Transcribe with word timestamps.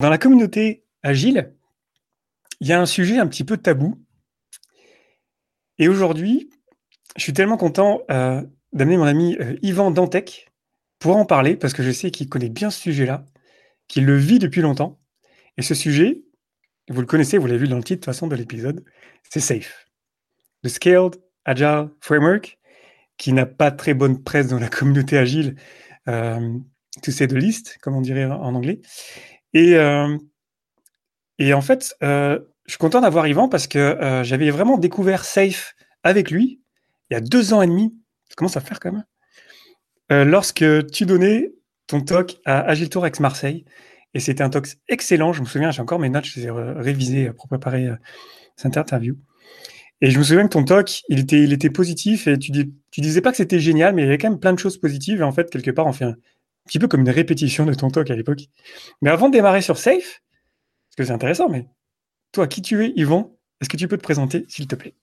Dans 0.00 0.10
la 0.10 0.18
communauté 0.18 0.84
agile, 1.02 1.54
il 2.60 2.68
y 2.68 2.72
a 2.72 2.80
un 2.80 2.86
sujet 2.86 3.18
un 3.18 3.26
petit 3.26 3.42
peu 3.42 3.56
tabou. 3.56 4.00
Et 5.78 5.88
aujourd'hui, 5.88 6.50
je 7.16 7.22
suis 7.22 7.32
tellement 7.32 7.56
content 7.56 8.02
euh, 8.10 8.42
d'amener 8.72 8.96
mon 8.96 9.06
ami 9.06 9.36
euh, 9.40 9.56
Yvan 9.62 9.90
Dantec 9.90 10.52
pour 11.00 11.16
en 11.16 11.24
parler, 11.24 11.56
parce 11.56 11.72
que 11.72 11.82
je 11.82 11.90
sais 11.90 12.12
qu'il 12.12 12.28
connaît 12.28 12.48
bien 12.48 12.70
ce 12.70 12.80
sujet-là, 12.80 13.24
qu'il 13.88 14.04
le 14.04 14.16
vit 14.16 14.38
depuis 14.38 14.60
longtemps. 14.60 15.00
Et 15.56 15.62
ce 15.62 15.74
sujet, 15.74 16.22
vous 16.88 17.00
le 17.00 17.06
connaissez, 17.06 17.36
vous 17.38 17.46
l'avez 17.46 17.58
vu 17.58 17.68
dans 17.68 17.76
le 17.76 17.82
titre 17.82 18.00
de 18.00 18.04
toute 18.04 18.14
façon 18.14 18.28
de 18.28 18.36
l'épisode, 18.36 18.84
c'est 19.28 19.40
SAFE. 19.40 19.86
Le 20.62 20.68
Scaled 20.68 21.16
Agile 21.44 21.88
Framework, 22.00 22.58
qui 23.16 23.32
n'a 23.32 23.46
pas 23.46 23.72
très 23.72 23.94
bonne 23.94 24.22
presse 24.22 24.48
dans 24.48 24.60
la 24.60 24.68
communauté 24.68 25.18
agile, 25.18 25.56
euh, 26.08 26.56
to 27.02 27.10
say 27.10 27.26
the 27.26 27.32
least, 27.32 27.78
comme 27.80 27.96
on 27.96 28.00
dirait 28.00 28.26
en 28.26 28.54
anglais. 28.54 28.80
Et, 29.54 29.74
euh, 29.76 30.16
et 31.38 31.54
en 31.54 31.60
fait, 31.60 31.94
euh, 32.02 32.38
je 32.66 32.72
suis 32.72 32.78
content 32.78 33.00
d'avoir 33.00 33.26
Yvan 33.26 33.48
parce 33.48 33.66
que 33.66 33.78
euh, 33.78 34.24
j'avais 34.24 34.50
vraiment 34.50 34.78
découvert 34.78 35.24
Safe 35.24 35.74
avec 36.02 36.30
lui 36.30 36.60
il 37.10 37.14
y 37.14 37.16
a 37.16 37.20
deux 37.20 37.54
ans 37.54 37.62
et 37.62 37.66
demi. 37.66 37.94
Ça 38.28 38.34
commence 38.36 38.56
à 38.56 38.60
faire 38.60 38.80
quand 38.80 38.92
même. 38.92 40.28
lorsque 40.28 40.64
tu 40.92 41.06
donnais 41.06 41.54
ton 41.86 42.02
talk 42.02 42.36
à 42.44 42.60
Agile 42.60 42.90
Tour 42.90 43.06
ex 43.06 43.18
Marseille. 43.20 43.64
Et 44.12 44.20
c'était 44.20 44.42
un 44.42 44.50
talk 44.50 44.66
excellent. 44.88 45.32
Je 45.32 45.40
me 45.40 45.46
souviens, 45.46 45.70
j'ai 45.70 45.80
encore 45.80 45.98
mes 45.98 46.10
notes, 46.10 46.26
je 46.26 46.40
les 46.40 46.46
ai 46.46 46.50
révisées 46.50 47.30
pour 47.32 47.48
préparer 47.48 47.88
cette 48.56 48.76
interview. 48.76 49.16
Et 50.02 50.10
je 50.10 50.18
me 50.18 50.22
souviens 50.22 50.44
que 50.44 50.52
ton 50.52 50.64
talk, 50.64 51.02
il 51.08 51.20
était, 51.20 51.70
positif 51.70 52.26
et 52.26 52.38
tu, 52.38 52.52
tu 52.52 53.00
disais 53.00 53.22
pas 53.22 53.30
que 53.30 53.38
c'était 53.38 53.58
génial, 53.58 53.94
mais 53.94 54.02
il 54.02 54.04
y 54.04 54.08
avait 54.08 54.18
quand 54.18 54.28
même 54.28 54.38
plein 54.38 54.52
de 54.52 54.58
choses 54.58 54.78
positives. 54.78 55.20
Et 55.20 55.24
en 55.24 55.32
fait, 55.32 55.50
quelque 55.50 55.70
part, 55.70 55.86
on 55.86 55.94
fait 55.94 56.04
un, 56.04 56.16
petit 56.68 56.78
peu 56.78 56.86
comme 56.86 57.00
une 57.00 57.10
répétition 57.10 57.66
de 57.66 57.74
ton 57.74 57.90
talk 57.90 58.10
à 58.10 58.16
l'époque. 58.16 58.42
Mais 59.02 59.10
avant 59.10 59.28
de 59.28 59.32
démarrer 59.32 59.62
sur 59.62 59.78
Safe, 59.78 60.22
parce 60.88 60.96
que 60.96 61.04
c'est 61.04 61.12
intéressant, 61.12 61.48
mais 61.48 61.68
toi, 62.32 62.46
qui 62.46 62.62
tu 62.62 62.84
es, 62.84 62.92
Yvon 62.94 63.36
Est-ce 63.60 63.68
que 63.68 63.76
tu 63.76 63.88
peux 63.88 63.96
te 63.96 64.02
présenter, 64.02 64.44
s'il 64.48 64.68
te 64.68 64.76
plaît? 64.76 64.94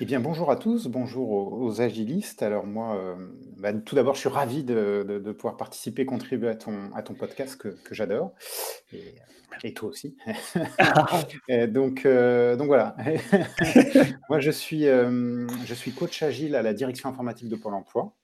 Eh 0.00 0.04
bien, 0.04 0.18
bonjour 0.18 0.50
à 0.50 0.56
tous, 0.56 0.88
bonjour 0.88 1.30
aux, 1.30 1.80
agilistes. 1.80 2.42
Alors 2.42 2.66
moi, 2.66 2.96
euh, 2.96 3.14
bah, 3.58 3.72
tout 3.72 3.94
d'abord, 3.94 4.14
je 4.14 4.20
suis 4.20 4.28
ravi 4.28 4.64
de, 4.64 5.32
pouvoir 5.38 5.56
participer, 5.56 6.04
contribuer 6.04 6.48
à 6.48 6.56
ton, 6.56 6.90
à 6.94 7.02
ton 7.02 7.14
podcast 7.14 7.56
que, 7.56 7.76
j'adore. 7.92 8.32
Et, 9.62 9.74
toi 9.74 9.90
aussi. 9.90 10.16
donc, 11.68 12.04
euh, 12.04 12.56
donc 12.56 12.66
voilà. 12.66 12.96
moi, 14.28 14.40
je 14.40 14.50
suis, 14.50 14.88
euh, 14.88 15.46
je 15.66 15.74
suis 15.74 15.92
coach 15.92 16.20
agile 16.22 16.56
à 16.56 16.62
la 16.62 16.74
direction 16.74 17.08
informatique 17.08 17.48
de 17.48 17.54
Pôle 17.54 17.74
Emploi. 17.74 18.16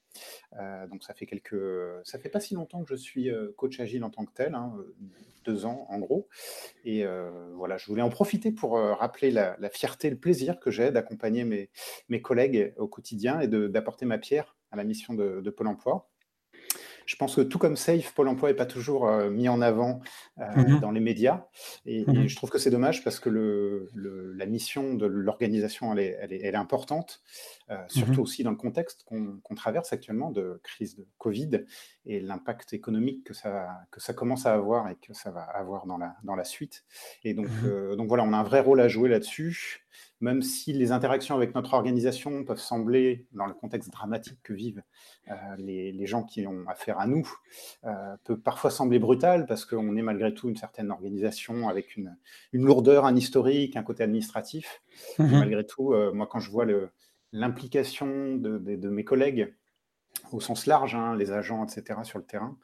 Euh, 0.58 0.86
donc 0.86 1.02
ça 1.02 1.14
fait 1.14 1.26
quelques, 1.26 1.56
ça 2.04 2.18
fait 2.18 2.28
pas 2.28 2.40
si 2.40 2.54
longtemps 2.54 2.82
que 2.82 2.90
je 2.90 2.96
suis 2.96 3.30
euh, 3.30 3.52
coach 3.56 3.80
agile 3.80 4.04
en 4.04 4.10
tant 4.10 4.24
que 4.24 4.32
tel, 4.32 4.54
hein, 4.54 4.72
deux 5.44 5.66
ans 5.66 5.86
en 5.88 5.98
gros. 5.98 6.28
Et 6.84 7.04
euh, 7.04 7.52
voilà, 7.54 7.76
je 7.76 7.86
voulais 7.86 8.02
en 8.02 8.10
profiter 8.10 8.52
pour 8.52 8.78
rappeler 8.78 9.30
la, 9.30 9.56
fierté, 9.70 10.10
le 10.10 10.18
plaisir 10.18 10.60
que 10.60 10.70
j'ai 10.70 10.90
d'accompagner 10.90 11.44
mes, 11.44 12.22
collègues 12.22 12.74
au 12.76 12.88
quotidien 12.88 13.40
et 13.40 13.48
d'apporter 13.48 14.06
ma 14.06 14.18
pierre 14.18 14.56
à 14.70 14.76
la 14.76 14.84
mission 14.84 15.14
de 15.14 15.50
Pôle 15.50 15.68
Emploi. 15.68 16.08
Je 17.08 17.16
pense 17.16 17.36
que 17.36 17.40
tout 17.40 17.58
comme 17.58 17.74
Safe, 17.74 18.12
Pôle 18.12 18.28
emploi 18.28 18.50
n'est 18.50 18.54
pas 18.54 18.66
toujours 18.66 19.08
euh, 19.08 19.30
mis 19.30 19.48
en 19.48 19.62
avant 19.62 20.00
euh, 20.40 20.44
mmh 20.44 20.80
dans 20.80 20.90
les 20.90 21.00
médias. 21.00 21.46
Et, 21.86 22.04
mmh 22.04 22.28
je 22.28 22.36
trouve 22.36 22.50
que 22.50 22.58
c'est 22.58 22.70
dommage 22.70 23.02
parce 23.02 23.18
que 23.18 23.30
le, 23.30 23.88
la 24.36 24.44
mission 24.44 24.92
de 24.92 25.06
l'organisation, 25.06 25.90
elle 25.94 26.00
est, 26.00 26.18
elle, 26.20 26.32
est, 26.34 26.54
importante, 26.54 27.22
euh, 27.70 27.76
mmh 27.76 27.88
surtout 27.88 28.20
aussi 28.20 28.42
dans 28.42 28.50
le 28.50 28.58
contexte 28.58 29.04
qu'on 29.04 29.54
traverse 29.56 29.90
actuellement 29.94 30.30
de 30.30 30.60
crise 30.62 30.96
de 30.96 31.06
Covid 31.16 31.64
et 32.04 32.20
l'impact 32.20 32.74
économique 32.74 33.24
que 33.24 33.32
ça, 33.32 33.68
que 33.90 34.02
ça 34.02 34.12
commence 34.12 34.44
à 34.44 34.52
avoir 34.52 34.90
et 34.90 34.96
que 34.96 35.14
ça 35.14 35.30
va 35.30 35.44
avoir 35.44 35.86
dans 35.86 35.96
la, 35.96 36.14
dans 36.24 36.36
la 36.36 36.44
suite. 36.44 36.84
Et 37.24 37.32
donc, 37.32 37.48
donc 37.96 38.06
voilà, 38.08 38.22
on 38.24 38.34
a 38.34 38.36
un 38.36 38.42
vrai 38.42 38.60
rôle 38.60 38.82
à 38.82 38.88
jouer 38.88 39.08
là-dessus 39.08 39.86
même 40.20 40.42
si 40.42 40.72
les 40.72 40.90
interactions 40.90 41.34
avec 41.34 41.54
notre 41.54 41.74
organisation 41.74 42.44
peuvent 42.44 42.60
sembler, 42.60 43.26
dans 43.32 43.46
le 43.46 43.54
contexte 43.54 43.90
dramatique 43.90 44.38
que 44.42 44.52
vivent 44.52 44.82
euh, 45.30 45.34
les, 45.58 46.06
gens 46.06 46.24
qui 46.24 46.46
ont 46.46 46.64
affaire 46.66 46.98
à 46.98 47.06
nous, 47.06 47.30
euh, 47.84 48.16
peut 48.24 48.38
parfois 48.38 48.70
sembler 48.70 48.98
brutal 48.98 49.46
parce 49.46 49.64
qu'on 49.64 49.96
est 49.96 50.02
malgré 50.02 50.34
tout 50.34 50.48
une 50.48 50.56
certaine 50.56 50.90
organisation 50.90 51.68
avec 51.68 51.96
une, 51.96 52.16
lourdeur, 52.52 53.04
un 53.04 53.14
historique, 53.14 53.76
un 53.76 53.82
côté 53.82 54.02
administratif. 54.02 54.82
Mmh 55.18 55.38
malgré 55.38 55.64
tout, 55.64 55.92
euh, 55.92 56.12
moi, 56.12 56.26
quand 56.26 56.40
je 56.40 56.50
vois 56.50 56.66
l'implication 57.32 58.36
de, 58.36 58.88
mes 58.88 59.04
collègues 59.04 59.54
au 60.32 60.40
sens 60.40 60.66
large, 60.66 60.96
hein, 60.96 61.14
les 61.14 61.30
agents, 61.30 61.64
etc., 61.64 62.00
sur 62.02 62.18
le 62.18 62.24
terrain, 62.24 62.58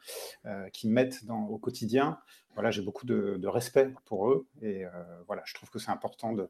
qui 0.73 0.89
mettent 0.89 1.25
dans, 1.25 1.45
au 1.45 1.57
quotidien, 1.57 2.19
voilà, 2.55 2.71
j'ai 2.71 2.81
beaucoup 2.81 3.05
de, 3.05 3.37
de, 3.37 3.47
respect 3.47 3.93
pour 4.05 4.29
eux. 4.29 4.47
Et 4.61 4.83
voilà, 5.27 5.43
je 5.45 5.53
trouve 5.53 5.69
que 5.69 5.79
c'est 5.79 5.91
important 5.91 6.33
de, 6.33 6.49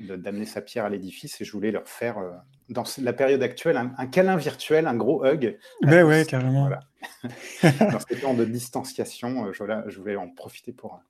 d'amener 0.00 0.46
sa 0.46 0.60
pierre 0.60 0.84
à 0.84 0.88
l'édifice 0.88 1.40
et 1.40 1.44
je 1.44 1.52
voulais 1.52 1.70
leur 1.70 1.88
faire, 1.88 2.18
euh, 2.18 2.30
dans 2.68 2.84
la 2.98 3.12
période 3.12 3.42
actuelle, 3.42 3.76
un, 3.76 4.06
câlin 4.06 4.36
virtuel, 4.36 4.86
un 4.86 4.94
gros 4.94 5.24
hug. 5.24 5.58
Mais 5.82 6.02
ouais, 6.02 6.24
carrément. 6.26 6.68
dans 7.62 8.00
ce 8.00 8.20
temps 8.20 8.34
de 8.34 8.44
distanciation, 8.44 9.46
euh, 9.46 9.52
je, 9.52 9.64
je, 9.86 9.98
voulais 9.98 10.16
en 10.16 10.28
profiter 10.28 10.72
pour, 10.72 11.00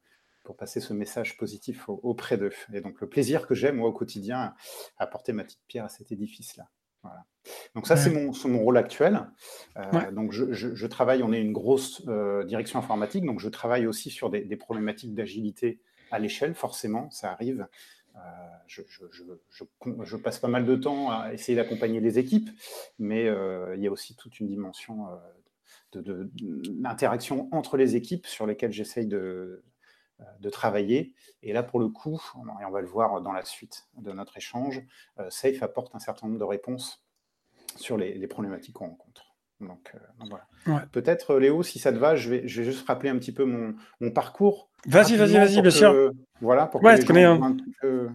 pour 0.44 0.56
passer 0.56 0.80
ce 0.80 0.92
message 0.92 1.36
positif 1.36 1.88
auprès 1.88 2.36
d'eux. 2.36 2.52
Et 2.72 2.80
donc, 2.80 3.00
le 3.00 3.08
plaisir 3.08 3.46
que 3.46 3.54
j'ai, 3.54 3.72
moi, 3.72 3.88
au 3.88 3.92
quotidien, 3.92 4.38
à 4.38 4.54
apporter 4.98 5.32
ma 5.32 5.44
petite 5.44 5.62
pierre 5.68 5.84
à 5.84 5.88
cet 5.88 6.12
édifice-là. 6.12 6.68
Voilà. 7.02 7.24
Donc 7.74 7.88
ça, 7.88 7.96
c'est 7.96 8.10
mon, 8.10 8.30
mon, 8.44 8.60
rôle 8.60 8.76
actuel. 8.76 9.26
Euh, 9.76 10.12
donc 10.12 10.30
je, 10.30 10.52
je, 10.52 10.86
travaille, 10.86 11.24
on 11.24 11.32
est 11.32 11.40
une 11.40 11.52
grosse 11.52 12.06
direction 12.46 12.78
informatique, 12.78 13.24
donc 13.24 13.40
je 13.40 13.48
travaille 13.48 13.88
aussi 13.88 14.10
sur 14.10 14.30
des, 14.30 14.42
des 14.42 14.56
problématiques 14.56 15.12
d'agilité 15.12 15.80
à 16.12 16.18
l'échelle, 16.18 16.54
forcément, 16.54 17.10
ça 17.10 17.32
arrive. 17.32 17.66
Euh, 18.16 18.20
je, 20.04 20.16
passe 20.16 20.38
pas 20.38 20.48
mal 20.48 20.64
de 20.64 20.76
temps 20.76 21.10
à 21.10 21.32
essayer 21.32 21.56
d'accompagner 21.56 22.00
les 22.00 22.18
équipes, 22.18 22.50
mais 22.98 23.26
euh, 23.26 23.74
il 23.76 23.82
y 23.82 23.86
a 23.86 23.90
aussi 23.90 24.16
toute 24.16 24.40
une 24.40 24.46
dimension 24.46 25.08
euh, 25.94 26.02
d'interaction 26.80 27.48
entre 27.52 27.76
les 27.76 27.96
équipes 27.96 28.26
sur 28.26 28.46
lesquelles 28.46 28.72
j'essaye 28.72 29.06
de, 29.06 29.64
travailler. 30.52 31.14
Et 31.42 31.52
là, 31.52 31.62
pour 31.62 31.80
le 31.80 31.88
coup, 31.88 32.20
et 32.60 32.64
on 32.64 32.70
va 32.70 32.80
le 32.80 32.86
voir 32.86 33.20
dans 33.22 33.32
la 33.32 33.44
suite 33.44 33.88
de 33.96 34.12
notre 34.12 34.36
échange, 34.36 34.82
Safe 35.30 35.62
apporte 35.62 35.94
un 35.94 35.98
certain 35.98 36.28
nombre 36.28 36.38
de 36.38 36.44
réponses 36.44 37.04
sur 37.76 37.96
les 37.96 38.26
problématiques 38.28 38.74
qu'on 38.74 38.88
rencontre. 38.90 39.31
Donc, 39.62 39.92
euh, 39.94 39.98
voilà. 40.66 40.86
Peut-être, 40.92 41.36
Léo, 41.36 41.62
si 41.62 41.78
ça 41.78 41.92
te 41.92 41.98
va, 41.98 42.16
je 42.16 42.28
vais, 42.30 42.48
je 42.48 42.60
vais 42.60 42.70
juste 42.70 42.86
rappeler 42.86 43.10
un 43.10 43.18
petit 43.18 43.32
peu 43.32 43.44
mon, 43.44 43.74
mon 44.00 44.10
parcours. 44.10 44.68
Vas-y, 44.86 45.16
vas-y, 45.16 45.34
vas-y, 45.34 45.60
bien 45.62 45.70
sûr. 45.70 46.12
Voilà, 46.40 46.66
pour 46.66 46.82
ouais, 46.82 47.00
je 47.00 47.06
connais 47.06 47.24
un... 47.24 47.56
peu... 47.80 48.08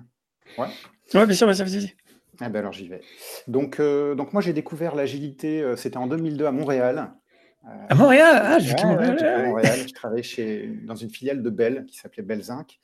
Ouais. 0.57 0.67
ouais, 1.13 1.25
bien 1.25 1.35
sûr, 1.35 1.47
vas-y, 1.47 1.63
vas-y. 1.63 1.95
Eh 2.39 2.49
ben 2.49 2.57
alors 2.57 2.73
j'y 2.73 2.87
vais. 2.87 3.01
Donc, 3.47 3.79
euh, 3.79 4.13
donc 4.15 4.33
moi 4.33 4.41
j'ai 4.41 4.53
découvert 4.53 4.95
l'agilité, 4.95 5.61
euh, 5.61 5.75
c'était 5.75 5.97
en 5.97 6.07
2002 6.07 6.45
à 6.45 6.51
Montréal. 6.51 7.13
À 7.63 7.95
Montréal? 7.95 8.41
Ah, 8.43 8.59
j'ai 8.59 8.75
Montréal. 8.83 9.17
Je 9.87 9.93
travaillais 9.93 10.23
chez, 10.23 10.67
dans 10.83 10.95
une 10.95 11.09
filiale 11.09 11.41
de 11.41 11.49
Bell 11.49 11.85
qui 11.85 11.97
s'appelait 11.97 12.23
Belzinc. 12.23 12.79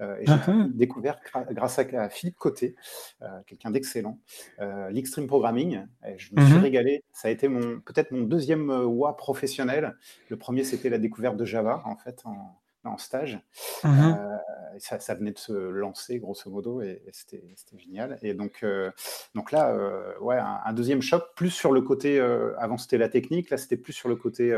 Euh, 0.00 0.16
et 0.20 0.26
j'ai 0.26 0.32
uh-huh. 0.32 0.72
découvert, 0.74 1.18
grâce 1.50 1.78
à, 1.78 2.08
Philippe 2.08 2.36
Côté, 2.36 2.74
euh, 3.22 3.26
quelqu'un 3.46 3.70
d'excellent, 3.70 4.18
euh, 4.60 4.90
l'extreme 4.90 5.26
programming. 5.26 5.84
Et 6.06 6.18
je 6.18 6.34
me 6.34 6.44
suis 6.44 6.54
uh-huh. 6.54 6.60
régalé. 6.60 7.04
Ça 7.12 7.28
a 7.28 7.30
été 7.30 7.48
mon, 7.48 7.80
peut-être 7.80 8.10
mon 8.10 8.22
deuxième 8.22 8.70
WA 8.70 9.16
professionnel. 9.16 9.96
Le 10.28 10.36
premier, 10.36 10.64
c'était 10.64 10.88
la 10.88 10.98
découverte 10.98 11.36
de 11.36 11.44
Java, 11.44 11.82
en 11.84 11.96
fait, 11.96 12.20
en, 12.24 12.58
en 12.88 12.98
stage. 12.98 13.40
Uh-huh. 13.82 14.18
Euh, 14.18 14.36
ça, 14.78 15.14
venait 15.14 15.32
de 15.32 15.38
se 15.38 15.52
lancer, 15.52 16.18
grosso 16.18 16.50
modo, 16.50 16.80
et, 16.82 17.02
c'était 17.12 17.42
génial. 17.78 18.18
Et 18.22 18.34
donc, 18.34 18.60
euh, 18.62 18.90
donc 19.34 19.52
là, 19.52 19.70
euh, 19.70 20.18
ouais, 20.20 20.36
un, 20.36 20.72
deuxième 20.72 21.02
choc, 21.02 21.24
plus 21.36 21.50
sur 21.50 21.72
le 21.72 21.80
côté, 21.80 22.20
avant 22.58 22.76
c'était 22.76 22.98
la 22.98 23.08
technique, 23.08 23.50
là 23.50 23.56
c'était 23.56 23.76
plus 23.76 23.92
sur 23.92 24.08
le 24.08 24.16
côté 24.16 24.54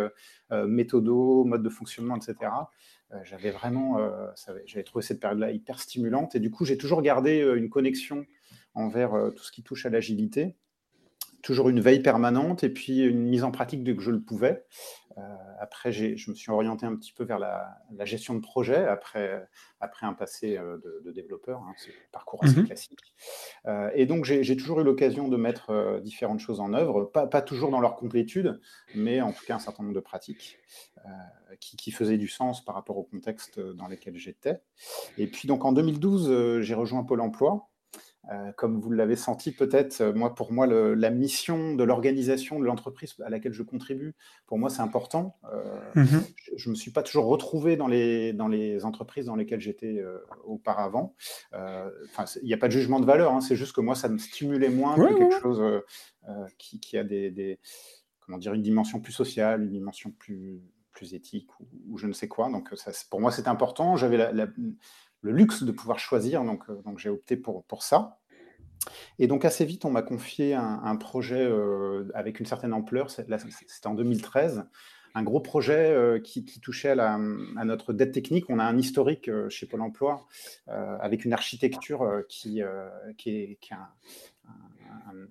méthodo, 0.50 1.44
mode 1.44 1.62
de 1.62 1.68
fonctionnement, 1.68 2.16
etc. 2.16 2.50
j'avais 3.22 3.50
vraiment, 3.50 3.98
j'avais 4.64 4.84
trouvé 4.84 5.04
cette 5.04 5.20
période-là 5.20 5.50
hyper 5.50 5.80
stimulante, 5.80 6.34
et 6.34 6.40
du 6.40 6.50
coup 6.50 6.64
j'ai 6.64 6.78
toujours 6.78 7.02
gardé 7.02 7.38
une 7.56 7.68
connexion 7.68 8.24
envers 8.74 9.12
tout 9.34 9.42
ce 9.42 9.52
qui 9.52 9.62
touche 9.62 9.86
à 9.86 9.90
l'agilité 9.90 10.56
toujours 11.46 11.68
une 11.68 11.78
veille 11.78 12.02
permanente 12.02 12.64
et 12.64 12.68
puis 12.68 13.02
une 13.02 13.22
mise 13.22 13.44
en 13.44 13.52
pratique 13.52 13.84
dès 13.84 13.94
que 13.94 14.02
je 14.02 14.10
le 14.10 14.20
pouvais. 14.20 14.64
Euh, 15.16 15.22
après, 15.60 15.92
je 15.92 16.28
me 16.28 16.34
suis 16.34 16.50
orienté 16.50 16.84
un 16.86 16.96
petit 16.96 17.12
peu 17.12 17.22
vers 17.22 17.38
la, 17.38 17.78
gestion 18.04 18.34
de 18.34 18.40
projet 18.40 18.84
après, 18.84 19.46
après 19.78 20.06
un 20.06 20.12
passé 20.12 20.58
euh, 20.58 20.76
de, 21.04 21.12
développeur. 21.12 21.60
Hein, 21.60 21.72
c'est 21.76 21.90
un 21.90 22.10
parcours 22.10 22.42
assez 22.42 22.56
mhm. 22.58 22.66
classique. 22.66 23.14
Euh, 23.66 23.90
et 23.94 24.06
donc, 24.06 24.24
j'ai 24.24 24.56
toujours 24.56 24.80
eu 24.80 24.84
l'occasion 24.84 25.28
de 25.28 25.36
mettre 25.36 26.00
différentes 26.02 26.40
choses 26.40 26.58
en 26.58 26.74
œuvre, 26.74 27.04
pas, 27.04 27.28
pas, 27.28 27.42
toujours 27.42 27.70
dans 27.70 27.80
leur 27.80 27.94
complétude, 27.94 28.60
mais 28.96 29.20
en 29.20 29.32
tout 29.32 29.44
cas 29.46 29.54
un 29.54 29.60
certain 29.60 29.84
nombre 29.84 29.94
de 29.94 30.00
pratiques 30.00 30.58
qui, 31.60 31.76
qui, 31.76 31.92
faisaient 31.92 32.18
du 32.18 32.26
sens 32.26 32.64
par 32.64 32.74
rapport 32.74 32.98
au 32.98 33.04
contexte 33.04 33.60
dans 33.60 33.86
lequel 33.86 34.16
j'étais. 34.16 34.60
Et 35.16 35.28
puis, 35.28 35.46
donc 35.46 35.64
en 35.64 35.70
2012, 35.70 36.60
j'ai 36.60 36.74
rejoint 36.74 37.04
Pôle 37.04 37.20
emploi. 37.20 37.70
Euh, 38.32 38.50
comme 38.56 38.80
vous 38.80 38.90
l'avez 38.90 39.14
senti 39.14 39.52
peut-être, 39.52 40.00
euh, 40.00 40.12
moi, 40.12 40.34
pour 40.34 40.52
moi, 40.52 40.66
la 40.66 41.10
mission 41.10 41.74
de 41.74 41.84
l'organisation 41.84 42.58
de 42.58 42.64
l'entreprise 42.64 43.14
à 43.24 43.30
laquelle 43.30 43.52
je 43.52 43.62
contribue, 43.62 44.16
pour 44.46 44.58
moi, 44.58 44.68
c'est 44.68 44.82
important. 44.82 45.38
Euh, 45.52 45.80
mhm. 45.94 46.24
Je 46.56 46.68
ne 46.68 46.72
me 46.72 46.76
suis 46.76 46.90
pas 46.90 47.02
toujours 47.02 47.26
retrouvé 47.26 47.76
dans 47.76 47.86
les, 47.86 48.32
dans 48.32 48.48
les 48.48 48.84
entreprises 48.84 49.26
dans 49.26 49.36
lesquelles 49.36 49.60
j'étais 49.60 50.02
auparavant. 50.44 51.14
Il 51.52 52.46
n'y 52.46 52.54
a 52.54 52.58
pas 52.58 52.68
de 52.68 52.72
jugement 52.72 53.00
de 53.00 53.06
valeur, 53.06 53.32
hein, 53.32 53.40
c'est 53.40 53.56
juste 53.56 53.74
que 53.74 53.80
moi, 53.80 53.94
ça 53.94 54.08
me 54.08 54.18
stimulait 54.18 54.70
moins 54.70 54.96
que 54.96 55.14
quelque 55.14 55.40
chose 55.40 55.62
qui, 56.58 56.98
a 56.98 57.04
des, 57.04 57.60
comment 58.20 58.38
dire, 58.38 58.54
une 58.54 58.62
dimension 58.62 59.00
plus 59.00 59.12
sociale, 59.12 59.62
une 59.62 59.70
dimension 59.70 60.10
plus, 60.10 60.60
plus 60.92 61.14
éthique 61.14 61.48
ou, 61.60 61.98
je 61.98 62.06
ne 62.06 62.12
sais 62.12 62.28
quoi. 62.28 62.50
Donc, 62.50 62.70
ça, 62.74 62.90
pour 63.10 63.20
moi, 63.20 63.30
c'était 63.30 63.48
important. 63.48 63.96
J'avais 63.96 64.32
la 64.32 64.48
le 65.26 65.32
luxe 65.32 65.64
de 65.64 65.72
pouvoir 65.72 65.98
choisir, 65.98 66.44
donc, 66.44 66.62
euh, 66.70 66.80
donc 66.84 66.98
j'ai 66.98 67.10
opté 67.10 67.36
pour, 67.36 67.64
pour 67.64 67.82
ça. 67.82 68.18
Et 69.18 69.26
donc 69.26 69.44
assez 69.44 69.64
vite, 69.64 69.84
on 69.84 69.90
m'a 69.90 70.02
confié 70.02 70.54
un, 70.54 70.96
projet 70.96 71.44
euh, 71.44 72.08
avec 72.14 72.38
une 72.38 72.46
certaine 72.46 72.72
ampleur, 72.72 73.10
c'était 73.10 73.86
en 73.86 73.94
2013, 73.94 74.64
un 75.14 75.22
gros 75.24 75.40
projet 75.40 75.90
euh, 75.90 76.20
qui, 76.20 76.44
touchait 76.60 76.90
à, 76.90 77.14
à, 77.14 77.64
notre 77.64 77.92
dette 77.92 78.12
technique. 78.12 78.48
On 78.48 78.60
a 78.60 78.64
un 78.64 78.78
historique 78.78 79.28
chez 79.48 79.66
Pôle 79.66 79.80
Emploi 79.80 80.24
avec 80.68 81.24
une 81.24 81.32
architecture 81.32 82.22
qui, 82.28 82.60
qui, 83.18 83.30
est, 83.30 83.58
qui 83.60 83.74
un, 83.74 83.88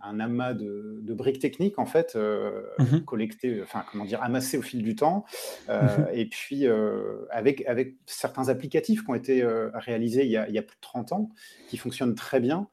un, 0.01 0.19
amas 0.19 0.53
de, 0.53 1.13
briques 1.13 1.39
techniques 1.39 1.79
en 1.79 1.85
fait 1.85 2.15
euh, 2.15 2.63
mhm. 2.79 3.05
collectées, 3.05 3.61
enfin 3.61 3.83
comment 3.91 4.05
dire, 4.05 4.21
amassées 4.21 4.57
au 4.57 4.61
fil 4.61 4.83
du 4.83 4.95
temps, 4.95 5.25
euh, 5.69 5.81
mhm. 5.81 6.07
et 6.13 6.25
puis 6.25 6.67
euh, 6.67 7.25
avec 7.29 7.65
avec 7.65 7.95
certains 8.05 8.49
applicatifs 8.49 9.03
qui 9.03 9.09
ont 9.09 9.15
été 9.15 9.45
réalisés 9.73 10.25
il 10.25 10.31
y, 10.31 10.37
a, 10.37 10.47
il 10.47 10.53
y, 10.53 10.57
a, 10.57 10.61
plus 10.61 10.75
de 10.75 10.81
30 10.81 11.11
ans, 11.13 11.29
qui 11.67 11.77
fonctionnent 11.77 12.15
très 12.15 12.39
bien, 12.39 12.67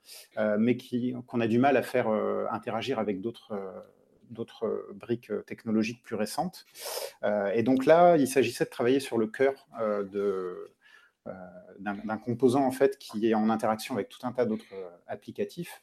mais 0.59 0.77
qui 0.77 1.15
qu'on 1.27 1.41
a 1.41 1.47
du 1.47 1.59
mal 1.59 1.77
à 1.77 1.83
faire 1.83 2.09
interagir 2.51 2.99
avec 2.99 3.21
d'autres 3.21 3.53
d'autres 4.31 4.87
briques 4.95 5.31
technologiques 5.47 6.03
plus 6.03 6.17
récentes. 6.17 6.67
et 7.55 7.63
donc 7.63 7.87
là, 7.87 8.17
il 8.17 8.27
s'agissait 8.27 8.65
de 8.65 8.71
travailler 8.71 9.01
sur 9.01 9.19
le 9.19 9.27
cœur 9.27 9.69
de 9.81 10.73
d'un 11.79 12.19
composant 12.19 12.65
en 12.65 12.73
fait 12.73 12.99
qui 12.99 13.29
est 13.29 13.35
en 13.35 13.49
interaction 13.49 13.95
avec 13.95 14.09
tout 14.09 14.27
un 14.27 14.33
tas 14.33 14.45
d'autres 14.45 14.75
applicatifs 15.07 15.83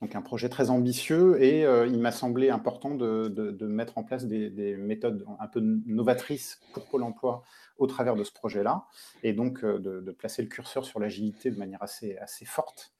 donc 0.00 0.14
un 0.14 0.22
projet 0.22 0.48
très 0.48 0.70
ambitieux 0.70 1.42
et 1.42 1.64
euh, 1.64 1.86
il 1.86 1.98
m'a 1.98 2.12
semblé 2.12 2.50
important 2.50 2.94
de, 2.94 3.66
mettre 3.66 3.98
en 3.98 4.04
place 4.04 4.26
des, 4.26 4.76
méthodes 4.76 5.24
un 5.38 5.46
peu 5.46 5.60
novatrices 5.60 6.60
pour 6.72 6.86
Pôle 6.86 7.02
Emploi 7.02 7.42
au 7.78 7.86
travers 7.86 8.16
de 8.16 8.24
ce 8.24 8.32
projet-là. 8.32 8.86
Et 9.22 9.32
donc 9.32 9.64
euh, 9.64 9.78
de, 9.78 10.10
placer 10.12 10.42
le 10.42 10.48
curseur 10.48 10.84
sur 10.84 11.00
l'agilité 11.00 11.50
de 11.50 11.58
manière 11.58 11.82
assez, 11.82 12.16
assez 12.18 12.44
forte. 12.44 12.92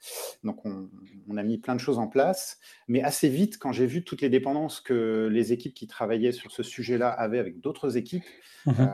Donc 0.45 0.65
on, 0.65 0.89
a 1.37 1.43
mis 1.43 1.59
plein 1.59 1.75
de 1.75 1.81
choses 1.81 1.99
en 1.99 2.09
place, 2.09 2.59
mais 2.89 3.03
assez 3.03 3.29
vite, 3.29 3.59
quand 3.59 3.73
j'ai 3.73 3.87
vu 3.87 4.05
toutes 4.05 4.21
les 4.21 4.29
dépendances 4.29 4.81
que 4.81 5.29
les 5.31 5.53
équipes 5.53 5.75
qui 5.75 5.87
travaillaient 5.87 6.33
sur 6.33 6.51
ce 6.51 6.63
sujet-là 6.63 7.11
avaient 7.11 7.39
avec 7.39 7.61
d'autres 7.61 7.97
équipes, 7.97 8.25
mmh 8.67 8.73
euh, 8.81 8.85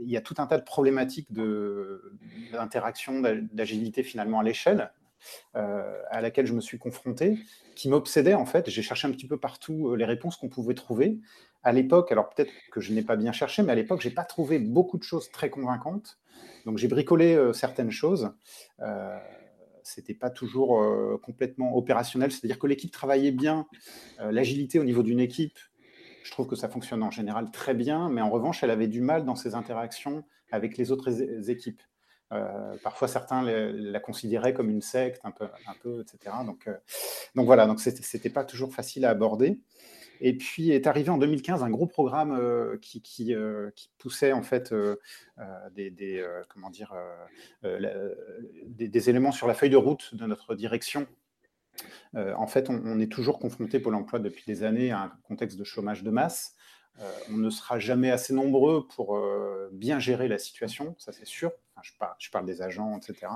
il 0.00 0.10
y 0.10 0.16
a 0.16 0.20
tout 0.20 0.34
un 0.38 0.46
tas 0.46 0.58
de 0.58 0.62
problématiques 0.62 1.32
d'interaction, 2.52 3.20
d'agilité 3.52 4.02
finalement 4.02 4.40
à 4.40 4.42
l'échelle, 4.42 4.92
euh, 5.56 6.02
à 6.10 6.20
laquelle 6.20 6.46
je 6.46 6.54
me 6.54 6.60
suis 6.60 6.78
confronté, 6.78 7.38
qui 7.74 7.88
m'obsédait 7.88 8.34
en 8.34 8.44
fait. 8.44 8.68
J'ai 8.68 8.82
cherché 8.82 9.06
un 9.06 9.12
petit 9.12 9.26
peu 9.26 9.38
partout 9.38 9.90
euh, 9.90 9.96
les 9.96 10.04
réponses 10.04 10.36
qu'on 10.36 10.48
pouvait 10.48 10.74
trouver. 10.74 11.18
À 11.62 11.72
l'époque, 11.72 12.12
alors 12.12 12.28
peut-être 12.28 12.52
que 12.72 12.80
je 12.80 12.92
n'ai 12.92 13.02
pas 13.02 13.16
bien 13.16 13.32
cherché, 13.32 13.62
mais 13.62 13.72
à 13.72 13.74
l'époque, 13.74 14.00
j'ai 14.00 14.10
pas 14.10 14.24
trouvé 14.24 14.58
beaucoup 14.58 14.98
de 14.98 15.02
choses 15.02 15.30
très 15.30 15.50
convaincantes. 15.50 16.18
Donc 16.66 16.78
j'ai 16.78 16.88
bricolé 16.88 17.34
euh, 17.34 17.52
certaines 17.52 17.90
choses. 17.90 18.32
Euh, 18.80 19.16
c'était 19.84 20.14
pas 20.14 20.28
toujours 20.28 20.84
complètement 21.22 21.74
opérationnel, 21.74 22.30
c'est-à-dire 22.30 22.58
que 22.58 22.66
l'équipe 22.66 22.90
travaillait 22.90 23.30
bien. 23.30 23.66
L'agilité 24.18 24.78
au 24.78 24.84
niveau 24.84 25.02
d'une 25.02 25.18
équipe, 25.18 25.58
je 26.24 26.30
trouve 26.30 26.46
que 26.46 26.56
ça 26.56 26.68
fonctionne 26.68 27.02
en 27.02 27.10
général 27.10 27.50
très 27.50 27.72
bien, 27.72 28.10
mais 28.10 28.20
en 28.20 28.28
revanche, 28.28 28.62
elle 28.62 28.70
avait 28.70 28.86
du 28.86 29.00
mal 29.00 29.24
dans 29.24 29.34
ses 29.34 29.54
interactions 29.54 30.24
avec 30.52 30.76
les 30.76 30.92
autres 30.92 31.08
équipes. 31.48 31.80
Euh, 32.32 32.76
parfois, 32.82 33.08
certains 33.08 33.42
la 33.42 34.00
considéraient 34.00 34.52
comme 34.52 34.70
une 34.70 34.82
secte, 34.82 35.20
un 35.24 35.30
peu, 35.30 36.00
etc. 36.00 36.36
Donc, 36.44 36.68
euh, 36.68 36.76
donc 37.34 37.46
voilà, 37.46 37.66
donc 37.66 37.80
c'était 37.80 38.30
pas 38.30 38.44
toujours 38.44 38.74
facile 38.74 39.04
à 39.04 39.10
aborder. 39.10 39.60
Et 40.20 40.36
puis 40.36 40.70
est 40.72 40.88
arrivé 40.88 41.10
en 41.10 41.18
2015 41.18 41.62
un 41.62 41.70
gros 41.70 41.86
programme 41.86 42.32
euh, 42.32 42.76
qui, 42.82 43.00
poussait 43.98 44.32
en 44.32 44.42
fait 44.42 44.74
des, 45.74 46.26
comment 46.48 46.70
dire, 46.70 46.94
des, 47.62 49.10
éléments 49.10 49.32
sur 49.32 49.46
la 49.46 49.54
feuille 49.54 49.70
de 49.70 49.76
route 49.76 50.14
de 50.14 50.26
notre 50.26 50.54
direction. 50.54 51.06
en 52.14 52.46
fait, 52.46 52.68
on, 52.68 52.82
on, 52.84 52.98
est 53.00 53.10
toujours 53.10 53.38
confronté, 53.38 53.78
Pôle 53.78 53.94
emploi, 53.94 54.18
depuis 54.18 54.42
des 54.46 54.64
années 54.64 54.90
à 54.90 55.02
un 55.02 55.12
contexte 55.22 55.56
de 55.56 55.64
chômage 55.64 56.02
de 56.02 56.10
masse. 56.10 56.56
on 57.30 57.36
ne 57.36 57.48
sera 57.48 57.78
jamais 57.78 58.10
assez 58.10 58.34
nombreux 58.34 58.86
pour 58.88 59.16
bien 59.70 60.00
gérer 60.00 60.26
la 60.26 60.38
situation, 60.38 60.96
ça 60.98 61.12
c'est 61.12 61.26
sûr 61.26 61.52
je, 61.82 62.30
parle, 62.30 62.46
des 62.46 62.62
agents, 62.62 62.96
etc. 62.96 63.32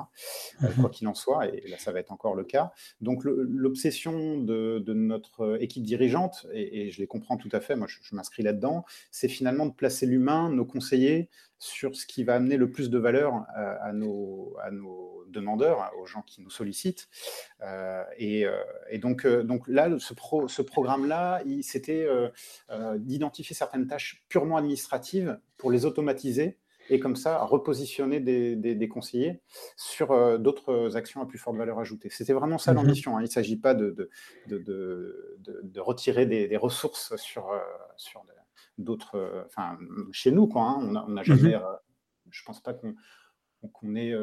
Euh, 0.62 0.68
mhm. 0.68 0.74
quoi 0.80 0.90
qu'il 0.90 1.08
en 1.08 1.14
soit, 1.14 1.46
et 1.48 1.68
là, 1.68 1.78
ça 1.78 1.92
va 1.92 2.00
être 2.00 2.12
encore 2.12 2.34
le 2.34 2.44
cas. 2.44 2.72
Donc, 3.00 3.24
l'obsession 3.24 4.38
de, 4.38 4.82
notre 4.92 5.58
équipe 5.60 5.82
dirigeante, 5.82 6.46
et, 6.52 6.90
je 6.90 7.00
les 7.00 7.06
comprends 7.06 7.36
tout 7.36 7.48
à 7.52 7.60
fait, 7.60 7.76
moi, 7.76 7.86
je, 7.88 8.14
m'inscris 8.14 8.42
là-dedans, 8.42 8.84
c'est 9.10 9.28
finalement 9.28 9.66
de 9.66 9.72
placer 9.72 10.06
l'humain, 10.06 10.50
nos 10.50 10.64
conseillers, 10.64 11.28
sur 11.58 11.94
ce 11.94 12.06
qui 12.06 12.24
va 12.24 12.34
amener 12.34 12.56
le 12.56 12.72
plus 12.72 12.90
de 12.90 12.98
valeur 12.98 13.44
euh, 13.56 13.76
à, 13.80 13.92
nos, 13.92 14.56
à 14.60 14.72
nos 14.72 15.24
demandeurs, 15.28 15.92
aux 16.00 16.06
gens 16.06 16.22
qui 16.22 16.42
nous 16.42 16.50
sollicitent. 16.50 17.08
Euh, 17.60 18.02
et, 18.18 18.44
donc, 18.98 19.26
donc 19.26 19.68
là, 19.68 19.88
ce, 20.00 20.12
ce 20.48 20.62
programme-là, 20.62 21.42
c'était 21.62 22.08
d'identifier 22.96 23.54
certaines 23.54 23.86
tâches 23.86 24.24
purement 24.28 24.56
administratives 24.56 25.38
pour 25.56 25.70
les 25.70 25.86
automatiser 25.86 26.58
et 26.92 27.00
comme 27.00 27.16
ça 27.16 27.42
repositionner 27.42 28.20
des, 28.20 28.88
conseillers 28.88 29.40
sur 29.76 30.12
euh, 30.12 30.36
d'autres 30.36 30.94
actions 30.94 31.22
à 31.22 31.26
plus 31.26 31.38
forte 31.38 31.56
valeur 31.56 31.78
ajoutée. 31.78 32.10
C'était 32.10 32.34
vraiment 32.34 32.58
ça 32.58 32.72
mhm. 32.72 32.76
l'ambition. 32.76 33.16
Hein. 33.16 33.20
Il 33.20 33.24
ne 33.24 33.30
s'agit 33.30 33.56
pas 33.56 33.74
de, 33.74 34.10
de, 34.46 35.80
retirer 35.80 36.26
des, 36.26 36.56
ressources 36.58 37.16
sur, 37.16 37.50
euh, 37.50 37.58
sur 37.96 38.22
d'autres. 38.76 39.16
Euh, 39.16 39.42
enfin, 39.46 39.78
chez 40.12 40.30
nous, 40.30 40.46
quoi. 40.46 40.64
Hein. 40.64 41.04
on 41.06 41.08
n'a 41.08 41.22
jamais. 41.22 41.54
Mhm. 41.54 41.62
je 42.30 42.42
ne 42.42 42.46
pense 42.46 42.60
pas 42.60 42.74
qu'on 42.74 43.96
ait 43.96 44.14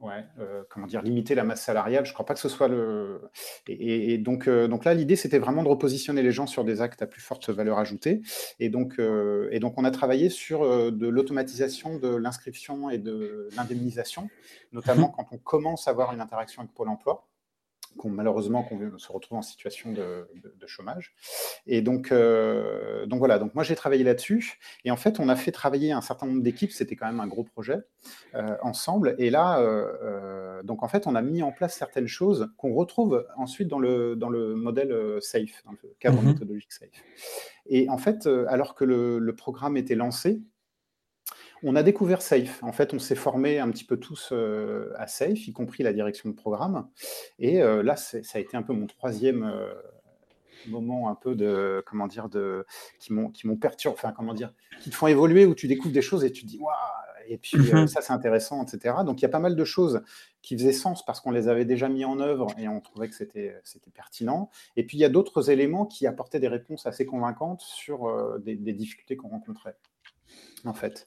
ouais, 0.00 0.24
euh, 0.38 0.62
comment 0.68 0.86
dire, 0.86 1.02
limiter 1.02 1.34
la 1.34 1.44
masse 1.44 1.62
salariale. 1.62 2.04
Je 2.04 2.10
ne 2.10 2.14
crois 2.14 2.26
pas 2.26 2.34
que 2.34 2.40
ce 2.40 2.48
soit 2.48 2.68
le. 2.68 3.30
Et, 3.66 4.18
donc, 4.18 4.48
euh, 4.48 4.68
donc 4.68 4.84
là, 4.84 4.94
l'idée, 4.94 5.16
c'était 5.16 5.38
vraiment 5.38 5.62
de 5.62 5.68
repositionner 5.68 6.22
les 6.22 6.32
gens 6.32 6.46
sur 6.46 6.64
des 6.64 6.80
actes 6.80 7.02
à 7.02 7.06
plus 7.06 7.20
forte 7.20 7.50
valeur 7.50 7.78
ajoutée. 7.78 8.22
Et 8.60 8.68
donc, 8.68 8.98
euh, 8.98 9.48
et 9.50 9.60
donc 9.60 9.74
on 9.76 9.84
a 9.84 9.90
travaillé 9.90 10.30
sur 10.30 10.60
de 10.92 11.08
l'automatisation 11.08 11.98
de 11.98 12.14
l'inscription 12.14 12.90
et 12.90 12.98
de 12.98 13.48
l'indemnisation, 13.56 14.28
notamment 14.72 15.08
quand 15.16 15.26
on 15.32 15.38
commence 15.38 15.88
à 15.88 15.90
avoir 15.90 16.12
une 16.12 16.20
interaction 16.20 16.62
avec 16.62 16.74
Pôle 16.74 16.88
emploi 16.88 17.28
malheureusement 18.04 18.62
qu'on 18.62 18.98
se 18.98 19.12
retrouve 19.12 19.38
en 19.38 19.42
situation 19.42 19.92
de, 19.92 20.26
chômage. 20.66 21.14
Et 21.66 21.80
donc, 21.80 22.12
euh, 22.12 23.06
donc 23.06 23.20
voilà, 23.20 23.38
donc 23.38 23.54
moi 23.54 23.64
j'ai 23.64 23.74
travaillé 23.74 24.04
là-dessus. 24.04 24.58
Et 24.84 24.90
en 24.90 24.96
fait, 24.96 25.18
on 25.18 25.28
a 25.28 25.36
fait 25.36 25.50
travailler 25.50 25.92
un 25.92 26.00
certain 26.00 26.26
nombre 26.26 26.42
d'équipes, 26.42 26.72
c'était 26.72 26.94
quand 26.94 27.06
même 27.06 27.20
un 27.20 27.26
gros 27.26 27.44
projet, 27.44 27.78
euh, 28.34 28.56
ensemble. 28.62 29.14
Et 29.18 29.30
là, 29.30 29.60
euh, 29.60 30.62
donc 30.62 30.82
en 30.82 30.88
fait, 30.88 31.06
on 31.06 31.14
a 31.14 31.22
mis 31.22 31.42
en 31.42 31.52
place 31.52 31.74
certaines 31.74 32.06
choses 32.06 32.50
qu'on 32.56 32.74
retrouve 32.74 33.26
ensuite 33.36 33.68
dans 33.68 33.78
le, 33.78 34.14
dans 34.14 34.28
le 34.28 34.54
modèle 34.54 34.94
SAFE, 35.20 35.64
dans 35.64 35.72
le 35.72 35.94
cadre 35.98 36.20
mhm. 36.20 36.28
méthodologique 36.28 36.72
SAFE. 36.72 37.02
Et 37.66 37.88
en 37.88 37.98
fait, 37.98 38.28
alors 38.48 38.74
que 38.74 38.84
le 38.84 39.34
programme 39.34 39.76
était 39.76 39.94
lancé, 39.94 40.42
on 41.62 41.76
a 41.76 41.82
découvert 41.82 42.22
Safe. 42.22 42.62
En 42.62 42.72
fait, 42.72 42.94
on 42.94 42.98
s'est 42.98 43.14
formé 43.14 43.58
un 43.58 43.70
petit 43.70 43.84
peu 43.84 43.96
tous 43.96 44.30
euh, 44.32 44.92
à 44.96 45.06
Safe, 45.06 45.46
y 45.46 45.52
compris 45.52 45.82
la 45.82 45.92
direction 45.92 46.28
de 46.28 46.34
programme. 46.34 46.88
Et 47.38 47.62
euh, 47.62 47.82
là, 47.82 47.96
ça 47.96 48.18
a 48.34 48.38
été 48.38 48.56
un 48.56 48.62
peu 48.62 48.72
mon 48.72 48.86
troisième 48.86 49.44
euh, 49.44 49.72
moment 50.66 51.08
un 51.08 51.14
peu 51.14 51.34
de 51.34 51.82
comment 51.86 52.08
dire 52.08 52.28
de 52.28 52.66
qui 52.98 53.12
m'ont 53.12 53.30
qui 53.30 53.46
m'ont 53.46 53.56
perturbé, 53.56 53.96
enfin 53.96 54.12
comment 54.12 54.34
dire, 54.34 54.52
qui 54.80 54.90
te 54.90 54.94
font 54.94 55.06
évoluer 55.06 55.46
où 55.46 55.54
tu 55.54 55.68
découvres 55.68 55.94
des 55.94 56.02
choses 56.02 56.24
et 56.24 56.32
tu 56.32 56.42
te 56.42 56.46
dis 56.46 56.58
waouh. 56.58 56.74
Et 57.30 57.36
puis 57.36 57.58
mhm. 57.58 57.86
ça 57.88 58.00
c'est 58.00 58.12
intéressant, 58.12 58.64
etc. 58.64 58.96
Donc 59.04 59.20
il 59.20 59.22
y 59.22 59.26
a 59.26 59.28
pas 59.28 59.38
mal 59.38 59.54
de 59.54 59.64
choses 59.64 60.02
qui 60.40 60.56
faisaient 60.56 60.72
sens 60.72 61.04
parce 61.04 61.20
qu'on 61.20 61.30
les 61.30 61.46
avait 61.48 61.66
déjà 61.66 61.88
mis 61.88 62.04
en 62.04 62.20
œuvre 62.20 62.48
et 62.58 62.68
on 62.68 62.80
trouvait 62.80 63.08
que 63.08 63.14
c'était 63.14 63.60
c'était 63.64 63.90
pertinent. 63.90 64.50
Et 64.76 64.84
puis 64.84 64.96
il 64.96 65.00
y 65.00 65.04
a 65.04 65.10
d'autres 65.10 65.50
éléments 65.50 65.84
qui 65.84 66.06
apportaient 66.06 66.40
des 66.40 66.48
réponses 66.48 66.86
assez 66.86 67.04
convaincantes 67.04 67.60
sur 67.60 68.38
des 68.40 68.56
difficultés 68.56 69.16
qu'on 69.16 69.28
rencontrait. 69.28 69.76
En 70.66 70.74
fait, 70.74 71.06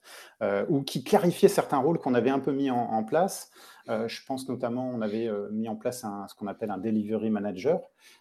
ou 0.68 0.82
qui 0.82 1.04
clarifiait 1.04 1.48
certains 1.48 1.78
rôles 1.78 1.98
qu'on 1.98 2.14
avait 2.14 2.30
un 2.30 2.40
peu 2.40 2.52
mis 2.52 2.70
en 2.70 3.04
place. 3.04 3.50
Euh, 3.88 4.06
je 4.06 4.20
pense 4.24 4.48
notamment, 4.48 4.88
on 4.88 5.00
avait 5.00 5.26
euh, 5.26 5.48
mis 5.50 5.68
en 5.68 5.74
place 5.74 6.04
ce 6.28 6.34
qu'on 6.34 6.46
appelle 6.46 6.70
un 6.70 6.78
delivery 6.78 7.30
manager 7.30 7.80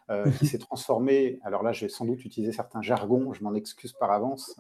euh, 0.10 0.24
qui 0.32 0.46
mhm. 0.46 0.50
s'est 0.50 0.58
transformé. 0.58 1.40
Alors 1.44 1.62
là, 1.64 1.72
j'ai 1.72 1.88
sans 1.88 2.06
doute 2.06 2.26
utilisé 2.26 2.52
certains 2.52 2.82
jargons, 2.82 3.34
je 3.34 3.44
m'en 3.44 3.54
excuse 3.54 3.94
par 3.94 4.12
avance, 4.12 4.60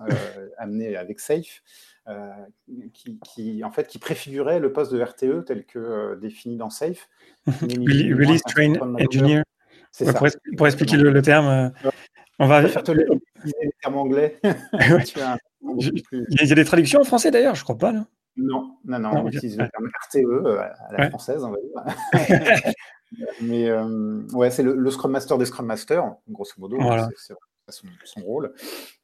amené 0.57 0.95
avec 0.95 1.19
Safe, 1.19 1.63
qui, 3.23 3.63
en 3.63 3.71
fait 3.71 3.87
qui 3.87 3.99
préfigurait 3.99 4.59
le 4.59 4.71
poste 4.71 4.93
de 4.93 5.01
RTE 5.01 5.45
tel 5.45 5.65
que 5.65 6.17
défini 6.21 6.57
dans 6.57 6.69
Safe. 6.69 7.09
Release 7.47 8.43
Train 8.43 8.73
Engineer. 8.99 9.43
Pour, 10.55 10.67
expliquer 10.67 10.95
le, 10.95 11.21
terme, 11.21 11.73
on 12.39 12.47
va 12.47 12.63
faire 13.41 13.51
te 13.51 13.65
les 13.65 13.71
termes 13.81 13.97
anglais. 13.97 14.39
Il 15.63 16.47
y 16.47 16.51
a 16.51 16.55
des 16.55 16.65
traductions 16.65 17.01
en 17.01 17.03
français 17.03 17.31
d'ailleurs, 17.31 17.55
je 17.55 17.63
crois 17.63 17.77
pas. 17.77 17.91
Là. 17.91 18.05
Non, 18.37 18.77
non, 18.85 18.99
non, 18.99 19.11
on 19.23 19.27
utilise 19.27 19.57
le 19.57 19.69
terme 19.69 19.89
RTE 20.05 20.25
euh, 20.25 20.59
à 20.59 20.97
la 20.97 21.09
française, 21.09 21.43
on 21.43 21.51
va 21.51 21.57
dire. 21.57 22.73
Mais 23.41 23.69
euh, 23.69 24.21
ouais, 24.33 24.49
c'est 24.51 24.63
le, 24.63 24.89
Scrum 24.89 25.11
Master 25.11 25.37
des 25.37 25.45
Scrum 25.45 25.65
Masters, 25.65 26.15
grosso 26.29 26.53
modo, 26.57 26.77
c'est 27.17 27.33
son, 27.69 27.87
son, 28.03 28.21
rôle. 28.21 28.53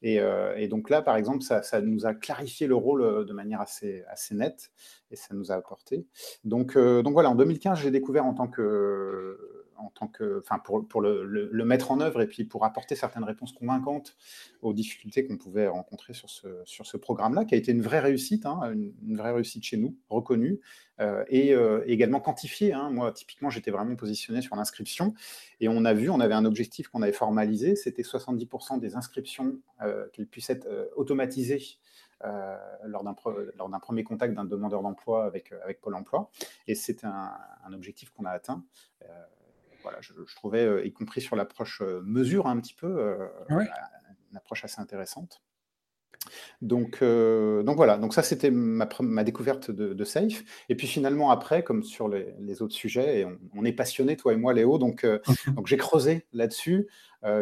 Et, 0.01 0.19
euh, 0.19 0.55
et, 0.57 0.67
donc 0.67 0.89
là, 0.89 1.01
par 1.01 1.17
exemple, 1.17 1.41
ça, 1.41 1.61
ça, 1.61 1.81
nous 1.81 2.05
a 2.05 2.13
clarifié 2.13 2.67
le 2.67 2.75
rôle 2.75 3.25
de 3.25 3.33
manière 3.33 3.61
assez, 3.61 4.03
assez 4.09 4.33
nette 4.33 4.71
et 5.11 5.15
ça 5.15 5.35
nous 5.35 5.51
a 5.51 5.55
apporté. 5.55 6.05
Donc, 6.45 6.77
donc 6.77 7.13
voilà, 7.13 7.29
en 7.29 7.35
2015, 7.35 7.79
j'ai 7.79 7.91
découvert 7.91 8.25
en 8.25 8.33
tant 8.33 8.47
que 8.47 9.66
en 9.77 9.89
tant 9.89 10.07
que, 10.07 10.41
enfin 10.43 10.59
pour, 10.59 10.87
pour 10.87 11.01
le, 11.01 11.65
mettre 11.65 11.91
en 11.91 11.99
œuvre 11.99 12.21
et 12.21 12.27
puis 12.27 12.43
pour 12.43 12.65
apporter 12.65 12.95
certaines 12.95 13.23
réponses 13.23 13.51
convaincantes 13.51 14.15
aux 14.61 14.73
difficultés 14.73 15.25
qu'on 15.25 15.37
pouvait 15.37 15.67
rencontrer 15.67 16.13
sur 16.13 16.29
ce, 16.29 16.47
sur 16.65 16.85
ce 16.85 16.97
programme-là, 16.97 17.45
qui 17.45 17.55
a 17.55 17.57
été 17.57 17.71
une 17.71 17.81
vraie 17.81 17.99
réussite, 17.99 18.45
hein, 18.45 18.59
une, 18.73 19.17
vraie 19.17 19.31
réussite 19.31 19.63
chez 19.63 19.77
nous, 19.77 19.95
reconnue 20.09 20.59
euh, 20.99 21.23
et 21.27 21.53
euh, 21.53 21.83
également 21.87 22.19
quantifiée. 22.19 22.73
Hein. 22.73 22.89
Moi, 22.89 23.11
typiquement, 23.11 23.49
j'étais 23.49 23.71
vraiment 23.71 23.95
positionné 23.95 24.41
sur 24.41 24.55
l'inscription 24.55 25.13
et 25.59 25.67
on 25.67 25.85
a 25.85 25.93
vu, 25.93 26.09
on 26.09 26.19
avait 26.19 26.33
un 26.33 26.45
objectif 26.45 26.87
qu'on 26.87 27.01
avait 27.01 27.11
formalisé, 27.11 27.75
c'était 27.75 28.03
70% 28.03 28.79
des 28.79 28.95
inscriptions 28.95 29.57
euh, 29.81 30.07
qu'elles 30.13 30.27
puissent 30.27 30.49
être 30.49 30.67
automatisées 30.95 31.79
euh, 32.25 32.57
lors 32.85 33.03
d'un 33.03 33.79
premier 33.79 34.03
contact 34.03 34.33
d'un 34.33 34.45
demandeur 34.45 34.81
d'emploi 34.81 35.25
avec, 35.25 35.51
avec 35.63 35.79
Pôle 35.81 35.93
emploi. 35.93 36.31
Et 36.67 36.73
c'est 36.73 37.03
un, 37.03 37.31
objectif 37.73 38.09
qu'on 38.09 38.25
a 38.25 38.31
atteint. 38.31 38.63
Je, 40.01 40.35
trouvais, 40.35 40.65
euh, 40.65 40.85
y 40.85 40.91
compris 40.91 41.21
sur 41.21 41.35
l'approche 41.35 41.81
euh, 41.81 42.01
mesure 42.03 42.47
un 42.47 42.59
petit 42.59 42.73
peu, 42.73 42.87
euh, 42.87 43.27
une 43.49 44.37
approche 44.37 44.63
assez 44.63 44.81
intéressante. 44.81 45.41
Donc, 46.61 47.01
donc 47.01 47.77
voilà, 47.77 47.97
donc 47.97 48.13
ça 48.13 48.21
c'était 48.21 48.51
ma, 48.51 48.89
ma, 48.99 49.23
découverte 49.23 49.71
de, 49.71 50.03
Safe. 50.03 50.43
Et 50.67 50.75
puis 50.75 50.85
finalement 50.85 51.31
après, 51.31 51.63
comme 51.63 51.83
sur 51.83 52.09
les, 52.09 52.61
autres 52.61 52.73
sujets, 52.73 53.21
et 53.21 53.27
on, 53.55 53.63
est 53.63 53.71
passionné, 53.71 54.17
toi 54.17 54.33
et 54.33 54.35
moi 54.35 54.51
Léo, 54.51 54.77
donc, 54.77 55.05
donc 55.55 55.67
j'ai 55.67 55.77
creusé 55.77 56.25
là-dessus. 56.33 56.89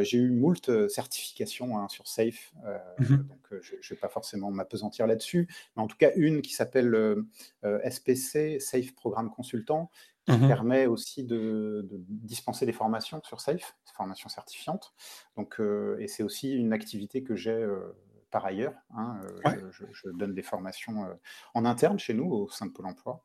j'ai 0.02 0.18
eu 0.20 0.30
moult 0.30 0.88
certifications 0.88 1.80
hein, 1.80 1.88
sur 1.88 2.08
Safe, 2.08 2.54
mhm. 3.00 3.26
donc 3.28 3.62
je 3.62 3.76
ne 3.76 3.90
vais 3.90 3.96
pas 3.96 4.10
forcément 4.10 4.52
m'apesantir 4.52 5.08
là-dessus, 5.08 5.48
mais 5.76 5.82
en 5.82 5.88
tout 5.88 5.98
cas 5.98 6.12
une 6.16 6.44
qui 6.44 6.54
s'appelle 6.54 7.16
SPC, 7.64 8.60
Safe 8.60 8.94
Programme 8.94 9.32
Consultant, 9.32 9.90
qui 10.26 10.38
mmh 10.38 10.48
permet 10.48 10.86
aussi 10.88 11.24
de, 11.24 11.88
dispenser 11.92 12.66
des 12.66 12.74
formations 12.74 13.22
sur 13.24 13.40
Safe, 13.40 13.76
formations 13.96 14.30
certifiantes. 14.30 14.94
Donc, 15.38 15.60
euh, 15.60 15.98
et 16.00 16.08
c'est 16.08 16.24
aussi 16.24 16.56
une 16.56 16.74
activité 16.74 17.24
que 17.24 17.36
j'ai 17.36 17.52
euh, 17.52 17.96
par 18.32 18.46
ailleurs. 18.46 18.74
Hein, 18.96 19.20
euh, 19.46 19.72
je, 19.72 20.10
donne 20.10 20.34
des 20.34 20.42
formations 20.42 21.08
en 21.54 21.66
interne 21.66 22.00
chez 22.00 22.14
nous, 22.14 22.30
au 22.30 22.50
sein 22.50 22.66
de 22.66 22.72
Pôle 22.72 22.88
emploi, 22.88 23.24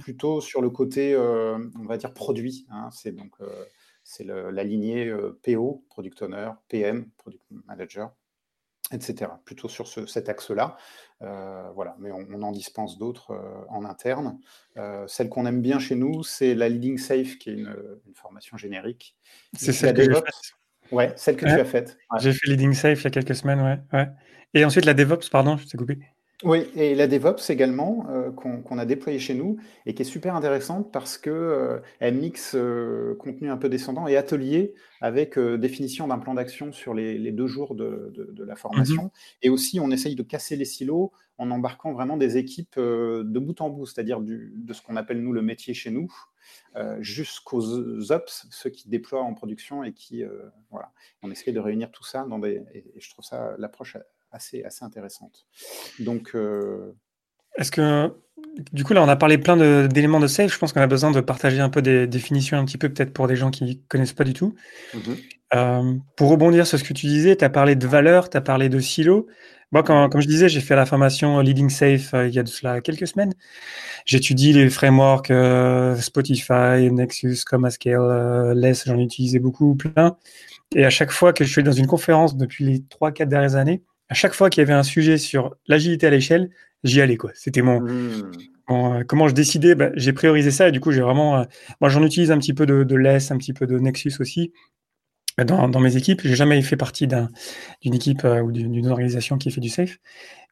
plutôt 0.00 0.40
sur 0.40 0.60
le 0.60 0.70
côté, 0.70 1.16
on 1.16 1.84
va 1.84 1.96
dire, 1.96 2.12
produit. 2.12 2.66
Hein. 2.70 2.90
c'est 2.92 3.12
donc 3.12 3.36
c'est 4.02 4.24
la 4.24 4.64
lignée 4.64 5.14
PO, 5.42 5.84
Product 5.88 6.22
Owner, 6.22 6.50
PM, 6.68 7.10
Product 7.16 7.42
Manager, 7.50 8.12
etc. 8.94 9.30
Plutôt 9.44 9.68
sur 9.68 9.86
cet 9.86 10.28
axe-là. 10.28 10.76
Euh, 11.22 11.70
voilà, 11.74 11.96
mais 11.98 12.10
on, 12.12 12.42
en 12.42 12.52
dispense 12.52 12.98
d'autres 12.98 13.30
euh, 13.30 13.64
en 13.68 13.84
interne. 13.84 14.38
Euh, 14.76 15.06
celle 15.06 15.28
qu'on 15.28 15.46
aime 15.46 15.62
bien 15.62 15.78
chez 15.78 15.94
nous, 15.94 16.22
c'est 16.22 16.54
la 16.54 16.68
Leading 16.68 16.98
Safe, 16.98 17.38
qui 17.38 17.50
est 17.50 17.54
une, 17.54 17.74
formation 18.14 18.56
générique. 18.56 19.16
C'est 19.54 19.72
celle 19.72 19.94
que 19.94 20.02
j'ai 20.02 20.12
faite. 20.12 20.92
Ouais, 20.92 21.12
celle 21.16 21.36
que 21.36 21.46
tu 21.46 21.52
as 21.52 21.64
faite. 21.64 21.96
J'ai 22.18 22.32
fait 22.32 22.48
Leading 22.48 22.74
Safe 22.74 23.00
il 23.00 23.04
y 23.04 23.06
a 23.06 23.10
quelques 23.10 23.34
semaines, 23.34 23.60
ouais. 23.60 23.78
ouais. 23.92 24.08
Et 24.52 24.64
ensuite 24.64 24.84
la 24.84 24.94
DevOps, 24.94 25.28
pardon, 25.30 25.56
je 25.56 25.66
t'ai 25.66 25.76
coupé. 25.76 25.98
Oui, 26.44 26.66
et 26.76 26.94
la 26.94 27.06
DevOps 27.06 27.48
également, 27.48 28.06
euh, 28.10 28.30
qu'on 28.30 28.78
a 28.78 28.84
déployée 28.84 29.18
chez 29.18 29.34
nous 29.34 29.56
et 29.86 29.94
qui 29.94 30.02
est 30.02 30.04
super 30.04 30.36
intéressante 30.36 30.92
parce 30.92 31.16
que 31.16 31.30
euh, 31.30 31.78
elle 32.00 32.16
mixe 32.16 32.54
euh, 32.54 33.14
contenu 33.18 33.50
un 33.50 33.56
peu 33.56 33.70
descendant 33.70 34.06
et 34.06 34.16
atelier 34.16 34.74
avec 35.00 35.38
définition 35.38 36.06
d'un 36.06 36.18
plan 36.18 36.34
d'action 36.34 36.72
sur 36.72 36.92
les, 36.92 37.32
deux 37.32 37.46
jours 37.46 37.74
de, 37.74 38.12
la 38.38 38.56
formation. 38.56 39.04
Mmh 39.04 39.10
et 39.42 39.50
aussi, 39.50 39.80
on 39.80 39.90
essaye 39.90 40.14
de 40.14 40.22
casser 40.22 40.56
les 40.56 40.64
silos 40.64 41.12
en 41.36 41.50
embarquant 41.50 41.92
vraiment 41.92 42.16
des 42.16 42.38
équipes 42.38 42.78
de 42.78 43.38
bout 43.38 43.60
en 43.60 43.68
bout, 43.68 43.84
c'est-à-dire 43.84 44.20
de 44.20 44.72
ce 44.72 44.80
qu'on 44.80 44.96
appelle 44.96 45.20
nous 45.20 45.32
le 45.32 45.42
métier 45.42 45.74
chez 45.74 45.90
nous, 45.90 46.10
jusqu'aux 47.00 48.10
ops, 48.10 48.46
ceux 48.50 48.70
qui 48.70 48.88
déploient 48.88 49.22
en 49.22 49.34
production 49.34 49.84
et 49.84 49.92
qui, 49.92 50.22
voilà, 50.70 50.92
on 51.22 51.30
essaie 51.30 51.52
de 51.52 51.60
réunir 51.60 51.90
tout 51.90 52.04
ça 52.04 52.24
dans 52.24 52.38
des, 52.38 52.62
et 52.72 52.84
je 52.96 53.10
trouve 53.10 53.24
ça 53.24 53.54
l'approche 53.58 53.98
assez, 54.34 54.62
assez 54.64 54.84
intéressante. 54.84 55.46
Donc. 56.00 56.32
Euh, 56.34 56.92
Est-ce 57.56 57.70
que, 57.70 58.12
du 58.72 58.84
coup, 58.84 58.92
là, 58.92 59.02
on 59.02 59.08
a 59.08 59.16
parlé 59.16 59.38
plein 59.38 59.56
d'éléments 59.86 60.20
de, 60.20 60.26
safe. 60.26 60.52
Je 60.52 60.58
pense 60.58 60.72
qu'on 60.72 60.80
a 60.80 60.86
besoin 60.86 61.10
de 61.12 61.20
partager 61.20 61.60
un 61.60 61.70
peu 61.70 61.80
des 61.80 62.06
définitions, 62.06 62.58
un 62.58 62.64
petit 62.64 62.78
peu, 62.78 62.88
peut-être 62.88 63.12
pour 63.12 63.28
des 63.28 63.36
gens 63.36 63.50
qui 63.50 63.64
ne 63.64 63.74
connaissent 63.88 64.12
pas 64.12 64.24
du 64.24 64.34
tout. 64.34 64.54
Mhm. 64.92 65.16
Euh, 65.54 65.94
pour 66.16 66.30
rebondir 66.30 66.66
sur 66.66 66.78
ce 66.78 66.84
que 66.84 66.92
tu 66.92 67.06
disais, 67.06 67.36
tu 67.36 67.44
as 67.44 67.50
parlé 67.50 67.76
de 67.76 67.86
valeur, 67.86 68.28
tu 68.28 68.36
as 68.36 68.40
parlé 68.40 68.68
de 68.68 68.80
silo. 68.80 69.28
Moi, 69.70 69.82
quand, 69.82 70.08
comme 70.08 70.20
je 70.20 70.28
disais, 70.28 70.48
j'ai 70.48 70.60
fait 70.60 70.76
la 70.76 70.86
formation 70.86 71.40
Leading 71.40 71.68
Safe 71.70 72.14
euh, 72.14 72.28
il 72.28 72.34
y 72.34 72.38
a 72.38 72.42
de 72.42 72.48
cela 72.48 72.80
quelques 72.80 73.06
semaines. 73.06 73.32
J'étudie 74.04 74.52
les 74.52 74.68
frameworks 74.68 75.32
Spotify, 76.00 76.90
Nexus, 76.90 77.38
Comascale, 77.46 78.52
Less, 78.54 78.84
j'en 78.86 78.98
ai 78.98 79.02
utilisé 79.02 79.38
beaucoup, 79.38 79.74
plein. 79.74 80.16
Et 80.74 80.84
à 80.84 80.90
chaque 80.90 81.12
fois 81.12 81.32
que 81.32 81.44
je 81.44 81.50
suis 81.50 81.62
dans 81.62 81.72
une 81.72 81.86
conférence 81.86 82.36
depuis 82.36 82.64
les 82.64 82.78
3-4 82.80 83.26
dernières 83.26 83.54
années, 83.54 83.82
à 84.14 84.16
chaque 84.16 84.34
fois 84.34 84.48
qu'il 84.48 84.60
y 84.60 84.62
avait 84.62 84.72
un 84.72 84.84
sujet 84.84 85.18
sur 85.18 85.56
l'agilité 85.66 86.06
à 86.06 86.10
l'échelle, 86.10 86.50
j'y 86.84 87.00
allais. 87.00 87.16
quoi. 87.16 87.32
C'était 87.34 87.62
mon, 87.62 87.80
hmm. 87.80 88.30
euh, 88.70 89.02
comment 89.08 89.26
je 89.26 89.34
décidais. 89.34 89.74
Bah, 89.74 89.90
j'ai 89.96 90.12
priorisé 90.12 90.52
ça 90.52 90.68
et 90.68 90.70
du 90.70 90.78
coup, 90.78 90.92
j'ai 90.92 91.00
vraiment. 91.00 91.40
Euh, 91.40 91.44
moi, 91.80 91.90
j'en 91.90 92.00
utilise 92.04 92.30
un 92.30 92.38
petit 92.38 92.54
peu 92.54 92.64
de, 92.64 92.84
de 92.84 92.94
LES, 92.94 93.32
un 93.32 93.38
petit 93.38 93.52
peu 93.52 93.66
de 93.66 93.76
Nexus 93.76 94.12
aussi 94.20 94.52
dans, 95.44 95.68
dans 95.68 95.80
mes 95.80 95.96
équipes. 95.96 96.20
J'ai 96.22 96.36
jamais 96.36 96.62
fait 96.62 96.76
partie 96.76 97.08
d'une 97.08 97.92
équipe 97.92 98.24
euh, 98.24 98.40
ou 98.40 98.52
d'une 98.52 98.86
organisation 98.86 99.36
qui 99.36 99.50
fait 99.50 99.60
du 99.60 99.68
safe, 99.68 99.98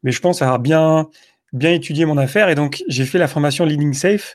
mais 0.02 0.10
je 0.10 0.20
pense 0.20 0.42
avoir 0.42 0.58
bien, 0.58 1.08
bien 1.52 1.70
étudié 1.70 2.04
mon 2.04 2.18
affaire 2.18 2.48
et 2.48 2.56
donc 2.56 2.82
j'ai 2.88 3.04
fait 3.04 3.18
la 3.18 3.28
formation 3.28 3.64
Leading 3.64 3.92
Safe. 3.92 4.34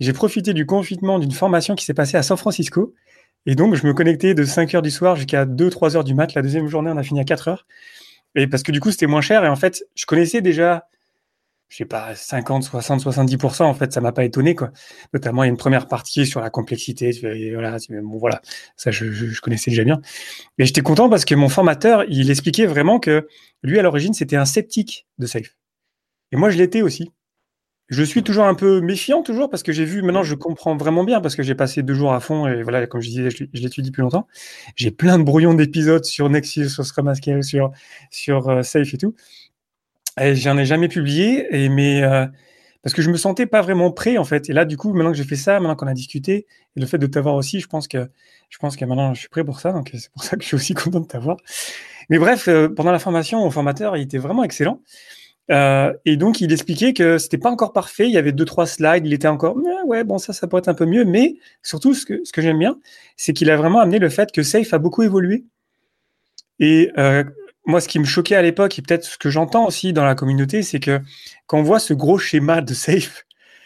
J'ai 0.00 0.12
profité 0.12 0.52
du 0.52 0.66
confinement 0.66 1.18
d'une 1.18 1.32
formation 1.32 1.76
qui 1.76 1.86
s'est 1.86 1.94
passée 1.94 2.18
à 2.18 2.22
San 2.22 2.36
Francisco. 2.36 2.92
Et 3.46 3.54
donc, 3.54 3.74
je 3.76 3.86
me 3.86 3.94
connectais 3.94 4.34
de 4.34 4.44
5 4.44 4.74
heures 4.74 4.82
du 4.82 4.90
soir 4.90 5.16
jusqu'à 5.16 5.46
2-3 5.46 5.96
heures 5.96 6.04
du 6.04 6.14
mat. 6.14 6.34
La 6.34 6.42
deuxième 6.42 6.66
journée, 6.66 6.90
on 6.92 6.96
a 6.98 7.02
fini 7.02 7.20
à 7.20 7.24
4 7.24 7.48
heures. 7.48 7.66
Et 8.36 8.46
parce 8.46 8.62
que 8.62 8.70
du 8.70 8.80
coup, 8.80 8.90
c'était 8.90 9.06
moins 9.06 9.22
cher. 9.22 9.44
Et 9.44 9.48
en 9.48 9.56
fait, 9.56 9.84
je 9.94 10.04
connaissais 10.06 10.42
déjà, 10.42 10.88
je 11.68 11.78
sais 11.78 11.84
pas, 11.86 12.14
50, 12.14 12.62
60, 12.62 13.02
70%. 13.02 13.62
En 13.64 13.74
fait, 13.74 13.92
ça 13.92 14.00
m'a 14.00 14.12
pas 14.12 14.24
étonné, 14.24 14.54
quoi. 14.54 14.70
Notamment, 15.14 15.42
il 15.42 15.46
y 15.46 15.48
a 15.48 15.50
une 15.50 15.56
première 15.56 15.88
partie 15.88 16.26
sur 16.26 16.40
la 16.40 16.50
complexité. 16.50 17.10
voilà. 17.22 18.42
Ça, 18.76 18.90
je, 18.90 19.10
je, 19.10 19.40
connaissais 19.40 19.70
déjà 19.70 19.84
bien. 19.84 20.00
Mais 20.58 20.66
j'étais 20.66 20.82
content 20.82 21.08
parce 21.08 21.24
que 21.24 21.34
mon 21.34 21.48
formateur, 21.48 22.04
il 22.08 22.30
expliquait 22.30 22.66
vraiment 22.66 23.00
que 23.00 23.26
lui, 23.62 23.78
à 23.78 23.82
l'origine, 23.82 24.12
c'était 24.12 24.36
un 24.36 24.44
sceptique 24.44 25.06
de 25.18 25.26
Safe. 25.26 25.56
Et 26.30 26.36
moi, 26.36 26.50
je 26.50 26.58
l'étais 26.58 26.82
aussi. 26.82 27.10
Je 27.88 28.02
suis 28.02 28.24
toujours 28.24 28.44
un 28.46 28.54
peu 28.54 28.80
méfiant, 28.80 29.22
toujours, 29.22 29.48
parce 29.48 29.62
que 29.62 29.72
j'ai 29.72 29.84
vu, 29.84 30.02
maintenant 30.02 30.24
je 30.24 30.34
comprends 30.34 30.76
vraiment 30.76 31.04
bien, 31.04 31.20
parce 31.20 31.36
que 31.36 31.44
j'ai 31.44 31.54
passé 31.54 31.82
deux 31.84 31.94
jours 31.94 32.12
à 32.12 32.20
fond, 32.20 32.48
et 32.48 32.62
voilà, 32.62 32.86
comme 32.88 33.00
je 33.00 33.08
disais, 33.08 33.30
je, 33.30 33.44
l'étudie 33.52 33.92
plus 33.92 34.02
longtemps. 34.02 34.26
J'ai 34.74 34.90
plein 34.90 35.18
de 35.18 35.22
brouillons 35.22 35.54
d'épisodes 35.54 36.04
sur 36.04 36.28
Nexus, 36.28 36.70
sur 36.70 36.84
Scrum 36.84 37.12
sur, 37.42 37.70
sur 38.10 38.48
euh, 38.48 38.62
Safe 38.62 38.92
et 38.92 38.98
tout. 38.98 39.14
Et 40.20 40.34
j'en 40.34 40.58
ai 40.58 40.64
jamais 40.64 40.88
publié, 40.88 41.46
et, 41.52 41.68
mais 41.68 42.02
euh, 42.02 42.26
parce 42.82 42.94
que 42.94 43.02
je 43.02 43.10
me 43.10 43.16
sentais 43.16 43.46
pas 43.46 43.62
vraiment 43.62 43.92
prêt, 43.92 44.16
en 44.16 44.24
fait. 44.24 44.48
Et 44.48 44.52
là, 44.52 44.64
du 44.64 44.76
coup, 44.76 44.92
maintenant 44.92 45.12
que 45.12 45.16
j'ai 45.16 45.24
fait 45.24 45.36
ça, 45.36 45.60
maintenant 45.60 45.76
qu'on 45.76 45.86
a 45.86 45.94
discuté, 45.94 46.46
et 46.76 46.80
le 46.80 46.86
fait 46.86 46.98
de 46.98 47.06
t'avoir 47.06 47.34
aussi, 47.34 47.60
je 47.60 47.66
pense 47.66 47.88
que, 47.88 48.08
je 48.48 48.58
pense 48.58 48.76
que 48.76 48.84
maintenant 48.84 49.14
je 49.14 49.20
suis 49.20 49.28
prêt 49.28 49.44
pour 49.44 49.60
ça, 49.60 49.72
donc 49.72 49.90
c'est 49.92 50.10
pour 50.10 50.24
ça 50.24 50.36
que 50.36 50.42
je 50.42 50.48
suis 50.48 50.56
aussi 50.56 50.74
content 50.74 51.00
de 51.00 51.06
t'avoir. 51.06 51.36
Mais 52.10 52.18
bref, 52.18 52.48
euh, 52.48 52.68
pendant 52.68 52.92
la 52.92 52.98
formation, 52.98 53.40
mon 53.40 53.50
formateur, 53.50 53.96
il 53.96 54.02
était 54.02 54.18
vraiment 54.18 54.44
excellent. 54.44 54.82
Euh, 55.50 55.92
et 56.04 56.16
donc, 56.16 56.40
il 56.40 56.52
expliquait 56.52 56.92
que 56.92 57.18
c'était 57.18 57.38
pas 57.38 57.50
encore 57.50 57.72
parfait. 57.72 58.06
Il 58.06 58.12
y 58.12 58.18
avait 58.18 58.32
deux, 58.32 58.44
trois 58.44 58.66
slides. 58.66 59.06
Il 59.06 59.12
était 59.12 59.28
encore, 59.28 59.56
ouais, 59.86 60.04
bon, 60.04 60.18
ça, 60.18 60.32
ça 60.32 60.46
pourrait 60.46 60.60
être 60.60 60.68
un 60.68 60.74
peu 60.74 60.86
mieux. 60.86 61.04
Mais 61.04 61.36
surtout, 61.62 61.94
ce 61.94 62.04
que, 62.04 62.24
ce 62.24 62.32
que 62.32 62.42
j'aime 62.42 62.58
bien, 62.58 62.78
c'est 63.16 63.32
qu'il 63.32 63.50
a 63.50 63.56
vraiment 63.56 63.80
amené 63.80 63.98
le 63.98 64.08
fait 64.08 64.32
que 64.32 64.42
Safe 64.42 64.72
a 64.74 64.78
beaucoup 64.78 65.02
évolué. 65.02 65.44
Et 66.58 66.90
euh, 66.98 67.24
moi, 67.66 67.80
ce 67.80 67.88
qui 67.88 67.98
me 67.98 68.04
choquait 68.04 68.36
à 68.36 68.42
l'époque, 68.42 68.78
et 68.78 68.82
peut-être 68.82 69.04
ce 69.04 69.18
que 69.18 69.30
j'entends 69.30 69.66
aussi 69.66 69.92
dans 69.92 70.04
la 70.04 70.14
communauté, 70.14 70.62
c'est 70.62 70.80
que 70.80 71.00
quand 71.46 71.58
on 71.58 71.62
voit 71.62 71.80
ce 71.80 71.94
gros 71.94 72.18
schéma 72.18 72.60
de 72.60 72.74
safe, 72.74 73.24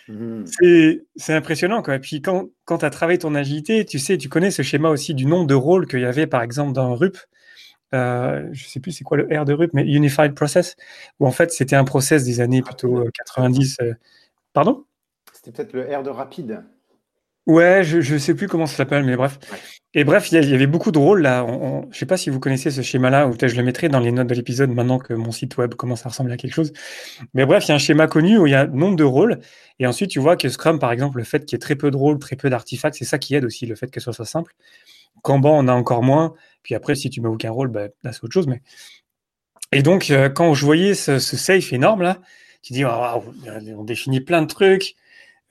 mmh. 0.08 0.44
c'est 1.16 1.34
impressionnant. 1.34 1.82
Quoi. 1.82 1.96
Et 1.96 1.98
puis 2.00 2.20
quand, 2.22 2.48
quand 2.64 2.78
tu 2.78 2.84
as 2.84 2.90
travaillé 2.90 3.18
ton 3.18 3.34
agilité, 3.34 3.84
tu 3.84 3.98
sais, 3.98 4.18
tu 4.18 4.28
connais 4.28 4.50
ce 4.50 4.62
schéma 4.62 4.88
aussi 4.88 5.14
du 5.14 5.26
nombre 5.26 5.46
de 5.46 5.54
rôles 5.54 5.86
qu'il 5.86 6.00
y 6.00 6.06
avait, 6.06 6.26
par 6.26 6.42
exemple, 6.42 6.72
dans 6.72 6.94
RUP. 6.94 7.16
Euh, 7.94 8.48
je 8.52 8.66
sais 8.66 8.80
plus 8.80 8.92
c'est 8.92 9.04
quoi 9.04 9.16
le 9.16 9.24
R 9.36 9.44
de 9.44 9.52
RUP, 9.52 9.70
mais 9.72 9.84
Unified 9.84 10.34
Process, 10.34 10.76
où 11.18 11.26
en 11.26 11.32
fait 11.32 11.50
c'était 11.50 11.76
un 11.76 11.84
process 11.84 12.24
des 12.24 12.40
années 12.40 12.62
plutôt 12.62 13.04
90. 13.14 13.78
Euh, 13.80 13.84
euh, 13.84 13.94
pardon? 14.52 14.84
C'était 15.32 15.52
peut-être 15.52 15.72
le 15.72 15.96
R 15.96 16.02
de 16.02 16.10
rapide. 16.10 16.64
Ouais, 17.46 17.82
je 17.82 17.96
ne 17.96 18.18
sais 18.18 18.34
plus 18.34 18.46
comment 18.46 18.66
ça 18.66 18.76
s'appelle, 18.76 19.02
mais 19.02 19.16
bref. 19.16 19.38
Et 19.92 20.04
bref, 20.04 20.30
il 20.30 20.48
y, 20.48 20.54
avait 20.54 20.68
beaucoup 20.68 20.92
de 20.92 20.98
rôles 20.98 21.22
là. 21.22 21.44
je 21.48 21.86
ne 21.88 21.92
sais 21.92 22.06
pas 22.06 22.16
si 22.16 22.30
vous 22.30 22.38
connaissez 22.38 22.70
ce 22.70 22.80
schéma-là, 22.80 23.26
ou 23.26 23.30
peut-être 23.32 23.50
je 23.50 23.56
le 23.56 23.64
mettrai 23.64 23.88
dans 23.88 23.98
les 23.98 24.12
notes 24.12 24.28
de 24.28 24.34
l'épisode 24.34 24.70
maintenant 24.70 24.98
que 24.98 25.14
mon 25.14 25.32
site 25.32 25.56
web 25.56 25.74
commence 25.74 26.06
à 26.06 26.10
ressembler 26.10 26.34
à 26.34 26.36
quelque 26.36 26.54
chose. 26.54 26.72
Mais 27.34 27.44
bref, 27.46 27.64
il 27.66 27.70
y 27.70 27.72
a 27.72 27.74
un 27.74 27.78
schéma 27.78 28.06
connu 28.06 28.38
où 28.38 28.46
il 28.46 28.52
y 28.52 28.54
a 28.54 28.68
nombre 28.68 28.94
de 28.94 29.02
rôles. 29.02 29.40
Et 29.80 29.86
ensuite, 29.88 30.10
tu 30.10 30.20
vois 30.20 30.36
que 30.36 30.48
Scrum, 30.48 30.78
par 30.78 30.92
exemple, 30.92 31.18
le 31.18 31.24
fait 31.24 31.44
qu'il 31.44 31.56
y 31.56 31.56
ait 31.56 31.58
très 31.58 31.74
peu 31.74 31.90
de 31.90 31.96
rôles, 31.96 32.20
très 32.20 32.36
peu 32.36 32.50
d'artefacts, 32.50 32.94
c'est 32.96 33.04
ça 33.04 33.18
qui 33.18 33.34
aide 33.34 33.44
aussi, 33.44 33.66
le 33.66 33.74
fait 33.74 33.90
que 33.90 33.98
ce 33.98 34.12
soit 34.12 34.26
simple. 34.26 34.54
Kanban, 35.22 35.58
on 35.58 35.66
a 35.66 35.72
encore 35.72 36.02
moins. 36.02 36.34
Puis 36.62 36.74
après, 36.74 36.94
si 36.94 37.10
tu 37.10 37.20
mets 37.20 37.28
aucun 37.28 37.50
rôle, 37.50 37.68
bah, 37.68 37.88
là, 38.02 38.12
c'est 38.12 38.24
autre 38.24 38.32
chose. 38.32 38.46
Mais... 38.46 38.62
Et 39.72 39.82
donc, 39.82 40.10
euh, 40.10 40.28
quand 40.28 40.54
je 40.54 40.64
voyais 40.64 40.94
ce, 40.94 41.18
safe 41.18 41.72
énorme 41.72 42.02
là, 42.02 42.18
tu 42.62 42.72
dis, 42.72 42.84
on 42.84 43.84
définit 43.84 44.20
plein 44.20 44.42
de 44.42 44.46
trucs 44.46 44.96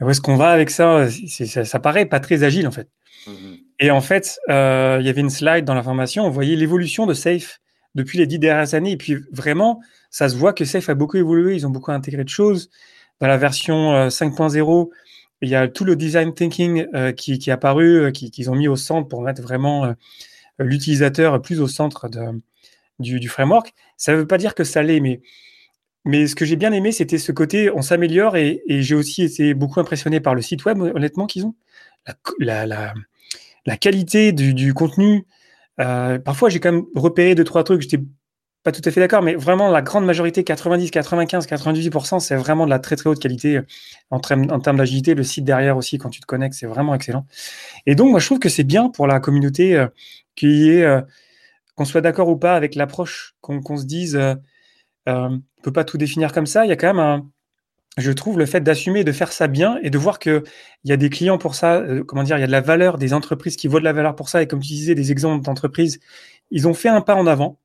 où 0.01 0.10
est-ce 0.10 0.22
qu'on 0.22 0.38
va 0.38 0.50
avec 0.50 0.70
ça, 0.70 1.08
ça, 1.10 1.66
ça 1.66 1.80
paraît 1.80 2.06
pas 2.06 2.20
très 2.20 2.44
agile 2.44 2.68
en 2.68 2.72
fait. 2.72 2.88
Mhm. 3.28 3.58
Et 3.80 3.92
en 3.92 4.01
fait, 4.01 4.39
euh, 4.50 4.98
il 5.00 5.06
y 5.06 5.10
avait 5.10 5.22
une 5.22 5.30
slide 5.30 5.66
dans 5.66 5.74
l'information, 5.74 6.25
on 6.25 6.30
voyait 6.30 6.56
l'évolution 6.56 7.06
de 7.06 7.13
Safe 7.13 7.60
depuis 7.96 8.18
les 8.18 8.28
dix 8.28 8.39
dernières 8.39 8.74
années. 8.74 8.92
Et 8.92 8.98
puis 8.98 9.18
vraiment, 9.32 9.82
ça 10.10 10.30
se 10.30 10.36
voit 10.36 10.54
que 10.54 10.66
Safe 10.66 10.89
a 10.89 10.96
beaucoup 10.96 11.18
évolué, 11.18 11.56
ils 11.56 11.66
ont 11.66 11.70
beaucoup 11.70 11.92
intégré 11.92 12.24
de 12.24 12.30
choses. 12.30 12.70
Dans 13.20 13.28
la 13.28 13.38
version 13.38 14.08
5.0, 14.10 14.60
euh, 14.60 14.96
il 15.42 15.50
y 15.50 15.56
a 15.56 15.68
tout 15.68 15.86
le 15.86 15.96
design 15.96 16.34
thinking 16.34 16.88
euh, 16.94 17.12
qui, 17.12 17.39
qui, 17.39 17.50
est 17.50 17.54
apparu, 17.54 18.12
qu'ils 18.12 18.50
ont 18.50 18.56
mis 18.56 18.68
au 18.68 18.75
centre 18.75 19.08
pour 19.08 19.22
mettre 19.22 19.42
vraiment 19.42 19.94
l'utilisateur 20.60 21.42
plus 21.42 21.60
au 21.62 21.68
centre 21.68 22.10
du, 23.00 23.30
framework. 23.30 23.74
Ça 23.98 24.12
ne 24.12 24.18
veut 24.18 24.28
pas 24.28 24.38
dire 24.38 24.56
que 24.56 24.63
ça 24.63 24.84
l'est, 24.84 25.00
mais 25.00 25.22
mais 26.06 26.28
ce 26.28 26.36
que 26.36 26.46
j'ai 26.46 26.56
bien 26.56 26.72
aimé, 26.72 26.92
c'était 26.92 27.18
ce 27.18 27.32
côté, 27.32 27.70
on 27.72 27.82
s'améliore 27.82 28.38
et, 28.38 28.63
j'ai 28.68 28.96
aussi 28.96 29.24
été 29.24 29.54
beaucoup 29.54 29.80
impressionné 29.80 30.20
par 30.20 30.34
le 30.34 30.42
site 30.42 30.66
web, 30.66 30.80
honnêtement, 30.82 31.28
qu'ils 31.28 31.46
ont. 31.46 31.56
La, 32.39 32.66
la, 32.66 33.78
qualité 33.78 34.32
du, 34.32 34.74
contenu. 34.74 35.25
Euh, 35.80 36.18
parfois, 36.18 36.50
j'ai 36.50 36.60
quand 36.60 36.72
même 36.72 36.86
repéré 36.96 37.36
deux, 37.36 37.44
trois 37.44 37.63
trucs, 37.63 37.82
j'étais 37.82 38.01
pas 38.63 38.72
tout 38.72 38.82
à 38.84 38.92
fait 38.92 39.00
d'accord, 39.00 39.22
mais 39.22 39.36
vraiment, 39.36 39.70
la 39.70 39.82
grande 39.82 40.06
majorité, 40.06 40.44
90, 40.44 40.92
95, 40.92 41.48
98%, 41.48 42.20
c'est 42.20 42.36
vraiment 42.36 42.66
de 42.66 42.70
la 42.70 42.80
très, 42.80 42.96
très 42.96 43.10
haute 43.10 43.20
qualité 43.20 43.58
euh, 43.58 43.66
en, 44.10 44.18
en 44.18 44.60
termes 44.60 44.78
d'agilité. 44.78 45.16
Le 45.16 45.24
site 45.24 45.46
derrière 45.46 45.78
aussi, 45.78 45.98
quand 45.98 46.10
tu 46.10 46.22
te 46.22 46.25
connectes, 46.25 46.56
c'est 46.56 46.66
vraiment 46.66 46.96
excellent. 46.96 47.25
Et 47.86 47.96
donc, 47.96 48.10
moi, 48.10 48.20
je 48.20 48.25
trouve 48.25 48.39
que 48.39 48.50
c'est 48.50 48.63
bien 48.63 48.89
pour 48.89 49.06
la 49.06 49.20
communauté 49.20 49.86
euh, 50.48 50.98
euh, 50.98 51.01
qu'on 51.75 51.86
soit 51.86 52.01
d'accord 52.01 52.29
ou 52.29 52.38
pas 52.38 52.55
avec 52.55 52.75
l'approche, 52.75 53.36
qu'on 53.41 53.77
se 53.77 53.86
dise 53.86 54.19
on 55.05 55.29
ne 55.29 55.39
peut 55.63 55.74
pas 55.74 55.84
tout 55.86 55.98
définir 55.98 56.34
comme 56.34 56.46
ça. 56.46 56.65
Il 56.65 56.69
y 56.69 56.72
a 56.72 56.75
quand 56.75 56.88
même 56.88 57.00
un, 57.00 57.29
je 58.00 58.12
trouve 58.12 58.39
le 58.39 58.46
fait 58.46 58.62
d'assumer, 58.62 59.03
de 59.03 59.12
faire 59.12 59.31
ça 59.31 59.48
bien 59.48 59.79
et 59.84 59.89
de 59.89 59.98
voir 59.98 60.19
qu'il 60.19 60.43
y 60.86 60.91
a 60.91 60.98
des 60.98 61.10
clients 61.10 61.38
pour 61.38 61.55
ça, 61.55 61.77
euh, 61.77 62.03
comment 62.03 62.24
dire, 62.24 62.38
il 62.38 62.41
y 62.41 62.43
a 62.43 62.48
de 62.48 62.51
la 62.51 62.62
valeur, 62.62 62.98
des 62.98 63.13
entreprises 63.13 63.55
qui 63.55 63.67
vaut 63.67 63.79
de 63.79 63.84
la 63.84 63.93
valeur 63.93 64.15
pour 64.15 64.29
ça. 64.29 64.41
Et 64.41 64.48
comme 64.48 64.60
tu 64.60 64.67
disais, 64.67 64.96
des 64.96 65.12
exemples 65.12 65.43
d'entreprises, 65.43 66.00
ils 66.51 66.67
ont 66.67 66.74
fait 66.74 66.89
un 66.89 67.01
pas 67.01 67.15
en 67.15 67.27
avant. 67.27 67.60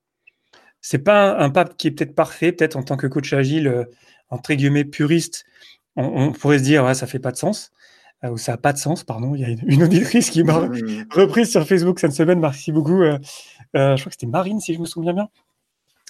C'est 0.80 0.98
pas 0.98 1.36
un, 1.38 1.50
pas 1.50 1.64
qui 1.64 1.88
est 1.88 1.90
peut-être 1.92 2.14
parfait, 2.14 2.52
peut-être 2.52 2.76
en 2.76 2.82
tant 2.82 2.96
que 2.96 3.06
coach 3.06 3.32
agile, 3.32 3.68
euh, 3.68 3.84
entre 4.30 4.54
guillemets 4.54 4.84
puriste, 4.84 5.44
on, 5.96 6.32
pourrait 6.32 6.58
se 6.58 6.64
dire, 6.64 6.84
ouais, 6.84 6.94
ça 6.94 7.06
fait 7.06 7.20
pas 7.20 7.30
de 7.30 7.36
sens. 7.36 7.70
Euh, 8.24 8.30
ou 8.30 8.38
ça 8.38 8.52
n'a 8.52 8.58
pas 8.58 8.72
de 8.72 8.78
sens, 8.78 9.04
pardon. 9.04 9.34
Il 9.34 9.40
y 9.40 9.44
a 9.44 9.48
une, 9.66 9.82
auditrice 9.82 10.30
qui 10.30 10.42
m'a 10.42 10.60
mmh. 10.60 11.06
reprise 11.10 11.50
sur 11.50 11.66
Facebook 11.66 11.98
cette 11.98 12.12
semaine, 12.12 12.40
merci 12.40 12.72
beaucoup. 12.72 13.02
je 13.02 13.18
crois 13.72 13.96
que 13.96 14.10
c'était 14.10 14.26
Marine, 14.26 14.60
si 14.60 14.74
je 14.74 14.80
me 14.80 14.86
souviens 14.86 15.12
bien. 15.12 15.28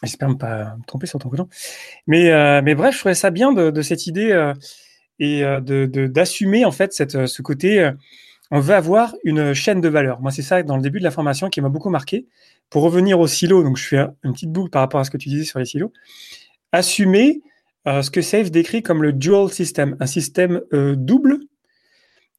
J'espère 0.02 0.28
ne 0.28 0.34
pas 0.34 0.76
me 0.76 0.84
tromper 0.86 1.06
sur 1.06 1.18
ton 1.18 1.28
coup 1.28 1.36
Mais, 2.06 2.30
euh, 2.30 2.60
mais 2.62 2.74
bref, 2.74 2.94
je 2.94 3.00
trouvais 3.00 3.14
ça 3.14 3.30
bien 3.30 3.52
de, 3.52 3.82
cette 3.82 4.06
idée 4.06 4.32
euh, 4.32 4.52
et 5.18 5.44
euh, 5.44 5.60
d'assumer 6.08 6.64
en 6.64 6.72
fait 6.72 6.92
cette, 6.92 7.26
ce 7.26 7.42
côté. 7.42 7.90
on 8.50 8.60
veut 8.60 8.74
avoir 8.74 9.14
une 9.24 9.54
chaîne 9.54 9.80
de 9.80 9.88
valeur. 9.88 10.20
Moi, 10.20 10.30
c'est 10.30 10.42
ça 10.42 10.62
dans 10.62 10.76
le 10.76 10.82
début 10.82 10.98
de 10.98 11.04
la 11.04 11.10
formation 11.10 11.48
qui 11.48 11.60
m'a 11.60 11.68
beaucoup 11.68 11.90
marqué. 11.90 12.26
Pour 12.70 12.82
revenir 12.82 13.20
au 13.20 13.26
silo, 13.26 13.62
donc 13.62 13.76
je 13.76 13.84
fais 13.84 14.06
une 14.24 14.32
petite 14.32 14.50
boucle 14.50 14.70
par 14.70 14.80
rapport 14.80 15.00
à 15.00 15.04
ce 15.04 15.10
que 15.10 15.16
tu 15.16 15.28
disais 15.28 15.44
sur 15.44 15.58
les 15.58 15.64
silos. 15.64 15.92
Assumer 16.72 17.42
ce 17.86 18.10
que 18.10 18.22
Safe 18.22 18.50
décrit 18.50 18.82
comme 18.82 19.02
le 19.02 19.12
dual 19.12 19.50
system, 19.50 19.96
un 20.00 20.06
système 20.06 20.62
double 20.72 21.40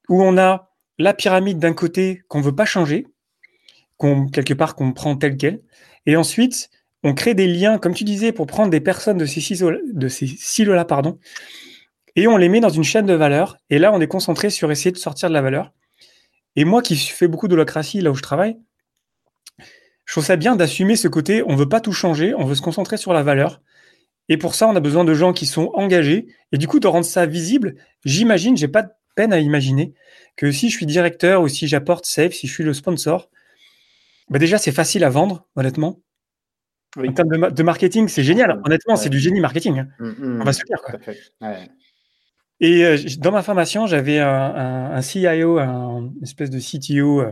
où 0.10 0.24
on 0.24 0.38
a 0.38 0.72
la 0.98 1.14
pyramide 1.14 1.60
d'un 1.60 1.74
côté 1.74 2.22
qu'on 2.28 2.42
veut 2.42 2.56
pas 2.56 2.66
changer, 2.66 3.08
quelque 4.00 4.54
part 4.54 4.76
qu'on 4.76 4.94
prend 4.94 5.16
tel 5.16 5.38
quel, 5.38 5.62
et 6.06 6.16
ensuite 6.16 6.70
on 7.04 7.14
crée 7.14 7.34
des 7.34 7.48
liens, 7.48 7.78
comme 7.78 7.94
tu 7.94 8.04
disais, 8.04 8.32
pour 8.32 8.48
prendre 8.48 8.72
des 8.72 8.82
personnes 8.82 9.18
de 9.18 9.26
ces, 9.26 9.42
silos-là, 9.42 10.86
pardon, 10.86 11.20
et 12.16 12.28
on 12.28 12.38
les 12.38 12.50
met 12.50 12.60
dans 12.60 12.70
une 12.70 12.84
chaîne 12.84 13.06
de 13.06 13.14
valeur. 13.14 13.58
Et 13.70 13.78
là, 13.78 13.94
on 13.94 14.02
est 14.02 14.08
concentré 14.08 14.50
sur 14.50 14.72
essayer 14.72 14.92
de 14.92 14.98
sortir 14.98 15.30
de 15.30 15.34
la 15.34 15.42
valeur. 15.42 15.74
Et 16.56 16.66
moi 16.66 16.82
qui 16.82 16.96
fais 16.96 17.28
beaucoup 17.28 17.48
d'holocratie 17.48 18.02
là 18.02 18.10
où 18.10 18.16
je 18.16 18.22
travaille, 18.22 18.58
je 20.06 20.14
trouve 20.14 20.26
ça 20.26 20.36
bien 20.36 20.56
d'assumer 20.56 20.96
ce 20.96 21.08
côté, 21.08 21.44
on 21.44 21.52
ne 21.52 21.58
veut 21.58 21.70
pas 21.70 21.82
tout 21.82 21.92
changer, 21.92 22.34
on 22.34 22.46
veut 22.46 22.56
se 22.56 22.62
concentrer 22.62 22.98
sur 22.98 23.12
la 23.12 23.24
valeur. 23.24 23.62
Et 24.30 24.38
pour 24.38 24.56
ça, 24.56 24.68
on 24.68 24.76
a 24.76 24.80
besoin 24.80 25.04
de 25.04 25.14
gens 25.14 25.34
qui 25.34 25.46
sont 25.46 25.72
engagés. 25.74 26.28
Et 26.52 26.58
du 26.58 26.68
coup, 26.68 26.80
de 26.80 26.88
rendre 26.88 27.06
ça 27.06 27.26
visible, 27.26 27.76
j'imagine, 28.04 28.58
j'ai 28.58 28.68
pas 28.68 28.84
de 28.84 28.90
peine 29.16 29.34
à 29.34 29.40
imaginer 29.40 29.94
que 30.36 30.52
si 30.52 30.70
je 30.70 30.76
suis 30.76 30.86
directeur 30.86 31.42
ou 31.42 31.48
si 31.48 31.68
j'apporte 31.68 32.06
Safe, 32.06 32.34
si 32.34 32.48
je 32.48 32.54
suis 32.54 32.64
le 32.64 32.74
sponsor, 32.74 33.30
bah 34.30 34.40
déjà, 34.40 34.58
c'est 34.58 34.72
facile 34.72 35.04
à 35.04 35.10
vendre, 35.10 35.48
honnêtement. 35.56 36.02
En 36.98 37.12
termes 37.12 37.52
de, 37.52 37.64
marketing, 37.64 38.08
c'est 38.08 38.24
génial. 38.24 38.62
Honnêtement, 38.64 38.96
c'est 38.96 39.10
du 39.10 39.20
génie 39.20 39.40
marketing. 39.40 39.80
Hein. 39.80 39.88
Mmh, 40.00 40.08
mmh, 40.08 40.42
On 40.42 40.44
va 40.44 40.54
se 40.54 40.64
dire. 40.64 40.82
Quoi. 40.82 41.00
Et 42.62 42.86
euh, 42.86 42.98
dans 43.18 43.32
ma 43.32 43.44
formation, 43.44 43.86
j'avais 43.86 44.20
un, 44.20 45.02
CIO, 45.02 45.60
un 45.60 46.12
espèce 46.24 46.50
de 46.50 46.60
CTO, 46.60 47.22
euh, 47.22 47.32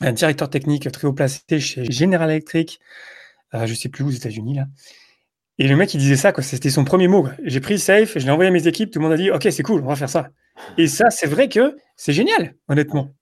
un 0.00 0.12
directeur 0.12 0.50
technique 0.50 0.90
très 0.92 1.06
haut 1.06 1.14
placé 1.14 1.60
chez 1.60 1.90
General 1.90 2.30
Electric, 2.30 2.78
euh, 3.54 3.66
je 3.66 3.70
ne 3.70 3.76
sais 3.76 3.88
plus 3.88 4.04
où 4.04 4.08
aux 4.08 4.10
États-Unis 4.10 4.56
là. 4.56 4.66
Et 5.58 5.68
le 5.68 5.76
mec, 5.76 5.94
il 5.94 5.98
disait 5.98 6.16
ça, 6.16 6.32
quoi. 6.32 6.42
C'était 6.42 6.70
son 6.70 6.84
premier 6.84 7.08
mot. 7.08 7.28
J'ai 7.44 7.60
pris 7.60 7.78
Safe, 7.78 8.18
je 8.18 8.24
l'ai 8.24 8.30
envoyé 8.30 8.48
à 8.48 8.52
mes 8.52 8.66
équipes, 8.66 8.90
tout 8.90 8.98
le 8.98 9.04
monde 9.04 9.12
a 9.12 9.16
dit 9.16 9.30
Ok, 9.30 9.46
c'est 9.50 9.62
cool, 9.62 9.82
on 9.82 9.86
va 9.86 9.96
faire 9.96 10.10
ça. 10.10 10.28
Et 10.78 10.86
ça, 10.86 11.10
c'est 11.10 11.26
vrai 11.26 11.48
que 11.48 11.76
c'est 11.96 12.12
génial, 12.12 12.54
honnêtement. 12.68 13.14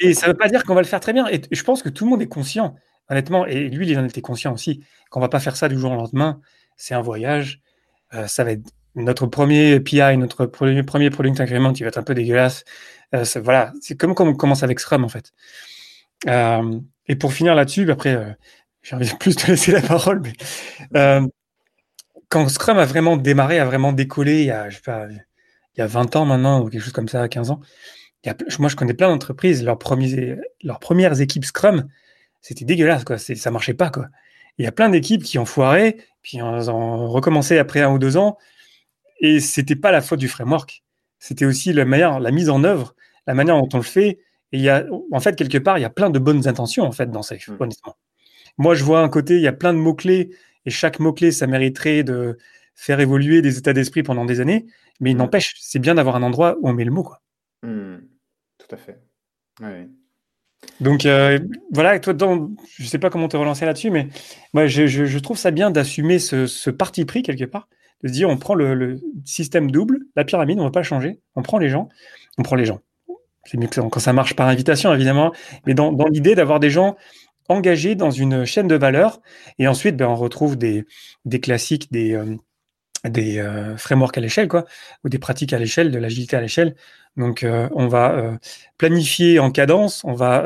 et 0.00 0.14
ça 0.14 0.26
ne 0.26 0.32
veut 0.32 0.38
pas 0.38 0.48
dire 0.48 0.64
qu'on 0.64 0.74
va 0.74 0.82
le 0.82 0.86
faire 0.86 1.00
très 1.00 1.12
bien. 1.12 1.26
Et 1.28 1.40
je 1.50 1.62
pense 1.62 1.82
que 1.82 1.88
tout 1.88 2.04
le 2.04 2.10
monde 2.10 2.22
est 2.22 2.28
conscient 2.28 2.74
honnêtement, 3.08 3.46
et 3.46 3.68
lui, 3.68 3.88
il 3.88 3.98
en 3.98 4.04
était 4.04 4.20
conscient 4.20 4.52
aussi, 4.52 4.84
qu'on 5.10 5.20
va 5.20 5.28
pas 5.28 5.40
faire 5.40 5.56
ça 5.56 5.68
du 5.68 5.78
jour 5.78 5.92
au 5.92 5.96
lendemain. 5.96 6.40
C'est 6.76 6.94
un 6.94 7.00
voyage. 7.00 7.60
Euh, 8.14 8.26
ça 8.26 8.44
va 8.44 8.52
être 8.52 8.68
notre 8.94 9.26
premier 9.26 9.80
PI, 9.80 10.16
notre 10.16 10.46
premier, 10.46 10.82
premier 10.82 11.10
product 11.10 11.40
agreement 11.40 11.72
qui 11.72 11.82
va 11.82 11.88
être 11.88 11.98
un 11.98 12.02
peu 12.02 12.14
dégueulasse. 12.14 12.64
Euh, 13.14 13.24
voilà, 13.42 13.72
c'est 13.80 13.96
comme 13.96 14.14
quand 14.14 14.26
on 14.26 14.34
commence 14.34 14.62
avec 14.62 14.80
Scrum, 14.80 15.04
en 15.04 15.08
fait. 15.08 15.32
Euh, 16.28 16.80
et 17.06 17.16
pour 17.16 17.32
finir 17.32 17.54
là-dessus, 17.54 17.90
après, 17.90 18.36
j'ai 18.86 18.94
envie 18.94 19.10
de 19.10 19.16
plus 19.16 19.34
te 19.34 19.48
laisser 19.48 19.72
la 19.72 19.82
parole, 19.82 20.22
mais 20.22 20.32
quand 22.28 22.48
Scrum 22.48 22.78
a 22.78 22.84
vraiment 22.84 23.16
démarré, 23.16 23.58
a 23.58 23.64
vraiment 23.64 23.92
décollé, 23.92 24.40
il 24.40 24.46
y 24.46 24.50
a, 24.50 24.68
je 24.68 24.76
sais 24.76 24.82
pas, 24.82 25.06
il 25.08 25.78
y 25.78 25.80
a 25.80 25.86
20 25.86 26.16
ans 26.16 26.24
maintenant, 26.24 26.62
ou 26.62 26.68
quelque 26.68 26.82
chose 26.82 26.92
comme 26.92 27.08
ça, 27.08 27.28
15 27.28 27.50
ans, 27.50 27.60
moi, 28.58 28.68
je 28.68 28.76
connais 28.76 28.94
plein 28.94 29.08
d'entreprises, 29.08 29.64
leurs, 29.64 29.78
leurs 30.62 30.78
premières 30.78 31.20
équipes 31.20 31.44
Scrum, 31.44 31.86
c'était 32.40 32.64
dégueulasse, 32.64 33.04
quoi. 33.04 33.18
Ça 33.18 33.50
marchait 33.50 33.74
pas, 33.74 33.90
quoi. 33.90 34.08
Il 34.58 34.64
y 34.64 34.68
a 34.68 34.72
plein 34.72 34.88
d'équipes 34.88 35.22
qui 35.22 35.38
ont 35.38 35.44
foiré, 35.44 35.98
puis 36.22 36.40
ont 36.42 37.08
recommencé 37.08 37.58
après 37.58 37.82
un 37.82 37.92
ou 37.92 37.98
deux 37.98 38.16
ans, 38.16 38.36
et 39.20 39.40
c'était 39.40 39.76
pas 39.76 39.92
la 39.92 40.00
faute 40.00 40.18
du 40.18 40.28
framework. 40.28 40.82
C'était 41.18 41.44
aussi 41.44 41.72
la 41.72 41.84
manière, 41.84 42.20
la 42.20 42.30
mise 42.30 42.50
en 42.50 42.64
œuvre, 42.64 42.94
la 43.26 43.34
manière 43.34 43.56
dont 43.56 43.68
on 43.72 43.78
le 43.78 43.82
fait. 43.82 44.18
Et 44.52 44.58
il 44.58 44.60
y 44.60 44.68
a, 44.68 44.84
en 45.12 45.20
fait, 45.20 45.36
quelque 45.36 45.58
part, 45.58 45.78
il 45.78 45.82
y 45.82 45.84
a 45.84 45.90
plein 45.90 46.10
de 46.10 46.18
bonnes 46.18 46.46
intentions, 46.48 46.84
en 46.84 46.92
fait, 46.92 47.10
dans 47.10 47.22
Safe, 47.22 47.48
mmh. 47.48 47.58
Moi, 48.58 48.74
je 48.74 48.84
vois 48.84 49.00
un 49.00 49.08
côté, 49.08 49.36
il 49.36 49.42
y 49.42 49.48
a 49.48 49.52
plein 49.52 49.72
de 49.72 49.78
mots-clés, 49.78 50.30
et 50.64 50.70
chaque 50.70 50.98
mot-clé, 50.98 51.30
ça 51.32 51.46
mériterait 51.46 52.02
de 52.02 52.38
faire 52.74 53.00
évoluer 53.00 53.42
des 53.42 53.58
états 53.58 53.72
d'esprit 53.72 54.02
pendant 54.02 54.24
des 54.24 54.40
années. 54.40 54.66
Mais 55.00 55.10
il 55.10 55.14
mmh. 55.14 55.18
n'empêche, 55.18 55.54
c'est 55.60 55.78
bien 55.78 55.94
d'avoir 55.94 56.16
un 56.16 56.22
endroit 56.22 56.56
où 56.60 56.68
on 56.68 56.72
met 56.72 56.84
le 56.84 56.90
mot, 56.90 57.02
quoi. 57.02 57.20
Mmh. 57.62 57.96
Tout 58.58 58.74
à 58.74 58.76
fait. 58.76 59.00
Oui. 59.60 59.88
Donc 60.80 61.06
euh, 61.06 61.38
voilà, 61.72 61.98
toi, 61.98 62.14
je 62.18 62.82
ne 62.82 62.88
sais 62.88 62.98
pas 62.98 63.10
comment 63.10 63.28
te 63.28 63.36
relancer 63.36 63.64
là-dessus, 63.64 63.90
mais 63.90 64.08
moi, 64.52 64.66
je, 64.66 65.18
trouve 65.18 65.38
ça 65.38 65.50
bien 65.50 65.70
d'assumer 65.70 66.18
ce, 66.18 66.70
parti 66.70 67.04
pris 67.04 67.22
quelque 67.22 67.44
part, 67.44 67.68
de 68.02 68.08
se 68.08 68.12
dire 68.12 68.28
on 68.28 68.36
prend 68.36 68.54
le, 68.54 69.00
système 69.24 69.70
double, 69.70 70.00
la 70.16 70.24
pyramide, 70.24 70.58
on 70.58 70.62
ne 70.62 70.68
va 70.68 70.72
pas 70.72 70.82
changer, 70.82 71.20
on 71.34 71.42
prend 71.42 71.58
les 71.58 71.68
gens, 71.68 71.88
on 72.38 72.42
prend 72.42 72.56
les 72.56 72.66
gens. 72.66 72.80
C'est 73.44 73.58
mieux 73.58 73.68
que 73.68 73.80
quand 73.80 74.00
ça 74.00 74.12
marche 74.12 74.34
par 74.34 74.48
invitation, 74.48 74.92
évidemment, 74.92 75.32
mais 75.66 75.74
dans, 75.74 75.92
l'idée 76.10 76.34
d'avoir 76.34 76.58
des 76.58 76.70
gens 76.70 76.96
engagé 77.48 77.94
dans 77.94 78.10
une 78.10 78.44
chaîne 78.44 78.68
de 78.68 78.74
valeur. 78.74 79.20
Et 79.58 79.68
ensuite, 79.68 79.96
ben, 79.96 80.08
on 80.08 80.16
retrouve 80.16 80.56
des, 80.56 80.84
des 81.24 81.40
classiques, 81.40 81.90
des, 81.92 82.14
euh, 82.14 82.36
des 83.04 83.38
euh, 83.38 83.76
frameworks 83.76 84.18
à 84.18 84.20
l'échelle, 84.20 84.48
quoi, 84.48 84.64
ou 85.04 85.08
des 85.08 85.18
pratiques 85.18 85.52
à 85.52 85.58
l'échelle, 85.58 85.90
de 85.90 85.98
l'agilité 85.98 86.36
à 86.36 86.40
l'échelle. 86.40 86.76
Donc, 87.16 87.42
euh, 87.42 87.68
on 87.72 87.88
va 87.88 88.38
planifier 88.76 89.38
en 89.38 89.50
cadence, 89.50 90.04
on 90.04 90.12
va 90.12 90.40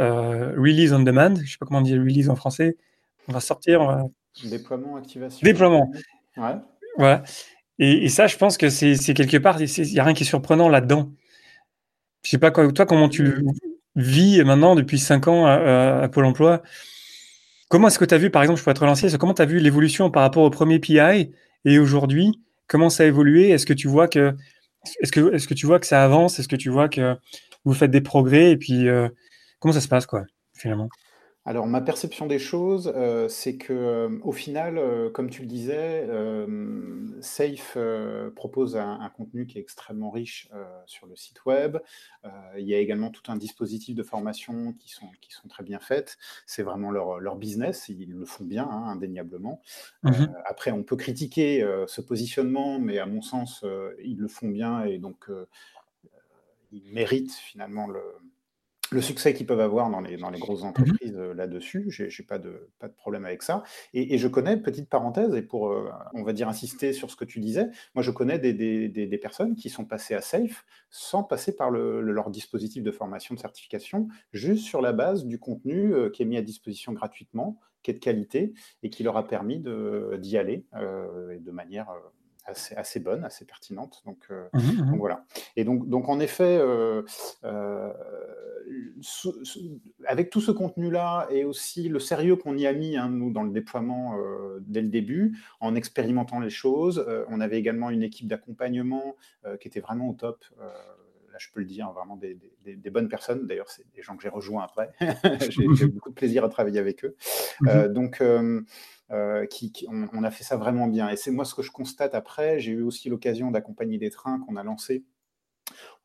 release 0.57 0.93
on 0.93 1.01
demand, 1.01 1.35
je 1.43 1.51
sais 1.51 1.59
pas 1.59 1.67
comment 1.67 1.81
dire 1.81 1.99
release 2.01 2.31
en 2.31 2.37
français. 2.37 2.77
On 3.29 3.33
va 3.33 3.41
sortir. 3.41 4.07
Déploiement, 4.45 4.97
activation. 4.97 5.45
Déploiement. 5.45 5.91
Ouais. 6.37 6.55
Voilà. 6.97 7.23
Et, 7.79 8.05
et, 8.05 8.09
ça, 8.09 8.27
je 8.27 8.37
pense 8.37 8.57
que 8.57 8.69
c'est 8.69 9.15
quelque 9.15 9.39
part, 9.39 9.61
il 9.61 9.93
n'y 9.93 9.99
a 9.99 10.05
rien 10.05 10.15
qui 10.15 10.23
est 10.23 10.27
surprenant 10.27 10.69
là-dedans. 10.69 11.11
Je 12.23 12.31
sais 12.31 12.39
pas, 12.39 12.51
toi, 12.51 12.87
comment 12.87 13.09
tu 13.09 13.45
vis 13.97 14.43
maintenant 14.45 14.75
depuis 14.75 14.99
5 14.99 15.29
ans 15.29 15.47
à, 15.47 16.09
Pôle 16.09 16.25
emploi. 16.25 16.63
Comment 17.69 17.89
est-ce 17.89 17.99
que 17.99 18.05
tu 18.05 18.15
as 18.15 18.19
vu, 18.19 18.31
par 18.31 18.43
exemple, 18.43 18.59
je 18.59 18.65
pourrais 18.65 18.75
te 18.75 18.81
relancer, 18.81 19.09
comment 19.19 19.35
tu 19.35 19.43
as 19.43 19.47
vu 19.47 19.59
l'évolution 19.59 20.11
par 20.11 20.23
rapport 20.23 20.43
au 20.43 20.51
premier 20.51 20.79
PI 20.79 21.31
et 21.65 21.79
aujourd'hui 21.79 22.41
Comment 22.67 22.89
ça 22.89 23.03
a 23.03 23.07
évolué? 23.07 23.51
Est-ce 23.51 23.67
que 23.67 23.73
tu 23.73 23.89
vois 23.89 24.07
que 24.07 24.35
est-ce 25.01 25.47
que 25.47 25.55
tu 25.55 25.67
vois 25.67 25.81
que 25.81 25.87
ça 25.87 26.05
avance? 26.05 26.39
Est-ce 26.39 26.49
que 26.49 26.57
tu 26.57 26.71
vois 26.71 26.89
que 26.89 27.17
vous 27.65 27.75
faites 27.75 27.91
des 27.91 28.01
progrès 28.01 28.53
Et 28.53 28.57
puis, 28.57 28.89
euh, 28.89 29.09
comment 29.59 29.75
ça 29.75 29.81
se 29.81 29.89
passe, 29.89 30.07
quoi, 30.07 30.25
finalement? 30.55 30.89
Alors 31.47 31.67
ma 31.67 31.81
perception 31.81 32.27
des 32.27 32.39
choses, 32.39 32.93
euh, 32.95 33.27
c'est 33.29 33.57
que, 33.57 33.73
euh, 33.73 34.19
au 34.23 34.33
final, 34.33 34.77
euh, 34.77 35.09
comme 35.09 35.31
tu 35.31 35.41
le 35.41 35.47
disais, 35.47 36.07
Safe, 37.23 37.77
propose 38.37 38.77
un 38.77 39.11
contenu 39.15 39.47
qui 39.47 39.59
est 39.59 39.61
extrêmement 39.61 40.11
riche, 40.11 40.49
sur 40.87 41.07
le 41.07 41.17
site 41.17 41.45
web. 41.45 41.79
il 42.57 42.67
y 42.67 42.75
a 42.75 42.79
également 42.79 43.11
tout 43.11 43.31
un 43.31 43.37
dispositif 43.37 43.95
de 43.95 44.03
formation 44.03 44.73
qui 44.75 44.91
sont 44.91 45.09
qui 45.21 45.33
sont 45.33 45.49
très 45.49 45.63
bien 45.63 45.79
faites. 45.81 46.17
C'est 46.47 46.63
vraiment 46.63 46.91
leur, 46.91 47.21
leur 47.21 47.37
business, 47.37 47.89
ils 47.89 48.11
le 48.11 48.25
font 48.25 48.45
bien, 48.45 48.65
hein, 48.65 48.85
indéniablement. 48.89 49.63
Mmh 50.03 50.27
après 50.47 50.71
on 50.73 50.83
peut 50.83 50.97
critiquer, 50.97 51.67
ce 51.87 52.01
positionnement, 52.01 52.79
mais 52.79 52.99
à 52.99 53.07
mon 53.07 53.23
sens, 53.23 53.65
ils 54.03 54.19
le 54.19 54.29
font 54.29 54.49
bien 54.49 54.85
et 54.85 54.99
donc, 54.99 55.27
ils 56.73 56.93
méritent 56.93 57.35
finalement 57.35 57.87
le 57.87 58.03
le 58.91 59.01
succès 59.01 59.35
qu'ils 59.35 59.47
peuvent 59.47 59.61
avoir 59.61 59.89
dans 59.91 60.01
les, 60.01 60.17
dans 60.17 60.31
les 60.31 60.39
grosses 60.39 60.63
mmh 60.63 60.67
entreprises 60.67 61.17
euh, 61.17 61.33
là-dessus, 61.33 61.87
j'ai 61.89 62.07
n'ai 62.07 62.27
pas 62.27 62.39
de, 62.39 62.69
pas 62.79 62.89
de 62.89 62.95
problème 62.95 63.25
avec 63.25 63.43
ça. 63.43 63.63
Et, 63.95 64.19
je 64.19 64.29
connais, 64.29 64.57
petite 64.57 64.89
parenthèse, 64.89 65.35
et 65.35 65.43
pour, 65.43 65.71
euh, 65.71 65.91
on 66.15 66.23
va 66.23 66.33
dire, 66.33 66.49
insister 66.49 66.93
sur 66.93 67.11
ce 67.11 67.17
que 67.17 67.25
tu 67.25 67.41
disais, 67.41 67.69
moi 67.95 68.03
je 68.03 68.11
connais 68.11 68.39
des, 68.39 68.53
des, 68.53 68.89
des, 68.89 69.19
personnes 69.19 69.55
qui 69.55 69.71
sont 69.71 69.85
passées 69.85 70.15
à 70.15 70.21
SAFE 70.21 70.65
sans 70.91 71.23
passer 71.23 71.55
par 71.55 71.71
le, 71.71 72.01
leur 72.01 72.31
dispositif 72.31 72.83
de 72.83 72.91
formation, 72.91 73.35
de 73.35 73.41
certification, 73.41 74.09
juste 74.33 74.65
sur 74.65 74.81
la 74.81 74.93
base 74.93 75.25
du 75.25 75.39
contenu 75.39 75.95
euh, 75.95 76.11
qui 76.11 76.23
est 76.23 76.27
mis 76.27 76.37
à 76.37 76.43
disposition 76.43 76.93
gratuitement, 76.93 77.61
qui 77.83 77.93
est 77.93 77.95
de 77.95 78.01
qualité, 78.01 78.53
et 78.83 78.91
qui 78.91 79.03
leur 79.03 79.17
a 79.17 79.27
permis 79.27 79.63
d'y 80.19 80.37
aller 80.37 80.67
de 80.73 81.51
manière 81.51 81.89
assez, 82.77 83.01
bonne, 83.01 83.25
assez 83.25 83.45
pertinente. 83.45 84.03
Donc, 84.07 84.19
euh, 84.31 84.49
mmh 84.53 84.59
mmh 84.59 84.97
voilà. 84.99 85.25
Et 85.57 85.65
donc, 85.65 85.89
donc 85.89 86.09
en 86.09 86.21
effet, 86.21 86.59
euh, 86.61 87.03
euh, 87.45 87.93
avec 90.07 90.31
tout 90.31 90.41
ce 90.41 90.51
contenu-là 90.51 91.27
et 91.31 91.45
aussi 91.45 91.89
le 91.89 91.99
sérieux 91.99 92.37
qu'on 92.37 92.57
y 92.57 92.67
a 92.67 92.73
mis, 92.73 92.97
hein, 92.97 93.09
nous, 93.09 93.31
dans 93.31 93.43
le 93.43 93.51
déploiement 93.51 94.17
dès 94.61 94.83
le 94.83 94.89
début, 94.89 95.39
en 95.61 95.75
expérimentant 95.75 96.41
les 96.41 96.51
choses, 96.51 97.05
on 97.29 97.41
avait 97.41 97.59
également 97.59 97.91
une 97.91 98.03
équipe 98.03 98.29
d'accompagnement 98.29 99.17
qui 99.61 99.69
était 99.69 99.81
vraiment 99.81 100.09
au 100.09 100.15
top 100.15 100.45
là 101.33 101.39
je 101.39 101.49
peux 101.53 101.61
le 101.61 101.67
dire, 101.67 101.91
vraiment 101.93 102.17
des, 102.17 102.37
bonnes 102.91 103.09
personnes. 103.09 103.47
D'ailleurs, 103.47 103.71
c'est 103.71 103.85
des 103.95 104.03
gens 104.03 104.17
que 104.17 104.23
j'ai 104.23 104.29
rejoints 104.29 104.65
après. 104.65 104.91
j'ai 105.51 105.65
eu 105.65 105.89
beaucoup 105.89 106.11
de 106.11 106.15
plaisir 106.15 106.45
à 106.45 106.49
travailler 106.49 106.79
avec 106.79 107.05
eux. 107.05 107.17
Mmh 107.61 107.89
donc, 107.89 108.21
euh, 108.21 108.61
qui, 109.51 109.87
on, 109.89 110.23
a 110.23 110.31
fait 110.31 110.45
ça 110.45 110.57
vraiment 110.57 110.87
bien. 110.87 111.09
Et 111.09 111.17
c'est 111.17 111.31
moi 111.31 111.45
ce 111.45 111.55
que 111.55 111.63
je 111.63 111.71
constate 111.71 112.15
après. 112.15 112.61
J'ai 112.61 112.73
eu 112.73 112.83
aussi 112.83 113.09
l'occasion 113.09 113.51
d'accompagner 113.51 113.99
des 113.99 114.11
trains 114.11 114.41
qu'on 114.41 114.57
a 114.57 114.63
lancés 114.63 115.05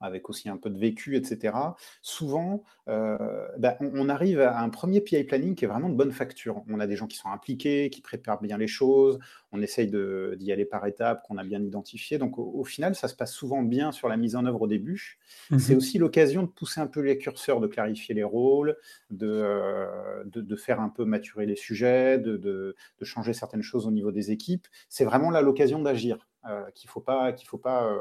avec 0.01 0.29
aussi 0.29 0.49
un 0.49 0.57
peu 0.57 0.69
de 0.69 0.77
vécu, 0.77 1.15
etc. 1.15 1.55
Souvent, 2.01 2.63
euh, 2.87 3.47
bah, 3.57 3.77
on, 3.79 4.09
arrive 4.09 4.39
à 4.41 4.59
un 4.59 4.69
premier 4.69 5.01
PI 5.01 5.23
planning 5.23 5.55
qui 5.55 5.65
est 5.65 5.67
vraiment 5.67 5.89
de 5.89 5.95
bonne 5.95 6.11
facture. 6.11 6.63
On 6.69 6.79
a 6.79 6.87
des 6.87 6.95
gens 6.95 7.07
qui 7.07 7.17
sont 7.17 7.29
impliqués, 7.29 7.89
qui 7.89 8.01
préparent 8.01 8.41
bien 8.41 8.57
les 8.57 8.67
choses, 8.67 9.19
on 9.51 9.61
essaye 9.61 9.87
d'y 9.87 10.51
aller 10.51 10.65
par 10.65 10.85
étapes, 10.85 11.23
qu'on 11.23 11.37
a 11.37 11.43
bien 11.43 11.61
identifié. 11.61 12.17
Donc 12.17 12.37
au, 12.37 12.63
final, 12.63 12.95
ça 12.95 13.07
se 13.07 13.15
passe 13.15 13.33
souvent 13.33 13.63
bien 13.63 13.91
sur 13.91 14.07
la 14.07 14.17
mise 14.17 14.35
en 14.35 14.45
œuvre 14.45 14.63
au 14.63 14.67
début. 14.67 15.17
Mmh 15.49 15.59
c'est 15.65 15.75
aussi 15.75 15.97
l'occasion 15.97 16.43
de 16.43 16.47
pousser 16.47 16.79
un 16.79 16.87
peu 16.87 16.99
les 16.99 17.17
curseurs, 17.17 17.59
de 17.59 17.67
clarifier 17.67 18.13
les 18.13 18.23
rôles, 18.23 18.77
de, 19.09 19.27
euh, 19.27 20.23
de, 20.25 20.55
faire 20.55 20.79
un 20.79 20.89
peu 20.89 21.05
maturer 21.05 21.47
les 21.47 21.55
sujets, 21.55 22.19
de, 22.19 22.37
de 22.37 22.75
changer 23.01 23.33
certaines 23.33 23.63
choses 23.63 23.87
au 23.87 23.91
niveau 23.91 24.11
des 24.11 24.31
équipes. 24.31 24.67
C'est 24.89 25.05
vraiment 25.05 25.31
là 25.31 25.41
l'occasion 25.41 25.81
d'agir. 25.81 26.27
Euh, 26.47 26.69
qu'il 26.75 26.87
ne 26.87 26.91
faut 26.91 27.01
pas, 27.01 27.33
qu'il 27.33 27.47
faut 27.47 27.57
pas 27.57 27.87
euh, 27.87 27.97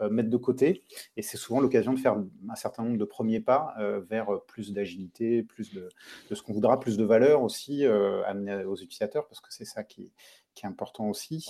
euh, 0.00 0.10
mettre 0.10 0.28
de 0.28 0.36
côté. 0.36 0.82
Et 1.16 1.22
c'est 1.22 1.36
souvent 1.36 1.60
l'occasion 1.60 1.92
de 1.92 1.98
faire 2.00 2.16
un 2.48 2.54
certain 2.56 2.82
nombre 2.82 2.98
de 2.98 3.04
premiers 3.04 3.40
pas 3.40 3.74
vers 4.08 4.40
plus 4.46 4.72
d'agilité, 4.72 5.42
plus 5.42 5.72
de, 5.72 5.88
ce 6.32 6.42
qu'on 6.42 6.52
voudra, 6.52 6.80
plus 6.80 6.96
de 6.96 7.04
valeur 7.04 7.42
aussi 7.42 7.84
amener 7.84 8.64
aux 8.64 8.76
utilisateurs, 8.76 9.26
parce 9.26 9.40
que 9.40 9.52
c'est 9.52 9.64
ça 9.64 9.84
qui, 9.84 10.10
qui, 10.54 10.64
est 10.64 10.68
important 10.68 11.08
aussi. 11.08 11.48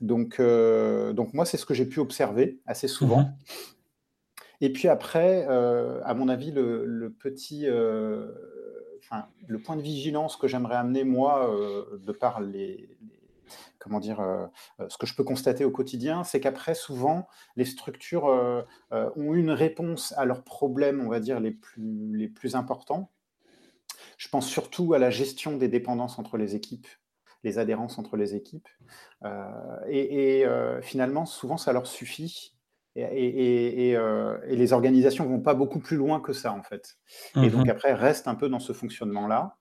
Donc, 0.00 0.40
donc 0.40 1.34
moi, 1.34 1.44
c'est 1.44 1.56
ce 1.56 1.66
que 1.66 1.74
j'ai 1.74 1.86
pu 1.86 2.00
observer 2.00 2.60
assez 2.66 2.88
souvent. 2.88 3.20
Mmh 3.20 3.36
Et 4.60 4.72
puis 4.72 4.88
après, 4.88 5.44
à 5.46 6.14
mon 6.14 6.28
avis, 6.28 6.50
le, 6.50 7.14
petit, 7.18 7.66
enfin, 8.98 9.26
le 9.46 9.58
point 9.58 9.76
de 9.76 9.82
vigilance 9.82 10.36
que 10.36 10.48
j'aimerais 10.48 10.76
amener, 10.76 11.04
moi, 11.04 11.50
de 11.98 12.12
par 12.12 12.40
les, 12.40 12.88
comment 13.88 14.00
dire, 14.00 14.20
euh, 14.20 14.46
euh, 14.80 14.86
ce 14.88 14.98
que 14.98 15.06
je 15.06 15.14
peux 15.14 15.24
constater 15.24 15.64
au 15.64 15.70
quotidien, 15.70 16.22
c'est 16.22 16.40
qu'après, 16.40 16.74
souvent, 16.74 17.26
les 17.56 17.64
structures 17.64 18.26
euh, 18.26 18.62
ont 18.90 19.34
une 19.34 19.50
réponse 19.50 20.14
à 20.16 20.24
leurs 20.24 20.44
problèmes, 20.44 21.00
on 21.00 21.08
va 21.08 21.20
dire, 21.20 21.40
les 21.40 21.50
plus, 21.50 22.16
les 22.16 22.28
plus 22.28 22.54
importants. 22.54 23.10
Je 24.16 24.28
pense 24.28 24.46
surtout 24.46 24.94
à 24.94 24.98
la 24.98 25.10
gestion 25.10 25.56
des 25.56 25.68
dépendances 25.68 26.18
entre 26.18 26.36
les 26.36 26.54
équipes, 26.54 26.86
les 27.42 27.58
adhérences 27.58 27.98
entre 27.98 28.16
les 28.16 28.34
équipes. 28.34 28.68
et, 29.88 30.44
finalement, 30.82 31.26
souvent, 31.26 31.56
ça 31.56 31.72
leur 31.72 31.86
suffit. 31.86 32.54
Et, 32.94 33.96
les 34.48 34.72
organisations 34.72 35.26
vont 35.26 35.40
pas 35.40 35.54
beaucoup 35.54 35.80
plus 35.80 35.96
loin 35.96 36.20
que 36.20 36.32
ça, 36.32 36.52
en 36.52 36.62
fait. 36.62 36.98
Et 37.36 37.50
donc, 37.50 37.66
mmh 37.66 37.70
après, 37.70 37.92
restent 37.94 38.28
un 38.28 38.34
peu 38.34 38.48
dans 38.48 38.60
ce 38.60 38.72
fonctionnement-là. 38.72 39.57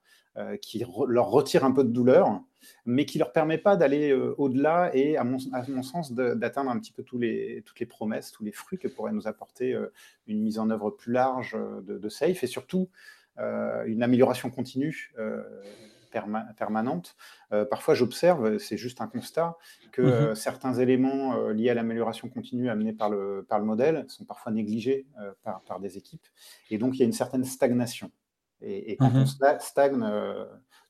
Qui 0.62 0.84
leur 1.08 1.32
retire 1.32 1.65
un 1.65 1.71
peu 1.71 1.84
de 1.84 1.89
douleur, 1.89 2.41
mais 2.86 3.06
qui 3.06 3.17
ne 3.17 3.23
leur 3.23 3.32
permet 3.32 3.58
pas 3.58 3.76
d'aller 3.76 4.12
euh, 4.12 4.34
au-delà 4.38 4.91
et, 4.93 5.17
à 5.17 5.23
mon, 5.23 5.39
sens, 5.39 6.13
d'atteindre 6.13 6.71
un 6.71 6.80
petit 6.80 6.91
peu 6.91 7.04
tous 7.04 7.17
les, 7.17 7.63
toutes 7.65 7.80
les 7.80 7.86
promesses, 7.86 8.32
tous 8.32 8.43
les 8.43 8.52
fruits 8.52 8.80
que 8.80 8.88
pourrait 8.88 9.12
nous 9.12 9.28
apporter 9.28 9.73
euh, 9.73 9.91
une 10.28 10.41
mise 10.41 10.60
en 10.60 10.69
œuvre 10.69 10.89
plus 10.89 11.13
large 11.13 11.56
euh, 11.56 11.82
de, 11.82 12.10
Safe 12.10 12.43
et 12.43 12.47
surtout 12.47 12.89
une 13.39 14.02
amélioration 14.02 14.50
continue. 14.50 15.13
permanente. 16.56 17.15
parfois, 17.69 17.93
j'observe, 17.93 18.58
c'est 18.58 18.78
juste 18.78 19.02
un 19.02 19.08
constat, 19.08 19.56
que 19.91 20.02
mmh 20.32 20.36
certains 20.36 20.73
éléments 20.73 21.38
liés 21.50 21.69
à 21.69 21.76
l'amélioration 21.76 22.30
continue 22.30 22.69
amenés 22.69 22.93
par 22.93 23.12
le, 23.12 23.45
par 23.47 23.60
le 23.60 23.65
modèle 23.65 24.06
sont 24.08 24.26
parfois 24.26 24.52
négligés 24.52 25.06
par, 25.43 25.62
par, 25.62 25.80
des 25.80 25.97
équipes. 26.00 26.26
Et 26.71 26.80
donc, 26.80 26.95
il 26.95 27.00
y 27.00 27.04
a 27.04 27.06
une 27.06 27.12
certaine 27.12 27.43
stagnation. 27.43 28.10
Et, 28.62 28.98
quand 28.98 29.12
mmh 29.12 29.17
on 29.17 29.60
stagne, 29.60 30.04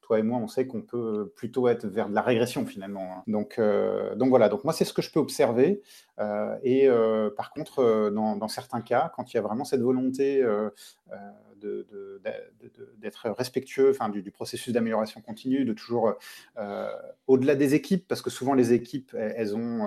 toi 0.07 0.19
et 0.19 0.23
moi, 0.23 0.39
on 0.39 0.47
sait 0.47 0.67
qu'on 0.67 0.81
peut 0.81 1.31
plutôt 1.35 1.67
être 1.67 1.85
vers 1.85 2.07
de 2.07 2.15
la 2.15 2.21
régression 2.21 2.65
finalement. 2.65 3.17
Hein. 3.17 3.23
Donc, 3.27 3.59
euh, 3.59 4.15
donc 4.15 4.29
voilà, 4.29 4.47
donc 4.47 4.63
moi 4.63 4.71
c'est 4.71 4.85
ce 4.85 4.93
que 4.93 5.01
je 5.01 5.11
peux 5.11 5.19
observer. 5.19 5.81
Euh, 6.19 6.57
et 6.63 6.87
euh, 6.87 7.29
par 7.29 7.51
contre, 7.51 8.09
dans, 8.09 8.47
certains 8.47 8.81
cas, 8.81 9.11
quand 9.15 9.33
il 9.33 9.37
y 9.37 9.39
a 9.39 9.41
vraiment 9.41 9.65
cette 9.65 9.81
volonté 9.81 10.45
d'être 12.99 13.29
respectueux 13.31 13.89
enfin, 13.89 14.07
du, 14.07 14.31
processus 14.31 14.73
d'amélioration 14.73 15.19
continue, 15.19 15.65
de 15.65 15.73
toujours, 15.73 16.13
au-delà 17.27 17.55
des 17.55 17.75
équipes, 17.75 18.07
parce 18.07 18.21
que 18.21 18.29
souvent 18.29 18.53
les 18.53 18.71
équipes, 18.71 19.13
elles, 19.13 19.55
ont 19.57 19.85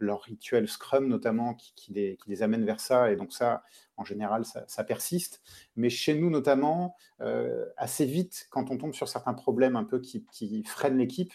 leur 0.00 0.22
rituel 0.22 0.68
Scrum 0.68 1.06
notamment 1.06 1.54
qui, 1.54 1.92
les, 1.92 2.16
qui, 2.16 2.28
les, 2.30 2.42
amène 2.42 2.64
vers 2.64 2.80
ça, 2.80 3.12
et 3.12 3.16
donc 3.16 3.32
ça, 3.32 3.62
en 4.00 4.04
général, 4.04 4.44
ça, 4.44 4.84
persiste. 4.84 5.42
Mais 5.76 5.90
chez 5.90 6.14
nous, 6.14 6.30
notamment, 6.30 6.96
euh, 7.20 7.66
assez 7.76 8.06
vite, 8.06 8.48
quand 8.50 8.70
on 8.70 8.78
tombe 8.78 8.94
sur 8.94 9.08
certains 9.08 9.34
problèmes 9.34 9.76
un 9.76 9.84
peu 9.84 10.00
qui, 10.00 10.64
freinent 10.64 10.96
l'équipe, 10.96 11.34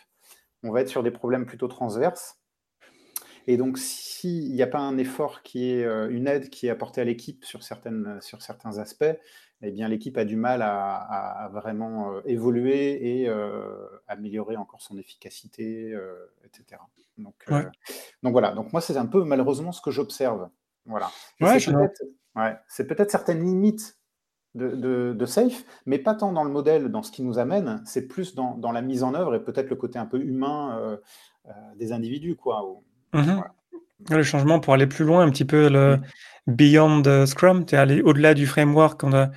on 0.64 0.72
va 0.72 0.82
être 0.82 0.90
sur 0.90 1.04
des 1.04 1.12
problèmes 1.12 1.46
plutôt 1.46 1.68
transverses. 1.68 2.42
Et 3.46 3.58
donc, 3.58 3.78
s'il 3.78 4.52
n'y 4.52 4.64
a 4.64 4.68
pas 4.68 4.80
un 4.80 4.98
effort 4.98 5.44
qui 5.44 5.70
est 5.70 5.86
euh, 5.86 6.10
une 6.10 6.28
aide 6.28 6.50
qui 6.50 6.66
est 6.66 6.72
apportée 6.72 7.02
à 7.02 7.04
l'équipe 7.04 7.46
sur, 7.46 7.62
certaines, 7.62 8.20
sur 8.20 8.42
certains 8.42 8.80
aspects, 8.80 9.06
eh 9.62 9.72
bien, 9.72 9.88
l'équipe 9.88 10.18
a 10.18 10.26
du 10.26 10.36
mal 10.36 10.64
à, 10.64 11.52
vraiment 11.54 12.14
euh, 12.14 12.22
évoluer 12.26 13.22
et 13.22 13.30
améliorer 14.08 14.58
encore 14.58 14.82
son 14.82 14.98
efficacité, 14.98 15.96
etc. 16.44 16.82
Donc, 17.20 17.46
donc 18.24 18.32
voilà. 18.32 18.54
Donc 18.54 18.74
moi, 18.74 18.82
c'est 18.82 18.98
un 18.98 19.06
peu 19.06 19.24
malheureusement 19.24 19.72
ce 19.72 19.82
que 19.82 19.92
j'observe. 19.92 20.50
Voilà. 20.86 21.10
Ouais, 21.42 22.58
c'est 22.68 22.86
peut-être 22.86 23.12
certaines 23.12 23.44
limites 23.44 23.98
de, 24.56 25.26
Safe, 25.26 25.64
mais 25.86 25.98
pas 25.98 26.16
tant 26.16 26.32
dans 26.32 26.44
le 26.44 26.50
modèle, 26.50 26.90
dans 26.90 27.04
ce 27.04 27.12
qui 27.12 27.24
nous 27.24 27.40
amène, 27.40 27.82
c'est 27.86 28.08
plus 28.08 28.36
dans, 28.36 28.72
la 28.72 28.82
mise 28.82 29.04
en 29.04 29.14
œuvre 29.14 29.36
et 29.36 29.44
peut-être 29.44 29.70
le 29.70 29.76
côté 29.76 30.00
un 30.00 30.06
peu 30.06 30.20
humain 30.20 30.78
euh, 30.80 30.98
euh, 31.48 31.52
des 31.78 31.92
individus. 31.92 32.36
Quoi, 32.36 32.64
mhm. 33.14 33.44
Le 34.10 34.24
changement 34.24 34.60
pour 34.60 34.74
aller 34.74 34.88
plus 34.88 35.06
loin, 35.06 35.24
un 35.24 35.30
petit 35.30 35.46
peu 35.46 35.70
le 35.70 36.00
beyond 36.48 37.04
Scrum, 37.26 37.66
tu 37.66 37.76
es 37.76 37.78
allé 37.78 38.02
au-delà 38.02 38.34
du 38.34 38.46
framework, 38.46 39.04
on 39.04 39.14
a 39.14 39.30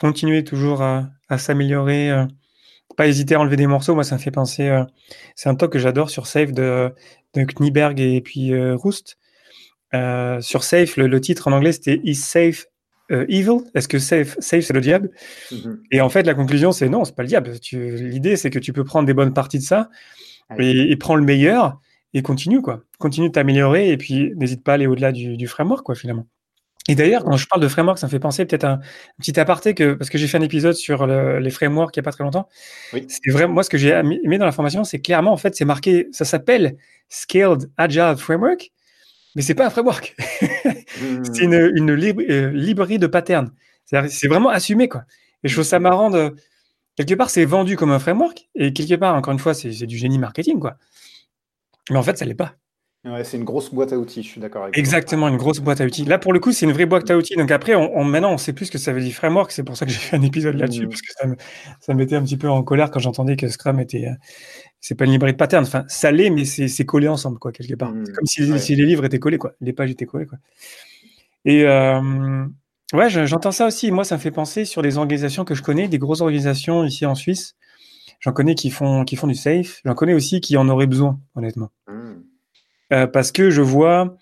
continué 0.00 0.44
toujours 0.44 0.82
à, 0.82 1.08
s'améliorer, 1.38 2.10
euh, 2.10 2.24
pas 2.96 3.06
hésiter 3.06 3.34
à 3.34 3.40
enlever 3.40 3.56
des 3.56 3.66
morceaux. 3.66 3.94
Moi, 3.94 4.04
ça 4.04 4.16
me 4.16 4.20
fait 4.20 4.30
penser, 4.30 4.82
c'est 5.34 5.48
un 5.48 5.54
talk 5.54 5.72
que 5.72 5.78
j'adore 5.78 6.10
sur 6.10 6.26
Safe 6.26 6.52
de, 6.52 6.92
de 7.34 7.44
Knieberg 7.44 8.00
et 8.00 8.20
puis 8.20 8.52
Roost. 8.72 9.18
Sur 10.40 10.64
Safe, 10.64 10.96
le, 10.96 11.06
le, 11.06 11.20
titre 11.20 11.48
en 11.48 11.52
anglais 11.52 11.72
c'était 11.72 12.00
Is 12.04 12.16
Safe 12.16 12.66
euh, 13.12 13.26
evil? 13.28 13.64
Est-ce 13.74 13.86
que 13.86 13.98
safe, 13.98 14.36
safe 14.38 14.64
c'est 14.64 14.72
le 14.72 14.80
diable? 14.80 15.10
Mhm. 15.52 15.82
Et 15.90 16.00
en 16.00 16.08
fait, 16.08 16.22
la 16.22 16.34
conclusion, 16.34 16.72
c'est 16.72 16.88
non, 16.88 17.04
c'est 17.04 17.14
pas 17.14 17.22
le 17.22 17.28
diable. 17.28 17.52
L'idée, 17.72 18.36
c'est 18.36 18.50
que 18.50 18.58
tu 18.58 18.72
peux 18.72 18.84
prendre 18.84 19.06
des 19.06 19.14
bonnes 19.14 19.34
parties 19.34 19.58
de 19.58 19.64
ça 19.64 19.90
et, 20.58 20.96
prendre 20.96 21.20
le 21.20 21.26
meilleur 21.26 21.80
et 22.14 22.22
continue, 22.22 22.62
quoi. 22.62 22.82
Continue 22.98 23.28
de 23.28 23.32
t'améliorer 23.32 23.90
et 23.90 23.96
puis 23.96 24.32
n'hésite 24.36 24.62
pas 24.64 24.72
à 24.72 24.74
aller 24.76 24.86
au-delà 24.86 25.12
du, 25.12 25.46
framework, 25.46 25.84
quoi, 25.84 25.94
finalement. 25.94 26.26
Et 26.86 26.94
d'ailleurs, 26.94 27.24
quand 27.24 27.36
je 27.36 27.46
parle 27.46 27.62
de 27.62 27.68
framework, 27.68 27.98
ça 27.98 28.06
me 28.06 28.10
fait 28.10 28.18
penser 28.18 28.44
peut-être 28.44 28.64
un, 28.64 28.78
petit 29.18 29.38
aparté 29.40 29.74
que, 29.74 29.94
parce 29.94 30.10
que 30.10 30.18
j'ai 30.18 30.26
fait 30.26 30.36
un 30.38 30.42
épisode 30.42 30.74
sur 30.74 31.06
les 31.06 31.50
frameworks 31.50 31.96
il 31.96 31.98
n'y 31.98 32.02
a 32.02 32.04
pas 32.04 32.12
très 32.12 32.24
longtemps. 32.24 32.48
C'est 33.08 33.46
moi, 33.46 33.62
ce 33.62 33.70
que 33.70 33.78
j'ai 33.78 33.90
aimé 33.90 34.38
dans 34.38 34.46
la 34.46 34.52
formation, 34.52 34.84
c'est 34.84 35.00
clairement, 35.00 35.32
en 35.32 35.36
fait, 35.36 35.54
c'est 35.54 35.64
marqué, 35.64 36.08
ça 36.12 36.24
s'appelle 36.24 36.76
Scaled 37.10 37.70
Agile 37.76 38.16
Framework 38.16 38.70
mais 39.34 39.42
c'est 39.42 39.54
pas 39.54 39.66
un 39.66 39.70
framework. 39.70 40.16
c'est 41.32 41.42
une, 41.42 41.72
une 41.74 41.90
euh, 41.90 42.50
librairie 42.50 42.98
de 42.98 43.06
patterns. 43.06 43.50
C'est 43.84 44.28
vraiment 44.28 44.48
assumé, 44.48 44.88
quoi. 44.88 45.04
Et 45.42 45.48
je 45.48 45.54
trouve 45.54 45.64
ça 45.64 45.78
marrant 45.78 46.10
de. 46.10 46.34
Quelque 46.96 47.14
part, 47.14 47.28
c'est 47.28 47.44
vendu 47.44 47.76
comme 47.76 47.90
un 47.90 47.98
framework, 47.98 48.48
et 48.54 48.72
quelque 48.72 48.94
part, 48.94 49.16
encore 49.16 49.32
une 49.32 49.38
fois, 49.38 49.52
c'est 49.52 49.86
du 49.86 49.98
génie 49.98 50.18
marketing, 50.18 50.60
quoi. 50.60 50.76
Mais 51.90 51.96
en 51.96 52.02
fait, 52.02 52.16
ça 52.16 52.24
l'est 52.24 52.34
pas. 52.34 52.54
Ouais, 53.04 53.22
c'est 53.22 53.36
une 53.36 53.44
grosse 53.44 53.70
boîte 53.70 53.92
à 53.92 53.98
outils, 53.98 54.22
je 54.22 54.28
suis 54.28 54.40
d'accord 54.40 54.62
avec 54.62 54.78
Exactement, 54.78 55.28
une 55.28 55.36
grosse 55.36 55.58
boîte 55.58 55.82
à 55.82 55.84
outils. 55.84 56.06
Là, 56.06 56.18
pour 56.18 56.32
le 56.32 56.40
coup, 56.40 56.52
c'est 56.52 56.64
une 56.64 56.72
vraie 56.72 56.86
boîte 56.86 57.10
à 57.10 57.18
outils. 57.18 57.36
Donc 57.36 57.50
après, 57.50 57.74
on, 57.74 58.02
maintenant, 58.02 58.32
on 58.32 58.38
sait 58.38 58.54
plus 58.54 58.66
ce 58.66 58.70
que 58.70 58.78
ça 58.78 58.94
veut 58.94 59.02
dire 59.02 59.12
framework. 59.12 59.52
C'est 59.52 59.62
pour 59.62 59.76
ça 59.76 59.84
que 59.84 59.92
j'ai 59.92 59.98
fait 59.98 60.16
un 60.16 60.22
épisode 60.22 60.54
là-dessus, 60.54 60.86
mmh. 60.86 60.88
parce 60.88 61.02
que 61.02 61.12
ça 61.12 61.26
me, 61.26 61.36
ça 61.80 61.92
mettait 61.92 62.16
un 62.16 62.22
petit 62.22 62.38
peu 62.38 62.48
en 62.48 62.62
colère 62.62 62.90
quand 62.90 63.00
j'entendais 63.00 63.36
que 63.36 63.46
Scrum 63.48 63.78
était, 63.78 64.06
euh, 64.06 64.14
c'est 64.86 64.94
pas 64.94 65.06
une 65.06 65.12
librairie 65.12 65.32
de 65.32 65.38
pattern. 65.38 65.64
Enfin, 65.64 65.86
ça 65.88 66.12
l'est, 66.12 66.28
mais 66.28 66.44
c'est 66.44 66.84
collé 66.84 67.08
ensemble, 67.08 67.38
quoi, 67.38 67.52
quelque 67.52 67.74
part. 67.74 67.90
C'est 68.04 68.12
mmh. 68.12 68.48
comme 68.48 68.58
si, 68.58 68.76
les 68.76 68.84
livres 68.84 69.06
étaient 69.06 69.18
collés, 69.18 69.38
quoi. 69.38 69.54
Les 69.62 69.72
pages 69.72 69.90
étaient 69.90 70.04
collées, 70.04 70.26
quoi. 70.26 70.36
Et 71.46 71.64
euh, 71.64 72.44
ouais, 72.92 73.08
j'entends 73.08 73.50
ça 73.50 73.66
aussi. 73.66 73.90
Moi, 73.90 74.04
ça 74.04 74.16
me 74.16 74.20
fait 74.20 74.30
penser 74.30 74.66
sur 74.66 74.82
des 74.82 74.98
organisations 74.98 75.46
que 75.46 75.54
je 75.54 75.62
connais, 75.62 75.88
des 75.88 75.96
grosses 75.96 76.20
organisations 76.20 76.84
ici 76.84 77.06
en 77.06 77.14
Suisse. 77.14 77.56
J'en 78.20 78.32
connais 78.32 78.54
qui 78.54 78.68
font, 78.68 79.06
qui 79.06 79.16
font 79.16 79.26
du 79.26 79.34
safe. 79.34 79.80
J'en 79.86 79.94
connais 79.94 80.12
aussi 80.12 80.42
qui 80.42 80.58
en 80.58 80.68
auraient 80.68 80.86
besoin, 80.86 81.18
honnêtement. 81.34 81.70
Mmh. 81.88 82.12
Euh, 82.92 83.06
parce 83.06 83.32
que 83.32 83.48
je 83.48 83.62
vois, 83.62 84.18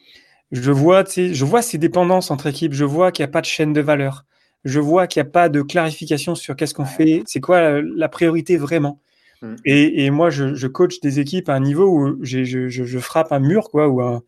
je 0.53 0.71
vois, 0.71 1.03
je 1.05 1.45
vois 1.45 1.63
ces 1.63 1.79
dépendances 1.79 2.31
entre 2.31 2.47
équipes. 2.47 2.73
Je 2.73 2.85
vois 2.85 3.11
qu'il 3.11 3.25
n'y 3.25 3.29
a 3.31 3.33
pas 3.33 3.41
de 3.41 3.47
chaîne 3.47 3.73
de 3.73 3.81
valeur. 3.81 4.27
Je 4.65 4.79
vois 4.79 5.09
qu'il 5.09 5.21
n'y 5.21 5.29
a 5.29 5.33
pas 5.33 5.49
de 5.49 5.61
clarification 5.61 6.37
sur 6.37 6.55
qu'est-ce 6.55 6.73
qu'on 6.73 6.85
fait. 6.85 7.25
C'est 7.27 7.41
quoi 7.41 7.83
la 7.83 8.09
priorité 8.09 8.57
vraiment? 8.57 9.01
Mm. 9.43 9.55
Et, 9.65 10.11
moi, 10.11 10.31
je, 10.31 10.67
coach 10.67 11.01
des 11.01 11.21
équipes 11.21 11.49
à 11.49 11.55
un 11.55 11.61
niveau 11.61 11.87
où 11.87 12.19
je, 12.23 12.99
frappe 12.99 13.33
un 13.33 13.41
mur, 13.41 13.69
quoi, 13.71 13.89
ou 13.89 14.01
un, 14.01 14.23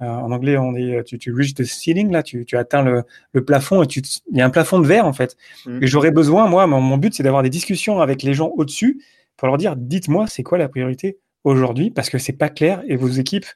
en 0.00 0.30
anglais, 0.32 0.56
on 0.56 0.74
est, 0.74 1.04
tu, 1.04 1.18
tu 1.18 1.32
reach 1.32 1.54
the 1.54 1.64
ceiling, 1.64 2.10
là, 2.10 2.22
tu, 2.22 2.44
tu 2.46 2.56
atteins 2.56 2.82
le, 2.82 3.44
plafond 3.44 3.82
et 3.82 3.86
il 3.86 4.38
y 4.38 4.40
a 4.40 4.46
un 4.46 4.50
plafond 4.50 4.78
de 4.78 4.86
verre, 4.86 5.06
en 5.06 5.12
fait. 5.12 5.36
Mm. 5.66 5.82
Et 5.82 5.86
j'aurais 5.86 6.10
besoin, 6.10 6.46
moi, 6.48 6.66
mon, 6.66 6.96
but, 6.96 7.14
c'est 7.14 7.22
d'avoir 7.22 7.42
des 7.42 7.50
discussions 7.50 8.00
avec 8.00 8.22
les 8.22 8.34
gens 8.34 8.52
au-dessus 8.56 9.02
pour 9.36 9.48
leur 9.48 9.56
dire, 9.56 9.76
dites-moi, 9.76 10.26
c'est 10.26 10.42
quoi 10.42 10.58
la 10.58 10.68
priorité 10.68 11.18
aujourd'hui, 11.44 11.90
parce 11.90 12.10
que 12.10 12.18
c'est 12.18 12.34
pas 12.34 12.50
clair 12.50 12.82
et 12.86 12.96
vos 12.96 13.08
équipes, 13.08 13.46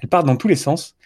elles 0.00 0.08
partent 0.08 0.26
dans 0.26 0.36
tous 0.36 0.48
les 0.48 0.56
sens. 0.56 0.96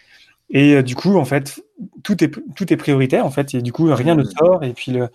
Et 0.49 0.75
euh, 0.75 0.83
du 0.83 0.95
coup, 0.95 1.15
en 1.17 1.25
fait, 1.25 1.63
tout 2.03 2.23
est, 2.23 2.31
tout 2.55 2.71
est 2.71 2.77
prioritaire, 2.77 3.25
en 3.25 3.31
fait, 3.31 3.53
et 3.53 3.61
du 3.61 3.71
coup, 3.71 3.85
rien 3.93 4.15
ne 4.15 4.23
mm. 4.23 4.31
sort. 4.37 4.63
Et 4.63 4.73
puis, 4.73 4.91
le, 4.91 5.09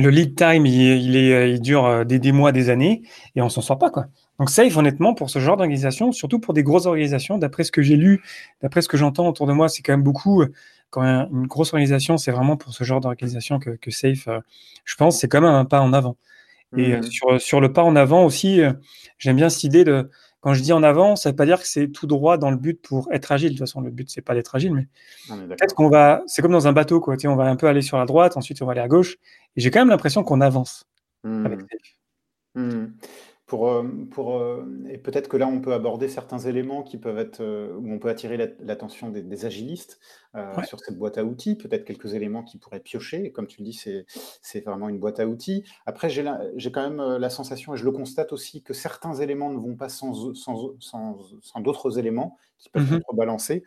le 0.00 0.10
lead 0.10 0.36
time, 0.36 0.66
il, 0.66 1.16
est, 1.16 1.32
euh, 1.32 1.46
il 1.48 1.60
dure 1.60 1.86
euh, 1.86 2.04
des, 2.04 2.32
mois, 2.32 2.52
des 2.52 2.70
années, 2.70 3.02
et 3.34 3.42
on 3.42 3.48
s'en 3.48 3.60
sort 3.60 3.78
pas, 3.78 3.90
quoi. 3.90 4.06
Donc 4.38 4.50
safe, 4.50 4.76
honnêtement, 4.76 5.14
pour 5.14 5.30
ce 5.30 5.38
genre 5.38 5.56
d'organisation, 5.56 6.12
surtout 6.12 6.40
pour 6.40 6.54
des 6.54 6.62
grosses 6.62 6.86
organisations, 6.86 7.38
d'après 7.38 7.64
ce 7.64 7.72
que 7.72 7.82
j'ai 7.82 7.96
lu, 7.96 8.22
d'après 8.62 8.82
ce 8.82 8.88
que 8.88 8.96
j'entends 8.96 9.28
autour 9.28 9.46
de 9.46 9.52
moi, 9.52 9.68
c'est 9.68 9.82
quand 9.82 9.92
même 9.92 10.02
beaucoup. 10.02 10.42
Euh, 10.42 10.52
quand 10.90 11.02
une 11.02 11.46
grosse 11.46 11.72
organisation, 11.72 12.16
c'est 12.16 12.32
vraiment 12.32 12.56
pour 12.56 12.72
ce 12.72 12.82
genre 12.82 13.00
d'organisation 13.00 13.60
que, 13.60 13.70
que, 13.70 13.92
safe, 13.92 14.28
je 14.84 14.96
pense, 14.96 15.20
c'est 15.20 15.28
quand 15.28 15.40
même 15.40 15.50
un 15.50 15.64
pas 15.64 15.80
en 15.80 15.92
avant. 15.92 16.16
Et 16.76 16.96
mmh. 16.96 17.02
sur, 17.04 17.40
sur 17.40 17.60
le 17.60 17.72
pas 17.72 17.84
en 17.84 17.94
avant 17.94 18.24
aussi, 18.24 18.60
j'aime 19.16 19.36
bien 19.36 19.48
cette 19.50 19.62
idée 19.62 19.84
de, 19.84 20.10
quand 20.40 20.54
je 20.54 20.62
dis 20.62 20.72
en 20.72 20.82
avant, 20.82 21.16
ça 21.16 21.28
ne 21.28 21.32
veut 21.32 21.36
pas 21.36 21.44
dire 21.44 21.60
que 21.60 21.66
c'est 21.66 21.88
tout 21.88 22.06
droit 22.06 22.38
dans 22.38 22.50
le 22.50 22.56
but 22.56 22.80
pour 22.80 23.12
être 23.12 23.30
agile. 23.30 23.50
De 23.50 23.54
toute 23.54 23.66
façon, 23.66 23.80
le 23.82 23.90
but, 23.90 24.08
c'est 24.10 24.22
pas 24.22 24.34
d'être 24.34 24.54
agile, 24.54 24.72
mais 24.74 24.88
peut-être 25.28 25.74
qu'on 25.74 25.90
va. 25.90 26.22
C'est 26.26 26.40
comme 26.40 26.52
dans 26.52 26.66
un 26.66 26.72
bateau, 26.72 27.00
quoi. 27.00 27.16
Tu 27.16 27.28
on 27.28 27.36
va 27.36 27.44
un 27.44 27.56
peu 27.56 27.66
aller 27.66 27.82
sur 27.82 27.98
la 27.98 28.06
droite, 28.06 28.36
ensuite 28.36 28.62
on 28.62 28.66
va 28.66 28.72
aller 28.72 28.80
à 28.80 28.88
gauche. 28.88 29.16
Et 29.56 29.60
j'ai 29.60 29.70
quand 29.70 29.80
même 29.80 29.90
l'impression 29.90 30.24
qu'on 30.24 30.40
avance 30.40 30.86
mmh. 31.24 31.46
avec 31.46 31.60
mmh. 32.54 32.84
Pour, 33.50 33.68
euh, 33.68 33.82
pour, 34.12 34.36
euh, 34.36 34.64
et 34.88 34.96
peut-être 34.96 35.26
que 35.26 35.36
là, 35.36 35.48
on 35.48 35.60
peut 35.60 35.72
aborder 35.72 36.06
certains 36.06 36.38
éléments 36.38 36.84
qui 36.84 36.98
peuvent 36.98 37.18
être, 37.18 37.40
euh, 37.40 37.74
où 37.80 37.92
on 37.92 37.98
peut 37.98 38.08
attirer 38.08 38.36
l'attention 38.60 39.10
des, 39.10 39.44
agilistes 39.44 39.98
sur 40.62 40.78
cette 40.78 40.96
boîte 40.96 41.18
à 41.18 41.24
outils, 41.24 41.56
peut-être 41.56 41.84
quelques 41.84 42.14
éléments 42.14 42.44
qui 42.44 42.58
pourraient 42.58 42.78
piocher. 42.78 43.32
comme 43.32 43.48
tu 43.48 43.60
le 43.62 43.64
dis, 43.64 44.06
c'est 44.40 44.60
vraiment 44.64 44.88
une 44.88 45.00
boîte 45.00 45.18
à 45.18 45.26
outils. 45.26 45.64
Après, 45.84 46.08
j'ai 46.10 46.22
quand 46.70 46.88
même 46.88 47.16
la 47.16 47.28
sensation, 47.28 47.74
et 47.74 47.76
je 47.76 47.84
le 47.84 47.90
constate 47.90 48.32
aussi, 48.32 48.62
que 48.62 48.72
certains 48.72 49.14
éléments 49.14 49.50
ne 49.50 49.58
vont 49.58 49.74
pas 49.74 49.88
sans, 49.88 50.32
sans, 50.36 50.76
sans, 50.78 51.60
d'autres 51.60 51.98
éléments 51.98 52.36
qui 52.56 52.68
peuvent 52.68 52.88
mmh 52.88 52.98
être 52.98 53.14
balancés. 53.16 53.64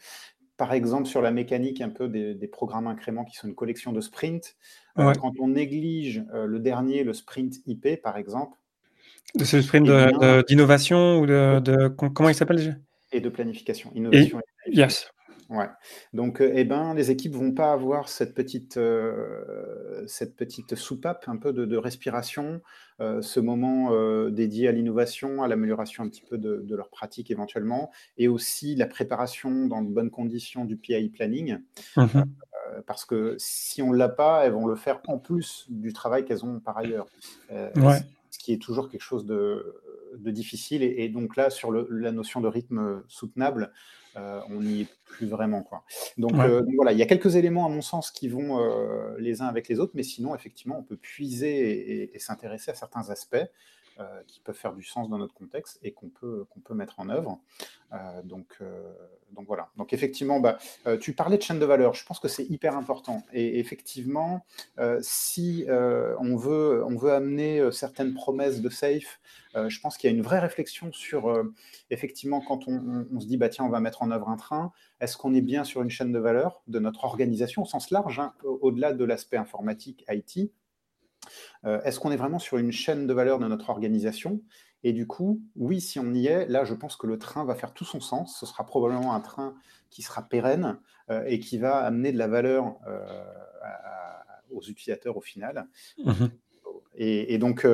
Par 0.55 0.71
exemple, 0.71 1.07
sur 1.07 1.21
la 1.21 1.31
mécanique 1.31 1.81
un 1.81 1.89
peu 1.89 2.07
des, 2.07 2.35
des 2.35 2.47
programmes 2.47 2.87
incréments 2.87 3.25
qui 3.25 3.35
sont 3.35 3.49
une 3.49 3.55
collection 3.55 3.91
de 3.91 3.99
sprints. 3.99 4.55
Quand 4.95 5.33
on 5.41 5.49
néglige 5.49 6.23
le 6.31 6.59
dernier, 6.59 7.03
le 7.03 7.11
sprint 7.11 7.55
IP, 7.65 8.01
par 8.01 8.15
exemple, 8.15 8.57
de 9.35 9.43
ce 9.43 9.61
sprint 9.61 9.87
d'innovation 10.47 11.19
ou 11.19 11.25
de, 11.25 11.87
comment 11.87 12.29
il 12.29 12.35
s'appelle 12.35 12.57
déjà? 12.57 12.73
Et 13.11 13.19
de 13.19 13.29
planification. 13.29 13.91
Innovation 13.95 14.39
et, 14.39 14.75
Yes. 14.75 15.07
Ouais. 15.49 15.67
Donc, 16.13 16.41
euh, 16.41 16.51
eh 16.55 16.63
ben, 16.63 16.93
les 16.93 17.11
équipes 17.11 17.35
vont 17.35 17.51
pas 17.51 17.73
avoir 17.73 18.09
cette 18.09 18.33
petite, 18.33 18.77
euh, 18.77 20.03
cette 20.07 20.35
petite 20.35 20.75
soupape 20.75 21.25
un 21.27 21.37
peu 21.37 21.53
de, 21.53 21.77
respiration, 21.77 22.61
euh, 23.01 23.21
ce 23.21 23.39
moment 23.39 23.91
dédié 24.29 24.67
à 24.67 24.71
l'innovation, 24.71 25.43
à 25.43 25.47
l'amélioration 25.47 26.03
un 26.03 26.09
petit 26.09 26.23
peu 26.27 26.37
de, 26.37 26.75
leur 26.75 26.89
pratique 26.89 27.29
éventuellement, 27.29 27.91
et 28.17 28.27
aussi 28.27 28.75
la 28.75 28.87
préparation 28.87 29.67
dans 29.67 29.81
de 29.81 29.89
bonnes 29.89 30.11
conditions 30.11 30.65
du 30.65 30.77
PI 30.77 31.09
planning. 31.09 31.57
Mm-hmm. 31.97 32.25
parce 32.87 33.05
que 33.05 33.35
si 33.37 33.83
on 33.83 33.91
ne 33.91 33.97
l'a 33.97 34.09
pas, 34.09 34.45
elles 34.45 34.53
vont 34.53 34.65
le 34.65 34.75
faire 34.75 35.01
en 35.07 35.19
plus 35.19 35.65
du 35.69 35.93
travail 35.93 36.25
qu'elles 36.25 36.45
ont 36.45 36.59
par 36.59 36.77
ailleurs. 36.77 37.05
Ouais 37.75 37.99
qui 38.43 38.51
est 38.51 38.61
toujours 38.61 38.89
quelque 38.89 39.01
chose 39.01 39.25
de, 39.25 39.79
difficile. 40.17 40.83
Et, 40.83 41.07
donc 41.07 41.37
là, 41.37 41.49
sur 41.49 41.71
la 41.71 42.11
notion 42.11 42.41
de 42.41 42.47
rythme 42.49 43.01
soutenable, 43.07 43.71
euh, 44.17 44.41
on 44.49 44.59
n'y 44.61 44.81
est 44.81 44.87
plus 45.05 45.27
vraiment. 45.27 45.63
Quoi. 45.63 45.85
Donc, 46.17 46.33
euh, 46.33 46.61
voilà, 46.75 46.91
il 46.91 46.99
y 46.99 47.01
a 47.01 47.05
quelques 47.05 47.37
éléments, 47.37 47.65
à 47.65 47.69
mon 47.69 47.81
sens, 47.81 48.11
qui 48.11 48.27
vont 48.27 48.59
euh, 48.59 49.15
les 49.17 49.41
uns 49.41 49.47
avec 49.47 49.69
les 49.69 49.79
autres, 49.79 49.93
mais 49.95 50.03
sinon, 50.03 50.35
effectivement, 50.35 50.77
on 50.77 50.83
peut 50.83 50.97
puiser 50.97 52.13
et 52.13 52.19
s'intéresser 52.19 52.71
à 52.71 52.75
certains 52.75 53.09
aspects. 53.09 53.45
Euh, 53.99 54.23
qui 54.25 54.39
peuvent 54.39 54.55
faire 54.55 54.73
du 54.73 54.81
sens 54.81 55.07
dans 55.07 55.19
notre 55.19 55.35
contexte 55.35 55.77
et 55.83 55.91
qu'on 55.91 56.09
peut, 56.09 56.45
qu'on 56.49 56.61
peut 56.61 56.73
mettre 56.73 56.99
en 56.99 57.09
œuvre. 57.09 57.39
Euh, 57.91 58.23
donc, 58.23 58.47
euh, 58.59 58.91
donc 59.33 59.45
voilà. 59.45 59.69
Donc 59.77 59.93
effectivement, 59.93 60.39
bah, 60.39 60.57
tu 60.99 61.13
parlais 61.13 61.37
de 61.37 61.43
chaîne 61.43 61.59
de 61.59 61.65
valeur. 61.65 61.93
Je 61.93 62.03
pense 62.03 62.19
que 62.19 62.27
c'est 62.27 62.45
hyper 62.45 62.75
important. 62.75 63.21
Et 63.33 63.59
effectivement, 63.59 64.45
si 65.01 65.65
on, 65.69 66.35
veut, 66.35 66.83
on 66.85 66.95
veut 66.95 67.11
amener 67.11 67.71
certaines 67.71 68.15
promesses 68.15 68.61
de 68.61 68.69
safe, 68.69 69.19
je 69.55 69.79
pense 69.79 69.97
qu'il 69.97 70.09
y 70.09 70.13
a 70.13 70.15
une 70.15 70.23
vraie 70.23 70.39
réflexion 70.39 70.91
sur, 70.91 71.43
effectivement, 71.91 72.41
quand 72.41 72.67
on, 72.67 73.19
se 73.19 73.27
dit, 73.27 73.37
bah, 73.37 73.49
tiens, 73.49 73.65
on 73.65 73.69
va 73.69 73.79
mettre 73.79 74.01
en 74.01 74.09
œuvre 74.09 74.29
un 74.29 74.37
train, 74.37 74.71
est-ce 75.01 75.17
qu'on 75.17 75.35
est 75.35 75.41
bien 75.41 75.63
sur 75.63 75.83
une 75.83 75.91
chaîne 75.91 76.11
de 76.11 76.19
valeur 76.19 76.63
de 76.67 76.79
notre 76.79 77.03
organisation 77.03 77.61
au 77.61 77.65
sens 77.65 77.91
large, 77.91 78.19
hein, 78.19 78.33
au-delà 78.43 78.93
de 78.93 79.03
l'aspect 79.05 79.37
informatique, 79.37 80.03
IT 80.09 80.51
euh, 81.65 81.81
est-ce 81.83 81.99
qu'on 81.99 82.11
est 82.11 82.17
vraiment 82.17 82.39
sur 82.39 82.57
une 82.57 82.71
chaîne 82.71 83.07
de 83.07 83.13
valeur 83.13 83.39
de 83.39 83.47
notre 83.47 83.69
organisation? 83.69 84.41
Et 84.83 84.93
du 84.93 85.07
coup, 85.07 85.41
oui, 85.55 85.79
si 85.79 85.99
on 85.99 86.13
y 86.13 86.27
est, 86.27 86.45
là, 86.47 86.65
je 86.65 86.73
pense 86.73 86.95
que 86.95 87.07
le 87.07 87.17
train 87.17 87.45
va 87.45 87.55
faire 87.55 87.73
tout 87.73 87.85
son 87.85 88.01
sens. 88.01 88.37
Ce 88.39 88.45
sera 88.45 88.65
probablement 88.65 89.13
un 89.13 89.21
train 89.21 89.55
qui 89.89 90.01
sera 90.01 90.23
pérenne 90.23 90.79
euh, 91.09 91.23
et 91.25 91.39
qui 91.39 91.57
va 91.57 91.77
amener 91.77 92.11
de 92.11 92.17
la 92.17 92.27
valeur 92.27 92.75
euh, 92.87 93.05
aux 94.51 94.61
utilisateurs 94.61 95.15
au 95.15 95.21
final. 95.21 95.67
Mhm. 96.03 96.31
Et, 96.95 97.39
donc, 97.39 97.65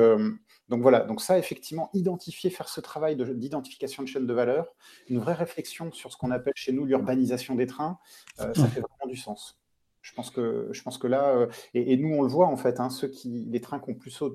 donc 0.70 0.80
voilà, 0.80 1.00
donc 1.00 1.20
ça, 1.20 1.38
effectivement, 1.38 1.90
identifier, 1.92 2.48
faire 2.48 2.70
ce 2.70 2.80
travail 2.80 3.16
d'identification 3.16 4.02
de, 4.02 4.08
chaîne 4.08 4.26
de 4.26 4.32
valeur, 4.32 4.72
une 5.10 5.18
vraie 5.18 5.34
réflexion 5.34 5.92
sur 5.92 6.10
ce 6.10 6.16
qu'on 6.16 6.30
appelle 6.30 6.54
chez 6.56 6.72
nous 6.72 6.86
l'urbanisation 6.86 7.54
des 7.54 7.66
trains, 7.66 7.98
ça 8.36 8.54
fait 8.54 8.80
vraiment 8.80 9.06
du 9.06 9.16
sens. 9.16 9.60
Je 10.02 10.14
pense 10.14 10.30
que, 10.30 10.68
je 10.72 10.82
pense 10.82 10.98
que 10.98 11.06
là, 11.06 11.46
et, 11.74 11.96
nous 11.96 12.14
on 12.14 12.22
le 12.22 12.28
voit 12.28 12.46
en 12.46 12.56
fait, 12.56 12.80
hein, 12.80 12.90
ceux 12.90 13.08
qui, 13.08 13.46
les 13.50 13.60
trains 13.60 13.80
qui 13.80 13.90
ont 13.90 13.94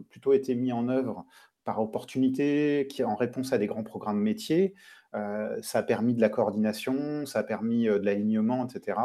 plutôt 0.09 0.33
été 0.33 0.55
mis 0.55 0.71
en 0.71 0.89
œuvre 0.89 1.25
par 1.63 1.81
opportunité, 1.81 2.87
qui 2.89 3.03
en 3.03 3.15
réponse 3.15 3.51
à 3.51 3.57
des 3.57 3.65
grands 3.65 3.83
programmes 3.83 4.19
métiers, 4.19 4.75
euh, 5.15 5.57
ça 5.61 5.79
a 5.79 5.83
permis 5.83 6.13
de 6.13 6.21
la 6.21 6.29
coordination, 6.29 7.25
ça 7.25 7.39
a 7.39 7.43
permis 7.43 7.87
euh, 7.87 7.99
de 7.99 8.05
l'alignement, 8.05 8.67
etc. 8.67 8.99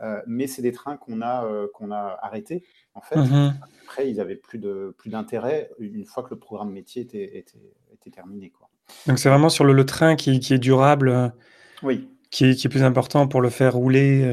Euh, 0.00 0.20
mais 0.26 0.46
c'est 0.46 0.62
des 0.62 0.72
trains 0.72 0.96
qu'on 0.96 1.20
a, 1.20 1.46
qu'on 1.74 1.90
a 1.90 2.18
arrêtés, 2.22 2.64
en 2.94 3.00
fait. 3.00 3.16
Mhm. 3.16 3.54
Après, 3.84 4.10
ils 4.10 4.16
n'avaient 4.16 4.36
plus 4.36 4.58
d'intérêt 5.06 5.70
plus 5.76 5.86
une 5.86 6.04
fois 6.04 6.22
que 6.22 6.30
le 6.30 6.38
programme 6.38 6.72
métier 6.72 7.02
était, 7.02 7.38
était, 7.38 8.10
terminé. 8.10 8.50
Quoi. 8.50 8.68
Donc 9.06 9.18
c'est 9.18 9.28
vraiment 9.28 9.48
sur 9.48 9.64
le, 9.64 9.86
train 9.86 10.16
qui, 10.16 10.40
qui, 10.40 10.54
est 10.54 10.58
durable. 10.58 11.32
Oui. 11.82 12.08
Qui 12.32 12.46
est, 12.46 12.54
qui 12.54 12.66
est, 12.66 12.70
plus 12.70 12.82
important 12.82 13.28
pour 13.28 13.40
le 13.40 13.50
faire 13.50 13.74
rouler. 13.74 14.26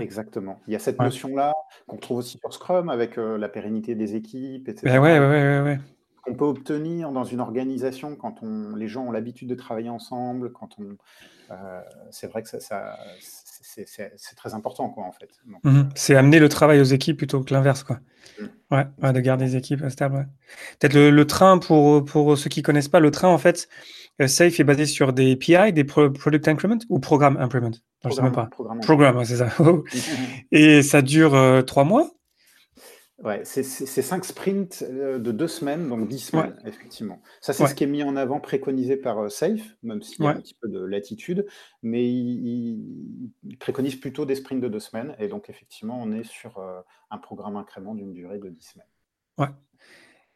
Exactement. 0.00 0.60
Il 0.68 0.72
y 0.72 0.76
a 0.76 0.78
cette 0.78 0.98
notion-là 0.98 1.52
qu'on 1.86 1.96
trouve 1.98 2.18
aussi 2.18 2.38
sur 2.38 2.54
Scrum 2.54 2.88
avec 2.88 3.16
la 3.16 3.48
pérennité 3.48 3.94
des 3.94 4.14
équipes, 4.14 4.68
etc. 4.68 4.82
Ben 4.84 5.00
ouais, 5.00 5.18
ouais, 5.18 5.28
ouais, 5.28 5.60
ouais 5.60 5.78
qu'on 6.22 6.34
peut 6.34 6.44
obtenir 6.44 7.10
dans 7.10 7.24
une 7.24 7.40
organisation 7.40 8.14
quand 8.16 8.42
on, 8.42 8.76
les 8.76 8.88
gens 8.88 9.04
ont 9.04 9.10
l'habitude 9.10 9.48
de 9.48 9.54
travailler 9.54 9.88
ensemble, 9.88 10.52
quand 10.52 10.76
on, 10.78 10.96
euh, 11.50 11.80
c'est 12.10 12.28
vrai 12.28 12.42
que 12.42 12.48
ça, 12.48 12.96
c'est 13.20 14.36
très 14.36 14.54
important 14.54 14.88
quoi 14.88 15.04
en 15.04 15.12
fait. 15.12 15.30
Mmh 15.46 15.56
euh, 15.66 15.82
c'est 15.94 16.14
amener 16.14 16.38
le 16.38 16.48
travail 16.48 16.80
aux 16.80 16.84
équipes 16.84 17.16
plutôt 17.16 17.42
que 17.42 17.52
l'inverse 17.52 17.82
quoi. 17.82 17.98
Mmh. 18.40 18.44
Ouais, 18.70 19.12
de 19.12 19.20
garder 19.20 19.46
les 19.46 19.56
équipes 19.56 19.88
stables. 19.88 20.28
Peut-être 20.78 20.94
le, 20.94 21.26
train 21.26 21.58
pour 21.58 22.04
pour 22.04 22.38
ceux 22.38 22.48
qui 22.48 22.62
connaissent 22.62 22.88
pas 22.88 23.00
le 23.00 23.10
train 23.10 23.28
en 23.28 23.38
fait. 23.38 23.68
Euh, 24.20 24.26
Safe 24.26 24.60
est 24.60 24.64
basé 24.64 24.86
sur 24.86 25.12
des 25.12 25.36
PI, 25.36 25.72
des 25.72 25.84
Product 25.84 26.46
Increment 26.46 26.78
ou 26.88 26.98
Programme 27.00 27.36
Implement 27.38 27.70
Je 28.04 28.10
sais 28.10 28.22
même 28.22 28.32
pas. 28.32 28.48
Programme, 28.82 29.24
c'est 29.24 29.36
ça. 29.36 29.48
Et 30.52 30.82
ça 30.82 31.02
dure 31.02 31.64
trois 31.66 31.84
mois? 31.84 32.10
Ouais, 33.22 33.42
c'est 33.44 33.62
cinq 33.62 34.24
sprints 34.24 34.82
euh, 34.82 35.20
de 35.20 35.30
deux 35.30 35.46
semaines, 35.46 35.88
donc 35.88 36.08
dix 36.08 36.18
semaines, 36.18 36.60
effectivement. 36.64 37.22
Ça, 37.40 37.52
c'est 37.52 37.68
ce 37.68 37.74
qui 37.74 37.84
est 37.84 37.88
mis 37.88 38.02
en 38.02 38.16
avant, 38.16 38.40
préconisé 38.40 38.96
par 38.96 39.18
euh, 39.18 39.28
Safe, 39.28 39.76
même 39.84 40.02
s'il 40.02 40.24
y 40.24 40.26
a 40.26 40.30
un 40.30 40.40
petit 40.40 40.56
peu 40.60 40.68
de 40.68 40.84
latitude, 40.84 41.46
mais 41.82 42.04
il, 42.04 43.56
préconise 43.60 43.94
plutôt 43.94 44.24
des 44.26 44.34
sprints 44.34 44.60
de 44.60 44.66
deux 44.66 44.80
semaines, 44.80 45.14
et 45.20 45.28
donc 45.28 45.48
effectivement, 45.50 46.00
on 46.02 46.10
est 46.10 46.24
sur 46.24 46.58
euh, 46.58 46.80
un 47.10 47.18
programme 47.18 47.56
incrément 47.56 47.94
d'une 47.94 48.12
durée 48.12 48.38
de 48.38 48.48
dix 48.48 48.72
semaines. 48.72 48.88
Ouais. 49.38 49.54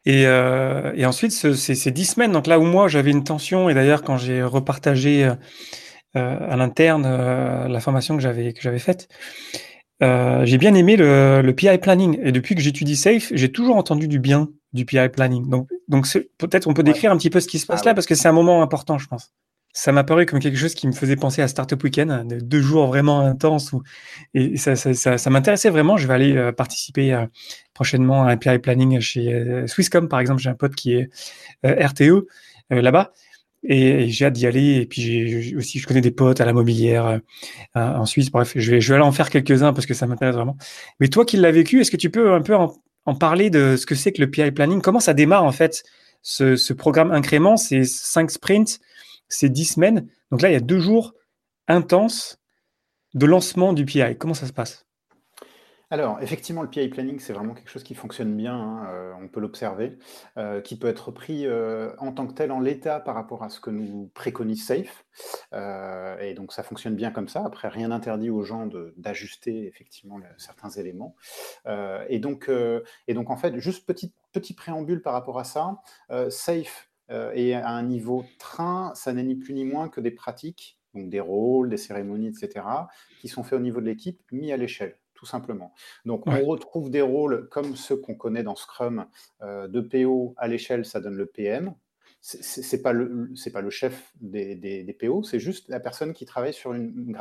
Et, 0.09 0.21
et 0.21 1.05
ensuite, 1.05 1.31
ces 1.33 1.91
dix 1.91 2.05
semaines, 2.05 2.31
donc 2.31 2.47
là 2.47 2.59
où 2.59 2.63
moi 2.63 2.87
j'avais 2.87 3.11
une 3.11 3.25
tension, 3.25 3.69
et 3.69 3.73
d'ailleurs 3.73 4.03
quand 4.03 4.17
j'ai 4.17 4.41
repartagé 4.41 5.29
à 6.13 6.55
l'interne 6.55 7.03
la 7.67 7.79
formation 7.81 8.15
que 8.15 8.23
j'avais 8.23 8.53
que 8.53 8.61
j'avais 8.61 8.79
faite, 8.79 9.09
euh, 10.03 10.45
j'ai 10.45 10.57
bien 10.57 10.75
aimé 10.75 10.95
le, 10.95 11.41
le, 11.41 11.55
PI 11.55 11.79
planning 11.79 12.19
et 12.21 12.31
depuis 12.31 12.53
que 12.53 12.61
j'étudie 12.61 12.95
Safe, 12.95 13.31
j'ai 13.31 13.51
toujours 13.51 13.77
entendu 13.77 14.07
du 14.07 14.19
bien 14.19 14.49
du 14.73 14.85
PI 14.85 15.09
planning. 15.09 15.49
Donc, 15.49 15.69
donc 15.87 16.07
peut-être 16.37 16.67
on 16.67 16.73
peut 16.73 16.83
décrire 16.83 17.11
un 17.11 17.17
petit 17.17 17.31
peu 17.31 17.39
ce 17.39 17.47
qui 17.47 17.57
se 17.57 17.65
passe 17.65 17.81
ah 17.83 17.87
là 17.87 17.93
parce 17.95 18.05
que 18.05 18.13
c'est 18.13 18.27
un 18.27 18.33
moment 18.33 18.61
important, 18.61 18.99
je 18.99 19.07
pense. 19.07 19.33
Ça 19.77 19.91
m'a 19.91 20.03
paru 20.03 20.25
comme 20.25 20.39
quelque 20.39 20.57
chose 20.57 20.73
qui 20.73 20.87
me 20.87 20.91
faisait 20.91 21.15
penser 21.15 21.41
à 21.41 21.47
Startup 21.47 21.81
Weekend, 21.83 22.27
de 22.27 22.39
deux 22.39 22.61
jours 22.61 22.87
vraiment 22.87 23.19
intenses 23.19 23.73
où, 23.73 23.83
et 24.33 24.57
ça, 24.57 24.75
ça, 24.75 25.17
ça, 25.17 25.29
m'intéressait 25.29 25.69
vraiment. 25.69 25.97
Je 25.97 26.07
vais 26.07 26.13
aller 26.13 26.35
euh, 26.35 26.51
participer 26.51 27.13
euh, 27.13 27.25
prochainement 27.73 28.23
à 28.25 28.31
un 28.31 28.37
PI 28.37 28.59
planning 28.59 28.99
chez 28.99 29.65
Swisscom, 29.67 30.07
par 30.07 30.19
exemple. 30.19 30.41
J'ai 30.41 30.49
un 30.49 30.55
pote 30.55 30.73
qui 30.73 30.93
est 30.93 31.09
RTE 31.63 32.25
là-bas 32.69 33.11
et, 33.63 34.09
j'ai 34.09 34.25
hâte 34.25 34.33
d'y 34.33 34.47
aller. 34.47 34.81
Et 34.81 34.85
puis 34.85 35.55
aussi, 35.55 35.79
je 35.79 35.87
connais 35.87 36.01
des 36.01 36.11
potes 36.11 36.41
à 36.41 36.45
la 36.45 36.53
mobilière 36.53 37.05
euh, 37.05 37.19
en 37.73 38.05
Suisse. 38.05 38.31
Bref, 38.31 38.53
je 38.55 38.71
vais, 38.71 38.81
je 38.81 38.89
vais 38.89 38.95
aller 38.95 39.05
en 39.05 39.11
faire 39.11 39.29
quelques-uns 39.29 39.73
parce 39.73 39.85
que 39.85 39.93
ça 39.93 40.07
m'intéresse 40.07 40.35
vraiment. 40.35 40.57
Mais 40.99 41.07
toi 41.07 41.25
qui 41.25 41.37
l'as 41.37 41.51
vécu, 41.51 41.81
est-ce 41.81 41.91
que 41.91 41.97
tu 41.97 42.09
peux 42.09 42.33
un 42.33 42.41
peu 42.41 42.55
en, 42.55 42.73
parler 43.15 43.49
de 43.49 43.77
ce 43.77 43.85
que 43.85 43.95
c'est 43.95 44.11
que 44.11 44.21
le 44.21 44.29
PI 44.29 44.51
planning? 44.51 44.81
Comment 44.81 44.99
ça 44.99 45.13
démarre 45.13 45.43
en 45.43 45.51
fait 45.51 45.83
ce, 46.21 46.55
ce 46.55 46.73
programme 46.73 47.11
incrément? 47.11 47.57
C'est 47.57 47.83
cinq 47.83 48.31
sprints, 48.31 48.79
c'est 49.29 49.49
dix 49.49 49.65
semaines. 49.65 50.07
Donc 50.31 50.41
là, 50.41 50.49
il 50.49 50.53
y 50.53 50.57
a 50.57 50.61
deux 50.61 50.79
jours 50.79 51.13
intenses 51.67 52.39
de 53.13 53.25
lancement 53.25 53.73
du 53.73 53.85
PI. 53.85 54.17
Comment 54.17 54.33
ça 54.33 54.47
se 54.47 54.53
passe? 54.53 54.87
Alors, 55.89 56.21
effectivement, 56.21 56.63
le 56.63 56.69
PI 56.69 56.89
planning, 56.89 57.17
c'est 57.19 57.31
vraiment 57.31 57.53
quelque 57.53 57.69
chose 57.69 57.83
qui 57.83 57.95
fonctionne 57.95 58.35
bien, 58.35 58.53
hein, 58.53 58.89
euh, 58.89 59.13
on 59.21 59.29
peut 59.29 59.39
l'observer, 59.39 59.97
euh, 60.37 60.59
qui 60.59 60.77
peut 60.77 60.87
être 60.87 61.11
pris 61.11 61.45
euh, 61.45 61.95
en 61.99 62.11
tant 62.11 62.27
que 62.27 62.33
tel 62.33 62.51
en 62.51 62.59
l'état 62.59 62.99
par 62.99 63.15
rapport 63.15 63.41
à 63.41 63.49
ce 63.49 63.61
que 63.61 63.69
nous 63.69 64.11
préconise 64.13 64.65
SAFE. 64.65 65.05
et 66.19 66.33
donc, 66.33 66.51
ça 66.51 66.63
fonctionne 66.63 66.95
bien 66.95 67.11
comme 67.11 67.29
ça. 67.29 67.43
Après, 67.45 67.69
rien 67.69 67.87
n'interdit 67.87 68.29
aux 68.29 68.43
gens 68.43 68.67
d'ajuster 68.97 69.65
effectivement 69.65 70.19
certains 70.37 70.69
éléments. 70.69 71.15
et, 72.09 72.19
donc, 72.19 72.51
et 73.07 73.13
donc, 73.13 73.29
en 73.29 73.37
fait, 73.37 73.57
juste 73.59 73.85
petit, 73.85 74.13
petit 74.33 74.53
préambule 74.53 75.01
par 75.01 75.13
rapport 75.13 75.39
à 75.39 75.45
ça, 75.45 75.77
SAFE 76.29 76.86
est 77.09 77.53
à 77.53 77.69
un 77.69 77.83
niveau 77.83 78.25
train, 78.39 78.91
ça 78.95 79.13
n'est 79.13 79.23
ni 79.23 79.35
plus 79.35 79.53
ni 79.53 79.65
moins 79.65 79.89
que 79.89 80.01
des 80.01 80.11
pratiques, 80.11 80.77
donc 80.93 81.09
des 81.09 81.19
rôles, 81.19 81.69
des 81.69 81.77
cérémonies, 81.77 82.27
etc., 82.27 82.65
qui 83.19 83.27
sont 83.27 83.43
faits 83.43 83.59
au 83.59 83.61
niveau 83.61 83.81
de 83.81 83.85
l'équipe, 83.85 84.19
mis 84.31 84.51
à 84.51 84.57
l'échelle 84.57 84.97
tout 85.17 85.25
simplement. 85.25 85.73
Donc, 86.05 86.27
on 86.27 86.45
retrouve 86.45 86.89
des 86.89 87.01
rôles 87.01 87.49
comme 87.49 87.75
ceux 87.75 87.97
qu'on 87.97 88.15
connaît 88.15 88.43
dans 88.43 88.55
Scrum 88.55 89.07
euh, 89.41 89.67
de 89.67 89.81
PO 89.81 90.35
à 90.37 90.47
l'échelle, 90.47 90.85
ça 90.85 91.01
donne 91.01 91.15
le 91.15 91.25
PM. 91.25 91.73
Ce 92.21 92.75
n'est 92.75 92.81
pas, 92.81 92.93
le, 92.93 93.33
pas 93.53 93.61
le 93.61 93.69
chef 93.69 94.11
des, 94.19 94.55
des, 94.55 94.93
PO, 94.93 95.23
c'est 95.23 95.39
juste 95.39 95.69
la 95.69 95.79
personne 95.79 96.13
qui 96.13 96.25
travaille 96.25 96.53
sur 96.53 96.73
une 96.73 97.15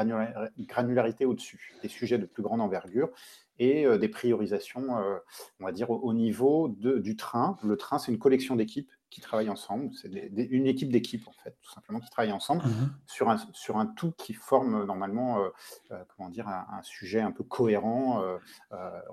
granularité 0.59 1.25
au-dessus, 1.25 1.75
des 1.83 1.88
sujets 1.88 2.18
de 2.18 2.27
plus 2.27 2.42
grande 2.42 2.61
envergure 2.61 3.11
et 3.59 3.87
euh, 3.87 3.99
des 3.99 4.09
priorisations, 4.09 4.99
euh, 4.99 5.18
on 5.61 5.64
va 5.64 5.72
dire, 5.72 5.90
au, 5.90 6.12
niveau 6.12 6.68
de, 6.68 6.99
du 6.99 7.16
train. 7.16 7.57
Le 7.62 7.77
train, 7.77 7.99
c'est 7.99 8.11
une 8.11 8.18
collection 8.18 8.57
d'équipes 8.57 8.90
qui 9.11 9.21
travaillent 9.21 9.51
ensemble. 9.51 9.90
C'est 9.95 10.09
une 10.51 10.66
équipe 10.66 10.90
d'équipes, 10.90 11.27
en 11.29 11.33
fait, 11.42 11.57
tout 11.62 11.73
simplement, 11.73 12.01
qui 12.01 12.11
travaillent 12.11 12.33
ensemble 12.33 12.64
mmh 12.64 12.90
sur, 13.07 13.31
un, 13.31 13.38
sur 13.53 13.79
un 13.79 13.87
tout 13.87 14.12
qui 14.19 14.35
forme 14.35 14.85
normalement, 14.85 15.40
euh, 15.40 15.97
comment 16.16 16.29
dire, 16.29 16.49
un, 16.49 16.83
sujet 16.83 17.21
un 17.21 17.33
peu 17.33 17.45
cohérent. 17.45 18.23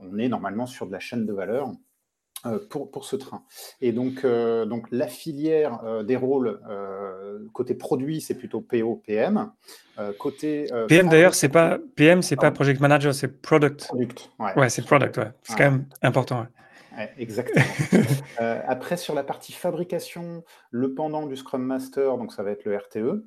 on 0.01 0.17
est 0.17 0.27
normalement 0.27 0.65
sur 0.65 0.87
de 0.87 0.91
la 0.91 0.99
chaîne 0.99 1.25
de 1.25 1.33
valeur. 1.33 1.71
Pour, 2.69 2.91
pour, 2.91 3.05
ce 3.05 3.15
train. 3.15 3.45
Et 3.79 3.93
donc, 3.93 4.25
donc 4.25 4.87
la 4.91 5.07
filière 5.07 6.03
des 6.03 6.17
rôles 6.17 6.59
côté 7.53 7.73
produit, 7.73 8.19
c'est 8.19 8.35
plutôt 8.35 8.59
PO, 8.59 9.01
PM. 9.07 9.49
côté 10.19 10.67
PM 10.89 11.07
d'ailleurs, 11.07 11.35
c'est 11.35 11.47
pas 11.47 11.79
PM, 11.95 12.21
c'est 12.21 12.35
pas 12.35 12.51
project 12.51 12.81
manager, 12.81 13.13
c'est 13.13 13.29
product. 13.41 13.85
Product, 13.87 14.29
ouais. 14.57 14.67
c'est 14.67 14.85
product, 14.85 15.17
ouais. 15.19 15.31
C'est 15.43 15.55
quand 15.55 15.71
même 15.71 15.85
important. 16.01 16.45
Exactement. 17.17 17.65
après, 18.37 18.97
sur 18.97 19.13
la 19.13 19.23
partie 19.23 19.53
fabrication, 19.53 20.43
le 20.71 20.93
pendant 20.93 21.25
du 21.27 21.35
Scrum 21.35 21.63
Master, 21.63 22.17
donc 22.17 22.33
ça 22.33 22.43
va 22.43 22.51
être 22.51 22.65
le 22.65 22.75
RTE. 22.75 23.23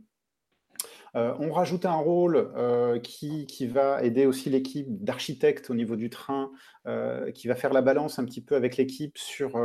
Euh, 1.17 1.35
on 1.39 1.51
rajoute 1.51 1.87
un 1.87 1.97
rôle 1.97 2.53
euh, 2.57 2.99
qui, 2.99 3.47
va 3.67 4.03
aider 4.03 4.27
aussi 4.27 4.51
l'équipe 4.51 4.87
d'architectes 5.03 5.71
au 5.71 5.75
niveau 5.75 5.97
du 5.97 6.11
train, 6.11 6.51
euh, 6.87 7.31
qui 7.33 7.49
va 7.49 7.55
faire 7.55 7.73
la 7.73 7.81
balance 7.81 8.19
un 8.19 8.25
petit 8.25 8.43
peu 8.43 8.55
avec 8.55 8.77
l'équipe 8.77 9.17
sur 9.17 9.59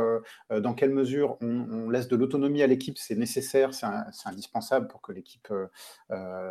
dans 0.50 0.74
quelle 0.74 0.90
mesure 0.90 1.36
on, 1.40 1.90
laisse 1.90 2.08
de 2.08 2.16
l'autonomie 2.16 2.62
à 2.62 2.66
l'équipe, 2.66 2.96
c'est 2.96 3.16
nécessaire, 3.16 3.74
c'est 3.74 3.86
indispensable 4.24 4.88
pour 4.88 5.02
que 5.02 5.12
l'équipe 5.12 5.52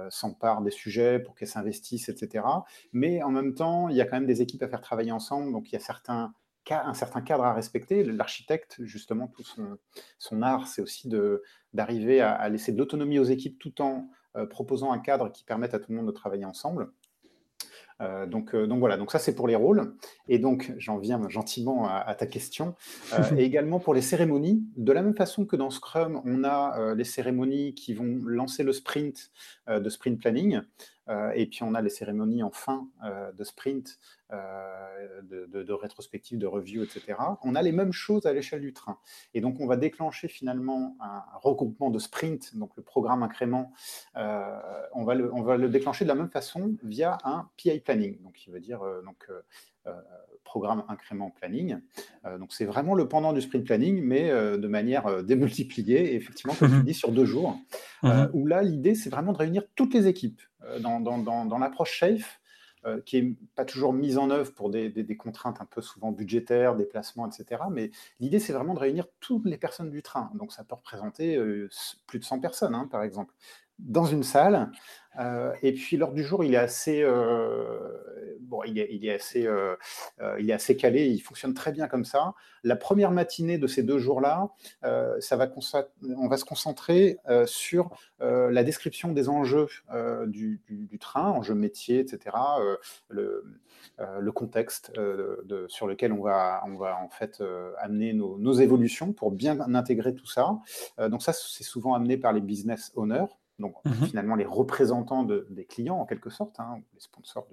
s'empare 0.10 0.62
des 0.62 0.72
sujets, 0.72 1.20
pour 1.20 1.36
qu'elle 1.36 1.48
s'investisse, 1.48 2.10
etc. 2.10 2.46
Mais 2.94 3.24
en 3.24 3.32
même 3.32 3.56
temps, 3.56 3.90
il 3.90 3.96
y 3.96 4.02
a 4.02 4.06
quand 4.06 4.18
même 4.18 4.28
des 4.28 4.42
équipes 4.42 4.64
à 4.64 4.68
faire 4.68 4.82
travailler 4.82 5.12
ensemble, 5.12 5.52
donc 5.52 5.70
il 5.70 5.74
y 5.74 5.78
a 5.78 5.80
certains 5.80 6.34
un 6.69 6.93
certain 6.93 7.21
cadre 7.21 7.43
à 7.43 7.54
respecter. 7.54 8.04
L'architecte, 8.04 8.78
justement, 8.80 9.28
tout 9.28 9.43
son, 10.17 10.41
art, 10.41 10.67
c'est 10.67 10.82
aussi 10.82 11.10
d'arriver 11.74 12.21
à, 12.21 12.47
laisser 12.50 12.71
de 12.71 12.78
l'autonomie 12.78 13.19
aux 13.19 13.26
équipes 13.26 13.60
tout 13.60 13.82
en 13.82 14.10
euh, 14.38 14.45
proposant 14.45 14.91
un 14.91 15.00
cadre 15.00 15.30
qui 15.32 15.43
permette 15.43 15.74
à 15.74 15.80
tout 15.80 15.91
le 15.91 15.97
monde 15.97 16.08
de 16.08 16.12
travailler 16.12 16.45
ensemble. 16.45 16.91
Euh, 18.00 18.26
donc, 18.26 18.56
euh, 18.56 18.65
donc, 18.65 18.80
voilà, 18.80 18.97
donc 18.97 19.12
ça 19.12 19.19
c'est 19.19 19.36
pour 19.36 19.47
les 19.47 19.56
rôles. 19.56 19.93
Et 20.28 20.39
donc 20.39 20.74
j'en 20.78 20.97
viens 20.97 21.21
gentiment 21.28 21.88
à, 21.88 22.15
ta 22.15 22.26
question. 22.28 22.76
et 23.38 23.43
également 23.43 23.80
pour 23.80 23.93
les 23.93 24.02
cérémonies, 24.02 24.63
de 24.78 24.91
la 24.91 25.02
même 25.02 25.15
façon 25.15 25.45
que 25.45 25.56
dans 25.56 25.69
Scrum, 25.69 26.21
on 26.26 26.43
a 26.43 26.95
les 26.95 27.04
cérémonies 27.04 27.76
qui 27.76 27.93
vont 27.93 28.21
lancer 28.24 28.63
le 28.63 28.71
sprint 28.74 29.32
de 29.67 29.89
sprint 29.89 30.19
planning. 30.19 30.62
Et 31.36 31.45
puis 31.45 31.63
on 31.63 31.74
a 31.74 31.82
les 31.82 31.89
cérémonies 31.89 32.43
en 32.43 32.52
fin 32.52 32.88
de 33.38 33.43
sprint 33.43 34.00
euh, 34.34 35.21
de, 35.24 35.63
de, 35.63 35.74
rétrospective, 35.74 36.38
de 36.38 36.47
review, 36.47 36.84
etc. 36.84 37.17
On 37.43 37.54
a 37.56 37.62
les 37.62 37.74
mêmes 37.74 37.91
choses 37.91 38.26
à 38.26 38.34
l'échelle 38.34 38.62
du 38.62 38.71
train. 38.71 38.97
Et 39.34 39.41
donc, 39.41 39.60
on 39.60 39.67
va 39.67 39.76
déclencher 39.76 40.30
finalement 40.30 40.95
un 41.02 41.21
regroupement 41.41 41.89
de 41.89 42.00
sprint, 42.00 42.56
donc 42.56 42.71
le 42.78 42.84
programme 42.84 43.24
incrément, 43.24 43.74
euh, 44.15 44.58
on, 44.93 45.04
va 45.04 45.15
le, 45.15 45.34
on 45.34 45.41
va 45.41 45.58
le 45.58 45.67
déclencher 45.67 46.06
de 46.06 46.08
la 46.08 46.15
même 46.15 46.30
façon 46.30 46.78
via 46.84 47.17
un 47.26 47.50
PI 47.58 47.82
planning, 47.82 48.21
donc 48.21 48.34
qui 48.34 48.50
veut 48.50 48.62
dire 48.62 48.82
euh, 48.84 49.02
donc, 49.02 49.30
programme 50.44 50.84
incrément 50.89 51.30
planning. 51.30 51.78
donc, 52.39 52.52
c'est 52.52 52.65
vraiment 52.65 52.94
le 52.94 53.08
pendant 53.08 53.32
du 53.32 53.41
sprint 53.41 53.65
planning, 53.65 54.02
mais 54.04 54.30
de 54.30 54.67
manière 54.67 55.24
démultipliée, 55.24 56.16
effectivement, 56.16 56.53
comme 56.56 56.70
tu 56.70 56.76
mhm. 56.76 56.84
dis, 56.84 56.93
sur 56.93 57.12
deux 57.12 57.26
jours, 57.26 57.58
mhm. 58.03 58.30
où 58.34 58.45
là, 58.47 58.62
l'idée, 58.62 58.95
c'est 58.95 59.10
vraiment 59.10 59.32
de 59.32 59.38
réunir 59.38 59.64
toutes 59.76 59.93
les 59.93 60.08
équipes. 60.08 60.41
dans, 60.82 60.99
dans, 60.99 61.18
dans, 61.18 61.45
dans 61.45 61.58
l'approche 61.58 61.99
SAFE, 61.99 62.41
qui 63.06 63.18
est 63.18 63.36
pas 63.56 63.64
toujours 63.64 63.93
mise 63.93 64.18
en 64.18 64.32
œuvre 64.32 64.53
pour 64.53 64.72
des, 64.72 65.18
contraintes 65.18 65.62
un 65.62 65.66
peu 65.66 65.82
souvent 65.82 66.12
budgétaires, 66.12 66.76
déplacements, 66.76 67.28
etc. 67.28 67.62
Mais 67.72 67.91
l'idée, 68.20 68.39
c'est 68.39 68.53
vraiment 68.53 68.74
de 68.74 68.80
réunir 68.80 69.06
toutes 69.20 69.45
les 69.45 69.58
personnes 69.58 69.91
du 69.91 70.01
train. 70.01 70.32
Donc 70.36 70.51
ça 70.51 70.64
peut 70.64 70.76
représenter 70.76 71.39
plus 72.08 72.20
de 72.20 72.24
100 72.24 72.39
personnes, 72.39 72.76
hein, 72.76 72.88
par 72.89 73.03
exemple 73.03 73.34
dans 73.82 74.06
une 74.06 74.24
salle. 74.24 74.72
Euh, 75.20 75.54
et 75.62 75.74
puis 75.74 75.98
l'ordre 75.98 76.16
du 76.16 76.24
jour, 76.24 76.44
il 76.44 76.54
est 76.54 76.58
assez, 76.58 77.02
euh, 77.02 78.38
bon, 78.42 78.62
il 78.66 78.78
est, 78.78 79.14
assez, 79.14 79.46
euh, 79.46 79.76
il 80.40 80.50
est 80.50 80.54
assez 80.54 80.78
calé. 80.78 81.08
Il 81.08 81.20
fonctionne 81.20 81.54
très 81.54 81.72
bien 81.72 81.88
comme 81.88 82.06
ça. 82.06 82.34
La 82.64 82.76
première 82.76 83.12
matinée 83.12 83.58
de 83.58 83.68
ces 83.68 83.84
deux 83.84 84.00
jours-là, 84.00 84.50
ça 85.20 85.36
va 85.36 85.50
on 86.18 86.28
va 86.28 86.38
se 86.38 86.46
concentrer 86.46 87.18
sur 87.46 87.90
la 88.20 88.64
description 88.64 89.12
des 89.12 89.30
enjeux 89.30 89.68
du, 90.28 90.62
train, 91.00 91.30
enjeux 91.32 91.56
métiers, 91.56 92.00
etc. 92.00 92.36
le, 93.10 93.44
contexte 94.34 94.92
sur 95.68 95.88
lequel 95.88 96.14
on 96.14 96.22
va, 96.22 96.64
on 96.66 96.76
va 96.76 96.98
en 96.98 97.10
fait 97.10 97.44
amener 97.80 98.14
nos, 98.14 98.54
évolutions 98.54 99.12
pour 99.12 99.32
bien 99.32 99.60
intégrer 99.74 100.14
tout 100.14 100.28
ça. 100.28 100.60
donc 101.10 101.24
ça, 101.24 101.34
c'est 101.34 101.64
souvent 101.64 101.96
amené 101.96 102.18
par 102.18 102.32
les 102.32 102.42
business 102.42 102.92
owners 102.96 103.26
donc 103.62 103.76
mmh 103.86 103.91
finalement 104.07 104.36
les 104.36 104.45
représentants 104.45 105.24
des 105.24 105.66
clients 105.66 105.97
en 105.97 106.05
quelque 106.05 106.30
sorte, 106.30 106.59
hein, 106.59 106.82
les 106.93 106.99
sponsors 106.99 107.47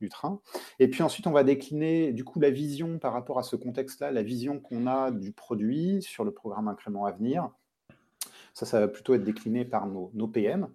du, 0.00 0.08
train. 0.08 0.40
Et 0.78 0.88
puis 0.88 1.02
ensuite, 1.02 1.26
on 1.26 1.32
va 1.32 1.44
décliner 1.44 2.12
du 2.12 2.24
coup 2.24 2.40
la 2.40 2.50
vision 2.50 2.98
par 2.98 3.12
rapport 3.12 3.38
à 3.38 3.42
ce 3.42 3.56
contexte-là, 3.56 4.10
la 4.10 4.22
vision 4.22 4.58
qu'on 4.58 4.86
a 4.86 5.10
du 5.10 5.32
produit 5.32 6.02
sur 6.02 6.24
le 6.24 6.32
programme 6.32 6.68
incrément 6.68 7.06
à 7.06 7.12
venir. 7.12 7.50
Ça, 8.54 8.66
ça 8.66 8.80
va 8.80 8.88
plutôt 8.88 9.14
être 9.14 9.24
décliné 9.24 9.64
par 9.64 9.86
nos, 9.86 10.28
PM. 10.28 10.68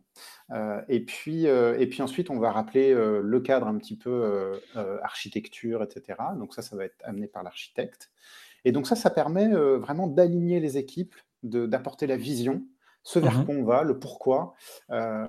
Euh, 0.51 0.81
et, 0.87 1.05
puis, 1.05 1.47
euh, 1.47 1.77
et 1.77 1.87
puis 1.87 2.01
ensuite, 2.01 2.31
on 2.31 2.39
va 2.39 2.51
rappeler 2.51 2.91
euh, 2.91 3.21
le 3.21 3.39
cadre 3.39 3.67
un 3.67 3.77
petit 3.77 3.95
peu 3.95 4.59
architecture, 5.03 5.83
etc. 5.83 6.19
Donc 6.37 6.53
ça, 6.53 6.61
ça 6.61 6.75
va 6.75 6.85
être 6.85 6.97
amené 7.03 7.27
par 7.27 7.43
l'architecte. 7.43 8.09
Et 8.65 8.71
donc 8.71 8.87
ça, 8.87 8.95
ça 8.95 9.09
permet 9.09 9.47
vraiment 9.47 10.07
d'aligner 10.07 10.59
les 10.59 10.77
équipes, 10.77 11.15
d'apporter 11.43 12.07
la 12.07 12.17
vision 12.17 12.63
ce 13.07 13.19
vers 13.19 13.39
mmh 13.39 13.45
quoi 13.45 13.55
on 13.55 13.63
va, 13.63 13.83
le 13.83 13.97
pourquoi. 13.97 14.53
Euh, 14.89 15.25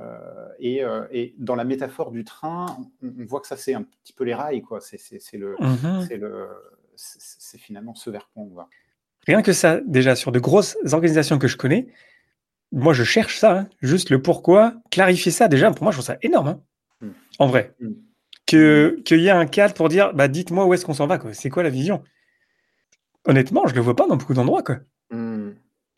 euh, 0.61 1.07
et, 1.13 1.37
dans 1.39 1.55
la 1.55 1.63
métaphore 1.63 2.11
du 2.11 2.25
train, 2.25 2.77
on, 3.05 3.25
voit 3.25 3.41
que 3.41 3.47
ça, 3.47 3.57
c'est 3.57 3.73
un 3.73 3.85
petit 3.85 4.13
peu 4.13 4.25
les 4.25 4.35
rails, 4.35 4.63
quoi. 4.63 4.81
C'est 4.81 4.99
mmh 5.33 6.09
le, 6.15 6.49
c'est 6.97 7.59
finalement 7.59 7.95
ce 7.95 8.11
vers 8.11 8.31
quoi 8.35 8.43
on 8.43 8.53
va. 8.53 8.69
Rien 9.29 9.43
que 9.43 9.53
ça, 9.53 9.81
déjà, 9.87 10.17
sur 10.17 10.33
de 10.33 10.41
grosses 10.41 10.77
organisations 10.91 11.39
que 11.39 11.47
je 11.47 11.57
connais, 11.57 11.87
moi, 12.73 12.93
je 12.95 13.05
cherche 13.05 13.39
ça, 13.39 13.57
hein. 13.57 13.69
juste 13.81 14.11
le 14.11 14.21
pourquoi, 14.21 14.75
clarifier 14.91 15.31
ça, 15.31 15.47
déjà, 15.47 15.71
pour 15.71 15.85
moi, 15.85 15.93
je 15.93 15.99
trouve 15.99 16.07
ça 16.07 16.19
énorme, 16.23 16.49
hein. 16.49 16.61
mmh. 17.03 17.11
en 17.39 17.47
vrai. 17.47 17.77
Qu'il 18.45 19.03
y 19.09 19.29
ait 19.29 19.31
un 19.31 19.47
cadre 19.47 19.75
pour 19.75 19.89
dire, 19.89 20.13
bah, 20.15 20.27
dites-moi 20.27 20.67
où 20.67 20.75
est-ce 20.75 20.85
qu'on 20.85 20.95
s'en 20.95 21.07
va, 21.07 21.19
quoi. 21.19 21.33
C'est 21.33 21.49
quoi 21.49 21.63
la 21.63 21.71
vision? 21.71 22.03
Honnêtement, 23.25 23.69
je 23.69 23.73
ne 23.73 23.77
le 23.77 23.83
vois 23.83 23.95
pas 23.95 24.09
dans 24.09 24.17
beaucoup 24.17 24.35
d'endroits, 24.35 24.65
quoi. 24.65 24.79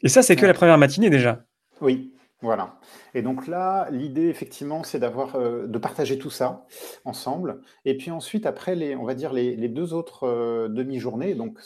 Et 0.02 0.08
ça, 0.08 0.22
c'est 0.22 0.36
que 0.36 0.44
la 0.44 0.54
première 0.54 0.76
matinée, 0.76 1.08
déjà. 1.08 1.46
Oui, 1.80 2.12
voilà. 2.42 2.78
Et 3.12 3.20
donc 3.20 3.46
là, 3.46 3.90
l'idée, 3.90 4.28
effectivement, 4.28 4.82
c'est 4.82 4.98
d'avoir, 4.98 5.36
euh, 5.36 5.66
de 5.66 5.78
partager 5.78 6.18
tout 6.18 6.30
ça 6.30 6.66
ensemble. 7.04 7.60
Et 7.84 7.96
puis 7.96 8.10
ensuite, 8.10 8.46
après, 8.46 8.74
les, 8.74 8.96
on 8.96 9.04
va 9.04 9.14
dire 9.14 9.34
les, 9.34 9.68
deux 9.68 9.92
autres 9.92 10.24
euh, 10.24 10.68
demi-journées, 10.68 11.34
donc 11.34 11.58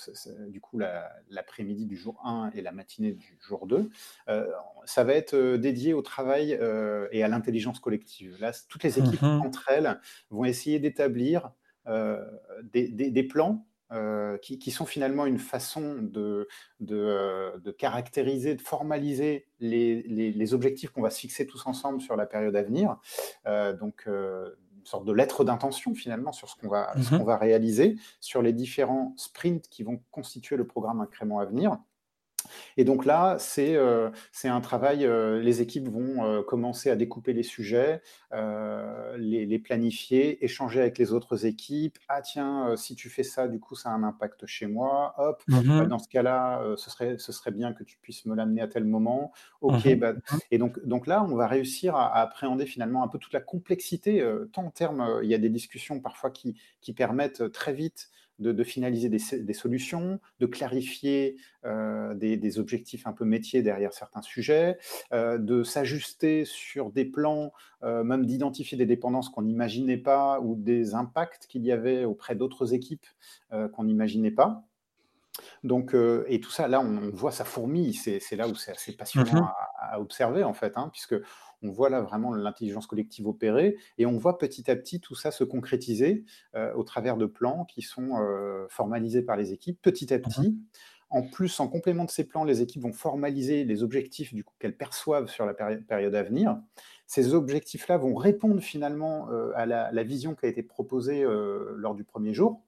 du 0.48 0.60
coup 0.60 0.78
l'après-midi 1.30 1.86
du 1.86 1.96
jour 1.96 2.20
1 2.24 2.50
et 2.54 2.60
la 2.60 2.72
matinée 2.72 3.12
du 3.12 3.38
jour 3.40 3.68
2, 3.68 3.88
euh, 4.28 4.46
ça 4.84 5.04
va 5.04 5.12
être 5.12 5.36
dédié 5.56 5.94
au 5.94 6.02
travail 6.02 6.58
et 7.12 7.22
à 7.22 7.28
l'intelligence 7.28 7.78
collective. 7.78 8.36
Là, 8.40 8.52
toutes 8.68 8.82
les 8.82 8.98
équipes 8.98 9.22
mmh 9.22 9.42
entre 9.44 9.70
elles 9.70 10.00
vont 10.30 10.44
essayer 10.44 10.78
d'établir 10.78 11.52
des 12.72 13.28
plans 13.28 13.66
euh, 13.94 14.38
qui, 14.38 14.70
sont 14.72 14.86
finalement 14.86 15.24
une 15.24 15.38
façon 15.38 15.98
de, 16.00 16.48
euh, 16.90 17.72
caractériser, 17.78 18.56
de 18.56 18.60
formaliser 18.60 19.46
les, 19.60 20.54
objectifs 20.54 20.90
qu'on 20.90 21.02
va 21.02 21.10
se 21.10 21.20
fixer 21.20 21.46
tous 21.46 21.64
ensemble 21.66 22.00
sur 22.00 22.16
la 22.16 22.26
période 22.26 22.56
à 22.56 22.62
venir. 22.62 22.96
Euh, 23.46 23.72
donc, 23.72 24.06
une 24.06 24.86
sorte 24.86 25.04
de 25.04 25.12
lettre 25.12 25.44
d'intention 25.44 25.94
finalement 25.94 26.32
sur 26.32 26.48
ce 26.48 26.56
qu'on 26.56 26.68
va, 26.68 26.92
mmh 26.96 27.22
va 27.22 27.36
réaliser, 27.36 27.96
sur 28.20 28.42
les 28.42 28.52
différents 28.52 29.14
sprints 29.16 29.68
qui 29.68 29.84
vont 29.84 30.02
constituer 30.10 30.56
le 30.56 30.66
programme 30.66 31.00
incrément 31.00 31.38
à 31.38 31.44
venir. 31.44 31.78
Et 32.76 32.84
donc 32.84 33.04
là, 33.04 33.36
c'est 33.38 33.76
euh, 33.76 34.10
un 34.44 34.60
travail, 34.60 35.06
euh, 35.06 35.40
les 35.40 35.62
équipes 35.62 35.88
vont 35.88 36.24
euh, 36.24 36.42
commencer 36.42 36.90
à 36.90 36.96
découper 36.96 37.32
les 37.32 37.42
sujets, 37.42 38.02
les, 39.16 39.58
planifier, 39.58 40.44
échanger 40.44 40.80
avec 40.80 40.98
les 40.98 41.12
autres 41.12 41.46
équipes. 41.46 41.98
Ah 42.08 42.20
tiens, 42.20 42.74
si 42.76 42.94
tu 42.94 43.08
fais 43.08 43.22
ça, 43.22 43.48
du 43.48 43.60
coup, 43.60 43.74
ça 43.74 43.90
a 43.90 43.92
un 43.92 44.02
impact 44.02 44.46
chez 44.46 44.66
moi. 44.66 45.14
Hop, 45.18 45.42
mmh 45.48 45.84
dans 45.84 45.98
ce 45.98 46.08
cas-là, 46.08 46.74
ce, 46.76 46.90
serait, 46.90 47.16
ce 47.18 47.32
serait 47.32 47.50
bien 47.50 47.72
que 47.72 47.84
tu 47.84 47.98
puisses 47.98 48.26
me 48.26 48.34
l'amener 48.34 48.60
à 48.60 48.68
tel 48.68 48.84
moment. 48.84 49.32
Ok, 49.60 49.84
mmh 49.86 49.94
bah, 49.94 50.12
et 50.50 50.58
donc, 50.58 50.84
donc 50.84 51.06
là, 51.06 51.24
on 51.28 51.36
va 51.36 51.46
réussir 51.46 51.94
à, 51.94 52.20
appréhender 52.20 52.66
finalement 52.66 53.04
un 53.04 53.08
peu 53.08 53.18
toute 53.18 53.32
la 53.32 53.40
complexité, 53.40 54.26
tant 54.52 54.64
en 54.64 54.70
termes, 54.70 55.20
il 55.22 55.30
y 55.30 55.34
a 55.34 55.38
des 55.38 55.50
discussions 55.50 56.00
parfois 56.00 56.30
qui, 56.30 56.56
qui 56.80 56.92
permettent 56.92 57.52
très 57.52 57.72
vite 57.72 58.10
de, 58.38 58.64
finaliser 58.64 59.08
des, 59.08 59.52
solutions, 59.52 60.20
de 60.40 60.46
clarifier 60.46 61.36
euh, 61.64 62.14
des, 62.14 62.58
objectifs 62.58 63.06
un 63.06 63.12
peu 63.12 63.24
métiers 63.24 63.62
derrière 63.62 63.92
certains 63.92 64.22
sujets, 64.22 64.78
euh, 65.12 65.38
de 65.38 65.62
s'ajuster 65.62 66.44
sur 66.44 66.90
des 66.90 67.04
plans, 67.04 67.52
euh, 67.82 68.04
même 68.04 68.26
d'identifier 68.26 68.76
des 68.76 68.86
dépendances 68.86 69.28
qu'on 69.28 69.42
n'imaginait 69.42 69.98
pas 69.98 70.40
ou 70.40 70.56
des 70.56 70.94
impacts 70.94 71.46
qu'il 71.46 71.64
y 71.64 71.72
avait 71.72 72.04
auprès 72.04 72.34
d'autres 72.34 72.74
équipes 72.74 73.06
qu'on 73.72 73.84
n'imaginait 73.84 74.30
pas. 74.30 74.64
Donc, 75.62 75.94
et 76.28 76.40
tout 76.40 76.50
ça, 76.50 76.68
là, 76.68 76.80
on, 76.80 77.10
voit 77.10 77.32
sa 77.32 77.44
fourmi. 77.44 77.94
C'est 77.94 78.36
là 78.36 78.48
où 78.48 78.54
c'est 78.54 78.72
assez 78.72 78.96
passionnant 78.96 79.32
mmh 79.32 79.38
à, 79.38 79.73
observer, 79.96 80.44
en 80.44 80.54
fait, 80.54 80.72
hein, 80.76 80.88
puisque 80.92 81.16
on 81.64 81.70
voit 81.70 81.88
là 81.88 82.00
vraiment 82.02 82.34
l'intelligence 82.34 82.86
collective 82.86 83.26
opérer 83.26 83.76
et 83.98 84.06
on 84.06 84.18
voit 84.18 84.38
petit 84.38 84.70
à 84.70 84.76
petit 84.76 85.00
tout 85.00 85.14
ça 85.14 85.30
se 85.30 85.44
concrétiser 85.44 86.24
euh, 86.54 86.72
au 86.74 86.84
travers 86.84 87.16
de 87.16 87.26
plans 87.26 87.64
qui 87.64 87.82
sont 87.82 88.18
euh, 88.18 88.66
formalisés 88.68 89.22
par 89.22 89.36
les 89.36 89.52
équipes 89.52 89.80
petit 89.82 90.12
à 90.12 90.18
petit. 90.18 90.50
Mhm. 90.50 90.60
En 91.10 91.22
plus, 91.22 91.60
en 91.60 91.68
complément 91.68 92.04
de 92.04 92.10
ces 92.10 92.24
plans, 92.24 92.44
les 92.44 92.60
équipes 92.60 92.82
vont 92.82 92.92
formaliser 92.92 93.64
les 93.64 93.82
objectifs 93.84 94.34
qu'elles 94.58 94.76
perçoivent 94.76 95.28
sur 95.28 95.46
la 95.46 95.54
période 95.54 96.14
à 96.14 96.22
venir. 96.24 96.58
Ces 97.06 97.34
objectifs-là 97.34 97.98
vont 97.98 98.16
répondre 98.16 98.60
finalement 98.60 99.30
euh, 99.30 99.52
à 99.54 99.64
la, 99.64 100.02
vision 100.02 100.34
qui 100.34 100.46
a 100.46 100.48
été 100.48 100.62
proposée 100.62 101.24
lors 101.76 101.94
du 101.94 102.02
premier 102.02 102.34
jour. 102.34 102.62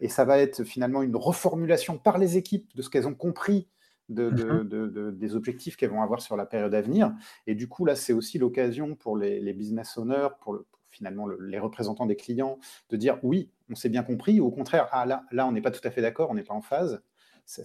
Et 0.00 0.08
ça 0.08 0.24
va 0.24 0.38
être 0.38 0.64
finalement 0.64 1.02
une 1.02 1.14
reformulation 1.14 1.98
par 1.98 2.16
les 2.16 2.38
équipes 2.38 2.74
de 2.74 2.80
ce 2.80 2.88
qu'elles 2.88 3.06
ont 3.06 3.14
compris 3.14 3.68
De, 4.10 5.10
des 5.10 5.36
objectifs 5.36 5.76
qu'elles 5.76 5.90
vont 5.90 6.02
avoir 6.02 6.20
sur 6.20 6.36
la 6.36 6.44
période 6.44 6.74
à 6.74 6.82
venir. 6.82 7.12
Et 7.46 7.54
du 7.54 7.68
coup, 7.68 7.84
là, 7.84 7.94
c'est 7.94 8.12
aussi 8.12 8.38
l'occasion 8.38 8.96
pour 8.96 9.16
les, 9.16 9.52
business 9.52 9.96
owners, 9.96 10.28
pour, 10.40 10.58
finalement 10.90 11.28
les 11.28 11.58
représentants 11.58 12.06
des 12.06 12.16
clients, 12.16 12.58
de 12.90 12.96
dire 12.96 13.18
oui, 13.22 13.48
on 13.70 13.74
s'est 13.74 13.88
bien 13.88 14.02
compris, 14.02 14.40
ou 14.40 14.46
au 14.46 14.50
contraire, 14.50 14.88
ah 14.92 15.06
là, 15.06 15.22
là 15.30 15.46
on 15.46 15.52
n'est 15.52 15.60
pas 15.60 15.70
tout 15.70 15.86
à 15.86 15.90
fait 15.90 16.02
d'accord, 16.02 16.30
on 16.30 16.34
n'est 16.34 16.42
pas 16.42 16.54
en 16.54 16.60
phase. 16.60 17.00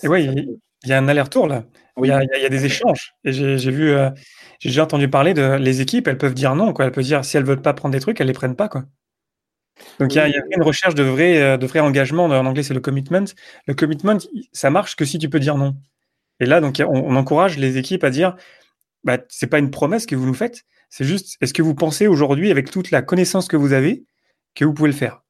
et 0.03 0.07
oui, 0.07 0.29
il 0.83 0.89
y 0.89 0.93
a 0.93 0.97
un 0.97 1.07
aller-retour 1.07 1.47
là. 1.47 1.65
Il, 1.97 2.07
y 2.07 2.11
a, 2.11 2.49
des 2.49 2.65
échanges. 2.65 3.15
Et 3.23 3.31
j'ai 3.31 3.71
vu, 3.71 3.89
euh, 3.89 4.09
j'ai 4.59 4.69
déjà 4.69 4.83
entendu 4.83 5.09
parler 5.09 5.33
de 5.33 5.55
les 5.55 5.81
équipes, 5.81 6.07
elles 6.07 6.17
peuvent 6.17 6.33
dire 6.33 6.55
non. 6.55 6.73
Quoi. 6.73 6.85
Elles 6.85 6.91
peuvent 6.91 7.03
dire 7.03 7.25
si 7.25 7.37
elles 7.37 7.45
veulent 7.45 7.61
pas 7.61 7.73
prendre 7.73 7.93
des 7.93 7.99
trucs, 7.99 8.19
elles 8.21 8.27
les 8.27 8.33
prennent 8.33 8.55
pas. 8.55 8.69
Quoi. 8.69 8.83
Donc 9.99 10.13
il 10.13 10.17
y, 10.17 10.19
a 10.19 10.27
une 10.27 10.63
recherche 10.63 10.95
de 10.95 11.03
vrai, 11.03 11.41
euh, 11.41 11.57
de 11.57 11.65
vrai 11.65 11.79
engagement. 11.79 12.25
En 12.25 12.45
anglais, 12.45 12.63
c'est 12.63 12.73
le 12.73 12.81
commitment. 12.81 13.25
Le 13.65 13.73
commitment, 13.73 14.17
ça 14.51 14.69
marche 14.69 14.95
que 14.95 15.05
si 15.05 15.17
tu 15.17 15.29
peux 15.29 15.39
dire 15.39 15.57
non. 15.57 15.75
Et 16.39 16.45
là, 16.45 16.61
donc, 16.61 16.81
on, 16.85 17.15
encourage 17.15 17.57
les 17.57 17.77
équipes 17.77 18.03
à 18.03 18.09
dire, 18.09 18.35
bah, 19.03 19.19
c'est 19.29 19.47
pas 19.47 19.59
une 19.59 19.71
promesse 19.71 20.05
que 20.05 20.15
vous 20.15 20.25
nous 20.25 20.33
faites, 20.33 20.65
c'est 20.89 21.05
juste, 21.05 21.37
est-ce 21.41 21.53
que 21.53 21.61
vous 21.61 21.75
pensez 21.75 22.07
aujourd'hui, 22.07 22.51
avec 22.51 22.71
toute 22.71 22.91
la 22.91 23.01
connaissance 23.01 23.47
que 23.47 23.57
vous 23.57 23.73
avez, 23.73 24.05
que 24.53 24.65
vous 24.65 24.73
pouvez 24.73 24.89
le 24.89 24.95
faire? 24.95 25.23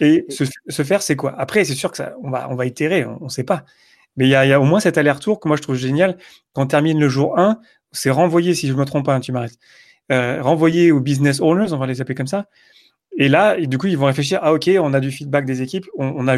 Et 0.00 0.24
se, 0.28 0.82
faire, 0.82 1.02
c'est 1.02 1.16
quoi? 1.16 1.34
Après, 1.38 1.64
c'est 1.64 1.74
sûr 1.74 1.90
que 1.90 1.96
ça, 1.96 2.14
on 2.22 2.30
va, 2.30 2.48
on 2.50 2.54
va 2.54 2.66
itérer, 2.66 3.04
on 3.04 3.24
ne 3.24 3.28
sait 3.28 3.44
pas. 3.44 3.64
Mais 4.16 4.26
il 4.26 4.30
y, 4.30 4.34
a, 4.34 4.60
au 4.60 4.64
moins 4.64 4.80
cet 4.80 4.98
aller-retour 4.98 5.40
que 5.40 5.48
moi 5.48 5.56
je 5.56 5.62
trouve 5.62 5.76
génial. 5.76 6.16
Quand 6.52 6.62
on 6.62 6.66
termine 6.66 6.98
le 6.98 7.08
jour 7.08 7.38
1, 7.38 7.58
c'est 7.92 8.10
renvoyé, 8.10 8.54
si 8.54 8.68
je 8.68 8.72
ne 8.72 8.78
me 8.78 8.84
trompe 8.84 9.06
pas, 9.06 9.14
hein, 9.14 9.20
tu 9.20 9.32
m'arrêtes, 9.32 9.58
euh, 10.12 10.42
renvoyé 10.42 10.92
aux 10.92 11.00
business 11.00 11.40
owners, 11.40 11.72
on 11.72 11.78
va 11.78 11.86
les 11.86 12.00
appeler 12.00 12.14
comme 12.14 12.26
ça. 12.26 12.46
Et 13.18 13.28
là, 13.28 13.56
du 13.58 13.78
coup, 13.78 13.88
ils 13.88 13.98
vont 13.98 14.06
réfléchir, 14.06 14.38
ah 14.42 14.52
ok, 14.52 14.70
on 14.80 14.94
a 14.94 15.00
du 15.00 15.10
feedback 15.10 15.44
des 15.44 15.62
équipes, 15.62 15.86
on, 15.96 16.06
on 16.06 16.28
a 16.28 16.36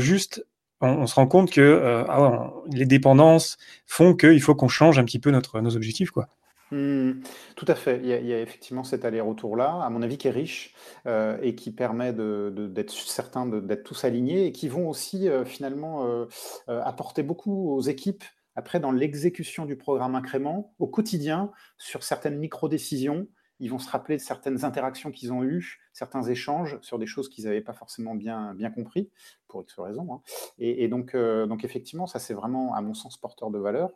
on, 0.82 1.06
se 1.06 1.14
rend 1.14 1.26
compte 1.26 1.50
que 1.50 1.60
euh, 1.60 2.04
ah 2.08 2.52
les 2.72 2.86
dépendances 2.86 3.56
font 3.86 4.14
qu'il 4.14 4.40
faut 4.40 4.54
qu'on 4.54 4.68
change 4.68 4.98
un 4.98 5.04
petit 5.04 5.18
peu 5.18 5.30
notre, 5.30 5.60
nos 5.60 5.76
objectifs. 5.76 6.10
Quoi. 6.10 6.28
Mmh, 6.70 7.22
tout 7.56 7.66
à 7.68 7.74
fait. 7.74 8.00
Il 8.02 8.08
y, 8.08 8.32
a, 8.32 8.40
effectivement 8.40 8.82
cet 8.82 9.04
aller-retour-là, 9.04 9.80
à 9.82 9.90
mon 9.90 10.02
avis, 10.02 10.18
qui 10.18 10.28
est 10.28 10.32
riche 10.32 10.74
euh, 11.06 11.38
et 11.42 11.54
qui 11.54 11.70
permet 11.70 12.12
d'être 12.12 12.90
certain 12.90 13.46
d'être 13.46 13.84
tous 13.84 14.04
alignés 14.04 14.46
et 14.46 14.52
qui 14.52 14.68
vont 14.68 14.88
aussi 14.88 15.28
euh, 15.28 15.44
finalement 15.44 16.26
apporter 16.66 17.22
beaucoup 17.22 17.74
aux 17.74 17.82
équipes 17.82 18.24
après 18.54 18.80
dans 18.80 18.92
l'exécution 18.92 19.64
du 19.64 19.76
programme 19.76 20.14
incrément 20.14 20.74
au 20.78 20.86
quotidien 20.86 21.50
sur 21.78 22.02
certaines 22.02 22.38
micro-décisions 22.38 23.26
ils 23.60 23.70
vont 23.70 23.78
se 23.78 23.90
rappeler 23.90 24.16
de 24.16 24.22
certaines 24.22 24.64
interactions 24.64 25.10
qu'ils 25.10 25.32
ont 25.32 25.44
eues, 25.44 25.80
certains 25.92 26.22
échanges 26.22 26.78
sur 26.82 26.98
des 26.98 27.06
choses 27.06 27.28
qu'ils 27.28 27.44
n'avaient 27.44 27.60
pas 27.60 27.72
forcément 27.72 28.14
bien, 28.14 28.54
bien 28.54 28.70
compris, 28.70 29.10
pour 29.48 29.62
X 29.62 29.78
raisons. 29.78 30.08
Hein. 30.12 30.20
Et, 30.58 30.88
donc, 30.88 31.14
euh, 31.14 31.46
donc, 31.46 31.64
effectivement, 31.64 32.06
ça, 32.06 32.18
c'est 32.18 32.34
vraiment, 32.34 32.74
à 32.74 32.80
mon 32.80 32.94
sens, 32.94 33.16
porteur 33.16 33.50
de 33.50 33.58
valeur 33.58 33.90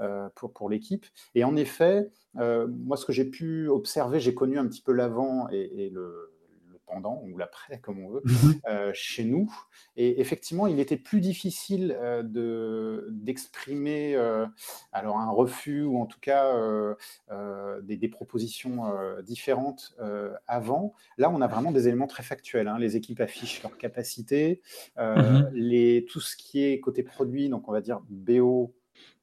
euh, 0.00 0.28
pour, 0.34 0.52
pour 0.52 0.70
l'équipe. 0.70 1.06
Et 1.34 1.44
en 1.44 1.56
effet, 1.56 2.10
euh, 2.36 2.66
moi, 2.68 2.96
ce 2.96 3.04
que 3.04 3.12
j'ai 3.12 3.24
pu 3.24 3.68
observer, 3.68 4.20
j'ai 4.20 4.34
connu 4.34 4.58
un 4.58 4.66
petit 4.66 4.82
peu 4.82 4.92
l'avant 4.92 5.48
et 5.50 5.90
le 5.92 6.32
ou 7.22 7.38
l'après, 7.38 7.78
comme 7.78 8.00
on 8.00 8.08
veut, 8.08 8.22
mhm. 8.24 8.60
euh, 8.68 8.90
chez 8.94 9.24
nous. 9.24 9.52
Et 9.96 10.20
effectivement, 10.20 10.66
il 10.66 10.80
était 10.80 10.96
plus 10.96 11.20
difficile 11.20 11.96
euh, 12.00 12.22
de, 12.22 13.08
d'exprimer 13.10 14.14
euh, 14.14 14.46
alors 14.92 15.18
un 15.18 15.30
refus 15.30 15.82
ou 15.84 16.00
en 16.00 16.06
tout 16.06 16.20
cas 16.20 16.54
des, 17.82 18.08
propositions 18.08 18.92
différentes 19.22 19.94
avant. 20.46 20.94
Là, 21.16 21.30
on 21.30 21.40
a 21.40 21.46
vraiment 21.46 21.70
des 21.70 21.86
éléments 21.86 22.06
très 22.06 22.22
factuels. 22.22 22.66
Hein. 22.66 22.78
Les 22.78 22.96
équipes 22.96 23.20
affichent 23.20 23.62
leurs 23.62 23.76
capacités, 23.76 24.60
mhm. 24.98 25.50
les, 25.52 26.06
tout 26.08 26.20
ce 26.20 26.36
qui 26.36 26.64
est 26.64 26.80
côté 26.80 27.02
produit, 27.02 27.48
donc 27.48 27.68
on 27.68 27.72
va 27.72 27.80
dire 27.80 28.00
BO, 28.08 28.74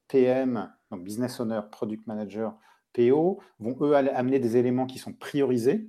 PM, 0.08 0.72
donc 0.90 1.04
Business 1.04 1.38
Owner, 1.38 1.60
Product 1.70 2.06
Manager, 2.06 2.56
PO, 2.94 3.40
vont 3.58 3.76
eux 3.82 3.94
amener 3.94 4.38
des 4.38 4.56
éléments 4.56 4.86
qui 4.86 4.98
sont 4.98 5.12
priorisés 5.12 5.88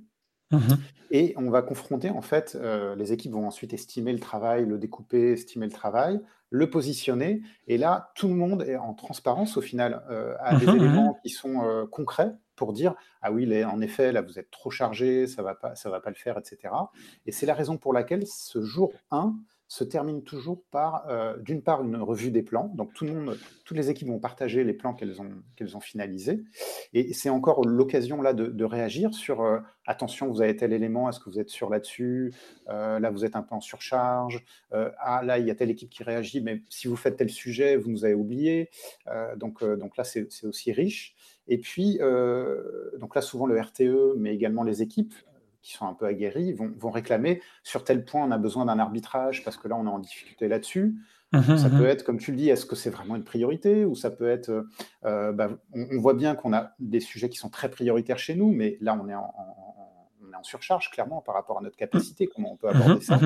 Mmh 0.50 0.74
et 1.12 1.34
on 1.36 1.50
va 1.50 1.62
confronter, 1.62 2.10
en 2.10 2.22
fait, 2.22 2.56
euh, 2.60 2.94
les 2.94 3.12
équipes 3.12 3.32
vont 3.32 3.46
ensuite 3.46 3.72
estimer 3.72 4.12
le 4.12 4.20
travail, 4.20 4.64
le 4.64 4.78
découper, 4.78 5.32
estimer 5.32 5.66
le 5.66 5.72
travail, 5.72 6.20
le 6.50 6.70
positionner. 6.70 7.42
Et 7.66 7.78
là, 7.78 8.12
tout 8.14 8.28
le 8.28 8.34
monde 8.34 8.62
est 8.62 8.76
en 8.76 8.94
transparence, 8.94 9.56
au 9.56 9.60
final, 9.60 10.04
euh, 10.08 10.36
a 10.38 10.54
des 10.56 10.66
mmh 10.66 10.76
éléments 10.76 11.18
qui 11.24 11.30
sont 11.30 11.64
euh, 11.64 11.84
concrets 11.86 12.30
pour 12.54 12.72
dire 12.72 12.94
ah 13.22 13.32
oui, 13.32 13.64
en 13.64 13.80
effet, 13.80 14.12
là, 14.12 14.22
vous 14.22 14.38
êtes 14.38 14.50
trop 14.52 14.70
chargé, 14.70 15.26
ça 15.26 15.42
ne 15.42 15.46
va, 15.46 15.54
pas, 15.54 15.74
ça 15.74 15.90
va 15.90 16.00
pas 16.00 16.10
le 16.10 16.16
faire, 16.16 16.38
etc. 16.38 16.72
Et 17.26 17.32
c'est 17.32 17.46
la 17.46 17.54
raison 17.54 17.76
pour 17.76 17.92
laquelle 17.92 18.24
ce 18.26 18.62
jour 18.62 18.92
1, 19.10 19.34
se 19.70 19.84
termine 19.84 20.24
toujours 20.24 20.64
par, 20.72 21.08
euh, 21.08 21.36
d'une 21.36 21.62
part, 21.62 21.84
une 21.84 21.94
revue 21.94 22.32
des 22.32 22.42
plans. 22.42 22.72
Donc, 22.74 22.92
tout 22.92 23.04
le 23.04 23.12
monde, 23.12 23.38
toutes 23.64 23.76
les 23.76 23.88
équipes 23.88 24.08
vont 24.08 24.18
partager 24.18 24.64
les 24.64 24.72
plans 24.72 24.94
qu'elles 24.94 25.22
ont, 25.22 25.30
qu'elles 25.54 25.76
ont 25.76 25.80
finalisés. 25.80 26.42
Et 26.92 27.12
c'est 27.12 27.30
encore 27.30 27.64
l'occasion 27.64 28.20
là 28.20 28.34
de, 28.34 28.64
réagir 28.64 29.14
sur 29.14 29.42
euh, 29.42 29.60
attention, 29.86 30.26
vous 30.26 30.42
avez 30.42 30.56
tel 30.56 30.72
élément, 30.72 31.08
est-ce 31.08 31.20
que 31.20 31.30
vous 31.30 31.38
êtes 31.38 31.50
sûr 31.50 31.70
là-dessus? 31.70 32.34
Euh, 32.68 32.98
Là, 32.98 33.10
vous 33.10 33.24
êtes 33.24 33.36
un 33.36 33.42
peu 33.42 33.54
en 33.54 33.60
surcharge. 33.60 34.44
ah, 34.72 35.22
là, 35.22 35.38
il 35.38 35.46
y 35.46 35.52
a 35.52 35.54
telle 35.54 35.70
équipe 35.70 35.88
qui 35.88 36.02
réagit, 36.02 36.40
mais 36.40 36.62
si 36.68 36.88
vous 36.88 36.96
faites 36.96 37.16
tel 37.16 37.30
sujet, 37.30 37.76
vous 37.76 37.90
nous 37.90 38.04
avez 38.04 38.14
oublié. 38.14 38.70
donc, 39.36 39.62
donc 39.62 39.96
là, 39.96 40.02
c'est, 40.02 40.26
aussi 40.44 40.72
riche. 40.72 41.14
Et 41.46 41.58
puis, 41.58 42.00
donc 42.98 43.14
là, 43.14 43.20
souvent 43.22 43.46
le 43.46 43.60
RTE, 43.60 44.16
mais 44.16 44.34
également 44.34 44.64
les 44.64 44.82
équipes 44.82 45.14
qui 45.62 45.72
sont 45.72 45.86
un 45.86 45.94
peu 45.94 46.06
aguerris 46.06 46.52
vont, 46.52 46.72
vont, 46.76 46.90
réclamer 46.90 47.42
sur 47.62 47.84
tel 47.84 48.04
point 48.04 48.24
on 48.24 48.30
a 48.30 48.38
besoin 48.38 48.64
d'un 48.64 48.78
arbitrage 48.78 49.44
parce 49.44 49.56
que 49.56 49.68
là 49.68 49.76
on 49.76 49.86
est 49.86 49.90
en 49.90 49.98
difficulté 49.98 50.48
là-dessus. 50.48 50.96
Mmh 51.32 51.56
ça 51.56 51.68
mmh 51.68 51.78
peut 51.78 51.86
être, 51.86 52.02
comme 52.02 52.18
tu 52.18 52.32
le 52.32 52.36
dis, 52.36 52.48
est-ce 52.48 52.66
que 52.66 52.74
c'est 52.74 52.90
vraiment 52.90 53.14
une 53.14 53.22
priorité 53.22 53.84
ou 53.84 53.94
ça 53.94 54.10
peut 54.10 54.28
être, 54.28 54.66
euh, 55.04 55.32
bah, 55.32 55.50
on, 55.72 55.98
voit 55.98 56.14
bien 56.14 56.34
qu'on 56.34 56.52
a 56.52 56.72
des 56.80 56.98
sujets 56.98 57.28
qui 57.28 57.38
sont 57.38 57.50
très 57.50 57.70
prioritaires 57.70 58.18
chez 58.18 58.34
nous, 58.34 58.50
mais 58.50 58.78
là 58.80 58.98
on 59.00 59.08
est 59.08 59.14
en, 59.14 59.32
on 60.30 60.32
est 60.32 60.36
en 60.36 60.42
surcharge 60.42 60.90
clairement 60.90 61.20
par 61.20 61.36
rapport 61.36 61.58
à 61.58 61.60
notre 61.62 61.76
capacité, 61.76 62.26
comment 62.26 62.52
on 62.52 62.56
peut 62.56 62.68
aborder 62.68 62.94
mmh 62.94 63.00
ça. 63.02 63.20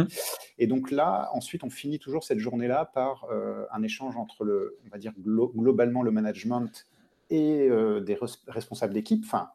Et 0.58 0.66
donc 0.66 0.90
là, 0.90 1.30
ensuite, 1.32 1.64
on 1.64 1.70
finit 1.70 1.98
toujours 1.98 2.24
cette 2.24 2.38
journée-là 2.38 2.90
par 2.92 3.26
euh, 3.30 3.64
un 3.72 3.82
échange 3.82 4.16
entre 4.16 4.44
le, 4.44 4.76
on 4.84 4.88
va 4.90 4.98
dire 4.98 5.12
globalement 5.18 6.02
le 6.02 6.10
management 6.10 6.86
et 7.30 7.68
euh, 7.70 8.00
des 8.00 8.18
responsables 8.46 8.92
d'équipe, 8.92 9.22
enfin 9.24 9.48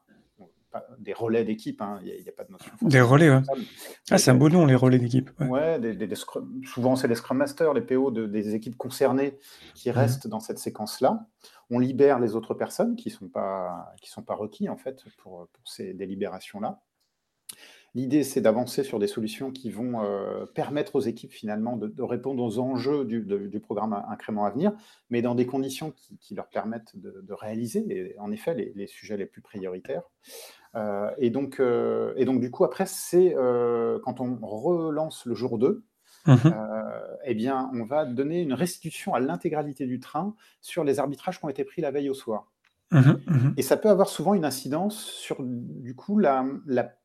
des 1.00 1.14
relais 1.14 1.44
d'équipe, 1.44 1.82
hein, 1.82 2.00
il 2.04 2.22
n'y 2.22 2.30
a, 2.30 2.32
pas 2.32 2.44
de 2.44 2.52
notion. 2.52 2.72
Des 2.82 3.02
relais, 3.02 3.30
ouais. 3.30 3.42
Ah, 4.12 4.18
c'est 4.18 4.32
un 4.32 4.36
beau 4.36 4.50
nom, 4.50 4.66
les 4.66 4.76
relais 4.76 5.00
d'équipe. 5.00 5.32
Ouais, 5.40 5.80
souvent 6.66 6.96
c'est 6.96 7.08
les 7.08 7.16
Scrum 7.16 7.38
Masters, 7.38 7.74
les 7.74 7.82
PO 7.82 8.12
des 8.12 8.56
équipes 8.56 8.78
concernées 8.78 9.38
qui 9.74 9.90
mhm. 9.90 9.96
restent 9.96 10.28
dans 10.28 10.40
cette 10.40 10.60
séquence-là. 10.60 11.28
On 11.70 11.80
libère 11.80 12.20
les 12.20 12.36
autres 12.36 12.54
personnes 12.54 12.96
qui 12.96 13.10
ne 13.10 13.14
sont, 13.14 13.30
pas, 13.30 13.94
qui 14.02 14.10
sont 14.10 14.24
pas 14.24 14.36
requis, 14.36 14.70
en 14.70 14.78
fait, 14.78 15.04
pour, 15.18 15.48
pour 15.52 15.68
ces 15.68 15.94
délibérations-là. 15.94 16.82
L'idée, 17.96 18.24
c'est 18.24 18.42
d'avancer 18.42 18.84
sur 18.84 19.00
des 19.00 19.08
solutions 19.08 19.52
qui 19.52 19.72
vont 19.72 20.04
euh, 20.04 20.46
permettre 20.46 20.96
aux 20.96 21.02
équipes 21.02 21.32
finalement 21.32 21.76
de, 21.76 22.04
répondre 22.04 22.44
aux 22.44 22.60
enjeux 22.60 23.06
du, 23.06 23.60
programme 23.60 23.94
Incrément 24.10 24.46
à 24.46 24.52
venir, 24.52 24.74
mais 25.10 25.22
dans 25.22 25.36
des 25.36 25.46
conditions 25.46 25.94
qui, 26.20 26.36
leur 26.36 26.48
permettent 26.50 26.96
de, 26.96 27.34
réaliser, 27.34 28.16
en 28.20 28.32
effet, 28.32 28.54
les, 28.76 28.88
sujets 28.88 29.18
les 29.18 29.26
plus 29.26 29.42
prioritaires. 29.42 30.04
Euh, 30.76 31.10
et, 31.18 31.30
donc, 31.32 31.60
euh, 31.60 32.14
et 32.16 32.26
donc, 32.26 32.40
du 32.40 32.52
coup, 32.52 32.64
après, 32.64 32.86
c'est 32.86 33.34
quand 34.04 34.20
on 34.20 34.38
relance 34.42 35.26
le 35.26 35.34
jour 35.36 35.58
2, 35.58 35.84
mmh 36.26 36.36
eh 37.26 37.34
bien, 37.34 37.70
on 37.74 37.84
va 37.86 38.06
donner 38.06 38.42
une 38.42 38.54
restitution 38.54 39.14
à 39.14 39.20
l'intégralité 39.20 39.86
du 39.86 40.00
train 40.00 40.36
sur 40.62 40.84
les 40.84 41.00
arbitrages 41.00 41.40
qui 41.40 41.46
ont 41.46 41.50
été 41.50 41.64
pris 41.64 41.82
la 41.82 41.92
veille 41.92 42.10
au 42.10 42.14
soir. 42.14 42.50
Mmh 42.92 43.00
mmh 43.28 43.54
Et 43.58 43.62
ça 43.62 43.78
peut 43.78 43.90
avoir 43.90 44.10
souvent 44.10 44.34
une 44.34 44.46
incidence 44.46 45.04
sur, 45.04 45.38
du 45.42 45.96
coup, 45.96 46.18
la, 46.18 46.44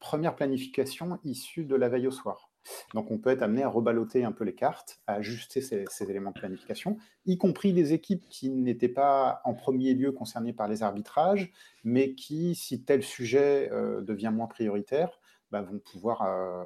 première 0.00 0.34
planification 0.34 1.18
issue 1.24 1.64
de 1.64 1.76
la 1.76 1.88
veille 1.88 2.06
au 2.06 2.10
soir. 2.10 2.50
Donc, 2.94 3.10
on 3.10 3.18
peut 3.18 3.28
être 3.28 3.42
amené 3.42 3.62
à 3.62 3.68
reballoter 3.68 4.24
un 4.24 4.32
peu 4.32 4.44
les 4.44 4.54
cartes, 4.54 5.00
à 5.06 5.14
ajuster 5.14 5.60
ces, 5.60 5.84
éléments 6.00 6.30
de 6.30 6.38
planification, 6.38 6.96
y 7.26 7.36
compris 7.36 7.74
des 7.74 7.92
équipes 7.92 8.26
qui 8.30 8.48
n'étaient 8.48 8.88
pas 8.88 9.42
en 9.44 9.52
premier 9.52 9.92
lieu 9.92 10.12
concernées 10.12 10.54
par 10.54 10.68
les 10.68 10.82
arbitrages, 10.82 11.52
mais 11.84 12.14
qui, 12.14 12.54
si 12.54 12.82
tel 12.82 13.02
sujet 13.02 13.70
euh, 13.70 14.00
devient 14.00 14.32
moins 14.32 14.46
prioritaire, 14.46 15.20
bah, 15.50 15.60
vont 15.60 15.78
pouvoir 15.78 16.22
euh, 16.22 16.64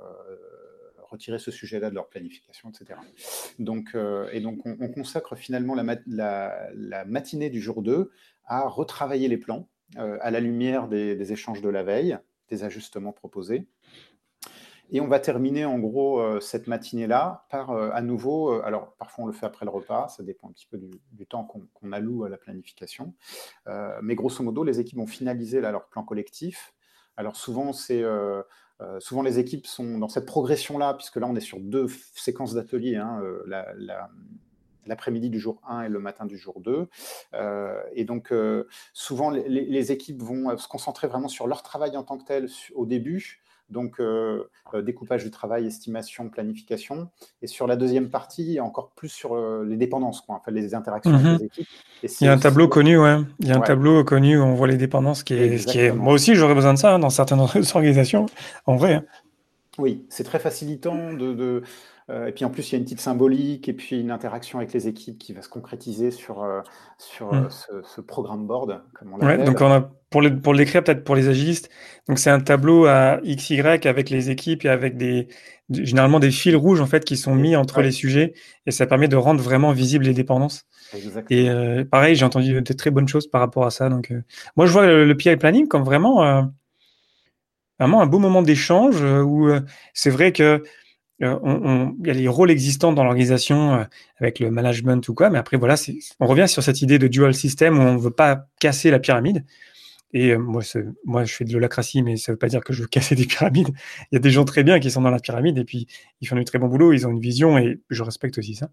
retirer 1.09 1.39
ce 1.39 1.51
sujet-là 1.51 1.91
de 1.91 1.95
leur 1.95 2.09
planification, 2.09 2.71
etc. 2.71 2.99
Donc, 3.59 3.91
euh, 3.95 4.29
et 4.33 4.41
donc, 4.41 4.61
on, 4.65 4.89
consacre 4.89 5.37
finalement 5.37 5.75
la, 5.75 7.05
matinée 7.07 7.51
du 7.51 7.61
jour 7.61 7.83
2 7.83 8.11
à 8.45 8.69
retravailler 8.69 9.29
les 9.29 9.39
plans 9.39 9.69
euh, 9.97 10.19
à 10.21 10.31
la 10.31 10.41
lumière 10.41 10.89
des, 10.89 11.33
échanges 11.33 11.61
de 11.61 11.69
la 11.69 11.83
veille, 11.83 12.19
des 12.49 12.65
ajustements 12.65 13.13
proposés. 13.13 13.67
Et 14.91 15.03
on 15.03 15.07
va 15.07 15.21
terminer 15.21 15.67
en 15.67 15.79
gros 15.79 16.19
euh, 16.19 16.41
cette 16.41 16.67
matinée-là 16.67 17.47
par 17.51 17.71
à 17.71 18.01
nouveau, 18.01 18.53
alors 18.63 18.95
parfois 18.97 19.25
on 19.25 19.27
le 19.27 19.35
fait 19.35 19.45
après 19.45 19.67
le 19.67 19.71
repas, 19.71 20.09
ça 20.09 20.23
dépend 20.23 20.49
un 20.49 20.53
petit 20.53 20.67
peu 20.67 20.79
du, 20.79 21.27
temps 21.27 21.45
qu'on 21.45 21.93
alloue 21.93 22.25
à 22.25 22.31
la 22.31 22.39
planification, 22.39 23.15
mais 24.03 24.15
grosso 24.15 24.43
modo 24.43 24.65
les 24.65 24.81
équipes 24.81 24.99
ont 24.99 25.07
finalisé 25.07 25.61
là, 25.61 25.73
leur 25.73 25.89
plan 25.89 26.03
collectif. 26.03 26.75
Alors 27.19 27.37
souvent 27.37 27.75
c'est 27.75 28.03
souvent 29.01 29.23
les 29.23 29.39
équipes 29.39 29.67
sont 29.67 29.99
dans 29.99 30.09
cette 30.09 30.25
progression-là, 30.25 30.95
puisque 30.95 31.17
là 31.17 31.27
on 31.29 31.37
est 31.37 31.41
sur 31.41 31.61
deux 31.61 31.87
séquences 32.15 32.55
d'ateliers, 32.55 32.97
hein, 32.97 33.21
la, 33.47 33.75
l'après-midi 34.89 35.31
du 35.31 35.39
jour 35.39 35.61
1 35.69 35.83
et 35.83 35.89
le 35.89 36.01
matin 36.01 36.27
du 36.27 36.37
jour 36.37 36.61
2. 36.61 36.89
Euh, 37.35 37.83
et 37.93 38.05
donc, 38.05 38.33
euh, 38.33 38.67
souvent, 38.93 39.31
les, 39.31 39.93
équipes 39.93 40.23
vont 40.23 40.51
euh, 40.51 40.57
se 40.57 40.67
concentrer 40.67 41.07
vraiment 41.07 41.29
sur 41.29 41.47
leur 41.47 41.63
travail 41.63 41.97
en 41.97 42.03
tant 42.03 42.19
que 42.19 42.25
tel 42.25 42.49
au 42.75 42.87
début. 42.87 43.41
Donc, 43.71 44.01
découpage 44.83 45.25
du 45.25 45.31
travail, 45.31 45.67
estimation, 45.67 46.29
planification. 46.29 47.11
Et 47.43 47.47
sur 47.47 47.67
la 47.67 47.77
deuxième 47.77 48.09
partie, 48.09 48.61
encore 48.61 48.91
plus 48.97 49.09
sur 49.09 49.37
les 49.65 49.77
dépendances, 49.77 50.23
quoi, 50.23 50.37
enfin, 50.37 50.51
les 50.51 50.75
interactions 50.75 51.13
avec 51.13 51.27
mhm. 51.27 51.39
les 51.39 51.45
équipes. 51.45 51.69
Il 52.03 52.25
y 52.25 52.29
a 52.29 52.33
un 52.33 52.39
tableau 52.39 52.69
connu, 52.69 52.99
ouais. 52.99 53.19
Il 53.41 53.49
y 53.49 53.53
a 53.53 53.57
un 53.57 53.61
tableau 53.61 54.05
connu 54.05 54.39
où 54.39 54.43
on 54.43 54.55
voit 54.55 54.69
les 54.69 54.77
dépendances, 54.77 55.23
qui 55.23 55.35
est, 55.35 55.67
qui 55.67 55.81
est... 55.81 55.93
moi 55.93 56.15
aussi, 56.15 56.35
j'aurais 56.35 56.55
besoin 56.55 56.75
de 56.75 56.79
ça 56.79 56.95
hein, 56.95 56.99
dans 56.99 57.11
certaines 57.11 57.41
organisations, 57.75 58.27
en 58.67 58.77
vrai. 58.77 58.95
Hein. 58.95 59.05
Oui, 59.79 60.05
c'est 60.09 60.25
très 60.25 60.41
facilitant 60.41 61.13
de 61.13 61.37
euh, 61.41 61.63
et 62.11 62.33
puis 62.33 62.47
en 62.47 62.51
plus, 62.51 62.71
il 62.71 62.73
y 62.73 62.75
a 62.77 62.79
une 62.79 62.85
petite 62.85 63.01
symbolique 63.01 63.69
et 63.69 63.75
puis 63.75 64.01
une 64.01 64.11
interaction 64.11 64.59
avec 64.59 64.73
les 64.73 64.89
équipes 64.89 65.19
qui 65.19 65.35
va 65.35 65.43
se 65.43 65.49
concrétiser 65.51 66.11
sur, 66.11 66.43
euh, 66.43 66.63
sur 66.97 67.35
euh, 67.35 67.43
mmh. 67.43 67.83
ce, 67.85 68.01
programme 68.01 68.47
board, 68.47 68.83
comme 68.95 69.13
on 69.13 69.27
ouais, 69.27 69.37
donc 69.45 69.61
on 69.61 69.71
a, 69.71 69.91
pour, 70.09 70.23
le, 70.23 70.41
pour 70.41 70.55
l'écrire 70.55 70.83
peut-être 70.83 71.05
pour 71.05 71.17
les 71.17 71.29
agilistes, 71.29 71.69
donc 72.09 72.19
c'est 72.19 72.31
un 72.31 72.41
tableau 72.41 72.87
à 72.87 73.21
XY 73.23 73.61
avec 73.61 74.09
les 74.09 74.31
équipes 74.31 74.65
et 74.65 74.71
avec 74.71 74.97
des, 74.97 75.29
généralement 75.69 76.19
des 76.19 76.31
fils 76.31 76.55
rouges 76.55 76.81
en 76.81 76.87
fait 76.87 77.05
qui 77.05 77.19
sont 77.19 77.35
mis 77.35 77.57
entre 77.57 77.83
les 77.83 77.93
sujets 77.93 78.33
et 78.65 78.71
ça 78.71 78.87
permet 78.87 79.09
de 79.09 79.17
rendre 79.17 79.43
vraiment 79.43 79.73
visibles 79.73 80.07
les 80.07 80.15
dépendances. 80.15 80.65
Et 81.29 81.51
pareil, 81.91 82.15
j'ai 82.15 82.25
entendu 82.25 82.63
de 82.63 82.73
très 82.73 82.91
bonnes 82.91 83.09
choses 83.09 83.27
par 83.27 83.43
rapport 83.43 83.67
à 83.67 83.71
ça. 83.71 83.91
Donc 83.91 84.15
moi, 84.57 84.65
je 84.65 84.73
vois 84.73 84.87
le, 84.87 85.05
le 85.05 85.15
PI 85.15 85.37
planning 85.37 85.69
comme 85.69 85.83
vraiment 85.83 86.51
vraiment 87.79 88.01
un 88.01 88.07
beau 88.07 88.19
moment 88.19 88.41
d'échange 88.41 89.03
où 89.03 89.51
c'est 89.93 90.09
vrai 90.09 90.33
que 90.33 90.63
euh, 91.23 91.87
il 92.01 92.07
y 92.07 92.11
a 92.11 92.15
les 92.15 92.29
rôles 92.29 92.51
existants 92.51 92.93
dans 92.93 93.03
l'organisation 93.03 93.75
euh, 93.75 93.85
avec 94.21 94.39
le 94.39 94.51
management 94.51 95.07
ou 95.09 95.15
quoi, 95.15 95.31
mais 95.31 95.39
après 95.39 95.57
voilà, 95.57 95.75
on 96.21 96.27
revient 96.27 96.47
sur 96.47 96.63
cette 96.63 96.81
idée 96.81 96.99
de 96.99 97.09
dual 97.09 97.35
system 97.35 97.79
où 97.79 97.83
on 97.83 97.95
ne 97.95 97.99
veut 97.99 98.13
pas 98.13 98.47
casser 98.61 98.91
la 98.91 99.01
pyramide. 99.01 99.45
Et 100.15 100.31
euh, 100.31 100.39
moi, 100.39 100.63
moi, 101.05 101.25
je 101.25 101.35
fais 101.35 101.45
de 101.45 101.53
l'holacratie, 101.53 102.03
mais 102.03 102.17
ça 102.17 102.33
ne 102.33 102.35
veut 102.35 102.39
pas 102.39 102.49
dire 102.49 102.63
que 102.63 102.73
je 102.73 102.83
veux 102.83 102.89
casser 102.91 103.17
des 103.17 103.27
pyramides. 103.27 103.71
Il 104.13 104.15
y 104.15 104.17
a 104.17 104.21
des 104.21 104.31
gens 104.31 104.45
très 104.45 104.63
bien 104.63 104.79
qui 104.79 104.91
sont 104.91 105.03
dans 105.03 105.11
la 105.11 105.19
pyramide 105.19 105.59
et 105.59 105.65
puis 105.65 105.89
ils 106.21 106.29
font 106.29 106.37
du 106.37 106.45
très 106.45 106.59
bon 106.59 106.69
boulot, 106.69 106.93
ils 106.93 107.07
ont 107.07 107.11
une 107.11 107.21
vision 107.21 107.59
et 107.59 107.81
je 107.91 108.03
respecte 108.03 108.39
aussi 108.39 108.55
ça. 108.55 108.71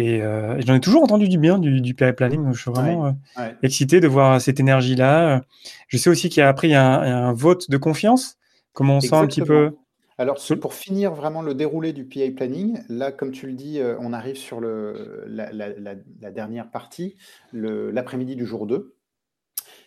Et, 0.00 0.20
j'en 0.20 0.76
ai 0.76 0.80
toujours 0.80 1.02
entendu 1.02 1.28
du 1.28 1.38
bien 1.38 1.58
du, 1.58 1.80
du 1.80 1.92
planning. 1.92 2.44
Donc 2.44 2.54
je 2.54 2.62
suis 2.62 2.70
vraiment 2.70 3.18
excité 3.64 3.98
de 3.98 4.06
voir 4.06 4.40
cette 4.40 4.60
énergie-là. 4.60 5.42
Je 5.88 5.96
sais 5.96 6.08
aussi 6.08 6.28
qu'il 6.28 6.38
y 6.38 6.44
a 6.44 6.48
après 6.48 6.68
il 6.68 6.70
y 6.70 6.76
a 6.76 7.00
un, 7.00 7.32
vote 7.32 7.68
de 7.68 7.76
confiance. 7.78 8.36
Comment 8.74 8.98
on 8.98 9.00
sent 9.00 9.16
un 9.16 9.26
petit 9.26 9.42
peu 9.42 9.72
alors, 10.18 10.38
pour 10.60 10.74
finir 10.74 11.14
vraiment 11.14 11.42
le 11.42 11.54
déroulé 11.54 11.92
du 11.92 12.04
PI 12.04 12.32
planning, 12.32 12.80
là, 12.88 13.12
comme 13.12 13.30
tu 13.30 13.46
le 13.46 13.52
dis, 13.52 13.80
on 14.00 14.12
arrive 14.12 14.36
sur 14.36 14.60
le, 14.60 15.24
la, 15.28 15.52
la 15.52 16.30
dernière 16.32 16.70
partie, 16.70 17.16
l'après-midi 17.52 18.34
du 18.34 18.44
jour 18.44 18.66
2. 18.66 18.96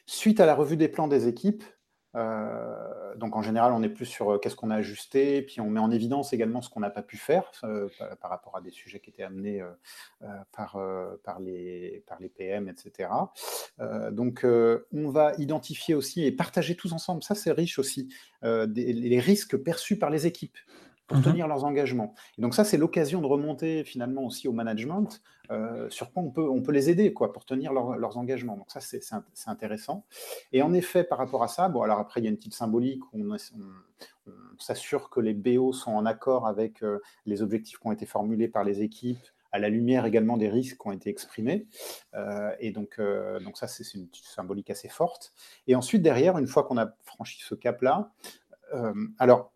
Suite 0.06 0.40
à 0.40 0.46
la 0.46 0.56
revue 0.56 0.78
des 0.78 0.88
plans 0.88 1.08
des 1.08 1.28
équipes, 1.28 1.64
euh, 2.16 3.16
donc 3.16 3.36
en 3.36 3.42
général, 3.42 3.72
on 3.72 3.82
est 3.84 3.90
plus 3.90 4.06
sur 4.06 4.32
euh, 4.32 4.38
qu'est-ce 4.38 4.56
qu'on 4.56 4.70
a 4.70 4.76
ajusté, 4.76 5.42
puis 5.42 5.62
on 5.62 5.70
met 5.70 5.80
en 5.80 5.92
évidence 5.92 6.34
également 6.34 6.62
ce 6.62 6.70
qu'on 6.70 6.82
n'a 6.82 6.90
pas 6.90 7.02
pu 7.02 7.18
faire 7.18 7.52
euh, 7.64 7.88
par, 8.20 8.30
rapport 8.30 8.58
à 8.58 8.62
des 8.62 8.72
sujets 8.72 9.00
qui 9.00 9.10
étaient 9.10 9.24
amenés 9.24 9.64
par, 10.52 10.78
par, 11.24 11.40
les, 11.40 12.04
par 12.08 12.20
les 12.20 12.30
PM, 12.30 12.70
etc. 12.70 13.10
donc 14.12 14.44
on 14.46 15.10
va 15.10 15.34
identifier 15.38 15.96
aussi 15.96 16.26
et 16.26 16.32
partager 16.32 16.76
tous 16.76 16.94
ensemble, 16.94 17.24
ça 17.24 17.36
c'est 17.36 17.52
riche 17.52 17.80
aussi, 17.80 18.10
les 18.44 19.20
risques 19.20 19.58
perçus 19.58 19.98
par 19.98 20.10
les 20.10 20.28
équipes 20.28 20.58
pour 21.12 21.20
mmh 21.20 21.24
tenir 21.24 21.48
leurs 21.48 21.66
engagements. 21.66 22.14
Et 22.38 22.42
donc 22.42 22.56
ça, 22.56 22.64
c'est 22.64 22.78
l'occasion 22.78 23.22
de 23.22 23.28
remonter 23.28 23.84
finalement 23.84 24.24
aussi 24.24 24.48
au 24.48 24.54
management 24.54 25.22
euh, 25.52 25.90
sur 25.90 26.14
quoi 26.14 26.24
on 26.24 26.32
peut, 26.32 26.48
on 26.48 26.62
peut 26.62 26.72
les 26.72 26.90
aider 26.90 27.12
quoi, 27.12 27.34
pour 27.34 27.44
tenir 27.44 27.74
leurs 27.74 28.18
engagements. 28.18 28.56
Donc 28.56 28.72
ça, 28.72 28.80
c'est 28.80 29.02
intéressant. 29.48 30.06
Et 30.54 30.62
en 30.62 30.74
effet, 30.74 31.04
par 31.04 31.18
rapport 31.18 31.44
à 31.44 31.50
ça, 31.50 31.68
bon, 31.68 31.82
alors 31.82 32.00
après, 32.00 32.22
il 32.22 32.24
y 32.24 32.28
a 32.28 32.30
une 32.30 32.38
petite 32.38 32.54
symbolique 32.54 33.02
où 33.14 33.34
on, 33.34 33.38
s'assure 34.58 35.10
que 35.10 35.20
les 35.20 35.34
BO 35.34 35.74
sont 35.74 35.92
en 35.92 36.06
accord 36.06 36.48
avec 36.48 36.84
euh, 36.84 37.00
les 37.26 37.42
objectifs 37.42 37.80
qui 37.80 37.88
ont 37.88 37.92
été 37.92 38.06
formulés 38.06 38.48
par 38.48 38.64
les 38.64 38.82
équipes, 38.82 39.26
à 39.52 39.60
la 39.60 39.68
lumière 39.68 40.06
également 40.06 40.38
des 40.38 40.48
risques 40.48 40.78
qui 40.78 40.88
ont 40.88 40.92
été 40.92 41.10
exprimés. 41.10 41.68
Euh, 42.14 42.52
et 42.60 42.72
donc, 42.72 43.02
donc 43.44 43.58
ça, 43.58 43.68
c'est 43.68 43.84
une 43.94 44.08
symbolique 44.14 44.70
assez 44.70 44.88
forte. 44.88 45.34
Et 45.68 45.76
ensuite, 45.76 46.02
derrière, 46.02 46.38
une 46.38 46.48
fois 46.48 46.64
qu'on 46.64 46.78
a 46.78 46.94
franchi 47.04 47.42
ce 47.42 47.56
cap-là, 47.56 48.14
alors 49.20 49.52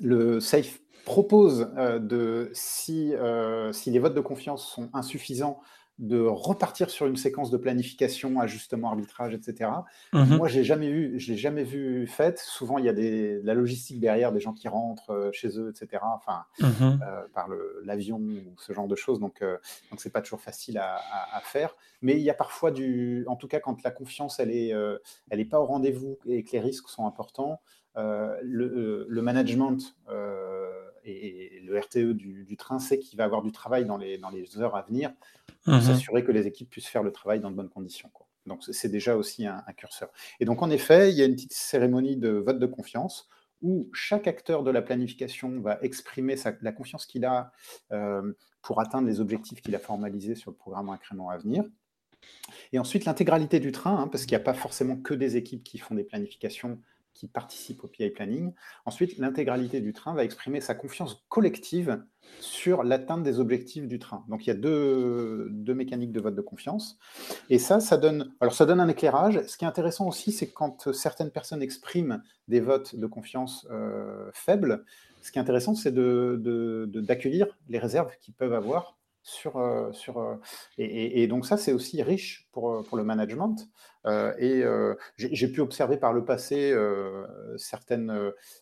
le 0.00 0.40
safe 0.40 0.80
propose 1.04 1.68
euh, 1.76 1.98
de, 1.98 2.50
si, 2.52 3.14
euh, 3.14 3.72
si 3.72 3.90
les 3.90 3.98
votes 3.98 4.14
de 4.14 4.20
confiance 4.20 4.66
sont 4.66 4.90
insuffisants, 4.92 5.60
de 5.98 6.18
repartir 6.18 6.88
sur 6.88 7.06
une 7.06 7.16
séquence 7.16 7.50
de 7.50 7.58
planification, 7.58 8.40
ajustement, 8.40 8.88
arbitrage, 8.88 9.34
etc. 9.34 9.70
Mhm. 10.14 10.38
Moi, 10.38 10.48
j'ai 10.48 10.64
jamais 10.64 10.90
vu, 10.90 11.20
je 11.20 11.30
l'ai 11.30 11.36
jamais 11.36 11.62
vu 11.62 12.06
faite. 12.06 12.38
Souvent, 12.38 12.78
il 12.78 12.86
y 12.86 12.88
a 12.88 12.94
des, 12.94 13.38
de 13.40 13.46
la 13.46 13.52
logistique 13.52 14.00
derrière, 14.00 14.32
des 14.32 14.40
gens 14.40 14.54
qui 14.54 14.66
rentrent 14.66 15.10
euh, 15.10 15.30
chez 15.32 15.58
eux, 15.58 15.68
etc. 15.68 16.02
Enfin, 16.14 16.44
mhm. 16.58 17.00
par 17.34 17.48
l'avion 17.84 18.16
ou 18.16 18.54
ce 18.56 18.72
genre 18.72 18.88
de 18.88 18.96
choses. 18.96 19.20
Donc, 19.20 19.42
donc 19.42 20.00
c'est 20.00 20.10
pas 20.10 20.22
toujours 20.22 20.40
facile 20.40 20.78
à, 20.78 20.96
à, 21.34 21.40
faire. 21.40 21.76
Mais 22.00 22.14
il 22.14 22.22
y 22.22 22.30
a 22.30 22.34
parfois 22.34 22.70
du, 22.70 23.26
en 23.28 23.36
tout 23.36 23.48
cas, 23.48 23.60
quand 23.60 23.82
la 23.82 23.90
confiance 23.90 24.40
elle 24.40 24.52
est, 24.52 24.72
elle 25.28 25.40
est 25.40 25.44
pas 25.44 25.60
au 25.60 25.66
rendez-vous 25.66 26.18
et 26.26 26.44
que 26.44 26.52
les 26.52 26.60
risques 26.60 26.88
sont 26.88 27.06
importants, 27.06 27.60
le, 27.94 29.04
le, 29.06 29.22
management 29.22 29.94
et, 31.04 31.60
le 31.64 31.78
RTE 31.78 32.12
du, 32.12 32.56
train 32.56 32.78
sait 32.78 32.98
qu'il 32.98 33.16
va 33.16 33.24
avoir 33.24 33.42
du 33.42 33.52
travail 33.52 33.84
dans 33.84 33.96
les, 33.96 34.18
dans 34.18 34.30
les 34.30 34.58
heures 34.58 34.76
à 34.76 34.82
venir 34.82 35.12
pour 35.64 35.74
mhm. 35.74 35.80
s'assurer 35.80 36.24
que 36.24 36.32
les 36.32 36.46
équipes 36.46 36.70
puissent 36.70 36.88
faire 36.88 37.02
le 37.02 37.12
travail 37.12 37.40
dans 37.40 37.50
de 37.50 37.56
bonnes 37.56 37.68
conditions. 37.68 38.10
Donc 38.46 38.62
c'est 38.64 38.88
déjà 38.88 39.16
aussi 39.16 39.46
un, 39.46 39.62
curseur. 39.76 40.10
Et 40.40 40.44
donc 40.44 40.62
en 40.62 40.70
effet, 40.70 41.10
il 41.10 41.16
y 41.16 41.22
a 41.22 41.26
une 41.26 41.34
petite 41.34 41.52
cérémonie 41.52 42.16
de 42.16 42.30
vote 42.30 42.58
de 42.58 42.66
confiance 42.66 43.28
où 43.62 43.90
chaque 43.92 44.26
acteur 44.26 44.62
de 44.62 44.70
la 44.70 44.80
planification 44.80 45.60
va 45.60 45.78
exprimer 45.82 46.36
la 46.62 46.72
confiance 46.72 47.04
qu'il 47.04 47.26
a 47.26 47.52
euh, 47.92 48.32
pour 48.62 48.80
atteindre 48.80 49.06
les 49.06 49.20
objectifs 49.20 49.60
qu'il 49.60 49.74
a 49.74 49.78
formalisés 49.78 50.34
sur 50.34 50.50
le 50.50 50.56
programme 50.56 50.88
incrément 50.88 51.28
à 51.28 51.36
venir. 51.36 51.64
Et 52.72 52.78
ensuite, 52.78 53.04
l'intégralité 53.04 53.60
du 53.60 53.72
train, 53.72 53.96
hein, 53.96 54.08
parce 54.08 54.24
qu'il 54.24 54.36
n'y 54.36 54.42
a 54.42 54.44
pas 54.44 54.54
forcément 54.54 54.96
que 54.96 55.14
des 55.14 55.36
équipes 55.36 55.62
qui 55.62 55.78
font 55.78 55.94
des 55.94 56.04
planifications, 56.04 56.80
qui 57.20 57.28
participent 57.28 57.84
au 57.84 57.86
PI 57.86 58.08
planning. 58.08 58.54
Ensuite, 58.86 59.18
l'intégralité 59.18 59.82
du 59.82 59.92
train 59.92 60.14
va 60.14 60.24
exprimer 60.24 60.62
sa 60.62 60.74
confiance 60.74 61.22
collective 61.28 62.02
sur 62.40 62.82
l'atteinte 62.82 63.22
des 63.22 63.40
objectifs 63.40 63.86
du 63.86 63.98
train. 63.98 64.24
Donc 64.28 64.46
il 64.46 64.48
y 64.48 64.52
a 64.52 64.54
deux, 64.54 65.50
mécaniques 65.74 66.12
de 66.12 66.20
vote 66.20 66.34
de 66.34 66.40
confiance. 66.40 66.98
Et 67.50 67.58
ça, 67.58 67.78
ça 67.78 67.98
donne, 67.98 68.32
alors 68.40 68.54
ça 68.54 68.64
donne 68.64 68.80
un 68.80 68.88
éclairage. 68.88 69.42
Ce 69.46 69.58
qui 69.58 69.66
est 69.66 69.68
intéressant 69.68 70.08
aussi, 70.08 70.32
c'est 70.32 70.50
quand 70.50 70.92
certaines 70.92 71.30
personnes 71.30 71.62
expriment 71.62 72.22
des 72.48 72.60
votes 72.60 72.96
de 72.96 73.06
confiance 73.06 73.66
euh, 73.70 74.30
faibles, 74.32 74.86
ce 75.20 75.30
qui 75.30 75.38
est 75.38 75.42
intéressant, 75.42 75.74
c'est 75.74 75.92
d'accueillir 75.92 77.46
de, 77.46 77.52
de, 77.52 77.56
les 77.68 77.78
réserves 77.78 78.16
qu'ils 78.22 78.32
peuvent 78.32 78.54
avoir 78.54 78.96
sur, 79.22 79.58
euh, 79.58 79.92
sur, 79.92 80.18
euh, 80.18 80.36
et, 80.78 81.22
et, 81.22 81.26
donc 81.26 81.44
ça, 81.44 81.58
c'est 81.58 81.74
aussi 81.74 82.02
riche 82.02 82.48
pour, 82.52 82.82
pour 82.84 82.96
le 82.96 83.04
management 83.04 83.68
et 84.06 84.62
euh, 84.62 84.94
j'ai 85.16 85.48
pu 85.48 85.60
observer 85.60 85.98
par 85.98 86.12
le 86.12 86.24
passé 86.24 86.70
euh, 86.72 87.26
certaines, 87.58 88.12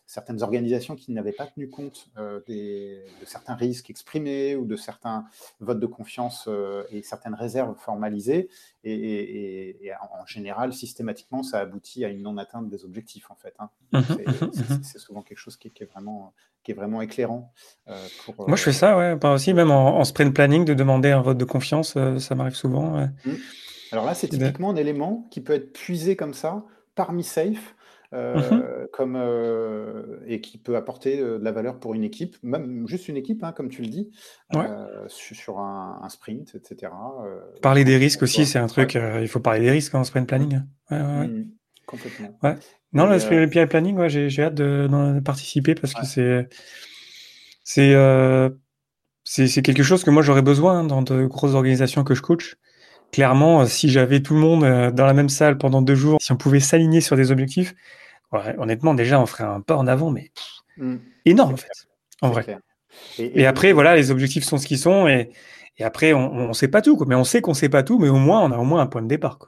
certaines 0.05 0.43
organisations 0.43 0.95
qui 0.95 1.11
n'avaient 1.13 1.31
pas 1.31 1.47
tenu 1.47 1.69
compte 1.69 2.09
des, 2.47 3.05
de 3.21 3.25
certains 3.25 3.55
risques 3.55 3.89
exprimés 3.89 4.55
ou 4.55 4.65
de 4.65 4.75
certains 4.75 5.25
votes 5.59 5.79
de 5.79 5.85
confiance 5.85 6.49
et 6.91 7.01
certaines 7.03 7.35
réserves 7.35 7.75
formalisées. 7.77 8.49
Et, 8.83 9.91
en 10.11 10.25
général, 10.25 10.73
systématiquement, 10.73 11.43
ça 11.43 11.59
aboutit 11.59 12.05
à 12.05 12.09
une 12.09 12.21
non-atteinte 12.21 12.69
des 12.69 12.85
objectifs, 12.85 13.31
en 13.31 13.35
fait. 13.35 13.53
Hein. 13.59 13.69
Mmh 13.91 13.99
mmh 13.99 14.45
mmh 14.45 14.83
c'est 14.83 14.99
souvent 14.99 15.21
quelque 15.21 15.37
chose 15.37 15.57
qui, 15.57 15.67
est 15.67 15.85
vraiment 15.85 16.33
qui 16.63 16.71
est 16.71 16.75
vraiment 16.75 17.01
éclairant. 17.01 17.53
Moi, 17.87 18.55
je 18.55 18.63
fais 18.63 18.73
ça, 18.73 18.97
ouais, 18.97 19.17
pas 19.17 19.33
aussi, 19.33 19.53
même 19.53 19.71
en, 19.71 20.03
sprint 20.03 20.33
planning, 20.33 20.65
de 20.65 20.73
demander 20.73 21.11
un 21.11 21.21
vote 21.21 21.37
de 21.37 21.45
confiance, 21.45 21.97
ça 22.19 22.35
m'arrive 22.35 22.55
souvent. 22.55 23.07
Alors 23.91 24.05
là, 24.05 24.13
c'est 24.13 24.27
typiquement 24.27 24.71
un 24.71 24.75
élément 24.75 25.27
qui 25.31 25.41
peut 25.41 25.53
être 25.53 25.73
puisé 25.73 26.15
comme 26.15 26.33
ça 26.33 26.65
par 26.95 27.13
MiSafe. 27.13 27.75
Euh, 28.11 28.35
mmh 28.39 28.87
comme, 28.91 29.15
euh, 29.15 30.17
et 30.25 30.41
qui 30.41 30.57
peut 30.57 30.75
apporter 30.75 31.19
euh, 31.19 31.37
de 31.37 31.43
la 31.43 31.51
valeur 31.51 31.79
pour 31.79 31.93
une 31.93 32.03
équipe, 32.03 32.37
même 32.41 32.87
juste 32.87 33.07
une 33.07 33.17
équipe, 33.17 33.43
hein, 33.43 33.51
comme 33.51 33.69
tu 33.69 33.83
le 33.83 33.87
dis, 33.87 34.09
sur 35.07 35.59
un, 35.59 36.09
sprint, 36.09 36.55
etc. 36.55 36.91
parler 37.61 37.83
des 37.83 37.97
risques 37.97 38.23
aussi, 38.23 38.47
c'est 38.47 38.57
un 38.57 38.65
truc, 38.65 38.95
il 38.95 39.27
faut 39.27 39.39
parler 39.39 39.59
des 39.59 39.69
risques 39.69 39.93
en 39.93 40.03
sprint 40.03 40.27
planning. 40.27 40.61
Hein. 40.89 41.27
Mmh, 41.27 41.51
complètement. 41.85 42.39
Non, 42.93 43.05
le 43.05 43.19
sprint 43.19 43.69
planning, 43.69 44.07
j'ai 44.07 44.41
hâte 44.41 44.55
de, 44.55 45.19
participer 45.23 45.75
parce 45.75 45.93
que 45.93 46.47
c'est 47.63 47.93
c'est 49.23 49.61
quelque 49.61 49.83
chose 49.83 50.03
que 50.03 50.09
moi 50.09 50.23
j'aurais 50.23 50.41
besoin 50.41 50.83
dans 50.83 51.03
de 51.03 51.25
grosses 51.27 51.53
organisations 51.53 52.03
que 52.03 52.15
je 52.15 52.23
coach 52.23 52.57
clairement, 53.11 53.61
euh, 53.61 53.65
si 53.65 53.89
j'avais 53.89 54.21
tout 54.21 54.33
le 54.33 54.39
monde 54.39 54.63
euh, 54.63 54.91
dans 54.91 55.05
la 55.05 55.13
même 55.13 55.29
salle 55.29 55.57
pendant 55.57 55.81
deux 55.81 55.95
jours, 55.95 56.19
si 56.21 56.31
on 56.31 56.37
pouvait 56.37 56.59
s'aligner 56.59 57.01
sur 57.01 57.15
des 57.15 57.31
objectifs, 57.31 57.75
honnêtement, 58.31 58.93
déjà, 58.93 59.19
on 59.19 59.25
ferait 59.25 59.43
un 59.43 59.61
pas 59.61 59.75
en 59.75 59.87
avant, 59.87 60.11
mais 60.11 60.31
mmh. 60.77 60.95
énorme, 61.25 61.53
en 61.53 61.57
fait, 61.57 61.87
en 62.21 62.29
vrai. 62.29 62.57
Et, 63.17 63.45
après, 63.45 63.71
voilà, 63.71 63.95
les 63.95 64.11
objectifs 64.11 64.43
sont 64.43 64.57
ce 64.57 64.67
qu'ils 64.67 64.79
sont, 64.79 65.07
et, 65.07 65.31
après, 65.81 66.13
on 66.13 66.49
ne 66.49 66.53
sait 66.53 66.67
pas 66.67 66.81
tout, 66.81 66.97
mais 67.07 67.15
on 67.15 67.23
sait 67.23 67.41
qu'on 67.41 67.51
ne 67.51 67.55
sait 67.55 67.69
pas 67.69 67.83
tout, 67.83 67.99
mais 67.99 68.09
au 68.09 68.17
moins, 68.17 68.41
on 68.41 68.51
a 68.51 68.57
au 68.57 68.65
moins 68.65 68.81
un 68.81 68.87
point 68.87 69.01
de 69.01 69.07
départ. 69.07 69.39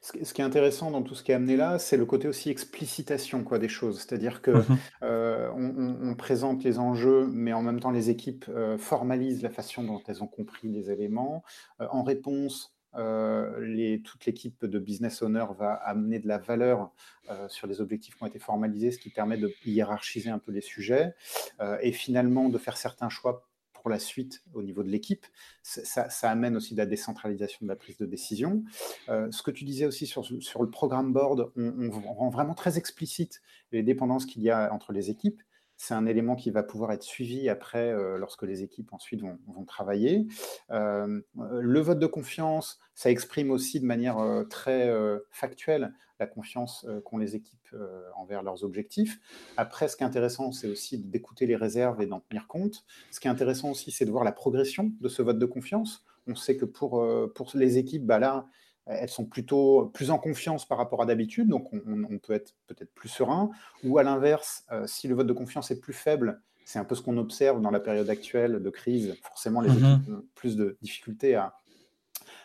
Ce 0.00 0.34
qui 0.34 0.42
est 0.42 0.44
intéressant 0.44 0.90
dans 0.90 1.02
tout 1.02 1.14
ce 1.14 1.22
qui 1.22 1.32
est 1.32 1.34
amené 1.34 1.56
là, 1.56 1.78
c'est 1.78 1.96
le 1.96 2.04
côté 2.04 2.28
aussi 2.28 2.50
explicitation 2.50 3.42
quoi, 3.42 3.58
des 3.58 3.70
choses. 3.70 4.00
C'est-à-dire 4.00 4.42
que 4.42 4.50
mmh 4.50 4.64
euh, 5.02 5.50
on, 5.56 6.14
présente 6.14 6.62
les 6.62 6.78
enjeux, 6.78 7.26
mais 7.32 7.54
en 7.54 7.62
même 7.62 7.80
temps 7.80 7.90
les 7.90 8.10
équipes 8.10 8.44
formalisent 8.76 9.42
la 9.42 9.48
façon 9.48 9.82
dont 9.82 10.02
elles 10.06 10.22
ont 10.22 10.26
compris 10.26 10.68
les 10.68 10.90
éléments. 10.90 11.42
en 11.78 12.02
réponse, 12.02 12.73
les, 12.96 14.00
toute 14.02 14.26
l'équipe 14.26 14.64
de 14.64 14.78
business 14.78 15.22
owner 15.22 15.44
va 15.58 15.74
amener 15.74 16.18
de 16.18 16.28
la 16.28 16.38
valeur 16.38 16.92
euh, 17.30 17.48
sur 17.48 17.66
les 17.66 17.80
objectifs 17.80 18.16
qui 18.16 18.22
ont 18.22 18.26
été 18.26 18.38
formalisés, 18.38 18.90
ce 18.90 18.98
qui 18.98 19.10
permet 19.10 19.36
de 19.36 19.52
hiérarchiser 19.64 20.30
un 20.30 20.38
peu 20.38 20.52
les 20.52 20.60
sujets 20.60 21.14
euh, 21.60 21.78
et 21.80 21.92
finalement 21.92 22.48
de 22.48 22.58
faire 22.58 22.76
certains 22.76 23.08
choix 23.08 23.48
pour 23.72 23.90
la 23.90 23.98
suite 23.98 24.42
au 24.54 24.62
niveau 24.62 24.82
de 24.82 24.88
l'équipe. 24.88 25.26
Ça, 25.62 26.08
amène 26.22 26.56
aussi 26.56 26.72
de 26.72 26.78
la 26.78 26.86
décentralisation 26.86 27.58
de 27.62 27.68
la 27.68 27.76
prise 27.76 27.98
de 27.98 28.06
décision. 28.06 28.64
ce 29.08 29.42
que 29.42 29.50
tu 29.50 29.64
disais 29.64 29.84
aussi 29.84 30.06
sur, 30.06 30.24
sur 30.24 30.62
le 30.62 30.70
programme 30.70 31.12
board, 31.12 31.52
on, 31.56 31.90
rend 31.90 32.30
vraiment 32.30 32.54
très 32.54 32.78
explicite 32.78 33.42
les 33.72 33.82
dépendances 33.82 34.24
qu'il 34.24 34.40
y 34.40 34.48
a 34.48 34.72
entre 34.72 34.92
les 34.92 35.10
équipes 35.10 35.42
c'est 35.84 35.94
un 35.94 36.06
élément 36.06 36.34
qui 36.34 36.50
va 36.50 36.62
pouvoir 36.62 36.92
être 36.92 37.02
suivi 37.02 37.50
après 37.50 37.90
euh, 37.90 38.16
lorsque 38.16 38.44
les 38.44 38.62
équipes 38.62 38.92
ensuite 38.94 39.20
vont, 39.20 39.64
travailler. 39.66 40.26
Euh, 40.70 41.20
le 41.34 41.80
vote 41.80 41.98
de 41.98 42.06
confiance, 42.06 42.80
ça 42.94 43.10
exprime 43.10 43.50
aussi 43.50 43.80
de 43.80 43.84
manière 43.84 44.18
euh, 44.18 44.44
très 44.44 44.90
factuelle 45.30 45.92
la 46.20 46.26
confiance 46.26 46.86
qu'ont 47.04 47.18
les 47.18 47.34
équipes 47.34 47.74
envers 48.16 48.42
leurs 48.42 48.62
objectifs. 48.62 49.18
Après, 49.56 49.88
ce 49.88 49.96
qui 49.96 50.04
est 50.04 50.06
intéressant, 50.06 50.52
c'est 50.52 50.68
aussi 50.68 50.98
d'écouter 50.98 51.44
les 51.44 51.56
réserves 51.56 52.00
et 52.00 52.06
d'en 52.06 52.20
tenir 52.20 52.46
compte. 52.46 52.84
Ce 53.10 53.18
qui 53.18 53.26
est 53.26 53.30
intéressant 53.30 53.70
aussi, 53.70 53.90
c'est 53.90 54.04
de 54.04 54.12
voir 54.12 54.22
la 54.22 54.32
progression 54.32 54.92
de 55.00 55.08
ce 55.08 55.22
vote 55.22 55.38
de 55.38 55.46
confiance. 55.46 56.04
On 56.28 56.36
sait 56.36 56.56
que 56.56 56.64
pour, 56.64 57.04
pour 57.34 57.50
les 57.54 57.78
équipes, 57.78 58.06
bah 58.06 58.20
là, 58.20 58.46
elles 58.86 59.08
sont 59.08 59.24
plutôt 59.24 59.90
plus 59.94 60.10
en 60.10 60.18
confiance 60.18 60.66
par 60.66 60.78
rapport 60.78 61.02
à 61.02 61.06
d'habitude, 61.06 61.48
donc 61.48 61.72
on, 61.72 62.18
peut 62.18 62.34
être 62.34 62.54
peut-être 62.66 62.92
plus 62.94 63.08
serein. 63.08 63.50
Ou 63.82 63.98
à 63.98 64.02
l'inverse, 64.02 64.64
euh, 64.72 64.86
si 64.86 65.08
le 65.08 65.14
vote 65.14 65.26
de 65.26 65.32
confiance 65.32 65.70
est 65.70 65.80
plus 65.80 65.92
faible, 65.92 66.40
C'est 66.66 66.78
un 66.78 66.84
peu 66.84 66.94
ce 66.94 67.02
qu'on 67.02 67.18
observe 67.18 67.60
dans 67.60 67.70
la 67.70 67.80
période 67.80 68.08
actuelle 68.08 68.62
de 68.62 68.70
crise. 68.70 69.16
Forcément, 69.22 69.60
les 69.60 69.70
équipes 69.70 70.08
ont 70.08 70.24
plus 70.34 70.56
de 70.56 70.78
difficultés 70.80 71.34
à, 71.34 71.54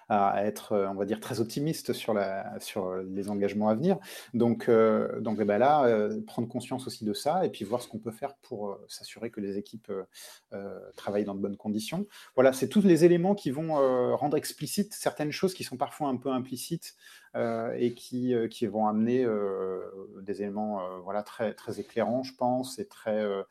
à 0.09 0.43
être, 0.45 0.73
euh, 0.73 0.87
on 0.89 0.95
va 0.95 1.05
dire, 1.05 1.19
très 1.19 1.39
optimiste 1.39 1.93
sur, 1.93 2.19
sur 2.59 2.95
les 2.95 3.29
engagements 3.29 3.69
à 3.69 3.75
venir. 3.75 3.97
Donc, 4.33 4.67
euh, 4.67 5.19
donc 5.21 5.37
eh 5.41 5.45
ben 5.45 5.57
là, 5.57 5.85
euh, 5.85 6.21
prendre 6.25 6.47
conscience 6.47 6.87
aussi 6.87 7.05
de 7.05 7.13
ça 7.13 7.45
et 7.45 7.49
puis 7.49 7.63
voir 7.65 7.81
ce 7.81 7.87
qu'on 7.87 7.99
peut 7.99 8.11
faire 8.11 8.35
pour 8.41 8.69
euh, 8.69 8.85
s'assurer 8.87 9.29
que 9.29 9.39
les 9.39 9.57
équipes 9.57 9.89
euh, 9.89 10.03
euh, 10.53 10.79
travaillent 10.95 11.25
dans 11.25 11.35
de 11.35 11.39
bonnes 11.39 11.57
conditions. 11.57 12.07
Voilà, 12.35 12.53
c'est 12.53 12.67
tous 12.67 12.81
les 12.81 13.05
éléments 13.05 13.35
qui 13.35 13.51
vont 13.51 13.77
euh, 13.77 14.15
rendre 14.15 14.37
explicites 14.37 14.93
certaines 14.93 15.31
choses 15.31 15.53
qui 15.53 15.63
sont 15.63 15.77
parfois 15.77 16.09
un 16.09 16.17
peu 16.17 16.29
implicites 16.29 16.95
euh, 16.95 17.18
et 17.35 17.93
qui, 17.93 18.33
euh, 18.33 18.47
qui 18.47 18.65
vont 18.67 18.87
amener 18.87 19.23
euh, 19.23 19.81
des 20.21 20.41
éléments 20.41 20.81
euh, 20.81 20.99
voilà, 21.03 21.23
très, 21.23 21.53
très 21.53 21.79
éclairants, 21.79 22.23
je 22.23 22.33
pense, 22.35 22.79
et 22.79 22.87
très 22.87 23.19
euh, 23.23 23.43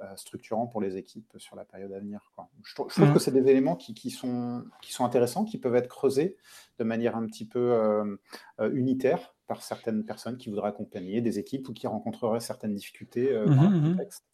euh, 0.00 0.16
structurants 0.16 0.66
pour 0.66 0.80
les 0.80 0.96
équipes 0.96 1.32
sur 1.38 1.56
la 1.56 1.64
période 1.64 1.92
à 1.92 1.98
venir. 1.98 2.30
Quoi. 2.34 2.48
Je, 2.64 2.74
trou- 2.74 2.88
je 2.88 2.94
trouve 2.94 3.08
Mhm. 3.08 3.14
que 3.14 3.18
c'est 3.18 3.32
des 3.32 3.48
éléments 3.50 3.76
qui, 3.76 3.94
qui 3.94 4.10
sont, 4.10 4.64
qui 4.82 4.92
sont 4.92 5.04
intéressants, 5.04 5.44
qui 5.44 5.58
peuvent 5.58 5.74
être 5.76 5.88
creusés 5.88 6.36
de 6.78 6.84
manière 6.84 7.16
un 7.16 7.26
petit 7.26 7.46
peu 7.46 7.72
euh, 7.72 8.16
euh, 8.60 8.70
unitaire 8.72 9.34
par 9.46 9.62
certaines 9.62 10.04
personnes 10.04 10.36
qui 10.36 10.50
voudraient 10.50 10.68
accompagner 10.68 11.20
des 11.20 11.38
équipes 11.38 11.68
ou 11.68 11.72
qui 11.72 11.86
rencontreraient 11.86 12.40
certaines 12.40 12.74
difficultés 12.74 13.32
euh, 13.32 13.54
dans 13.54 13.62
Mhm, 13.62 13.62
leur 13.62 13.72
mhm. 13.72 13.90
contexte. 13.96 14.24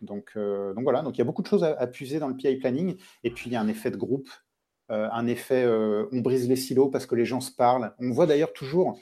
Donc, 0.00 0.32
euh, 0.36 0.74
donc 0.74 0.84
voilà, 0.84 1.02
donc 1.02 1.16
il 1.16 1.18
y 1.18 1.22
a 1.22 1.24
beaucoup 1.24 1.42
de 1.42 1.46
choses 1.46 1.64
à, 1.64 1.72
à 1.78 1.86
puiser 1.86 2.18
dans 2.18 2.28
le 2.28 2.36
PI 2.36 2.56
planning, 2.56 2.96
et 3.22 3.30
puis 3.30 3.50
il 3.50 3.52
y 3.52 3.56
a 3.56 3.60
un 3.60 3.68
effet 3.68 3.90
de 3.90 3.96
groupe, 3.96 4.28
euh, 4.90 5.08
un 5.12 5.26
effet 5.26 5.64
euh, 5.64 6.06
on 6.12 6.20
brise 6.20 6.48
les 6.48 6.56
silos 6.56 6.88
parce 6.88 7.06
que 7.06 7.14
les 7.14 7.24
gens 7.24 7.40
se 7.40 7.50
parlent. 7.50 7.94
On 8.00 8.10
voit 8.10 8.26
d'ailleurs 8.26 8.52
toujours, 8.52 8.98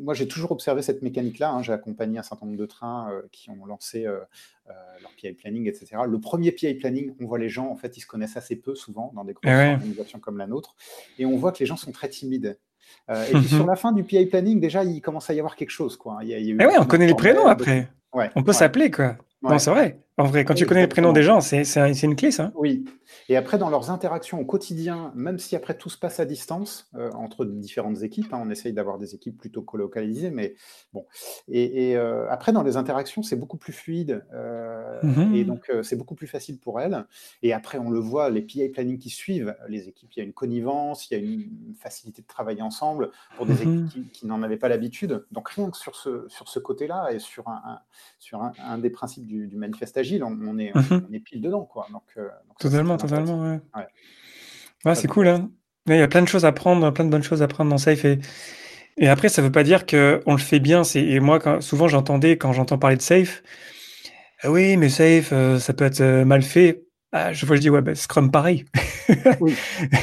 moi 0.00 0.12
j'ai 0.12 0.28
toujours 0.28 0.52
observé 0.52 0.82
cette 0.82 1.00
mécanique-là, 1.02 1.50
hein, 1.50 1.62
j'ai 1.62 1.72
accompagné 1.72 2.18
un 2.18 2.22
certain 2.22 2.44
nombre 2.46 2.58
de 2.58 2.66
trains 2.66 3.10
euh, 3.10 3.22
qui 3.32 3.48
ont 3.50 3.64
lancé 3.64 4.04
leur 4.04 5.10
PI 5.16 5.32
planning, 5.32 5.68
etc. 5.68 5.96
Le 6.06 6.20
premier 6.20 6.52
PI 6.52 6.74
planning, 6.74 7.14
on 7.20 7.26
voit 7.26 7.38
les 7.38 7.48
gens, 7.48 7.68
en 7.70 7.76
fait, 7.76 7.96
ils 7.96 8.00
se 8.00 8.06
connaissent 8.06 8.36
assez 8.36 8.56
peu 8.56 8.74
souvent 8.74 9.12
dans 9.14 9.24
des 9.24 9.32
grosses 9.32 9.44
Eh 9.46 9.54
ouais. 9.54 9.72
organisations 9.74 10.18
comme 10.18 10.38
la 10.38 10.46
nôtre, 10.46 10.74
et 11.18 11.26
on 11.26 11.36
voit 11.36 11.52
que 11.52 11.58
les 11.60 11.66
gens 11.66 11.76
sont 11.76 11.92
très 11.92 12.08
timides. 12.08 12.58
Et 13.10 13.32
puis 13.32 13.48
sur 13.48 13.66
la 13.66 13.76
fin 13.76 13.92
du 13.92 14.04
PI 14.04 14.26
planning, 14.26 14.60
déjà, 14.60 14.84
il 14.84 15.00
commence 15.00 15.28
à 15.28 15.34
y 15.34 15.38
avoir 15.38 15.56
quelque 15.56 15.70
chose. 15.70 15.96
Quoi. 15.96 16.18
Il 16.22 16.28
y 16.28 16.34
a, 16.34 16.38
il 16.38 16.46
y 16.46 16.50
a 16.50 16.54
eu 16.54 16.58
Eh 16.60 16.66
ouais, 16.66 16.78
on 16.78 16.86
connaît 16.86 17.06
les 17.06 17.14
prénoms 17.14 17.46
après. 17.46 17.88
Ouais, 18.14 18.30
On 18.36 18.42
peut 18.42 18.52
s'appeler, 18.52 18.90
quoi. 18.90 19.16
Non, 19.50 19.58
c'est 19.58 19.70
vrai. 19.70 20.00
En 20.16 20.24
vrai, 20.24 20.44
quand 20.44 20.54
tu 20.54 20.64
connais 20.66 20.82
les 20.82 20.86
prénoms 20.86 21.12
des 21.12 21.22
gens, 21.22 21.40
c'est 21.40 21.64
c'est 21.64 21.80
un- 21.80 21.92
c'est 21.92 22.06
une 22.06 22.14
clé, 22.16 22.30
ça. 22.30 22.52
Oui. 22.54 22.84
Et 23.28 23.36
après, 23.36 23.58
dans 23.58 23.68
leurs 23.70 23.90
interactions 23.90 24.38
au 24.40 24.44
quotidien, 24.44 25.12
même 25.16 25.38
si 25.38 25.56
après 25.56 25.76
tout 25.76 25.88
se 25.90 25.98
passe 25.98 26.20
à 26.20 26.24
distance, 26.24 26.88
euh, 26.94 27.10
entre 27.12 27.44
différentes 27.44 28.02
équipes, 28.02 28.32
hein, 28.32 28.40
on 28.44 28.50
essaye 28.50 28.72
d'avoir 28.72 28.98
des 28.98 29.14
équipes 29.14 29.36
plutôt 29.38 29.62
colocalisées, 29.62 30.30
mais 30.30 30.54
bon. 30.92 31.04
Et, 31.48 31.90
et, 31.90 31.96
euh, 31.96 32.26
après, 32.30 32.52
dans 32.52 32.62
les 32.62 32.76
interactions, 32.76 33.22
c'est 33.22 33.36
beaucoup 33.36 33.56
plus 33.56 33.72
fluide, 33.72 34.24
euh, 34.34 34.83
Mhm. 35.02 35.34
et 35.34 35.44
donc 35.44 35.68
euh, 35.70 35.82
c'est 35.82 35.96
beaucoup 35.96 36.14
plus 36.14 36.26
facile 36.26 36.58
pour 36.58 36.80
elles. 36.80 37.04
Et 37.42 37.52
après, 37.52 37.78
on 37.78 37.90
le 37.90 37.98
voit, 37.98 38.30
les 38.30 38.42
PA 38.42 38.62
planning 38.72 38.98
qui 38.98 39.10
suivent, 39.10 39.56
les 39.68 39.88
équipes, 39.88 40.10
il 40.14 40.18
y 40.18 40.22
a 40.22 40.24
une 40.24 40.32
connivence, 40.32 41.10
il 41.10 41.14
y 41.14 41.16
a 41.16 41.22
une 41.22 41.74
facilité 41.78 42.22
de 42.22 42.26
travailler 42.26 42.62
ensemble 42.62 43.10
pour 43.36 43.46
des 43.46 43.54
Mhm. 43.54 43.60
équipes 43.62 43.88
qui, 43.88 44.08
qui 44.10 44.26
n'en 44.26 44.42
avaient 44.42 44.56
pas 44.56 44.68
l'habitude. 44.68 45.24
Donc 45.32 45.48
rien 45.50 45.70
que 45.70 45.76
sur 45.76 45.96
ce, 45.96 46.26
sur 46.28 46.48
ce 46.48 46.58
côté-là 46.58 47.12
et 47.12 47.18
sur 47.18 47.48
un, 47.48 47.62
un- 47.66 47.80
sur 48.18 48.42
un, 48.42 48.52
un 48.58 48.78
des 48.78 48.90
principes 48.90 49.26
du, 49.26 49.46
du 49.46 49.56
manifeste 49.56 49.96
agile, 49.96 50.22
on, 50.24 50.38
on 50.46 50.58
est, 50.58 50.72
on, 50.74 50.80
Mhm. 50.80 51.06
on 51.10 51.12
est 51.12 51.20
pile 51.20 51.40
dedans, 51.40 51.64
quoi. 51.64 51.86
Donc, 51.92 52.04
euh, 52.16 52.28
donc 52.48 52.58
Totalement, 52.58 52.96
totalement, 52.96 53.40
ouais. 53.42 53.60
Ouais. 53.74 53.86
Ouais, 54.84 54.94
c'est 54.94 55.08
cool, 55.08 55.28
hein. 55.28 55.50
Il 55.86 55.96
y 55.96 56.00
a 56.00 56.08
plein 56.08 56.22
de 56.22 56.28
choses 56.28 56.44
à 56.44 56.52
prendre, 56.52 56.90
plein 56.92 57.04
de 57.04 57.10
bonnes 57.10 57.22
choses 57.22 57.42
à 57.42 57.48
prendre 57.48 57.70
dans 57.70 57.78
Safe. 57.78 58.04
Et, 58.04 58.18
et 58.96 59.08
après, 59.08 59.28
ça 59.28 59.42
veut 59.42 59.52
pas 59.52 59.62
dire 59.64 59.86
que 59.86 60.22
on 60.26 60.32
le 60.32 60.38
fait 60.38 60.60
bien. 60.60 60.82
Et 60.94 61.20
moi, 61.20 61.38
quand, 61.40 61.60
souvent, 61.60 61.88
j'entendais, 61.88 62.38
quand 62.38 62.52
j'entends 62.52 62.78
parler 62.78 62.96
de 62.96 63.02
Safe, 63.02 63.42
oui, 64.48 64.76
mais 64.76 64.88
Safe, 64.88 65.32
euh, 65.32 65.58
ça 65.58 65.72
peut 65.72 65.84
être 65.84 66.00
euh, 66.00 66.24
mal 66.24 66.42
fait. 66.42 66.84
Ah, 67.12 67.32
je 67.32 67.46
vois, 67.46 67.56
je 67.56 67.60
dis, 67.60 67.70
ouais, 67.70 67.82
bah, 67.82 67.94
Scrum, 67.94 68.30
pareil. 68.30 68.64
Oui. 69.40 69.54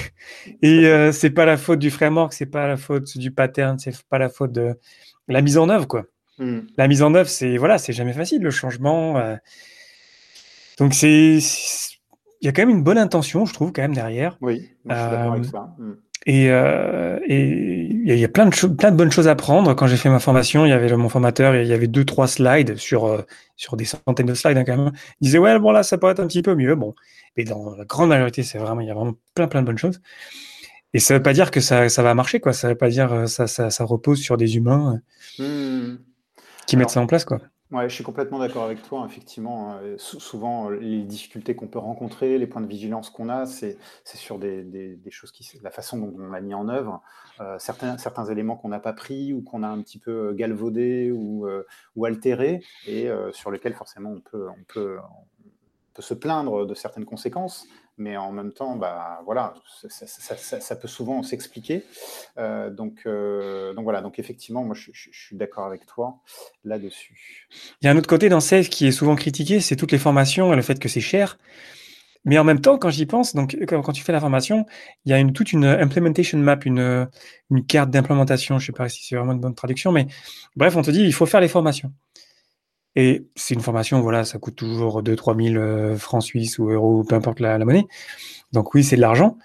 Et 0.61 0.87
euh, 0.87 1.11
c'est 1.11 1.29
pas 1.29 1.45
la 1.45 1.57
faute 1.57 1.79
du 1.79 1.91
framework, 1.91 2.33
c'est 2.33 2.45
pas 2.45 2.67
la 2.67 2.77
faute 2.77 3.17
du 3.17 3.31
pattern, 3.31 3.77
c'est 3.79 4.01
pas 4.03 4.17
la 4.17 4.29
faute 4.29 4.51
de 4.53 4.79
la 5.27 5.41
mise 5.41 5.57
en 5.57 5.69
œuvre, 5.69 5.87
quoi. 5.87 6.05
Hmm. 6.37 6.61
La 6.77 6.87
mise 6.87 7.03
en 7.03 7.13
œuvre, 7.13 7.29
c'est 7.29 7.57
voilà, 7.57 7.77
c'est 7.77 7.93
jamais 7.93 8.13
facile, 8.13 8.41
le 8.41 8.51
changement. 8.51 9.21
Donc 10.79 10.93
c'est, 10.93 11.37
il 11.37 12.45
y 12.45 12.47
a 12.47 12.53
quand 12.53 12.61
même 12.61 12.75
une 12.75 12.83
bonne 12.83 12.97
intention, 12.97 13.45
je 13.45 13.53
trouve, 13.53 13.71
quand 13.71 13.81
même 13.81 13.93
derrière. 13.93 14.37
Oui, 14.41 14.71
moi, 14.85 14.95
je 14.95 15.01
suis 15.01 15.11
d'accord 15.11 15.33
avec 15.33 15.45
ça. 15.45 15.75
Hmm. 15.77 15.93
Et 16.27 16.51
euh, 16.51 17.19
et 17.27 17.41
il 17.89 18.07
y, 18.07 18.11
a- 18.11 18.13
il 18.15 18.19
y 18.19 18.25
a 18.25 18.27
plein 18.29 18.45
de 18.45 18.67
plein 18.75 18.91
de 18.91 18.95
bonnes 18.95 19.11
choses 19.11 19.27
à 19.27 19.35
prendre. 19.35 19.73
Quand 19.73 19.87
j'ai 19.87 19.97
fait 19.97 20.09
ma 20.09 20.19
formation, 20.19 20.65
il 20.65 20.69
y 20.69 20.71
avait 20.71 20.95
mon 20.95 21.09
formateur, 21.09 21.55
il 21.55 21.67
y 21.67 21.73
avait 21.73 21.87
deux, 21.87 22.05
trois 22.05 22.27
slides 22.27 22.77
sur 22.77 23.05
euh, 23.05 23.23
sur 23.55 23.75
des 23.75 23.85
centaines 23.85 24.27
de 24.27 24.33
slides 24.35 24.57
hein, 24.57 24.63
quand 24.65 24.77
même. 24.77 24.91
Il 25.19 25.25
disait 25.25 25.39
ouais, 25.39 25.57
bon 25.59 25.71
là, 25.71 25.81
ça 25.83 25.97
pourrait 25.97 26.11
être 26.13 26.19
un 26.19 26.27
petit 26.27 26.43
peu 26.43 26.53
mieux. 26.55 26.75
Bon, 26.75 26.93
mais 27.37 27.43
dans 27.43 27.75
la 27.75 27.85
grande 27.85 28.09
majorité, 28.09 28.43
c'est 28.43 28.59
vraiment, 28.59 28.81
il 28.81 28.87
y 28.87 28.91
a 28.91 28.93
vraiment 28.93 29.15
plein, 29.33 29.47
plein 29.47 29.61
de 29.61 29.65
bonnes 29.67 29.77
choses. 29.79 29.99
Et 30.93 30.99
ça 30.99 31.13
veut 31.15 31.23
pas 31.23 31.33
dire 31.33 31.51
que 31.51 31.59
ça, 31.61 31.89
ça 31.89 32.03
va 32.03 32.13
marcher, 32.15 32.39
quoi. 32.39 32.53
Ça 32.53 32.69
veut 32.69 32.75
pas 32.75 32.89
dire 32.89 33.11
euh, 33.13 33.25
ça, 33.27 33.47
ça, 33.47 33.69
ça 33.69 33.83
repose 33.85 34.19
sur 34.21 34.37
des 34.37 34.57
humains 34.57 35.01
euh, 35.39 35.93
Hmm. 35.93 35.97
qui 36.67 36.75
Alors, 36.75 36.79
mettent 36.85 36.89
ça 36.91 37.01
en 37.01 37.07
place, 37.07 37.25
quoi. 37.25 37.39
Ouais, 37.71 37.87
je 37.87 37.95
suis 37.95 38.03
complètement 38.03 38.39
d'accord 38.39 38.63
avec 38.65 38.81
toi. 38.83 39.05
Effectivement, 39.09 39.79
sou- 39.97 40.19
souvent, 40.19 40.69
euh, 40.69 40.75
les 40.75 41.03
difficultés 41.03 41.55
qu'on 41.55 41.67
peut 41.67 41.79
rencontrer, 41.79 42.37
les 42.37 42.45
points 42.45 42.61
de 42.61 42.67
vigilance 42.67 43.09
qu'on 43.09 43.29
a, 43.29 43.45
c'est 43.45 43.77
sur 44.03 44.39
des, 44.39 44.61
des- 44.63 44.97
choses 45.09 45.31
qui, 45.31 45.49
la 45.63 45.71
façon 45.71 45.97
dont 45.97 46.13
on 46.19 46.31
l'a 46.31 46.41
mis 46.41 46.53
en 46.53 46.67
œuvre, 46.67 47.01
euh, 47.39 47.57
certains, 47.59 47.97
certains 47.97 48.25
éléments 48.25 48.57
qu'on 48.57 48.67
n'a 48.69 48.81
pas 48.81 48.91
pris 48.91 49.31
ou 49.31 49.41
qu'on 49.41 49.63
a 49.63 49.69
un 49.69 49.81
petit 49.81 49.99
peu 49.99 50.11
euh, 50.31 50.33
galvaudés 50.33 51.11
ou, 51.11 51.47
euh, 51.47 51.65
ou 51.95 52.03
altérés 52.03 52.61
et 52.87 53.09
sur 53.31 53.51
lesquels 53.51 53.73
forcément 53.73 54.11
on 54.11 54.19
peut, 54.19 54.49
on 54.49 54.63
peut, 54.67 54.97
on 54.99 55.25
peut 55.93 56.01
se 56.01 56.13
plaindre 56.13 56.65
de 56.65 56.73
certaines 56.73 57.05
conséquences, 57.05 57.67
mais 57.97 58.17
en 58.17 58.31
même 58.31 58.51
temps, 58.51 58.75
bah, 58.75 59.21
voilà, 59.25 59.53
ça, 59.87 60.75
peut 60.75 60.87
souvent 60.87 61.23
s'expliquer. 61.23 61.83
Euh, 62.37 62.69
donc, 62.69 63.01
euh, 63.05 63.73
donc 63.73 63.83
voilà, 63.83 64.01
donc 64.01 64.19
effectivement, 64.19 64.63
moi 64.63 64.75
je, 64.75 64.91
suis 64.93 65.35
d'accord 65.35 65.65
avec 65.65 65.85
toi 65.85 66.19
là-dessus. 66.63 67.47
Il 67.81 67.85
y 67.85 67.87
a 67.87 67.91
un 67.91 67.97
autre 67.97 68.09
côté 68.09 68.29
dans 68.29 68.39
Safe 68.39 68.69
qui 68.69 68.87
est 68.87 68.91
souvent 68.91 69.15
critiqué, 69.15 69.59
c'est 69.59 69.75
toutes 69.75 69.91
les 69.91 69.97
formations 69.97 70.53
et 70.53 70.55
le 70.55 70.61
fait 70.61 70.79
que 70.79 70.89
c'est 70.89 71.01
cher. 71.01 71.37
Mais 72.23 72.37
en 72.37 72.43
même 72.43 72.61
temps, 72.61 72.77
quand 72.77 72.91
j'y 72.91 73.07
pense, 73.07 73.33
quand, 73.33 73.91
tu 73.93 74.03
fais 74.03 74.11
la 74.11 74.19
formation, 74.19 74.65
il 75.05 75.11
y 75.11 75.13
a 75.13 75.23
toute 75.31 75.53
une 75.53 75.65
implementation 75.65 76.37
map, 76.37 76.59
une, 76.65 77.09
carte 77.67 77.89
d'implémentation. 77.89 78.59
Je 78.59 78.67
sais 78.67 78.71
pas 78.71 78.89
si 78.89 79.05
c'est 79.05 79.15
vraiment 79.15 79.33
une 79.33 79.39
bonne 79.39 79.55
traduction, 79.55 79.91
mais 79.91 80.05
bref, 80.55 80.75
on 80.75 80.83
te 80.83 80.91
dit 80.91 81.01
il 81.01 81.13
faut 81.13 81.25
faire 81.25 81.41
les 81.41 81.47
formations. 81.47 81.91
Et 82.95 83.27
c'est 83.35 83.53
une 83.53 83.61
formation, 83.61 84.01
voilà, 84.01 84.25
ça 84.25 84.37
coûte 84.37 84.55
toujours 84.55 85.01
2 85.01 85.15
3 85.15 85.35
000 85.35 85.55
euh, 85.55 85.95
francs 85.95 86.23
suisses 86.23 86.59
ou 86.59 86.69
euros, 86.69 87.03
peu 87.03 87.15
importe 87.15 87.39
la, 87.39 87.57
monnaie. 87.59 87.85
Donc 88.51 88.73
oui, 88.73 88.83
c'est 88.83 88.97
de 88.97 89.01
l'argent. 89.01 89.37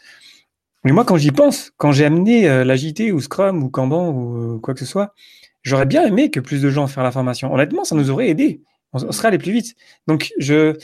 Mais 0.84 0.92
moi, 0.92 1.04
quand 1.04 1.16
j'y 1.16 1.30
pense, 1.30 1.72
quand 1.76 1.92
j'ai 1.92 2.04
amené 2.04 2.48
euh, 2.48 2.64
l'agilité 2.64 3.12
ou 3.12 3.20
Scrum 3.20 3.62
ou 3.62 3.70
Kanban 3.70 4.10
ou 4.10 4.56
euh, 4.56 4.58
quoi 4.58 4.74
que 4.74 4.80
ce 4.80 4.86
soit, 4.86 5.14
j'aurais 5.62 5.86
bien 5.86 6.04
aimé 6.04 6.30
que 6.30 6.40
plus 6.40 6.60
de 6.62 6.70
gens 6.70 6.86
fassent 6.86 7.04
la 7.04 7.12
formation. 7.12 7.52
Honnêtement, 7.52 7.84
ça 7.84 7.94
nous 7.94 8.10
aurait 8.10 8.28
aidé. 8.28 8.62
On, 8.92 9.04
on 9.04 9.12
serait 9.12 9.28
allé 9.28 9.38
plus 9.38 9.52
vite. 9.52 9.74
Donc, 10.06 10.32
je 10.38 10.76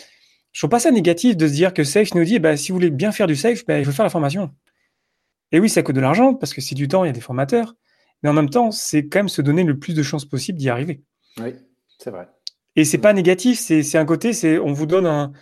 je 0.52 0.60
trouve 0.60 0.70
pas 0.70 0.80
ça 0.80 0.90
négatif 0.90 1.36
de 1.36 1.48
se 1.48 1.52
dire 1.52 1.72
que 1.72 1.82
Safe 1.82 2.14
nous 2.14 2.24
dit, 2.24 2.38
bah, 2.38 2.56
si 2.56 2.70
vous 2.70 2.76
voulez 2.76 2.90
bien 2.90 3.10
faire 3.10 3.26
du 3.26 3.36
Safe, 3.36 3.64
bah, 3.66 3.78
il 3.78 3.84
faut 3.84 3.92
faire 3.92 4.04
la 4.04 4.10
formation. 4.10 4.50
Et 5.50 5.60
oui, 5.60 5.68
ça 5.68 5.82
coûte 5.82 5.96
de 5.96 6.00
l'argent 6.00 6.34
parce 6.34 6.52
que 6.52 6.60
c'est 6.60 6.74
du 6.74 6.88
temps, 6.88 7.04
il 7.04 7.08
y 7.08 7.10
a 7.10 7.14
des 7.14 7.20
formateurs. 7.20 7.74
Mais 8.22 8.28
en 8.28 8.34
même 8.34 8.50
temps, 8.50 8.70
c'est 8.70 9.08
quand 9.08 9.20
même 9.20 9.28
se 9.28 9.42
donner 9.42 9.64
le 9.64 9.78
plus 9.78 9.94
de 9.94 10.02
chances 10.02 10.24
possible 10.24 10.58
d'y 10.58 10.68
arriver. 10.68 11.02
Oui, 11.38 11.54
c'est 11.98 12.10
vrai. 12.10 12.28
Et 12.76 12.84
c'est 12.84 12.98
pas 12.98 13.12
négatif, 13.12 13.58
c'est 13.60 13.98
un 13.98 14.04
côté, 14.04 14.32
c'est 14.32 14.58
on 14.58 14.72
vous 14.72 14.86
donne 14.86 15.06
un, 15.06 15.32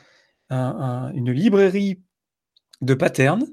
un- 0.51 0.57
un- 1.11 1.13
une 1.15 1.31
librairie 1.33 2.01
de 2.83 2.95
patterns. 2.95 3.47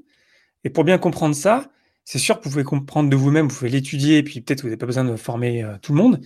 Et 0.64 0.70
pour 0.70 0.84
bien 0.84 0.98
comprendre 0.98 1.34
ça, 1.34 1.70
c'est 2.04 2.18
sûr 2.18 2.38
que 2.38 2.44
vous 2.44 2.50
pouvez 2.50 2.64
comprendre 2.64 3.10
de 3.10 3.16
vous-même, 3.16 3.48
vous 3.48 3.56
pouvez 3.56 3.70
l'étudier, 3.70 4.18
et 4.18 4.22
puis 4.22 4.40
peut-être 4.40 4.62
vous 4.62 4.68
n'avez 4.68 4.76
pas 4.78 4.86
besoin 4.86 5.04
de 5.04 5.16
former 5.16 5.62
euh, 5.64 5.76
tout 5.82 5.92
le 5.92 5.98
monde. 5.98 6.20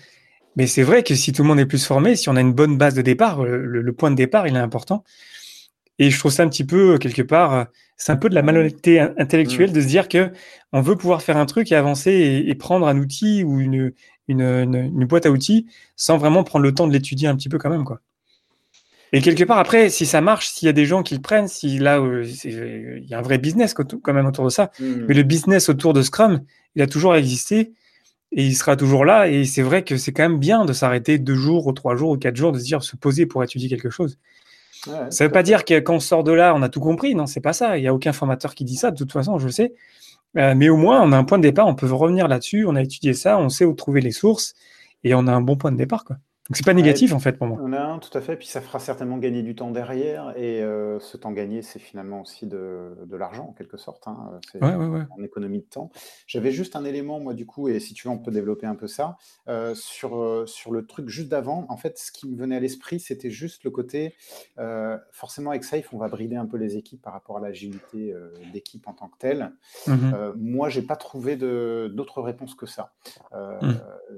Mais 0.57 0.66
c'est 0.66 0.82
vrai 0.82 1.03
que 1.03 1.14
si 1.14 1.32
tout 1.32 1.42
le 1.42 1.48
monde 1.48 1.61
est 1.61 1.66
plus 1.66 1.84
formé, 1.86 2.16
si 2.16 2.28
on 2.28 2.36
a 2.36 2.40
une 2.40 2.53
bonne 2.55 2.78
base 2.78 2.94
de 2.94 3.03
départ, 3.03 3.44
le, 3.44 3.92
point 3.92 4.11
de 4.11 4.16
départ, 4.16 4.46
il 4.48 4.57
est 4.57 4.59
important. 4.61 5.05
Et 5.98 6.11
je 6.11 6.18
trouve 6.18 6.32
ça 6.32 6.42
un 6.42 6.48
petit 6.48 6.64
peu, 6.64 6.94
euh, 6.94 6.98
quelque 6.98 7.22
part, 7.22 7.55
euh, 7.55 7.64
c'est 7.96 8.12
un 8.12 8.16
peu 8.16 8.28
de 8.28 8.34
la 8.34 8.42
malhonnêteté 8.42 9.00
in- 9.00 9.14
intellectuelle 9.18 9.72
de 9.72 9.80
se 9.80 9.86
dire 9.86 10.09
que 10.09 10.30
on 10.72 10.80
veut 10.80 10.96
pouvoir 10.96 11.22
faire 11.22 11.36
un 11.36 11.46
truc 11.46 11.70
et 11.72 11.76
avancer 11.76 12.11
et, 12.12 12.50
et 12.50 12.55
prendre 12.55 12.86
un 12.88 12.98
outil 12.98 13.44
ou 13.44 13.61
une, 13.61 13.92
une, 14.29 14.41
une- 14.43 14.75
une 15.01 15.05
boîte 15.07 15.27
à 15.27 15.31
outils 15.31 15.66
sans 15.97 16.16
vraiment 16.18 16.45
prendre 16.45 16.62
le 16.64 16.73
temps 16.75 16.87
de 16.87 16.93
l'étudier 16.93 17.29
un 17.29 17.37
petit 17.37 17.49
peu 17.49 17.59
quand 17.59 17.70
même, 17.70 17.85
quoi. 17.85 18.01
Et 19.14 19.20
quelque 19.20 19.45
part, 19.45 19.59
après, 19.59 19.91
si 19.91 20.07
ça 20.07 20.23
marche, 20.23 20.49
s'il 20.49 20.64
y 20.66 20.68
a 20.70 20.73
des 20.73 20.87
gens 20.87 21.03
qui 21.03 21.14
le 21.14 21.20
prennent, 21.20 21.47
si 21.49 21.79
là, 21.79 21.99
euh, 22.01 22.25
c'est- 22.25 22.99
il 23.03 23.07
y 23.07 23.12
a 23.12 23.18
un 23.18 23.23
vrai 23.23 23.37
business 23.37 23.75
quand 23.75 24.12
même 24.14 24.25
autour 24.27 24.45
de 24.47 24.51
ça. 24.51 24.70
Hmm. 24.81 25.05
Mais 25.07 25.14
le 25.14 25.23
business 25.23 25.68
autour 25.68 25.93
de 25.93 26.01
Scrum, 26.01 26.41
il 26.77 26.83
a 26.83 26.87
toujours 26.87 27.14
existé 27.14 27.73
et 28.33 28.47
il 28.47 28.55
sera 28.55 28.75
toujours 28.75 29.05
là. 29.05 29.29
Et 29.29 29.45
c'est 29.45 29.61
vrai 29.61 29.85
que 29.85 29.99
c'est 29.99 30.12
quand 30.12 30.23
même 30.27 30.39
bien 30.39 30.64
de 30.64 30.73
s'arrêter 30.73 31.18
deux 31.18 31.35
jours 31.35 31.66
ou 31.66 31.73
trois 31.73 31.95
jours 31.95 32.11
ou 32.11 32.16
quatre 32.16 32.37
jours, 32.37 32.53
de 32.53 32.59
se 32.59 32.64
dire 32.64 32.83
se 32.83 32.97
poser 32.97 33.27
pour 33.27 33.45
étudier 33.45 33.68
quelque 33.68 33.91
chose. 33.91 34.18
Ouais, 34.87 35.11
Ça 35.11 35.25
veut 35.25 35.31
tout 35.31 35.35
à 35.35 35.39
pas 35.41 35.43
dire 35.43 35.64
que 35.66 35.79
quand 35.79 35.97
on 35.97 36.01
sort 36.01 36.25
de 36.25 36.33
là, 36.33 36.55
on 36.57 36.62
a 36.62 36.70
tout 36.70 36.81
compris. 36.81 37.14
Non, 37.14 37.27
c'est 37.27 37.41
pas 37.43 37.53
ça. 37.53 37.77
Il 37.77 37.85
y 37.85 37.89
a 37.89 37.93
aucun 37.95 38.14
formateur 38.14 38.55
qui 38.55 38.64
dit 38.64 38.77
ça. 38.77 38.91
De 38.91 38.97
toute 38.97 39.12
façon, 39.12 39.39
je 39.39 39.45
le 39.47 39.53
sais. 39.53 39.75
Euh, 40.37 40.55
mais 40.55 40.68
au 40.68 40.76
moins, 40.76 41.03
on 41.03 41.12
a 41.12 41.16
un 41.16 41.24
point 41.24 41.39
de 41.39 41.43
départ. 41.43 41.66
On 41.66 41.74
peut 41.74 41.93
revenir 41.93 42.28
là-dessus. 42.28 42.66
On 42.66 42.76
a 42.76 42.83
étudié 42.83 43.14
ça. 43.14 43.39
On 43.39 43.49
sait 43.49 43.64
où 43.64 43.74
trouver 43.74 44.01
les 44.01 44.12
sources 44.12 44.55
et 45.05 45.14
on 45.14 45.26
a 45.26 45.33
un 45.33 45.41
bon 45.41 45.57
point 45.57 45.72
de 45.72 45.76
départ. 45.76 46.05
Quoi. 46.05 46.16
Donc 46.53 46.59
c'est 46.59 46.66
pas 46.66 46.74
négatif 46.74 47.14
en 47.14 47.18
fait 47.18 47.38
pour 47.38 47.46
moi. 47.46 47.59
Non, 47.66 47.98
tout 47.98 48.11
à 48.12 48.20
fait. 48.20 48.36
Puis 48.36 48.46
ça 48.46 48.61
fera 48.61 48.78
certainement 48.78 49.16
gagner 49.16 49.42
du 49.42 49.55
temps 49.55 49.70
derrière. 49.70 50.34
Et 50.36 50.62
euh, 50.62 51.00
ce 51.00 51.16
temps 51.16 51.32
gagné, 51.32 51.62
c'est 51.62 51.78
finalement 51.78 52.20
aussi 52.20 52.46
de, 52.46 52.94
l'argent 53.11 53.46
en 53.48 53.53
quelque 53.55 53.78
sorte. 53.78 54.07
Hein. 54.07 54.38
C'est 54.53 54.62
en 54.62 55.22
économie 55.22 55.61
de 55.61 55.64
temps. 55.64 55.90
J'avais 56.26 56.50
juste 56.50 56.76
un 56.76 56.84
élément, 56.84 57.20
moi, 57.20 57.32
du 57.32 57.46
coup, 57.46 57.68
et 57.68 57.80
si 57.80 57.94
tu 57.94 58.07
veux, 58.07 58.12
on 58.12 58.18
peut 58.18 58.30
développer 58.30 58.66
un 58.66 58.74
peu 58.74 58.86
ça. 58.86 59.16
Euh, 59.48 59.74
sur, 59.74 60.18
euh, 60.18 60.44
sur 60.44 60.72
le 60.72 60.84
truc 60.84 61.09
juste 61.09 61.30
d'avant, 61.30 61.64
en 61.70 61.78
fait, 61.78 61.96
ce 61.96 62.12
qui 62.12 62.28
me 62.28 62.36
venait 62.36 62.57
à 62.57 62.61
l'esprit, 62.61 63.00
c'était 63.00 63.30
juste 63.30 63.64
le 63.64 63.70
côté. 63.70 64.14
forcément, 65.11 65.53
avec 65.53 65.64
Safe, 65.64 65.88
on 65.94 65.96
va 65.96 66.09
brider 66.09 66.36
un 66.36 66.44
peu 66.44 66.59
les 66.59 66.76
équipes 66.76 67.00
par 67.00 67.14
rapport 67.14 67.38
à 67.38 67.40
l'agilité 67.40 68.14
d'équipe 68.53 68.86
en 68.88 68.92
tant 68.92 69.09
que 69.09 69.16
telle. 69.18 69.53
Mmh 69.86 70.12
moi, 70.36 70.68
j'ai 70.68 70.82
pas 70.82 70.96
trouvé 70.96 71.36
d'autres 71.36 72.20
réponses 72.20 72.55
que 72.55 72.66
ça. 72.66 72.92
Mmh. 73.32 73.70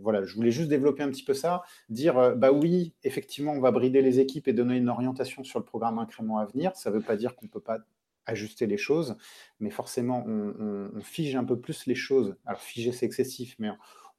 Voilà, 0.02 0.24
je 0.24 0.34
voulais 0.34 0.50
juste 0.50 0.68
développer 0.68 1.04
un 1.04 1.10
petit 1.10 1.22
peu 1.22 1.34
ça, 1.34 1.62
dire 1.88 2.23
euh, 2.24 2.34
bah 2.34 2.52
oui, 2.52 2.94
effectivement, 3.02 3.52
on 3.52 3.60
va 3.60 3.70
brider 3.70 4.02
les 4.02 4.20
équipes 4.20 4.48
et 4.48 4.52
donner 4.52 4.76
une 4.76 4.88
orientation 4.88 5.44
sur 5.44 5.58
le 5.58 5.64
programme 5.64 5.98
incrément 5.98 6.38
à 6.38 6.46
venir. 6.46 6.74
Ça 6.76 6.90
ne 6.90 6.96
veut 6.96 7.02
pas 7.02 7.16
dire 7.16 7.36
qu'on 7.36 7.46
ne 7.46 7.50
peut 7.50 7.60
pas 7.60 7.78
ajuster 8.26 8.66
les 8.66 8.78
choses, 8.78 9.16
mais 9.60 9.70
forcément, 9.70 10.24
on, 10.26 11.00
fige 11.02 11.36
un 11.36 11.44
peu 11.44 11.58
plus 11.58 11.86
les 11.86 11.94
choses. 11.94 12.36
Alors, 12.46 12.60
figer, 12.60 12.92
c'est 12.92 13.06
excessif, 13.06 13.54
mais 13.58 13.68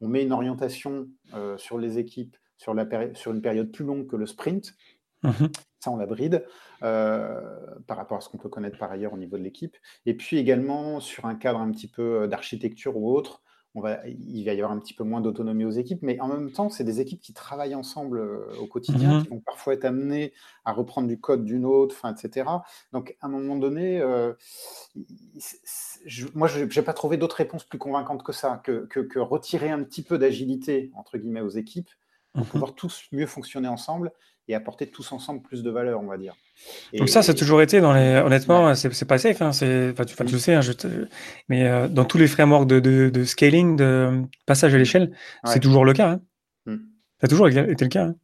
on, 0.01 0.08
met 0.08 0.24
une 0.24 0.32
orientation 0.32 1.08
euh, 1.34 1.58
sur 1.58 1.80
les 1.80 1.97
équipes 1.97 2.38
sur, 2.58 2.74
la 2.74 2.88
sur 3.16 3.32
une 3.32 3.41
période 3.41 3.72
plus 3.72 3.86
longue 3.86 4.08
que 4.08 4.16
le 4.16 4.26
sprint. 4.26 4.76
Mmh 5.24 5.47
Ça, 5.80 5.91
on 5.91 5.97
la 5.97 6.06
bride 6.06 6.45
euh, 6.84 7.41
par 7.88 7.97
rapport 7.97 8.18
à 8.18 8.22
ce 8.22 8.30
qu'on 8.30 8.38
peut 8.38 8.49
connaître 8.49 8.78
par 8.78 8.91
ailleurs 8.91 9.14
au 9.14 9.18
niveau 9.18 9.38
de 9.38 9.43
l'équipe. 9.43 9.76
Et 10.06 10.16
puis 10.16 10.38
également 10.38 10.99
sur 10.99 11.26
un 11.26 11.36
cadre 11.36 11.60
un 11.60 11.72
petit 11.72 11.88
peu 11.88 12.28
d'architecture 12.28 12.95
ou 12.97 13.12
autre, 13.12 13.43
il 13.76 14.44
va 14.46 14.54
y 14.54 14.62
avoir 14.62 14.72
un 14.72 14.80
petit 14.80 14.94
peu 14.94 15.04
moins 15.04 15.22
d'autonomie 15.22 15.66
aux 15.66 15.72
équipes, 15.72 16.02
mais 16.02 16.20
en 16.20 16.28
même 16.28 16.52
temps, 16.52 16.70
c'est 16.70 16.84
des 16.84 17.02
équipes 17.02 17.20
qui 17.20 17.34
travaillent 17.34 17.76
ensemble 17.76 18.20
euh, 18.20 18.46
au 18.60 18.68
quotidien, 18.68 19.20
mmh 19.20 19.24
qui 19.24 19.30
vont 19.30 19.40
parfois 19.40 19.74
être 19.74 19.86
amenées 19.86 20.34
à 20.64 20.72
reprendre 20.72 21.08
du 21.08 21.20
code 21.20 21.44
d'une 21.44 21.66
autre, 21.66 22.06
etc. 22.06 22.50
Donc, 22.94 23.18
à 23.22 23.28
un 23.28 23.30
moment 23.30 23.58
donné, 23.58 24.00
euh, 24.00 24.34
moi, 26.34 26.48
je 26.48 26.64
n'ai 26.64 26.86
pas 26.86 26.94
trouvé 26.94 27.18
d'autres 27.18 27.36
réponses 27.36 27.66
plus 27.66 27.80
convaincantes 27.80 28.24
que 28.24 28.32
ça, 28.32 28.62
que, 28.64 29.20
retirer 29.20 29.70
un 29.70 29.84
petit 29.84 30.04
peu 30.04 30.18
d'agilité, 30.18 30.92
entre 30.96 31.18
guillemets, 31.18 31.42
aux 31.42 31.50
équipes, 31.50 31.90
pour 32.34 32.44
mmh 32.44 32.50
pouvoir 32.50 32.76
tous 32.76 33.06
mieux 33.12 33.28
fonctionner 33.28 33.68
ensemble 33.68 34.12
et 34.48 34.56
apporter 34.56 34.88
tous 34.88 35.12
ensemble 35.12 35.41
plus 35.41 35.64
de 35.64 35.70
valeur, 35.70 36.02
on 36.02 36.08
va 36.08 36.18
dire. 36.18 36.36
Donc 36.98 37.10
ça, 37.10 37.22
ça 37.22 37.32
a 37.32 37.36
toujours 37.36 37.62
été 37.62 37.82
dans 37.82 37.93
les. 37.93 38.18
Honnêtement, 38.18 38.76
c'est 38.76 39.06
pas 39.06 39.18
safe. 39.18 39.41
Hein, 39.41 39.52
c'est. 39.52 39.91
Enfin, 39.91 40.06
tu, 40.06 40.16
tu, 40.26 40.39
sais, 40.39 40.54
hein, 40.54 40.62
je 40.62 40.72
mais 41.50 41.68
euh, 41.68 41.88
dans 41.88 42.06
tous 42.06 42.18
les 42.18 42.28
frameworks 42.28 42.68
de, 42.68 42.80
de, 42.80 43.10
de, 43.10 43.24
scaling, 43.24 43.76
de 43.76 44.24
passage 44.46 44.74
à 44.74 44.78
l'échelle, 44.78 45.12
c'est 45.46 45.60
toujours 45.60 45.86
le 45.86 45.93
cas. 45.93 46.12
Hein. 46.12 46.22
Mm. 46.66 46.76
Ça 47.20 47.26
a 47.26 47.28
toujours 47.28 47.48
été 47.48 47.62
le 47.62 47.89
cas. 47.89 48.06
Hein. 48.06 48.16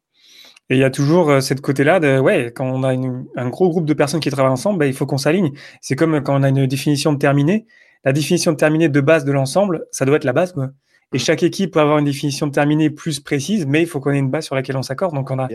Et 0.70 0.76
il 0.76 0.78
y 0.78 0.84
a 0.84 0.90
toujours 0.90 1.30
euh, 1.30 1.40
cette 1.40 1.60
côté-là 1.60 2.00
de 2.00 2.18
ouais, 2.18 2.52
quand 2.54 2.66
on 2.66 2.82
a 2.82 2.94
une, 2.94 3.26
un 3.36 3.48
gros 3.48 3.68
groupe 3.68 3.84
de 3.84 3.94
personnes 3.94 4.20
qui 4.20 4.30
travaillent 4.30 4.52
ensemble, 4.52 4.78
bah, 4.78 4.86
il 4.86 4.94
faut 4.94 5.06
qu'on 5.06 5.18
s'aligne. 5.18 5.52
C'est 5.80 5.96
comme 5.96 6.22
quand 6.22 6.38
on 6.38 6.42
a 6.42 6.48
une 6.48 6.66
définition 6.66 7.12
de 7.12 7.18
terminée. 7.18 7.66
La 8.04 8.12
définition 8.12 8.52
de 8.52 8.56
terminée 8.56 8.88
de 8.88 9.00
base 9.00 9.24
de 9.24 9.32
l'ensemble, 9.32 9.86
ça 9.92 10.04
doit 10.04 10.16
être 10.16 10.24
la 10.24 10.32
base. 10.32 10.52
Quoi. 10.52 10.70
Et 11.12 11.18
chaque 11.18 11.42
équipe 11.42 11.72
peut 11.72 11.80
avoir 11.80 11.98
une 11.98 12.04
définition 12.04 12.50
terminée 12.50 12.90
plus 12.90 13.20
précise, 13.20 13.66
mais 13.66 13.82
il 13.82 13.86
faut 13.86 14.00
qu'on 14.00 14.12
ait 14.12 14.18
une 14.18 14.30
base 14.30 14.46
sur 14.46 14.54
laquelle 14.54 14.76
on 14.76 14.82
s'accorde. 14.82 15.14
Donc 15.14 15.30
on 15.30 15.38
a. 15.38 15.48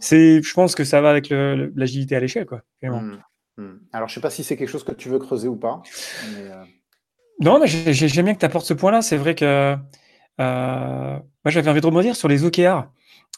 C'est, 0.00 0.42
je 0.42 0.54
pense 0.54 0.74
que 0.74 0.84
ça 0.84 1.00
va 1.00 1.10
avec 1.10 1.30
l'agilité 1.30 2.16
à 2.16 2.20
l'échelle, 2.20 2.46
quoi. 2.46 2.62
Mmh, 2.82 3.16
mmh. 3.56 3.68
Alors 3.92 4.08
je 4.08 4.14
sais 4.14 4.20
pas 4.20 4.30
si 4.30 4.42
c'est 4.42 4.56
quelque 4.56 4.68
chose 4.68 4.84
que 4.84 4.92
tu 4.92 5.08
veux 5.08 5.18
creuser 5.18 5.48
ou 5.48 5.56
pas. 5.56 5.82
Euh, 6.36 6.64
non, 7.40 7.60
mais 7.60 7.66
j'aime 7.66 8.24
bien 8.24 8.34
que 8.34 8.40
tu 8.40 8.46
apportes 8.46 8.66
ce 8.66 8.74
point-là. 8.74 9.02
C'est 9.02 9.16
vrai 9.16 9.34
que 9.34 9.76
euh, 10.40 11.16
moi 11.16 11.20
j'avais 11.46 11.70
envie 11.70 11.80
de 11.80 11.86
rebondir 11.86 12.16
sur 12.16 12.28
les 12.28 12.44
OKR. 12.44 12.88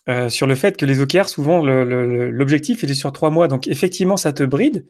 Euh, 0.09 0.29
sur 0.29 0.49
le 0.49 0.57
fait 0.57 0.77
que 0.77 0.85
les 0.85 1.01
OKR, 1.01 1.29
souvent, 1.29 1.65
l'objectif, 1.65 2.83
il 2.83 2.91
est 2.91 2.95
sur 2.95 3.13
trois 3.13 3.31
mois. 3.31 3.47
Donc, 3.47 3.69
effectivement, 3.69 4.17
ça 4.17 4.33
te 4.33 4.43
bride. 4.43 4.85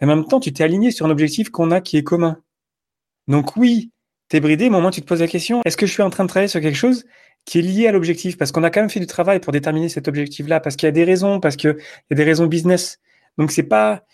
Mais 0.00 0.06
en 0.06 0.16
même 0.16 0.26
temps, 0.26 0.40
tu 0.40 0.52
t'es 0.52 0.62
aligné 0.62 0.90
sur 0.90 1.06
un 1.06 1.10
objectif 1.10 1.48
qu'on 1.48 1.70
a 1.70 1.80
qui 1.80 1.96
est 1.96 2.02
commun. 2.02 2.38
Donc, 3.28 3.56
oui, 3.56 3.92
t'es 4.28 4.40
bridé, 4.40 4.68
au 4.68 4.70
moment 4.70 4.90
tu 4.90 5.00
te 5.00 5.06
poses 5.06 5.20
la 5.20 5.28
question, 5.28 5.62
est-ce 5.64 5.76
que 5.76 5.86
je 5.86 5.92
suis 5.92 6.02
en 6.02 6.10
train 6.10 6.24
de 6.24 6.28
travailler 6.28 6.48
sur 6.48 6.60
quelque 6.60 6.76
chose 6.76 7.04
qui 7.44 7.58
est 7.58 7.62
lié 7.62 7.86
à 7.86 7.92
l'objectif? 7.92 8.36
Parce 8.36 8.52
qu'on 8.52 8.62
a 8.62 8.70
quand 8.70 8.80
même 8.80 8.90
fait 8.90 9.00
du 9.00 9.06
travail 9.06 9.40
pour 9.40 9.52
déterminer 9.52 9.88
cet 9.88 10.08
objectif-là, 10.08 10.60
parce 10.60 10.76
qu'il 10.76 10.86
y 10.86 10.88
a 10.88 10.92
des 10.92 11.04
raisons, 11.04 11.40
parce 11.40 11.56
qu'il 11.56 11.76
y 12.10 12.12
a 12.12 12.16
des 12.16 12.24
raisons 12.24 12.46
business. 12.46 12.98
Donc 13.38 13.52
c'est 13.52 13.62
pas 13.62 14.04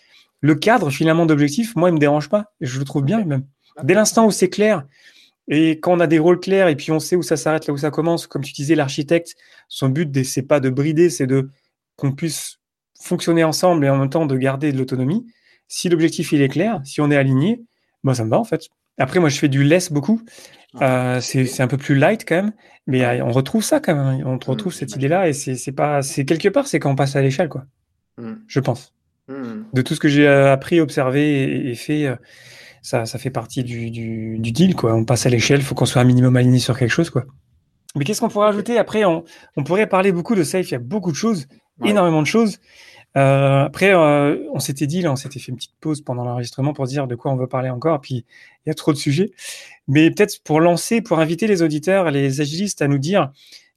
le 0.41 0.55
cadre 0.55 0.89
finalement 0.89 1.25
d'objectif, 1.25 1.75
moi 1.75 1.89
il 1.89 1.93
me 1.93 1.99
dérange 1.99 2.29
pas, 2.29 2.53
je 2.61 2.79
le 2.79 2.85
trouve 2.85 3.03
bien 3.03 3.23
même. 3.25 3.45
Dès 3.83 3.93
l'instant 3.93 4.25
où 4.25 4.31
c'est 4.31 4.49
clair, 4.49 4.85
et 5.47 5.79
quand 5.79 5.93
on 5.93 5.99
a 5.99 6.07
des 6.07 6.19
rôles 6.19 6.39
clairs 6.39 6.67
et 6.67 6.75
puis 6.75 6.91
on 6.91 6.99
sait 6.99 7.15
où 7.15 7.23
ça 7.23 7.37
s'arrête, 7.37 7.67
là 7.67 7.73
où 7.73 7.77
ça 7.77 7.91
commence, 7.91 8.27
comme 8.27 8.43
tu 8.43 8.53
disais, 8.53 8.75
l'architecte, 8.75 9.35
son 9.67 9.89
but 9.89 10.23
c'est 10.23 10.43
pas 10.43 10.59
de 10.59 10.69
brider, 10.69 11.09
c'est 11.09 11.27
de 11.27 11.49
qu'on 11.95 12.11
puisse 12.11 12.59
fonctionner 12.99 13.43
ensemble 13.43 13.85
et 13.85 13.89
en 13.89 13.97
même 13.97 14.09
temps 14.09 14.25
de 14.25 14.37
garder 14.37 14.71
de 14.71 14.77
l'autonomie. 14.77 15.25
Si 15.67 15.89
l'objectif 15.89 16.31
il 16.31 16.41
est 16.41 16.49
clair, 16.49 16.81
si 16.83 17.01
on 17.01 17.11
est 17.11 17.17
aligné, 17.17 17.63
moi 18.03 18.15
ça 18.15 18.23
me 18.23 18.29
va 18.29 18.39
en 18.39 18.43
fait. 18.43 18.69
Après, 18.97 19.19
moi, 19.19 19.29
je 19.29 19.37
fais 19.37 19.49
du 19.49 19.63
less 19.63 19.91
beaucoup. 19.91 20.21
Euh, 20.81 21.21
c'est 21.21 21.61
un 21.61 21.67
peu 21.67 21.77
plus 21.77 21.95
light 21.95 22.25
quand 22.27 22.35
même, 22.35 22.51
mais 22.85 23.03
euh, 23.05 23.23
on 23.23 23.31
retrouve 23.31 23.63
ça 23.63 23.79
quand 23.79 23.95
même. 23.95 24.27
On 24.27 24.37
retrouve 24.37 24.73
mmh, 24.73 24.75
cette 24.75 24.95
idée-là 24.95 25.29
et 25.29 25.33
c'est 25.33 25.71
pas, 25.71 26.01
c'est 26.01 26.25
quelque 26.25 26.49
part, 26.49 26.67
c'est 26.67 26.79
quand 26.79 26.91
on 26.91 26.95
passe 26.95 27.15
à 27.15 27.21
l'échelle, 27.21 27.47
quoi. 27.47 27.65
Mmh. 28.17 28.33
Je 28.47 28.59
pense. 28.59 28.93
Mmh. 29.29 29.63
De 29.73 29.81
tout 29.81 29.95
ce 29.95 29.99
que 30.01 30.09
j'ai 30.09 30.27
euh, 30.27 30.51
appris, 30.51 30.81
observé 30.81 31.69
et, 31.69 31.75
fait, 31.75 32.13
ça, 32.81 33.05
ça 33.05 33.17
fait 33.17 33.29
partie 33.29 33.63
du, 33.63 33.89
du, 33.89 34.37
du 34.37 34.51
deal, 34.51 34.75
quoi. 34.75 34.93
On 34.93 35.05
passe 35.05 35.25
à 35.25 35.29
l'échelle, 35.29 35.59
il 35.59 35.65
faut 35.65 35.75
qu'on 35.75 35.85
soit 35.85 36.01
un 36.01 36.05
minimum 36.05 36.35
aligné 36.35 36.59
sur 36.59 36.77
quelque 36.77 36.91
chose, 36.91 37.09
quoi. 37.09 37.25
Mais 37.95 38.03
qu'est-ce 38.03 38.19
qu'on 38.19 38.29
pourrait 38.29 38.49
ajouter? 38.49 38.77
Après 38.77 39.05
on, 39.05 39.23
on, 39.55 39.63
pourrait 39.63 39.87
parler 39.87 40.11
beaucoup 40.11 40.35
de 40.35 40.43
safe. 40.43 40.69
Il 40.69 40.73
y 40.73 40.75
a 40.75 40.79
beaucoup 40.79 41.11
de 41.11 41.15
choses, 41.15 41.47
énormément 41.85 42.21
de 42.21 42.27
choses. 42.27 42.59
Euh, 43.17 43.65
après, 43.65 43.93
euh, 43.93 44.37
on 44.53 44.59
s'était 44.59 44.87
dit, 44.87 45.07
on 45.07 45.15
s'était 45.15 45.39
fait 45.39 45.49
une 45.49 45.55
petite 45.55 45.75
pause 45.79 46.01
pendant 46.01 46.25
l'enregistrement 46.25 46.73
pour 46.73 46.85
dire 46.85 47.07
de 47.07 47.15
quoi 47.15 47.31
on 47.31 47.37
veut 47.37 47.47
parler 47.47 47.69
encore. 47.69 48.01
Puis 48.01 48.25
il 48.65 48.69
y 48.69 48.71
a 48.71 48.73
trop 48.73 48.91
de 48.91 48.97
sujets. 48.97 49.31
Mais 49.87 50.11
peut-être 50.11 50.41
pour 50.43 50.59
lancer, 50.59 51.01
pour 51.01 51.19
inviter 51.19 51.47
les 51.47 51.61
auditeurs, 51.61 52.11
les 52.11 52.41
agilistes 52.41 52.81
à 52.81 52.87
nous 52.87 52.97
dire 52.97 53.31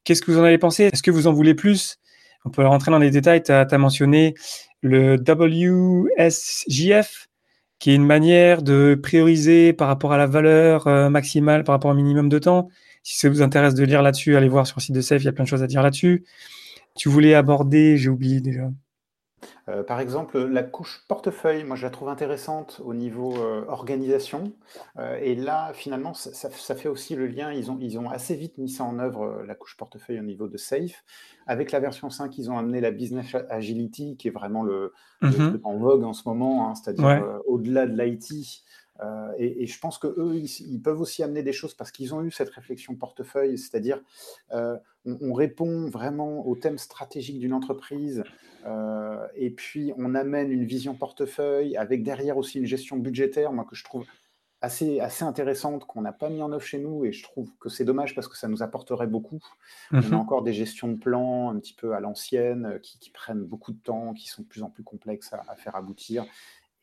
qu'est-ce 0.05 0.22
que 0.22 0.32
vous 0.32 0.39
en 0.39 0.45
avez 0.45 0.59
pensé? 0.59 0.84
Est-ce 0.84 1.03
que 1.03 1.11
vous 1.11 1.26
en 1.26 1.32
voulez 1.32 1.55
plus? 1.55 1.99
On 2.45 2.51
peut 2.51 2.66
rentrer 2.66 2.91
dans 2.91 2.99
les 2.99 3.11
détails. 3.11 3.43
Tu 3.43 3.53
as, 3.53 3.78
mentionné 3.78 4.34
le 4.80 5.16
WSJF, 5.16 7.28
qui 7.78 7.91
est 7.91 7.95
une 7.95 8.07
manière 8.07 8.62
de 8.62 8.99
prioriser 9.01 9.72
par 9.72 9.89
rapport 9.89 10.12
à 10.12 10.18
la 10.18 10.26
valeur 10.26 10.86
euh, 10.86 11.11
maximale, 11.11 11.64
par 11.64 11.74
rapport 11.74 11.93
au 11.93 11.95
minimum 11.95 12.28
de 12.28 12.39
temps. 12.39 12.68
Si 13.05 13.18
ça 13.18 13.28
vous 13.28 13.43
intéresse 13.43 13.74
de 13.74 13.84
lire 13.84 14.03
là-dessus, 14.03 14.36
allez 14.36 14.49
voir 14.49 14.66
sur 14.66 14.78
le 14.78 14.82
site 14.82 14.95
de 14.95 15.01
Safe, 15.01 15.22
il 15.22 15.26
y 15.26 15.28
a 15.28 15.32
plein 15.32 15.45
de 15.45 15.49
choses 15.49 15.62
à 15.62 15.66
dire 15.66 15.82
là-dessus. 15.82 16.24
Tu 16.97 17.09
voulais 17.09 17.34
aborder, 17.34 17.97
j'ai 17.97 18.09
oublié 18.09 18.41
déjà. 18.41 18.70
Euh, 19.68 19.82
par 19.82 20.01
exemple, 20.01 20.39
la 20.39 20.62
couche 20.62 21.05
portefeuille, 21.09 21.64
moi 21.64 21.76
je 21.76 21.84
la 21.84 21.91
trouve 21.91 22.09
intéressante 22.09 22.80
au 22.84 22.95
niveau 22.95 23.36
euh, 23.36 23.64
organisation. 23.68 24.53
Euh, 24.99 25.18
et 25.20 25.34
là, 25.34 25.72
finalement, 25.74 26.14
ça, 26.14 26.51
fait 26.51 26.89
aussi 26.89 27.14
le 27.14 27.26
lien. 27.26 27.53
Ils 27.53 27.70
ont, 27.70 27.78
ils 27.80 27.99
ont 27.99 28.09
assez 28.11 28.34
vite 28.34 28.59
mis 28.59 28.68
ça 28.68 28.84
en 28.84 28.99
œuvre, 28.99 29.43
la 29.47 29.55
couche 29.55 29.76
portefeuille 29.76 30.20
au 30.20 30.24
niveau 30.24 30.49
de 30.49 30.57
Safe. 30.57 31.05
Avec 31.47 31.72
la 31.72 31.80
version 31.80 32.11
5, 32.11 32.36
ils 32.39 32.51
ont 32.51 32.59
amené 32.59 32.80
la 32.80 32.91
Business 32.91 33.34
Agility, 33.49 34.16
qui 34.16 34.28
est 34.28 34.32
vraiment 34.32 34.62
le, 34.62 34.93
mm-hmm. 35.22 35.61
en 35.64 35.76
vogue 35.78 36.05
en 36.05 36.12
ce 36.12 36.28
moment, 36.28 36.68
hein, 36.68 36.74
c'est-à-dire 36.74 37.41
au-delà 37.47 37.86
de 37.86 38.01
l'IT. 38.01 38.64
Et, 39.38 39.66
je 39.66 39.78
pense 39.78 39.99
qu'eux, 39.99 40.32
ils, 40.34 40.72
ils, 40.72 40.82
peuvent 40.82 41.01
aussi 41.01 41.22
amener 41.22 41.42
des 41.42 41.53
choses 41.53 41.74
parce 41.74 41.92
qu'ils 41.92 42.14
ont 42.14 42.22
eu 42.22 42.30
cette 42.30 42.51
réflexion 42.51 42.96
portefeuille, 42.96 43.57
c'est-à-dire 43.57 44.01
on, 44.51 44.78
on, 45.05 45.32
répond 45.32 45.88
vraiment 45.88 46.46
aux 46.46 46.57
thèmes 46.57 46.78
stratégiques 46.78 47.38
d'une 47.38 47.53
entreprise, 47.53 48.24
euh, 48.66 49.26
et 49.34 49.51
puis, 49.51 49.92
on 49.96 50.14
amène 50.14 50.51
une 50.51 50.64
vision 50.64 50.94
portefeuille 50.94 51.76
avec 51.76 52.03
derrière 52.03 52.36
aussi 52.36 52.59
une 52.59 52.66
gestion 52.66 52.96
budgétaire, 52.96 53.53
moi, 53.53 53.64
que 53.64 53.76
je 53.76 53.84
trouve 53.84 54.05
assez, 54.61 54.99
assez 54.99 55.24
intéressante, 55.24 55.84
qu'on 55.86 56.03
n'a 56.03 56.12
pas 56.12 56.28
mis 56.28 56.42
en 56.42 56.51
œuvre 56.51 56.64
chez 56.64 56.78
nous. 56.78 57.05
Et 57.05 57.12
je 57.12 57.22
trouve 57.22 57.51
que 57.61 57.68
c'est 57.68 57.84
dommage 57.84 58.14
parce 58.14 58.26
que 58.28 58.36
ça 58.36 58.49
nous 58.49 58.62
apporterait 58.62 59.07
beaucoup. 59.07 59.40
On 59.92 59.99
a 59.99 60.01
mhm. 60.01 60.14
encore 60.14 60.42
des 60.42 60.53
gestions 60.53 60.88
de 60.88 60.96
plans 60.96 61.51
un 61.51 61.59
petit 61.59 61.74
peu 61.74 61.94
à 61.94 62.01
l'ancienne 62.01 62.66
euh, 62.66 62.78
qui, 62.78 63.11
prennent 63.11 63.44
beaucoup 63.44 63.72
de 63.72 63.78
temps, 63.78 64.12
qui 64.14 64.28
sont 64.28 64.42
de 64.42 64.49
plus 64.49 64.62
en 64.62 64.70
plus 64.70 64.82
complexes 64.82 65.32
à, 65.32 65.55
faire 65.57 65.76
aboutir 65.76 66.26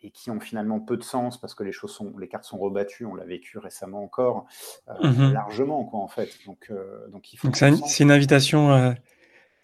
et 0.05 0.11
qui 0.11 0.31
ont 0.31 0.39
finalement 0.39 0.79
peu 0.79 0.97
de 0.97 1.03
sens 1.03 1.39
parce 1.39 1.55
que 1.55 1.63
les 1.63 1.71
choses 1.71 1.91
sont, 1.91 2.13
les 2.17 2.27
cartes 2.27 2.45
sont 2.45 2.57
rebattues, 2.57 3.05
on 3.05 3.15
l'a 3.15 3.25
vécu 3.25 3.57
récemment 3.57 4.03
encore, 4.03 4.45
euh, 4.89 5.07
mhm. 5.07 5.33
largement 5.33 5.83
quoi 5.83 5.99
en 5.99 6.07
fait. 6.07 6.29
Donc, 6.45 6.71
donc 7.11 7.33
il 7.33 7.37
faut. 7.37 7.49
c'est 7.53 8.03
une 8.03 8.11
invitation 8.11 8.95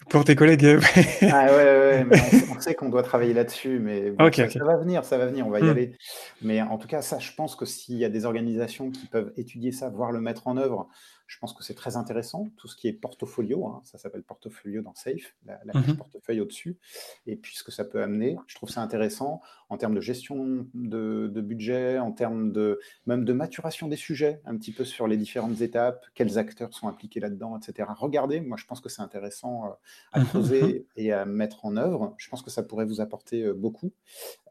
pour 0.09 0.25
tes 0.25 0.35
collègues. 0.35 0.65
Euh, 0.65 0.81
ah 1.31 1.45
ouais, 1.45 1.53
ouais, 1.53 2.05
mais 2.05 2.17
on, 2.55 2.59
sait 2.59 2.75
qu'on 2.75 2.89
doit 2.89 3.03
travailler 3.03 3.33
là-dessus, 3.33 3.79
mais 3.79 4.13
ça, 4.33 4.63
va 4.63 4.77
venir, 4.77 5.05
ça 5.05 5.17
va 5.17 5.27
venir, 5.27 5.47
on 5.47 5.49
va 5.49 5.59
y 5.59 5.63
hmm. 5.63 5.69
aller. 5.69 5.91
Mais 6.41 6.61
en 6.61 6.77
tout 6.77 6.87
cas, 6.87 7.01
ça, 7.01 7.19
je 7.19 7.31
pense 7.33 7.55
que 7.55 7.65
s'il 7.65 7.97
y 7.97 8.05
a 8.05 8.09
des 8.09 8.25
organisations 8.25 8.91
qui 8.91 9.05
peuvent 9.07 9.31
étudier 9.37 9.71
ça, 9.71 9.89
voire 9.89 10.11
le 10.11 10.21
mettre 10.21 10.47
en 10.47 10.57
œuvre, 10.57 10.87
Je 11.31 11.39
pense 11.39 11.53
que 11.53 11.63
c'est 11.63 11.75
très 11.75 11.95
intéressant, 11.95 12.49
tout 12.57 12.67
ce 12.67 12.75
qui 12.75 12.89
est 12.89 12.93
portfolio, 12.93 13.65
hein, 13.65 13.79
ça 13.85 13.97
s'appelle 13.97 14.21
portfolio 14.21 14.81
dans 14.81 14.93
Safe, 14.95 15.33
la, 15.45 15.61
la 15.63 15.79
mmh 15.79 15.95
portefeuille 15.95 16.41
au-dessus, 16.41 16.77
et 17.25 17.37
puis 17.37 17.55
ce 17.55 17.63
que 17.63 17.71
ça 17.71 17.85
peut 17.85 18.03
amener, 18.03 18.35
je 18.47 18.55
trouve 18.55 18.69
ça 18.69 18.81
intéressant 18.81 19.41
en 19.71 19.77
termes 19.77 19.95
de 19.95 20.01
gestion 20.01 20.67
de, 20.73 21.41
budget, 21.41 21.97
en 21.97 22.11
termes 22.11 22.51
de 22.51 22.81
même 23.05 23.23
de 23.23 23.31
maturation 23.31 23.87
des 23.87 23.95
sujets, 23.95 24.41
un 24.45 24.57
petit 24.57 24.73
peu 24.73 24.83
sur 24.83 25.07
les 25.07 25.15
différentes 25.15 25.61
étapes, 25.61 26.05
quels 26.13 26.37
acteurs 26.37 26.73
sont 26.73 26.89
impliqués 26.89 27.21
là-dedans, 27.21 27.57
etc. 27.57 27.87
Regardez, 27.97 28.41
moi 28.41 28.57
je 28.57 28.65
pense 28.65 28.81
que 28.81 28.89
c'est 28.89 29.01
intéressant 29.01 29.67
euh, 29.67 29.69
à 30.11 30.19
mmh 30.19 30.25
creuser 30.25 30.85
et 30.97 31.13
à 31.13 31.23
mettre 31.23 31.63
en 31.63 31.77
œuvre. 31.77 32.13
Je 32.17 32.27
pense 32.27 32.41
que 32.41 32.49
ça 32.49 32.63
pourrait 32.63 32.83
vous 32.83 32.99
apporter 32.99 33.43
euh, 33.43 33.53
beaucoup 33.53 33.93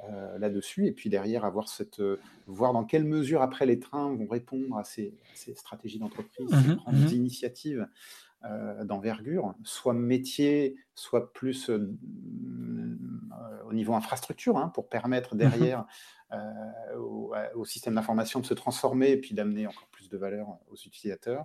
euh, 0.08 0.38
là-dessus, 0.38 0.86
et 0.86 0.92
puis 0.92 1.10
derrière 1.10 1.44
avoir 1.44 1.68
cette, 1.68 2.00
voir 2.46 2.72
dans 2.72 2.84
quelle 2.84 3.04
mesure 3.04 3.42
après 3.42 3.66
les 3.66 3.78
trains 3.78 4.14
vont 4.14 4.26
répondre 4.26 4.78
à 4.78 4.84
ces, 4.84 5.12
stratégies 5.54 5.98
d'entreprise, 5.98 6.48
mmh 6.70 6.76
prendre 6.76 6.98
des 6.98 7.14
initiatives 7.14 7.86
euh, 8.46 8.84
d'envergure, 8.84 9.54
soit 9.64 9.92
métier, 9.92 10.76
soit 10.94 11.30
plus 11.34 11.68
euh, 11.68 11.76
euh, 11.76 13.68
au 13.68 13.74
niveau 13.74 13.92
infrastructure, 13.92 14.56
hein, 14.56 14.70
pour 14.72 14.88
permettre 14.88 15.34
mmh 15.34 15.38
derrière 15.38 15.84
au, 16.96 17.64
système 17.66 17.96
d'information 17.96 18.40
de 18.40 18.46
se 18.46 18.54
transformer 18.54 19.10
et 19.10 19.16
puis 19.18 19.34
d'amener 19.34 19.66
encore 19.66 19.88
plus 19.90 20.08
de 20.08 20.16
valeur 20.16 20.46
aux 20.70 20.76
utilisateurs. 20.76 21.44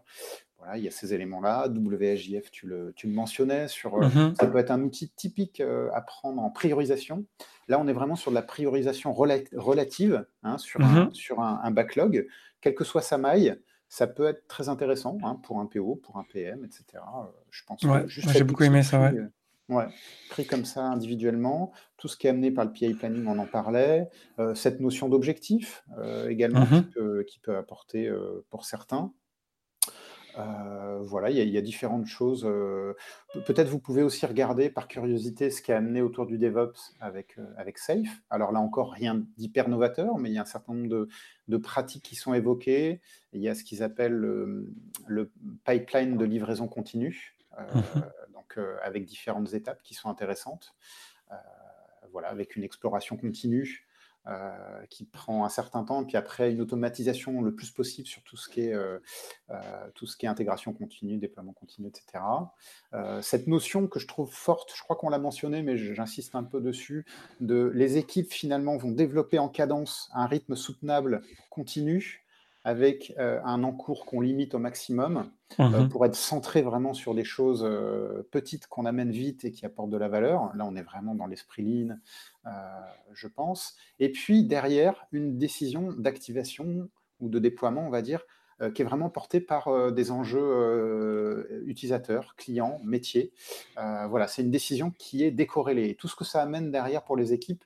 Voilà, 0.58 0.78
il 0.78 0.84
y 0.84 0.88
a 0.88 0.92
ces 0.92 1.14
éléments-là. 1.14 1.68
WSJF, 1.68 2.50
tu 2.52 2.68
le, 2.68 2.94
tu 2.96 3.08
le 3.08 3.14
mentionnais, 3.14 3.68
sur, 3.68 4.00
ça 4.40 4.48
peut 4.48 4.60
être 4.60 4.72
un 4.72 4.82
outil 4.82 5.10
typique 5.10 5.60
à 5.60 6.02
prendre 6.02 6.42
en 6.42 6.52
priorisation. 6.52 7.26
Là, 7.68 7.80
on 7.80 7.88
est 7.88 7.94
vraiment 7.94 8.16
sur 8.16 8.32
de 8.32 8.36
la 8.36 8.44
priorisation 8.44 9.12
relative, 9.12 10.26
hein, 10.44 10.58
sur, 10.60 10.82
un, 10.82 11.10
sur 11.14 11.42
un, 11.42 11.72
backlog, 11.72 12.28
quelle 12.62 12.76
que 12.76 12.84
soit 12.84 13.02
sa 13.02 13.18
maille 13.18 13.58
ça 13.96 14.08
peut 14.08 14.28
être 14.28 14.46
très 14.50 14.68
intéressant 14.68 15.18
hein, 15.24 15.40
pour 15.42 15.62
un 15.62 15.68
PO, 15.68 15.96
pour 15.96 16.18
un 16.18 16.26
PM, 16.26 16.66
etc. 16.66 16.84
Euh, 16.96 17.24
je 17.50 17.64
pense. 17.64 17.82
Ouais, 17.84 18.04
j'ai 18.08 18.44
beaucoup 18.44 18.66
aimé 18.66 18.84
ça. 18.84 19.00
Ouais. 19.00 19.18
Euh, 19.18 19.30
ouais. 19.70 19.86
pris 20.30 20.46
comme 20.46 20.66
ça 20.66 20.84
individuellement, 20.84 21.72
tout 21.96 22.10
ce 22.10 22.18
qui 22.18 22.28
est 22.28 22.30
amené 22.30 22.52
par 22.52 22.66
le 22.66 22.74
PI 22.74 22.94
planning, 22.96 23.26
on 23.26 23.40
en 23.40 23.46
parlait. 23.46 24.10
Euh, 24.38 24.54
cette 24.54 24.82
notion 24.82 25.08
d'objectif 25.08 25.86
également 26.28 26.66
mmh 26.66 27.24
qui, 27.26 27.40
peut, 27.40 27.56
apporter 27.56 28.12
pour 28.50 28.66
certains. 28.66 29.14
Euh, 30.38 31.00
voilà, 31.02 31.30
il 31.30 31.38
y, 31.38 31.58
a 31.58 31.62
différentes 31.62 32.08
choses. 32.08 32.46
Euh, 32.46 32.94
peut-être 33.46 33.68
vous 33.68 33.80
pouvez 33.80 34.04
aussi 34.04 34.26
regarder 34.26 34.70
par 34.70 34.88
curiosité 34.88 35.50
ce 35.50 35.62
qui 35.62 35.72
a 35.72 35.78
amené 35.78 36.02
autour 36.02 36.26
du 36.26 36.38
DevOps 36.38 36.94
avec, 37.00 37.38
euh, 37.38 37.46
avec 37.58 37.78
Safe. 37.78 38.22
Alors 38.30 38.52
là 38.52 38.60
encore, 38.60 38.92
rien 38.92 39.24
d'hyper 39.38 39.70
novateur, 39.70 40.18
mais 40.18 40.30
il 40.30 40.34
y 40.34 40.38
a 40.38 40.42
un 40.42 40.46
certain 40.46 40.74
nombre 40.74 41.08
de, 41.48 41.58
pratiques 41.58 42.04
qui 42.04 42.16
sont 42.16 42.34
évoquées. 42.34 43.02
Il 43.34 43.42
y 43.42 43.48
a 43.48 43.56
ce 43.56 43.64
qu'ils 43.64 43.84
appellent 43.84 44.14
le, 44.14 45.32
pipeline 45.64 46.18
de 46.18 46.26
livraison 46.26 46.68
continue, 46.68 47.36
mmh 47.58 47.80
donc 48.34 48.60
avec 48.84 49.06
différentes 49.06 49.54
étapes 49.54 49.82
qui 49.82 49.94
sont 49.94 50.10
intéressantes. 50.10 50.76
voilà, 52.12 52.30
avec 52.30 52.56
une 52.56 52.64
exploration 52.64 53.18
continue 53.18 53.85
euh, 54.28 54.52
qui 54.90 55.06
prend 55.06 55.46
un 55.46 55.50
certain 55.50 55.84
temps, 55.84 56.04
puis 56.04 56.18
après 56.18 56.52
une 56.52 56.60
automatisation 56.60 57.44
le 57.44 57.54
plus 57.54 57.70
possible 57.70 58.08
sur 58.08 58.24
tout 58.24 58.38
ce 58.38 58.50
qui 58.50 58.62
est, 58.62 58.74
euh, 58.74 58.98
euh, 59.52 59.62
tout 59.94 60.08
ce 60.08 60.18
qui 60.18 60.26
est 60.26 60.30
intégration 60.30 60.74
continue, 60.74 61.18
déploiement 61.18 61.54
continu, 61.54 61.90
etc. 61.90 62.24
cette 63.22 63.46
notion 63.46 63.88
que 63.88 64.00
je 64.00 64.08
trouve 64.08 64.34
forte, 64.34 64.74
je 64.76 64.82
crois 64.82 64.96
qu'on 64.96 65.10
l'a 65.10 65.20
mentionné, 65.20 65.62
mais 65.62 65.78
j'insiste 65.78 66.34
un 66.34 66.44
peu 66.44 66.60
dessus, 66.60 67.06
de 67.40 67.72
les 67.76 67.98
équipes 67.98 68.32
finalement 68.32 68.78
vont 68.78 68.92
développer 68.92 69.38
en 69.38 69.48
cadence 69.48 70.10
un 70.14 70.26
rythme 70.26 70.56
soutenable 70.56 71.22
continu 71.52 72.25
avec 72.66 73.14
euh, 73.20 73.40
un 73.46 73.64
encours 73.64 74.06
qu'on 74.06 74.22
limite 74.22 74.56
au 74.56 74.60
maximum 74.60 75.30
euh, 75.60 75.70
mmh 75.70 75.90
pour 75.90 76.04
être 76.04 76.16
centré 76.16 76.64
vraiment 76.64 76.96
sur 76.96 77.14
des 77.14 77.24
choses 77.24 77.64
euh, 77.64 78.28
petites 78.32 78.66
qu'on 78.66 78.86
amène 78.86 79.12
vite 79.12 79.46
et 79.46 79.52
qui 79.52 79.68
apportent 79.68 79.92
de 79.92 79.98
la 79.98 80.10
valeur. 80.10 80.52
Là, 80.56 80.66
on 80.66 80.76
est 80.76 80.82
vraiment 80.82 81.14
dans 81.14 81.28
l'esprit 81.28 81.62
lean, 81.62 82.00
je 83.14 83.28
pense. 83.28 83.76
Et 84.00 84.12
puis 84.12 84.44
derrière, 84.44 85.06
une 85.12 85.38
décision 85.38 85.94
d'activation 85.94 86.90
ou 87.20 87.30
de 87.30 87.38
déploiement, 87.38 87.86
on 87.86 87.92
va 87.92 88.02
dire, 88.02 88.24
qui 88.74 88.82
est 88.82 88.86
vraiment 88.86 89.10
portée 89.10 89.42
par 89.42 89.92
des 89.92 90.12
enjeux 90.12 91.64
utilisateurs, 91.68 92.36
clients, 92.36 92.80
métiers. 92.84 93.32
voilà, 93.76 94.28
c'est 94.28 94.42
une 94.42 94.52
décision 94.52 94.92
qui 94.98 95.24
est 95.24 95.32
décorrélée. 95.32 95.96
tout 95.96 96.08
ce 96.08 96.16
que 96.16 96.24
ça 96.24 96.42
amène 96.42 96.72
derrière 96.72 97.04
pour 97.04 97.16
les 97.16 97.32
équipes, 97.32 97.64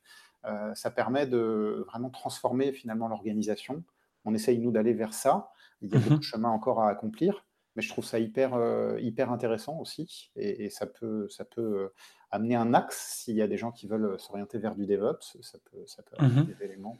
ça 0.73 0.91
permet 0.91 1.25
de 1.25 1.85
vraiment 1.87 2.09
transformer 2.09 2.73
finalement 2.73 3.07
l'organisation 3.07 3.83
on 4.29 4.33
essaye, 4.33 4.59
nous, 4.59 4.71
d'aller 4.71 4.93
vers 4.93 5.13
ça. 5.13 5.49
Il 5.81 5.89
y 5.89 5.95
a 5.95 5.99
beaucoup 5.99 6.09
de 6.09 6.15
mhm. 6.15 6.21
chemin 6.21 6.49
encore 6.49 6.81
à 6.81 6.89
accomplir, 6.89 7.45
mais 7.75 7.81
je 7.81 7.89
trouve 7.89 8.05
ça 8.05 8.19
hyper, 8.19 8.53
euh, 8.53 8.99
hyper 8.99 9.31
intéressant 9.31 9.77
aussi. 9.79 10.31
Et, 10.35 10.69
ça 10.69 10.85
peut, 10.85 11.27
ça 11.29 11.45
peut 11.45 11.61
euh, 11.61 11.93
amener 12.31 12.55
un 12.55 12.73
axe 12.73 13.21
s'il 13.23 13.35
y 13.35 13.41
a 13.41 13.47
des 13.47 13.57
gens 13.57 13.71
qui 13.71 13.87
veulent 13.87 14.05
euh, 14.05 14.17
s'orienter 14.17 14.57
vers 14.57 14.75
du 14.75 14.85
DevOps. 14.85 15.37
Ça 15.41 15.57
peut, 15.71 15.83
ça 15.85 16.03
peut 16.03 16.15
amener 16.19 16.41
mhm. 16.41 16.47
des 16.47 16.65
éléments 16.65 16.97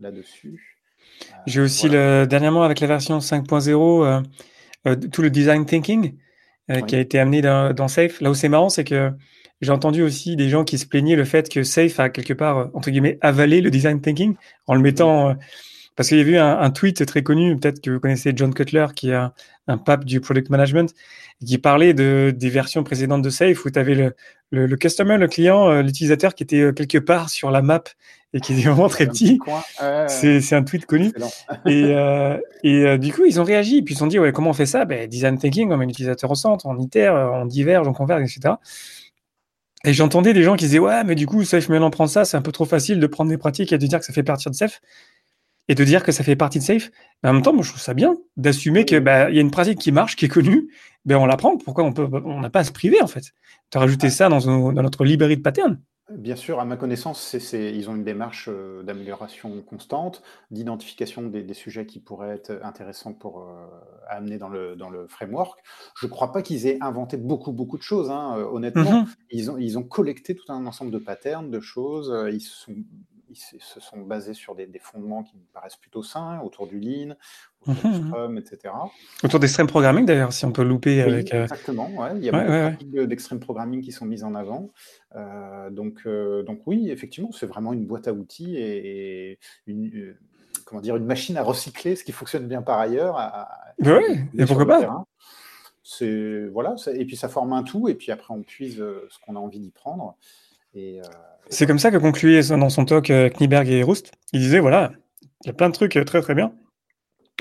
là-dessus. 0.00 0.78
J'ai 1.46 1.60
aussi 1.60 1.88
le, 1.88 2.26
dernièrement 2.26 2.62
avec 2.62 2.78
la 2.80 2.86
version 2.86 3.18
5.0 3.18 4.22
tout 5.10 5.22
le 5.22 5.30
design 5.30 5.66
thinking 5.66 6.16
qui 6.86 6.96
a 6.96 7.00
été 7.00 7.18
amené 7.18 7.42
dans, 7.42 7.88
Safe. 7.88 8.20
Là 8.20 8.30
où 8.30 8.34
c'est 8.34 8.48
marrant, 8.48 8.68
c'est 8.68 8.84
que 8.84 9.12
j'ai 9.60 9.72
entendu 9.72 10.02
aussi 10.02 10.36
des 10.36 10.48
gens 10.48 10.62
qui 10.62 10.78
se 10.78 10.86
plaignaient 10.86 11.16
le 11.16 11.24
fait 11.24 11.48
que 11.48 11.64
Safe 11.64 11.98
a 11.98 12.08
quelque 12.08 12.32
part, 12.32 12.70
entre 12.72 12.90
guillemets, 12.90 13.18
avalé 13.20 13.60
le 13.60 13.70
design 13.70 14.00
thinking 14.00 14.36
en 14.68 14.74
le 14.74 14.80
mettant 14.80 15.36
parce 15.96 16.08
qu'il 16.08 16.18
y 16.18 16.20
avait 16.20 16.32
eu 16.32 16.38
un, 16.38 16.70
tweet 16.70 17.04
très 17.06 17.22
connu, 17.22 17.56
peut-être 17.56 17.80
que 17.80 17.90
vous 17.90 18.00
connaissez 18.00 18.32
John 18.34 18.54
Cutler, 18.54 18.86
qui 18.94 19.10
est 19.10 19.14
un, 19.14 19.78
pape 19.78 20.04
du 20.04 20.20
product 20.20 20.50
management, 20.50 20.94
qui 21.44 21.58
parlait 21.58 21.94
de, 21.94 22.32
des 22.34 22.48
versions 22.48 22.82
précédentes 22.82 23.22
de 23.22 23.30
Safe 23.30 23.64
où 23.64 23.70
tu 23.70 23.78
avais 23.78 23.94
le, 23.94 24.14
le, 24.50 24.76
customer, 24.76 25.18
le 25.18 25.28
client, 25.28 25.68
euh, 25.68 25.82
l'utilisateur 25.82 26.34
qui 26.34 26.42
était 26.42 26.60
euh, 26.60 26.72
quelque 26.72 26.98
part 26.98 27.28
sur 27.30 27.50
la 27.50 27.62
map 27.62 27.82
et 28.32 28.40
qui 28.40 28.54
était 28.54 28.68
vraiment 28.68 28.88
très 28.88 29.06
petit. 29.06 29.38
c'est 30.08 30.54
un 30.54 30.62
tweet 30.62 30.86
connu. 30.86 31.12
et, 31.66 31.84
euh, 31.84 32.38
et 32.62 32.98
du 32.98 33.12
coup, 33.12 33.24
ils 33.26 33.40
ont 33.40 33.44
réagi. 33.44 33.82
Puis 33.82 33.92
ils 33.92 33.96
se 33.96 34.00
sont 34.00 34.06
dit, 34.06 34.18
ouais, 34.18 34.32
comment 34.32 34.50
on 34.50 34.54
fait 34.54 34.66
ça? 34.66 34.84
Ben, 34.86 35.08
Design 35.08 35.38
thinking, 35.38 35.70
on 35.70 35.76
met 35.76 35.86
l'utilisateur 35.86 36.30
au 36.30 36.34
centre, 36.34 36.66
on 36.66 36.78
itère, 36.78 37.14
on 37.14 37.44
diverge, 37.44 37.86
on 37.86 37.92
converge, 37.92 38.22
etc. 38.22 38.54
Et 39.84 39.92
j'entendais 39.92 40.32
des 40.32 40.44
gens 40.44 40.56
qui 40.56 40.66
disaient, 40.66 40.78
ouais, 40.78 41.02
mais 41.04 41.14
du 41.14 41.26
coup, 41.26 41.44
Safe 41.44 41.68
maintenant 41.68 41.90
prend 41.90 42.06
ça, 42.06 42.24
c'est 42.24 42.36
un 42.36 42.42
peu 42.42 42.52
trop 42.52 42.64
facile 42.64 43.00
de 43.00 43.06
prendre 43.06 43.30
des 43.30 43.38
pratiques 43.38 43.72
et 43.72 43.78
de 43.78 43.86
dire 43.86 43.98
que 43.98 44.04
ça 44.04 44.12
fait 44.12 44.22
partir 44.22 44.50
de 44.50 44.56
Safe 44.56 44.80
et 45.68 45.74
de 45.74 45.84
dire 45.84 46.02
que 46.02 46.12
ça 46.12 46.24
fait 46.24 46.36
partie 46.36 46.58
de 46.58 46.64
Safe. 46.64 46.90
Mais 47.22 47.30
en 47.30 47.34
même 47.34 47.42
temps, 47.42 47.52
moi, 47.52 47.62
je 47.62 47.70
trouve 47.70 47.80
ça 47.82 47.94
bien 47.94 48.16
d'assumer 48.36 48.84
qu'il 48.84 49.00
bah, 49.00 49.30
y 49.30 49.38
a 49.38 49.40
une 49.40 49.50
pratique 49.50 49.78
qui 49.78 49.92
marche, 49.92 50.16
qui 50.16 50.24
est 50.24 50.28
connue, 50.28 50.68
ben, 51.04 51.16
on 51.16 51.26
l'apprend. 51.26 51.56
Pourquoi 51.56 51.84
on 51.84 51.92
peut, 51.92 52.08
on 52.24 52.40
n'a 52.40 52.50
pas 52.50 52.60
à 52.60 52.64
se 52.64 52.72
priver, 52.72 53.00
en 53.02 53.06
fait, 53.06 53.32
de 53.72 53.78
rajouter 53.78 54.10
ça 54.10 54.28
dans, 54.28 54.40
dans, 54.40 54.82
notre 54.82 55.04
librairie 55.04 55.36
de 55.36 55.42
patterns 55.42 55.78
Bien 56.10 56.36
sûr, 56.36 56.60
à 56.60 56.64
ma 56.64 56.76
connaissance, 56.76 57.36
c'est, 57.38 57.72
ils 57.74 57.88
ont 57.88 57.94
une 57.94 58.04
démarche 58.04 58.48
euh, 58.52 58.82
d'amélioration 58.82 59.62
constante, 59.62 60.22
d'identification 60.50 61.22
des, 61.22 61.54
sujets 61.54 61.86
qui 61.86 62.00
pourraient 62.00 62.34
être 62.34 62.60
intéressants 62.64 63.14
pour 63.14 63.40
euh, 63.40 63.66
amener 64.08 64.36
dans 64.36 64.48
le, 64.48 64.76
dans 64.76 64.90
le 64.90 65.06
framework. 65.06 65.60
Je 65.98 66.06
ne 66.06 66.10
crois 66.10 66.32
pas 66.32 66.42
qu'ils 66.42 66.66
aient 66.66 66.76
inventé 66.82 67.16
beaucoup, 67.16 67.52
beaucoup 67.52 67.78
de 67.78 67.82
choses, 67.82 68.10
hein, 68.10 68.34
euh, 68.36 68.44
honnêtement. 68.44 69.04
Mm-hmm. 69.04 69.16
ils, 69.30 69.50
ont, 69.50 69.58
ils 69.58 69.78
ont 69.78 69.84
collecté 69.84 70.34
tout 70.34 70.52
un 70.52 70.66
ensemble 70.66 70.90
de 70.90 70.98
patterns, 70.98 71.50
de 71.50 71.60
choses. 71.60 72.12
Ils 72.30 72.40
se 72.40 72.54
sont 72.54 72.74
ils 73.32 73.60
se 73.60 73.80
sont 73.80 74.00
basés 74.00 74.34
sur 74.34 74.54
des, 74.54 74.68
fondements 74.80 75.22
qui 75.22 75.36
me 75.36 75.42
paraissent 75.52 75.76
plutôt 75.76 76.02
sains, 76.02 76.40
autour 76.40 76.66
du 76.66 76.78
Lean, 76.78 77.14
autour 77.62 77.90
du 77.90 77.98
mhm. 77.98 78.08
Scrum, 78.08 78.38
etc. 78.38 78.74
Autour 79.22 79.40
d'extreme 79.40 79.66
programming 79.66 80.04
d'ailleurs, 80.04 80.32
si 80.32 80.44
on 80.44 80.52
peut 80.52 80.62
louper 80.62 81.00
avec. 81.00 81.32
Euh, 81.34 81.44
exactement, 81.44 81.90
ouais. 81.94 82.10
il 82.16 82.24
y 82.24 82.28
a 82.28 82.32
beaucoup 82.32 82.52
de 82.52 82.68
pratiques 82.68 83.08
d'extreme 83.08 83.40
programming 83.40 83.82
qui 83.82 83.92
sont 83.92 84.06
mises 84.06 84.24
en 84.24 84.34
avant. 84.34 84.70
Euh, 85.14 85.70
donc, 85.70 86.00
euh, 86.06 86.42
donc 86.42 86.60
oui, 86.66 86.90
effectivement, 86.90 87.32
c'est 87.32 87.46
vraiment 87.46 87.72
une 87.72 87.86
boîte 87.86 88.08
à 88.08 88.12
outils 88.12 88.56
et, 88.56 89.38
une, 89.66 90.14
comment 90.64 90.80
dire, 90.80 90.96
une 90.96 91.06
machine 91.06 91.36
à 91.36 91.42
recycler 91.42 91.96
ce 91.96 92.04
qui 92.04 92.12
fonctionne 92.12 92.46
bien 92.46 92.62
par 92.62 92.78
ailleurs. 92.78 93.16
oui, 93.80 94.20
et 94.36 94.46
pourquoi 94.46 94.66
pas 94.66 95.04
c'est 95.84 96.46
voilà, 96.46 96.76
et 96.94 97.04
puis 97.04 97.16
ça 97.16 97.28
forme 97.28 97.52
un 97.52 97.64
tout, 97.64 97.88
et 97.88 97.94
puis 97.94 98.12
après 98.12 98.32
on 98.32 98.42
puise 98.42 98.76
ce 98.76 99.18
qu'on 99.26 99.34
a 99.34 99.40
envie 99.40 99.58
d'y 99.58 99.72
prendre. 99.72 100.16
Euh, 100.76 101.02
c'est 101.48 101.66
comme 101.66 101.78
ça 101.78 101.90
que 101.90 101.96
concluait 101.96 102.42
dans 102.48 102.68
son 102.68 102.84
talk 102.84 103.10
euh, 103.10 103.28
Kniberg 103.28 103.68
et 103.68 103.82
Roost. 103.82 104.12
Il 104.32 104.40
disait 104.40 104.60
voilà, 104.60 104.92
il 105.44 105.48
y 105.48 105.50
a 105.50 105.52
plein 105.52 105.68
de 105.68 105.74
trucs 105.74 105.96
euh, 105.96 106.04
très 106.04 106.20
très 106.20 106.34
bien. 106.34 106.52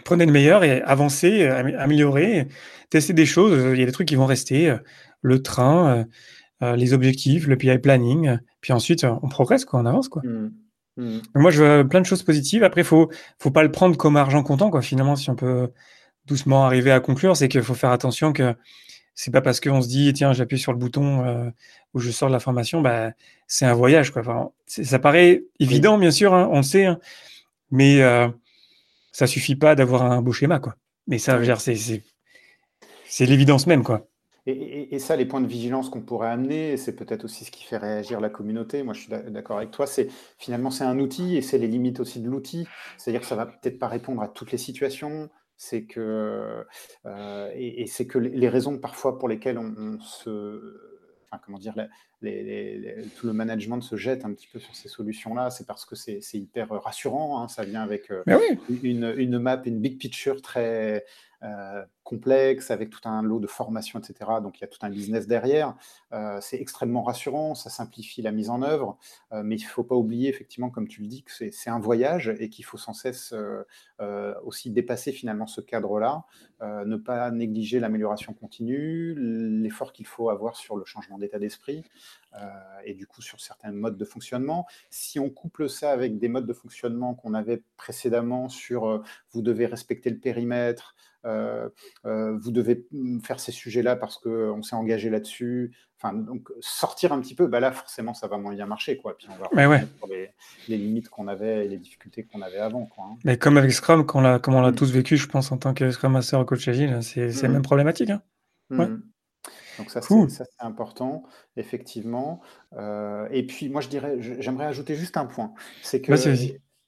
Prenez 0.05 0.25
le 0.25 0.31
meilleur 0.31 0.63
et 0.63 0.81
avancez, 0.81 1.45
améliorer, 1.45 2.47
testez 2.89 3.13
des 3.13 3.25
choses. 3.25 3.73
Il 3.73 3.79
y 3.79 3.83
a 3.83 3.85
des 3.85 3.91
trucs 3.91 4.07
qui 4.07 4.15
vont 4.15 4.25
rester, 4.25 4.73
le 5.21 5.43
train, 5.43 6.05
les 6.61 6.93
objectifs, 6.93 7.45
le 7.45 7.57
PI 7.57 7.77
planning. 7.77 8.37
Puis 8.61 8.73
ensuite, 8.73 9.03
on 9.03 9.27
progresse, 9.27 9.65
quoi, 9.65 9.81
on 9.81 9.85
avance. 9.85 10.07
Quoi. 10.07 10.23
Mmh. 10.23 10.51
Mmh. 10.97 11.19
Moi, 11.35 11.51
je 11.51 11.63
vois 11.63 11.83
plein 11.83 11.99
de 11.99 12.05
choses 12.05 12.23
positives. 12.23 12.63
Après, 12.63 12.81
il 12.81 12.85
faut, 12.85 13.11
faut 13.37 13.51
pas 13.51 13.63
le 13.63 13.71
prendre 13.71 13.97
comme 13.97 14.15
argent 14.15 14.41
comptant. 14.43 14.71
Quoi. 14.71 14.81
Finalement, 14.81 15.17
si 15.17 15.29
on 15.29 15.35
peut 15.35 15.69
doucement 16.25 16.65
arriver 16.65 16.91
à 16.91 16.99
conclure, 16.99 17.35
c'est 17.35 17.49
qu'il 17.49 17.63
faut 17.63 17.73
faire 17.73 17.91
attention 17.91 18.33
que 18.33 18.55
c'est 19.13 19.31
pas 19.31 19.41
parce 19.41 19.59
qu'on 19.59 19.81
se 19.81 19.87
dit 19.87 20.11
tiens 20.13 20.33
j'appuie 20.33 20.59
sur 20.59 20.71
le 20.71 20.79
bouton 20.79 21.25
euh, 21.25 21.49
où 21.93 21.99
je 21.99 22.11
sors 22.11 22.29
de 22.29 22.33
la 22.33 22.39
formation 22.39 22.81
bah 22.81 23.11
c'est 23.47 23.65
un 23.65 23.73
voyage 23.73 24.11
quoi 24.11 24.21
enfin, 24.21 24.51
ça 24.65 24.99
paraît 24.99 25.43
évident 25.59 25.97
bien 25.97 26.11
sûr 26.11 26.33
hein, 26.33 26.49
on 26.51 26.57
le 26.57 26.63
sait 26.63 26.85
hein, 26.85 26.99
mais 27.71 28.01
euh, 28.01 28.27
ça 29.11 29.27
suffit 29.27 29.55
pas 29.55 29.75
d'avoir 29.75 30.03
un 30.03 30.21
beau 30.21 30.31
schéma 30.31 30.59
quoi 30.59 30.75
mais 31.07 31.17
ça 31.17 31.39
c'est 31.57 32.03
c'est 33.11 33.25
l'évidence 33.25 33.67
même, 33.67 33.83
quoi. 33.83 34.07
Et, 34.47 34.97
ça, 34.99 35.17
les 35.17 35.25
points 35.25 35.41
de 35.41 35.47
vigilance 35.47 35.89
qu'on 35.89 35.99
pourrait 35.99 36.29
amener, 36.29 36.77
c'est 36.77 36.95
peut-être 36.95 37.25
aussi 37.25 37.43
ce 37.43 37.51
qui 37.51 37.65
fait 37.65 37.77
réagir 37.77 38.21
la 38.21 38.29
communauté. 38.29 38.83
Moi, 38.83 38.93
je 38.93 39.01
suis 39.01 39.09
d'accord 39.09 39.57
avec 39.57 39.71
toi. 39.71 39.85
C'est 39.85 40.07
finalement 40.39 40.71
c'est 40.71 40.85
un 40.85 40.97
outil 40.97 41.35
et 41.35 41.41
c'est 41.41 41.57
les 41.57 41.67
limites 41.67 41.99
aussi 41.99 42.21
de 42.21 42.29
l'outil. 42.29 42.65
C'est-à-dire 42.97 43.19
que 43.19 43.27
ça 43.27 43.35
va 43.35 43.45
peut-être 43.45 43.77
pas 43.77 43.89
répondre 43.89 44.21
à 44.21 44.29
toutes 44.29 44.53
les 44.53 44.57
situations. 44.57 45.29
C'est 45.63 45.83
que 45.83 46.65
euh, 47.05 47.51
et, 47.53 47.85
c'est 47.85 48.07
que 48.07 48.17
les 48.17 48.49
raisons 48.49 48.79
parfois 48.79 49.19
pour 49.19 49.29
lesquelles 49.29 49.59
on, 49.59 49.99
se 49.99 50.75
comment 51.45 51.59
dire, 51.59 51.75
tout 51.75 53.27
le 53.27 53.33
management 53.33 53.79
se 53.79 53.95
jette 53.95 54.25
un 54.25 54.33
petit 54.33 54.47
peu 54.51 54.57
sur 54.57 54.75
ces 54.75 54.89
solutions-là, 54.89 55.51
c'est 55.51 55.67
parce 55.67 55.85
que 55.85 55.93
c'est 55.95 56.19
hyper 56.33 56.69
rassurant. 56.69 57.43
Hein. 57.43 57.47
ça 57.47 57.63
vient 57.63 57.83
avec 57.83 58.09
euh, 58.09 58.23
une, 58.81 59.13
une, 59.15 59.37
map, 59.37 59.61
une 59.63 59.79
big 59.79 59.99
picture 59.99 60.41
très, 60.41 61.05
euh, 61.43 61.83
complexe, 62.03 62.71
avec 62.71 62.89
tout 62.89 63.07
un 63.07 63.23
lot 63.23 63.39
de 63.39 63.47
formation, 63.47 63.97
etc. 63.97 64.31
Donc 64.43 64.59
il 64.59 64.61
y 64.61 64.63
a 64.65 64.67
tout 64.67 64.79
un 64.81 64.89
business 64.89 65.27
derrière. 65.27 65.75
Euh, 66.11 66.37
c'est 66.41 66.59
extrêmement 66.59 67.03
rassurant, 67.03 67.55
ça 67.55 67.69
simplifie 67.69 68.21
la 68.21 68.31
mise 68.31 68.49
en 68.49 68.61
œuvre, 68.61 68.97
euh, 69.31 69.41
mais 69.43 69.55
il 69.55 69.63
ne 69.63 69.69
faut 69.69 69.83
pas 69.83 69.95
oublier, 69.95 70.27
effectivement, 70.29 70.69
comme 70.69 70.87
tu 70.87 71.01
le 71.01 71.07
dis, 71.07 71.23
que 71.23 71.31
c'est 71.31 71.69
un 71.69 71.79
voyage 71.79 72.35
et 72.39 72.49
qu'il 72.49 72.65
faut 72.65 72.77
sans 72.77 72.93
cesse 72.93 73.33
aussi 74.43 74.71
dépasser 74.71 75.11
finalement 75.11 75.47
ce 75.47 75.61
cadre-là, 75.61 76.25
ne 76.61 76.95
pas 76.97 77.31
négliger 77.31 77.79
l'amélioration 77.79 78.33
continue, 78.33 79.15
l'effort 79.15 79.93
qu'il 79.93 80.07
faut 80.07 80.29
avoir 80.29 80.55
sur 80.55 80.75
le 80.75 80.85
changement 80.85 81.17
d'état 81.17 81.39
d'esprit. 81.39 81.83
et 82.83 82.93
du 82.93 83.05
coup 83.07 83.21
sur 83.21 83.39
certains 83.39 83.71
modes 83.71 83.97
de 83.97 84.05
fonctionnement. 84.05 84.65
Si 84.89 85.19
on 85.19 85.29
couple 85.29 85.69
ça 85.69 85.91
avec 85.91 86.17
des 86.17 86.29
modes 86.29 86.47
de 86.47 86.53
fonctionnement 86.53 87.13
qu'on 87.13 87.33
avait 87.33 87.63
précédemment 87.77 88.49
sur 88.49 89.03
vous 89.31 89.41
devez 89.41 89.67
respecter 89.67 90.09
le 90.09 90.17
périmètre, 90.17 90.95
vous 91.23 92.51
devez 92.51 92.85
faire 93.23 93.39
ces 93.39 93.51
sujets-là 93.51 93.95
parce 93.95 94.17
qu'on 94.17 94.61
s'est 94.61 94.75
engagé 94.75 95.09
là-dessus. 95.09 95.75
Enfin, 95.97 96.15
donc 96.15 96.49
sortir 96.61 97.13
un 97.13 97.21
petit 97.21 97.35
peu, 97.35 97.45
bah 97.45 97.59
là 97.59 97.71
forcément 97.71 98.15
ça 98.15 98.27
va 98.27 98.37
moins 98.39 98.55
bien 98.55 98.65
marcher, 98.65 98.97
quoi. 98.97 99.15
Puis 99.15 99.27
on 99.29 99.37
va 99.37 99.77
Mais 100.07 100.33
les, 100.67 100.77
limites 100.77 101.09
qu'on 101.09 101.27
avait 101.27 101.65
et 101.65 101.67
les 101.67 101.77
difficultés 101.77 102.23
qu'on 102.23 102.41
avait 102.41 102.57
avant, 102.57 102.87
quoi. 102.87 103.05
Hein. 103.05 103.17
Mais 103.23 103.37
comme 103.37 103.57
avec 103.57 103.71
Scrum, 103.71 104.03
comme 104.05 104.25
on 104.25 104.61
l'a 104.61 104.71
mm. 104.71 104.75
tous 104.75 104.91
vécu, 104.91 105.15
je 105.17 105.27
pense 105.27 105.51
en 105.51 105.57
tant 105.57 105.75
que 105.75 105.91
Scrum 105.91 106.13
Master 106.13 106.39
ou 106.39 106.45
coach 106.45 106.67
agile, 106.67 106.97
c'est 107.03 107.27
la 107.27 107.49
mm. 107.49 107.51
même 107.51 107.61
problématique. 107.61 108.09
Hein. 108.09 108.23
Mm. 108.71 109.01
Donc 109.77 109.89
ça, 109.89 110.01
c'est 110.01 110.43
important, 110.59 111.23
effectivement. 111.55 112.41
Euh, 112.73 113.27
et 113.31 113.45
puis 113.45 113.69
moi, 113.69 113.81
je 113.81 113.89
dirais, 113.89 114.17
j'aimerais 114.19 114.65
ajouter 114.65 114.95
juste 114.95 115.17
un 115.17 115.25
point. 115.25 115.53
C'est 115.81 116.01
que, 116.01 116.13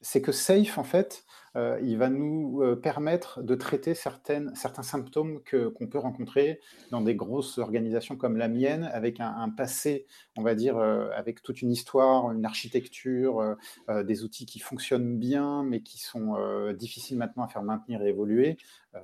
c'est 0.02 0.22
que 0.22 0.32
Safe, 0.32 0.78
en 0.78 0.84
fait, 0.84 1.24
euh, 1.56 1.80
il 1.84 1.97
va 1.97 2.10
nous 2.10 2.62
euh, 2.64 2.76
permettre 2.76 3.43
de 3.43 3.54
traiter 3.54 3.93
certaines, 3.93 4.56
certains 4.56 4.82
symptômes 4.82 5.41
qu'on 5.43 5.88
peut 5.88 5.99
rencontrer 5.99 6.60
dans 6.89 7.01
des 7.01 7.16
grosses 7.16 7.60
organisations 7.60 8.16
comme 8.16 8.38
la 8.38 8.47
mienne, 8.47 8.89
avec 8.91 9.20
un, 9.20 9.49
passé, 9.49 10.08
on 10.36 10.41
va 10.41 10.56
dire, 10.56 10.78
euh, 10.78 11.10
avec 11.16 11.43
toute 11.43 11.62
une 11.62 11.72
histoire, 11.72 12.32
une 12.32 12.45
architecture, 12.45 13.56
des 13.89 14.24
outils 14.24 14.45
qui 14.45 14.60
fonctionnent 14.60 15.18
bien, 15.18 15.64
mais 15.64 15.82
qui 15.82 15.99
sont 15.99 16.36
difficiles 16.74 17.18
maintenant 17.18 17.43
à 17.43 17.47
faire 17.47 17.64
maintenir 17.64 18.01
et 18.01 18.10
évoluer. 18.10 18.58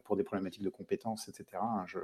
Pour 0.04 0.16
des 0.16 0.24
problématiques 0.24 0.62
de 0.62 0.70
compétences, 0.70 1.28
etc. 1.30 1.45
Hein, 1.60 1.84
je, 1.88 1.97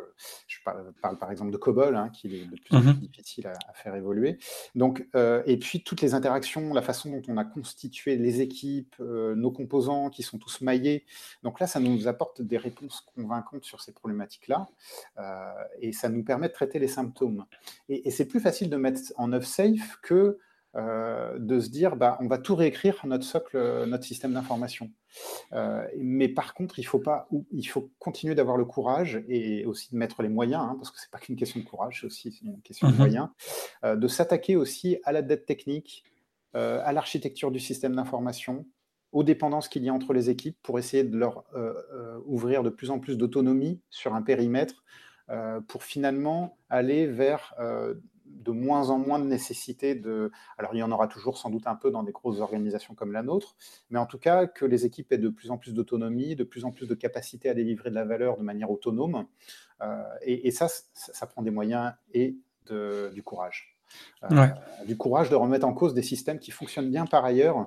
parle, 0.64 1.20
par 1.20 1.32
exemple 1.32 1.52
de 1.52 1.58
COBOL, 1.58 1.96
hein, 1.96 2.10
qui 2.10 2.36
est 2.36 2.46
de 2.46 2.60
plus 2.60 2.76
en 2.76 2.82
plus 2.82 2.90
mhm. 2.90 2.96
difficile 2.96 3.46
à, 3.46 3.74
faire 3.74 3.94
évoluer. 3.94 4.40
Donc, 4.74 5.08
et 5.14 5.58
puis 5.58 5.84
toutes 5.84 6.02
les 6.02 6.16
interactions, 6.16 6.74
la 6.74 6.82
façon 6.82 7.12
dont 7.12 7.22
on 7.28 7.38
a 7.38 7.46
constitué 7.46 8.18
les 8.18 8.42
équipes, 8.42 8.96
nos 9.00 9.52
composants 9.52 10.10
qui 10.10 10.24
sont 10.24 10.35
tous 10.38 10.62
maillés. 10.62 11.06
Donc 11.44 11.60
là, 11.60 11.68
ça 11.68 11.80
nous 11.80 12.08
apporte 12.08 12.42
des 12.42 12.58
réponses 12.58 13.06
convaincantes 13.16 13.66
sur 13.66 13.82
ces 13.82 13.94
problématiques-là, 13.94 14.68
et 15.80 15.92
ça 15.92 16.10
nous 16.10 16.24
permet 16.24 16.48
de 16.48 16.54
traiter 16.54 16.80
les 16.80 16.88
symptômes. 16.88 17.46
Et, 17.90 18.08
et 18.08 18.12
c'est 18.12 18.26
plus 18.26 18.40
facile 18.40 18.70
de 18.70 18.78
mettre 18.78 19.02
en 19.18 19.32
œuvre 19.34 19.46
safe 19.46 20.00
que 20.02 20.40
euh, 20.78 21.40
de 21.40 21.62
se 21.62 21.70
dire 21.70 21.96
bah, 21.96 22.18
on 22.20 22.28
va 22.28 22.38
tout 22.38 22.54
réécrire 22.54 23.00
notre 23.06 23.24
socle, 23.24 23.56
euh, 23.56 23.86
notre 23.86 24.04
système 24.04 24.34
d'information. 24.34 24.92
Euh, 25.54 25.88
mais 25.98 26.28
par 26.28 26.54
contre, 26.54 26.80
il 26.80 26.84
faut, 26.84 27.00
pas, 27.00 27.30
il 27.54 27.64
faut 27.64 27.92
continuer 27.98 28.36
d'avoir 28.36 28.58
le 28.58 28.66
courage 28.66 29.24
et 29.30 29.66
aussi 29.66 29.90
de 29.94 29.98
mettre 29.98 30.22
les 30.22 30.28
moyens, 30.28 30.64
hein, 30.64 30.76
parce 30.78 30.92
que 30.92 31.00
ce 31.00 31.06
n'est 31.06 31.12
pas 31.12 31.20
qu'une 31.20 31.38
question 31.38 31.62
de 31.62 31.66
courage, 31.66 32.00
c'est 32.02 32.08
aussi 32.08 32.42
une 32.44 32.62
question 32.62 32.88
de 32.88 32.92
mhm. 32.92 32.98
moyens, 32.98 33.30
de 33.86 34.08
s'attaquer 34.10 34.58
aussi 34.58 34.98
à 35.06 35.14
la 35.14 35.22
dette 35.22 35.46
technique, 35.46 36.04
à 36.54 36.92
l'architecture 36.92 37.52
du 37.52 37.60
système 37.62 37.96
d'information, 37.96 38.66
aux 39.16 39.24
dépendances 39.24 39.68
qu'il 39.68 39.84
y 39.84 39.90
a 39.90 39.94
entre 39.94 40.14
les 40.14 40.30
équipes 40.30 40.58
pour 40.62 40.78
essayer 40.78 41.04
de 41.04 41.18
leur 41.18 41.46
ouvrir 42.26 42.62
de 42.62 42.70
plus 42.70 42.92
en 42.92 43.00
plus 43.00 43.18
d'autonomie 43.18 43.82
sur 43.90 44.14
un 44.14 44.22
périmètre 44.22 44.84
pour 45.68 45.84
finalement 45.84 46.58
aller 46.70 47.08
vers 47.08 47.56
de 48.26 48.52
moins 48.52 48.90
en 48.90 48.98
moins 48.98 49.20
de 49.20 49.26
nécessité 49.26 49.96
de... 49.96 50.32
Alors 50.58 50.74
il 50.74 50.80
y 50.80 50.84
en 50.84 50.92
aura 50.92 51.08
toujours 51.08 51.38
sans 51.38 51.50
doute 51.50 51.68
un 51.68 51.76
peu 51.76 51.92
dans 51.92 52.04
des 52.04 52.12
grosses 52.12 52.40
organisations 52.40 52.94
comme 52.94 53.12
la 53.12 53.24
nôtre, 53.24 53.56
mais 53.90 54.00
en 54.00 54.06
tout 54.06 54.18
cas 54.18 54.48
que 54.48 54.66
les 54.66 54.86
équipes 54.86 55.12
aient 55.12 55.18
de 55.18 55.30
plus 55.30 55.52
en 55.52 55.58
plus 55.58 55.74
d'autonomie, 55.74 56.36
de 56.36 56.44
plus 56.44 56.66
en 56.66 56.72
plus 56.72 56.88
de 56.88 56.96
capacité 56.96 57.50
à 57.50 57.54
délivrer 57.54 57.90
de 57.90 57.96
la 57.96 58.06
valeur 58.06 58.38
de 58.38 58.44
manière 58.44 58.70
autonome. 58.72 59.26
Euh, 59.82 60.04
et, 60.22 60.52
ça, 60.52 60.68
ça, 60.94 61.28
prend 61.28 61.42
des 61.42 61.52
moyens 61.52 61.94
et 62.14 62.38
du 62.70 63.24
courage. 63.24 63.78
Euh, 64.24 64.48
du 64.86 64.98
courage 64.98 65.30
de 65.30 65.36
remettre 65.36 65.66
en 65.66 65.74
cause 65.74 65.94
des 65.94 66.02
systèmes 66.02 66.40
qui 66.40 66.52
fonctionnent 66.52 66.90
bien 66.90 67.06
par 67.06 67.24
ailleurs, 67.24 67.58
euh, 67.60 67.64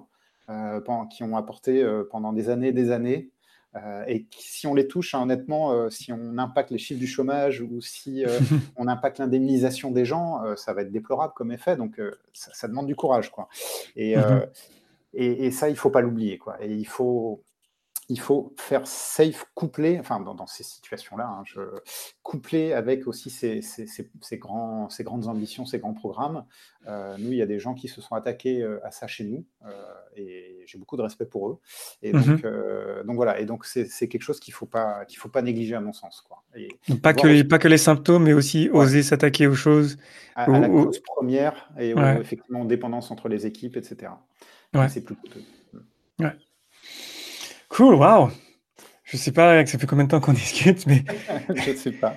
qui 1.11 1.23
ont 1.23 1.37
apporté 1.37 1.87
pendant 2.11 2.33
des 2.33 2.49
années 2.49 2.69
et 2.69 2.73
des 2.73 2.91
années 2.91 3.31
euh, 3.77 4.05
et 4.07 4.27
si 4.37 4.67
on 4.67 4.75
les 4.75 4.89
touche, 4.89 5.15
hein, 5.15 5.23
honnêtement, 5.23 5.73
euh, 5.73 5.91
si 5.91 6.13
on 6.13 6.39
impacte 6.39 6.71
les 6.71 6.79
chiffres 6.79 7.01
du 7.01 7.07
chômage 7.07 7.61
ou 7.61 7.81
si 7.81 8.25
euh, 8.25 8.39
on 8.77 8.89
impacte 8.89 9.19
l'indemnisation 9.19 9.91
des 9.91 10.05
gens, 10.05 10.41
ça 10.57 10.73
va 10.73 10.83
être 10.83 10.93
déplorable 10.93 11.35
comme 11.35 11.53
effet. 11.53 11.77
Donc, 11.77 12.01
ça, 12.33 12.69
demande 12.69 12.87
du 12.87 12.97
courage, 12.97 13.31
quoi. 13.31 13.49
Et, 13.97 14.17
mhm. 14.17 14.47
et, 15.15 15.47
et 15.47 15.51
ça, 15.51 15.69
il 15.69 15.77
faut 15.77 15.91
pas 15.91 16.01
l'oublier. 16.01 16.41
Et 16.61 16.73
il 16.73 16.87
faut, 16.87 17.43
il 18.11 18.19
faut 18.19 18.55
faire 18.57 18.87
safe 18.87 19.45
couplé, 19.55 19.99
enfin 20.01 20.21
dans, 20.21 20.47
ces 20.47 20.63
situations-là, 20.63 21.27
hein, 21.27 21.43
je, 21.45 21.61
couplé 22.23 22.73
avec 22.73 23.07
aussi 23.07 23.29
ces, 23.29 23.61
grands, 24.39 24.89
ces 24.89 25.05
grandes 25.05 25.27
ambitions, 25.27 25.67
ces 25.67 25.79
grands 25.79 25.93
programmes. 25.93 26.45
Euh, 26.87 27.17
nous, 27.19 27.33
il 27.33 27.39
y 27.39 27.43
a 27.43 27.47
des 27.47 27.59
gens 27.59 27.75
qui 27.75 27.87
se 27.87 28.01
sont 28.01 28.15
attaqués 28.15 28.63
euh, 28.63 28.81
à 28.83 28.91
ça 28.91 29.07
chez 29.07 29.25
nous 29.25 29.45
euh, 29.67 29.73
et 30.17 30.63
j'ai 30.65 30.79
beaucoup 30.79 30.97
de 30.97 31.03
respect 31.03 31.27
pour 31.27 31.51
eux. 31.51 31.59
Et 32.03 32.13
donc, 32.13 32.45
mhm. 32.45 33.05
donc 33.05 33.17
voilà, 33.17 33.41
et 33.41 33.45
donc 33.45 33.67
c'est 33.67 34.09
quelque 34.09 34.23
chose 34.23 34.41
qu'il 34.41 34.53
ne 34.53 34.57
faut, 34.57 34.67
pas, 34.67 35.05
qu'il 35.05 35.19
faut 35.19 35.29
pas 35.29 35.43
négliger 35.43 35.75
à 35.75 35.81
mon 35.81 35.93
sens. 35.93 36.25
Quoi. 36.27 36.43
pas, 37.03 37.13
que 37.13 37.27
les, 37.27 37.45
pas 37.45 37.59
que 37.59 37.69
les 37.69 37.79
symptômes, 37.79 38.25
mais 38.25 38.33
aussi 38.33 38.71
oser 38.73 39.03
s'attaquer 39.03 39.47
aux 39.47 39.55
choses. 39.55 39.99
À, 40.35 40.49
la 40.49 40.69
cause 40.69 41.01
première 41.01 41.69
et 41.79 41.91
effectivement 42.21 42.65
dépendance 42.65 43.11
entre 43.11 43.29
les 43.29 43.45
équipes, 43.45 43.77
etc. 43.77 44.13
C'est 44.89 45.05
plus 45.05 45.17
coûteux. 45.17 45.43
Ouais. 46.21 46.33
Cool, 47.69 47.95
wow. 47.95 48.31
Je 49.05 49.16
sais 49.16 49.33
pas, 49.33 49.64
ça 49.64 49.79
fait 49.79 49.87
combien 49.87 50.05
de 50.05 50.11
temps 50.11 50.21
qu'on 50.21 50.33
discute, 50.33 50.87
mais. 50.87 51.05
je 51.55 51.71
ne 51.71 51.77
sais 51.77 51.93
pas. 51.93 52.14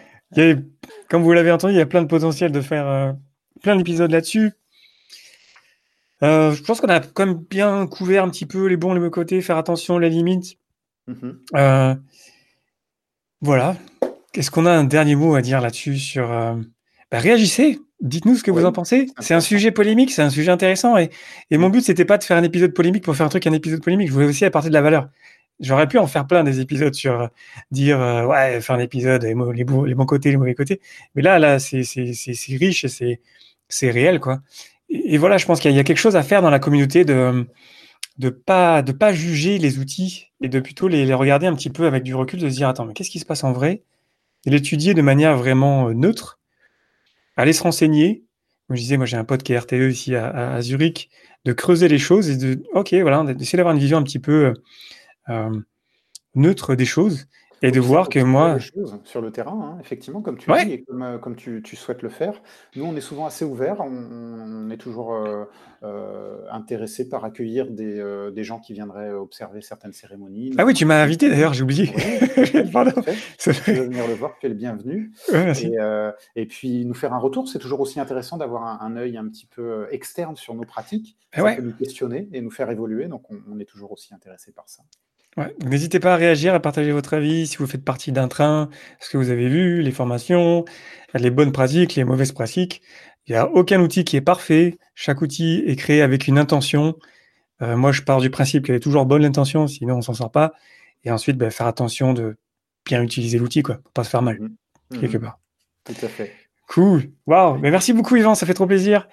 comme 1.10 1.24
vous 1.24 1.34
l'avez 1.34 1.52
entendu, 1.52 1.74
il 1.74 1.78
y 1.78 1.82
a 1.82 1.86
plein 1.86 2.02
de 2.02 2.08
potentiel 2.08 2.52
de 2.52 2.62
faire 2.62 2.88
euh, 2.88 3.14
plein 3.62 3.76
d'épisodes 3.76 4.12
là-dessus. 4.12 4.52
Euh, 6.24 6.52
je 6.52 6.62
pense 6.62 6.82
qu'on 6.82 6.89
a 6.89 6.99
quand 6.99 7.26
même 7.26 7.38
bien 7.38 7.88
couvert 7.88 8.24
un 8.24 8.30
petit 8.30 8.45
peu 8.45 8.68
les 8.68 8.78
bons 8.78 8.91
et 8.91 8.93
les 8.93 8.99
mauvais 8.99 9.12
côtés, 9.12 9.41
faire 9.41 9.58
attention, 9.58 9.97
les 9.97 10.10
limites. 10.10 10.58
Mm-hmm. 11.08 11.36
Euh, 11.56 11.95
voilà. 13.41 13.76
Est-ce 14.34 14.52
qu'on 14.52 14.66
a 14.66 14.72
un 14.72 14.84
dernier 14.84 15.16
mot 15.16 15.36
à 15.36 15.41
dire 15.41 15.62
là-dessus 15.62 15.97
sur 15.97 16.28
bah, 17.12 17.20
réagissez, 17.20 17.80
dites-nous 17.99 18.36
ce 18.36 18.43
que 18.43 18.52
vous 18.52 18.64
en 18.66 18.72
pensez. 18.72 19.08
C'est 19.20 19.34
un 19.34 19.41
sujet 19.41 19.72
polémique, 19.72 20.12
c'est 20.12 20.22
un 20.22 20.30
sujet 20.30 20.52
intéressant 20.52 20.97
et, 20.97 21.10
et 21.49 21.58
mon 21.58 21.70
but 21.70 21.82
c'était 21.82 22.06
pas 22.06 22.18
de 22.18 22.24
faire 22.24 22.38
un 22.38 22.43
épisode 22.43 22.74
polémique 22.74 23.04
pour 23.04 23.16
faire 23.16 23.26
un 23.26 23.30
truc 23.30 23.45
un 23.47 23.54
épisode 23.54 23.84
polémique. 23.84 24.08
Je 24.08 24.14
voulais 24.14 24.28
aussi 24.28 24.45
apporter 24.45 24.70
de 24.70 24.74
la 24.74 24.82
valeur. 24.82 25.10
J'aurais 25.62 25.88
pu 25.88 25.99
en 25.99 26.07
faire 26.07 26.26
plein 26.26 26.43
des 26.43 26.59
épisodes 26.59 26.93
sur 26.93 27.22
euh, 27.22 27.28
dire 27.70 28.01
euh, 28.01 28.26
ouais 28.26 28.59
faire 28.62 28.76
un 28.76 28.80
épisode 28.80 29.24
les, 29.24 29.36
les, 29.53 29.64
bons 29.64 30.05
côtés 30.05 30.32
les 30.32 30.38
mauvais 30.38 30.55
côtés. 30.55 30.82
Mais 31.16 31.22
là 31.22 31.38
là 31.38 31.59
c'est 31.59 31.84
riche 32.57 32.84
et 32.86 33.20
c'est 33.70 33.91
réel 33.91 34.20
quoi. 34.20 34.41
Et, 34.89 35.18
voilà 35.18 35.38
je 35.38 35.45
pense 35.45 35.59
qu'il 35.59 35.72
y, 35.72 35.80
a 35.80 35.84
quelque 35.84 35.97
chose 35.97 36.16
à 36.16 36.24
faire 36.24 36.41
dans 36.41 36.49
la 36.49 36.59
communauté 36.59 37.05
de 37.05 37.47
de 38.18 38.30
pas 38.30 38.82
de 38.82 38.91
pas 38.91 39.14
juger 39.14 39.59
les 39.59 39.78
outils 39.78 40.32
et 40.41 40.49
de 40.49 40.59
plutôt 40.59 40.88
les, 40.88 41.05
les 41.05 41.14
regarder 41.14 41.45
un 41.45 41.53
petit 41.53 41.70
peu 41.70 41.86
avec 41.86 42.03
du 42.03 42.16
recul 42.16 42.39
de 42.39 42.49
se 42.49 42.55
dire 42.55 42.68
attends 42.68 42.86
mais 42.86 42.93
qu'est-ce 42.93 43.12
qui 43.12 43.20
se 43.20 43.26
passe 43.26 43.43
en 43.43 43.53
vrai? 43.53 43.84
Et 44.47 44.49
l'étudier 44.49 44.95
de 44.95 45.01
manière 45.03 45.38
vraiment 45.38 45.89
euh, 45.89 45.93
neutre. 45.93 46.39
Aller 47.38 47.53
se 47.53 47.64
renseigner. 47.64 48.24
Comme 48.68 48.78
je 48.78 48.82
disais 48.82 48.97
moi 48.97 49.05
j'ai 49.05 49.18
un 49.18 49.24
pote 49.26 49.43
qui 49.43 49.53
est 49.53 49.59
RTE 49.59 49.91
ici 49.91 50.16
à, 50.16 50.59
Zurich 50.62 51.09
de 51.45 51.53
creuser 51.53 51.88
les 51.88 51.99
choses 51.99 52.30
et 52.30 52.38
de 52.38 52.64
ok 52.74 52.93
voilà 53.01 53.24
d'essayer 53.34 53.57
d'avoir 53.57 53.74
une 53.74 53.82
vision 53.82 53.97
un 53.97 54.03
petit 54.03 54.20
peu 54.20 54.53
neutre 56.35 56.76
des 56.76 56.85
choses 56.85 57.27
Et 57.61 57.72
de 57.72 57.80
voir 57.80 58.10
que 58.10 58.19
moi. 58.19 58.57
sur 59.03 59.22
le 59.22 59.31
terrain, 59.31 59.76
hein, 59.76 59.77
effectivement, 59.81 60.22
comme 60.22 60.38
tu 60.38 60.49
dis, 60.52 60.72
et 60.72 60.84
comme, 60.84 61.03
euh, 61.03 61.18
comme 61.19 61.35
tu, 61.35 61.61
tu, 61.64 61.76
souhaites 61.76 62.02
le 62.02 62.10
faire. 62.10 62.41
Nous, 62.76 62.84
on 62.84 62.95
est 62.95 63.02
souvent 63.02 63.27
assez 63.27 63.45
ouverts, 63.45 63.81
on, 63.81 64.69
est 64.72 64.77
toujours 64.77 65.14
euh, 65.14 65.45
euh, 65.84 66.39
intéressé 66.49 67.07
par 67.07 67.23
accueillir 67.23 67.69
des, 67.69 68.31
des, 68.34 68.43
gens 68.43 68.60
qui 68.60 68.73
viendraient 68.73 69.11
observer 69.11 69.61
certaines 69.61 69.93
cérémonies. 69.93 70.53
Ah 70.57 70.65
oui, 70.65 70.73
tu 70.73 70.85
m'as 70.85 71.03
invité 71.03 71.30
d'ailleurs, 71.30 71.53
j'ai 71.53 71.64
oublié. 71.64 71.93
Pardon. 72.73 72.99
Tu 73.38 73.52
veux 73.52 73.84
venir 73.84 74.07
le 74.07 74.14
voir, 74.14 74.35
tu 74.39 74.48
es 74.48 74.49
le 74.49 74.56
bienvenu. 74.56 75.11
et, 75.31 75.77
et, 76.35 76.45
puis, 76.48 76.85
nous 76.85 76.95
faire 76.95 77.14
un 77.14 77.19
retour, 77.19 77.48
c'est 77.48 77.60
toujours 77.60 77.81
aussi 77.81 77.99
intéressant 77.99 78.38
d'avoir 78.38 78.81
un, 78.81 78.95
œil 78.95 79.18
un 79.18 79.27
petit 79.27 79.45
peu 79.45 79.88
externe 79.91 80.35
sur 80.35 80.56
nos 80.56 80.65
pratiques. 80.65 81.18
Ça 81.35 81.43
peut 81.56 81.61
nous 81.61 81.76
questionner 81.76 82.27
et 82.31 82.41
nous 82.41 82.52
faire 82.52 82.72
évoluer, 82.72 83.07
donc 83.07 83.30
on, 83.30 83.39
on 83.52 83.60
est 83.60 83.65
toujours 83.65 83.91
aussi 83.91 84.14
intéressé 84.14 84.52
par 84.52 84.68
ça. 84.68 84.84
N'hésitez 85.64 85.99
pas 85.99 86.14
à 86.14 86.18
réagir, 86.18 86.53
à 86.53 86.60
partager 86.60 86.91
votre 86.91 87.14
avis, 87.14 87.48
si 87.48 87.58
vous 87.58 87.68
faites 87.68 87.84
partie 87.84 88.12
d'un 88.12 88.28
train, 88.28 88.70
ce 88.99 89.10
que 89.10 89.18
vous 89.18 89.30
avez 89.30 89.48
vu, 89.48 89.82
les 89.82 89.91
formations, 89.91 90.66
les 91.14 91.32
bonnes 91.32 91.52
pratiques, 91.52 91.95
les 91.95 92.03
mauvaises 92.03 92.34
pratiques. 92.34 92.82
Il 93.28 93.32
n'y 93.32 93.38
a 93.38 93.49
aucun 93.49 93.80
outil 93.80 94.03
qui 94.03 94.18
est 94.18 94.22
parfait. 94.22 94.78
Chaque 94.94 95.22
outil 95.22 95.64
est 95.66 95.76
créé 95.76 96.02
avec 96.02 96.28
une 96.28 96.38
intention. 96.38 96.98
Euh, 97.62 97.78
moi, 97.78 97.91
je 97.91 98.02
pars 98.02 98.20
du 98.20 98.30
principe 98.30 98.66
qu'elle 98.66 98.76
est 98.76 98.82
toujours 98.82 99.06
bonne 99.06 99.22
l'intention, 99.22 99.68
sinon 99.68 99.98
on 99.98 100.02
s'en 100.02 100.14
sort 100.14 100.32
pas. 100.32 100.53
Et 101.03 101.12
ensuite, 101.12 101.38
ben, 101.38 101.49
faire 101.49 101.68
attention 101.68 102.14
de 102.14 102.38
bien 102.86 103.02
utiliser 103.02 103.38
l'outil, 103.38 103.64
quoi, 103.64 103.76
pour 103.76 103.94
pas 103.94 104.03
se 104.03 104.10
faire 104.10 104.22
mal, 104.22 104.40
mmh. 104.40 104.99
quelque 104.99 105.18
mmh. 105.18 105.22
part. 105.22 105.40
Tout 105.86 106.06
à 106.06 106.08
fait. 106.08 106.34
Cool. 106.72 107.10
Waouh. 107.27 107.57
Mais 107.57 107.69
merci 107.69 107.91
beaucoup, 107.91 108.15
Yvan, 108.15 108.34
ça 108.34 108.45
fait 108.45 108.53
trop 108.53 108.65
plaisir. 108.65 109.10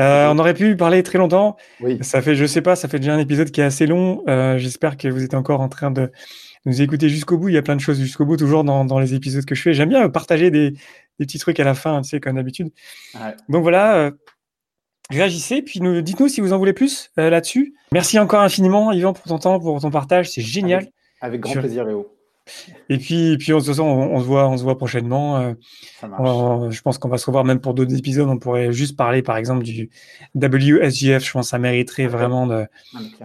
Euh, 0.00 0.28
on 0.30 0.38
aurait 0.38 0.54
pu 0.54 0.76
parler 0.76 1.02
très 1.02 1.18
longtemps. 1.18 1.58
Oui. 1.80 1.98
Ça 2.00 2.22
fait, 2.22 2.34
je 2.34 2.46
sais 2.46 2.62
pas, 2.62 2.74
ça 2.74 2.88
fait 2.88 2.98
déjà 2.98 3.12
un 3.12 3.18
épisode 3.18 3.50
qui 3.50 3.60
est 3.60 3.64
assez 3.64 3.86
long. 3.86 4.24
Euh, 4.28 4.56
j'espère 4.56 4.96
que 4.96 5.08
vous 5.08 5.22
êtes 5.22 5.34
encore 5.34 5.60
en 5.60 5.68
train 5.68 5.90
de 5.90 6.10
nous 6.64 6.80
écouter 6.80 7.10
jusqu'au 7.10 7.36
bout. 7.36 7.50
Il 7.50 7.54
y 7.54 7.58
a 7.58 7.62
plein 7.62 7.76
de 7.76 7.82
choses 7.82 8.00
jusqu'au 8.00 8.24
bout, 8.24 8.38
toujours 8.38 8.64
dans, 8.64 8.98
les 8.98 9.12
épisodes 9.12 9.44
que 9.44 9.54
je 9.54 9.60
fais. 9.60 9.74
J'aime 9.74 9.90
bien 9.90 10.08
partager 10.08 10.50
des, 10.50 10.72
petits 11.18 11.38
trucs 11.38 11.60
à 11.60 11.64
la 11.64 11.74
fin, 11.74 12.00
tu 12.00 12.08
sais, 12.08 12.18
comme 12.18 12.36
d'habitude. 12.36 12.70
Donc 13.50 13.62
voilà, 13.62 13.96
euh, 13.96 14.10
réagissez, 15.10 15.60
puis 15.60 15.80
nous, 15.80 16.00
dites-nous 16.00 16.28
si 16.28 16.40
vous 16.40 16.54
en 16.54 16.58
voulez 16.58 16.72
plus 16.72 17.10
là-dessus. 17.18 17.74
Merci 17.92 18.18
encore 18.18 18.40
infiniment, 18.40 18.90
Yvan, 18.90 19.12
pour 19.12 19.24
ton 19.24 19.38
temps, 19.38 19.60
pour 19.60 19.78
ton 19.82 19.90
partage. 19.90 20.30
C'est 20.30 20.40
génial. 20.40 20.88
Avec, 21.20 21.42
grand 21.42 21.52
plaisir, 21.52 21.84
Léo. 21.84 22.10
Et 22.88 22.98
puis, 22.98 23.36
puis 23.38 23.52
de 23.52 23.58
toute 23.58 23.66
façon, 23.66 23.84
on, 23.84 24.20
se 24.20 24.24
voit, 24.24 24.48
on 24.48 24.56
se 24.56 24.62
voit 24.62 24.76
prochainement. 24.76 25.38
Euh, 25.38 25.54
je 26.02 26.80
pense 26.82 26.98
qu'on 26.98 27.08
va 27.08 27.18
se 27.18 27.26
revoir 27.26 27.44
même 27.44 27.60
pour 27.60 27.74
d'autres 27.74 27.94
épisodes. 27.94 28.28
On 28.28 28.38
pourrait 28.38 28.72
juste 28.72 28.96
parler, 28.96 29.22
par 29.22 29.36
exemple, 29.36 29.62
du 29.62 29.90
WSGF. 30.34 31.24
Je 31.24 31.32
pense 31.32 31.46
que 31.46 31.50
ça 31.50 31.58
mériterait 31.58 32.06
vraiment 32.06 32.46
de 32.46 32.66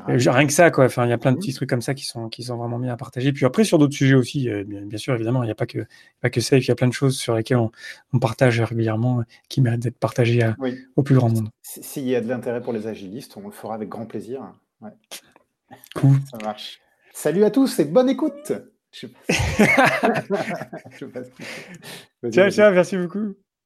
rien 0.06 0.48
que 0.48 0.53
ça, 0.53 0.72
quoi. 0.72 0.85
Enfin, 0.85 1.06
il 1.06 1.10
y 1.10 1.14
a 1.14 1.18
plein 1.18 1.31
de 1.31 1.38
petits 1.38 1.53
trucs 1.53 1.69
comme 1.69 1.81
ça 1.81 1.94
qui 1.94 2.06
sont, 2.06 2.30
qui 2.30 2.44
sont 2.44 2.57
vraiment 2.57 2.80
bien 2.80 2.94
à 2.94 2.98
partager. 2.98 3.34
Puis 3.34 3.45
après, 3.45 3.64
sur 3.64 3.77
d'autres 3.80 3.95
sujets 3.95 4.15
aussi, 4.15 4.49
euh, 4.49 4.64
bien, 4.65 4.98
sûr, 4.98 5.15
évidemment, 5.15 5.44
il 5.44 5.48
n'y 5.48 5.52
a 5.52 5.56
pas 5.56 5.68
que, 5.68 5.85
pas 6.22 6.30
que 6.30 6.41
ça. 6.41 6.57
Il 6.57 6.65
y 6.65 6.72
a 6.72 6.76
plein 6.76 6.88
de 6.88 6.94
choses 6.94 7.18
sur 7.18 7.35
lesquelles 7.35 7.57
on, 7.57 8.19
partage 8.19 8.61
régulièrement, 8.61 9.23
qui 9.48 9.61
méritent 9.61 9.81
d'être 9.81 9.99
partagées 9.99 10.52
au 10.95 11.03
plus 11.03 11.15
grand 11.15 11.30
monde. 11.30 11.49
S'il 11.61 12.07
y 12.07 12.15
a 12.15 12.22
de 12.22 12.27
l'intérêt 12.27 12.61
pour 12.61 12.73
les 12.73 12.88
agilistes, 12.88 13.38
on 13.38 13.45
le 13.45 13.52
fera 13.52 13.76
avec 13.76 13.89
grand 13.89 14.06
plaisir. 14.06 14.41
Cool. 15.95 16.18
Ça 16.31 16.38
marche. 16.44 16.80
Salut 17.14 17.44
à 17.44 17.52
tous 17.52 17.80
et 17.80 17.85
bonne 17.85 18.10
écoute. 18.10 18.53
Ciao, 18.91 19.07
ciao, 22.51 22.72
merci 22.72 22.97
beaucoup. 22.97 23.47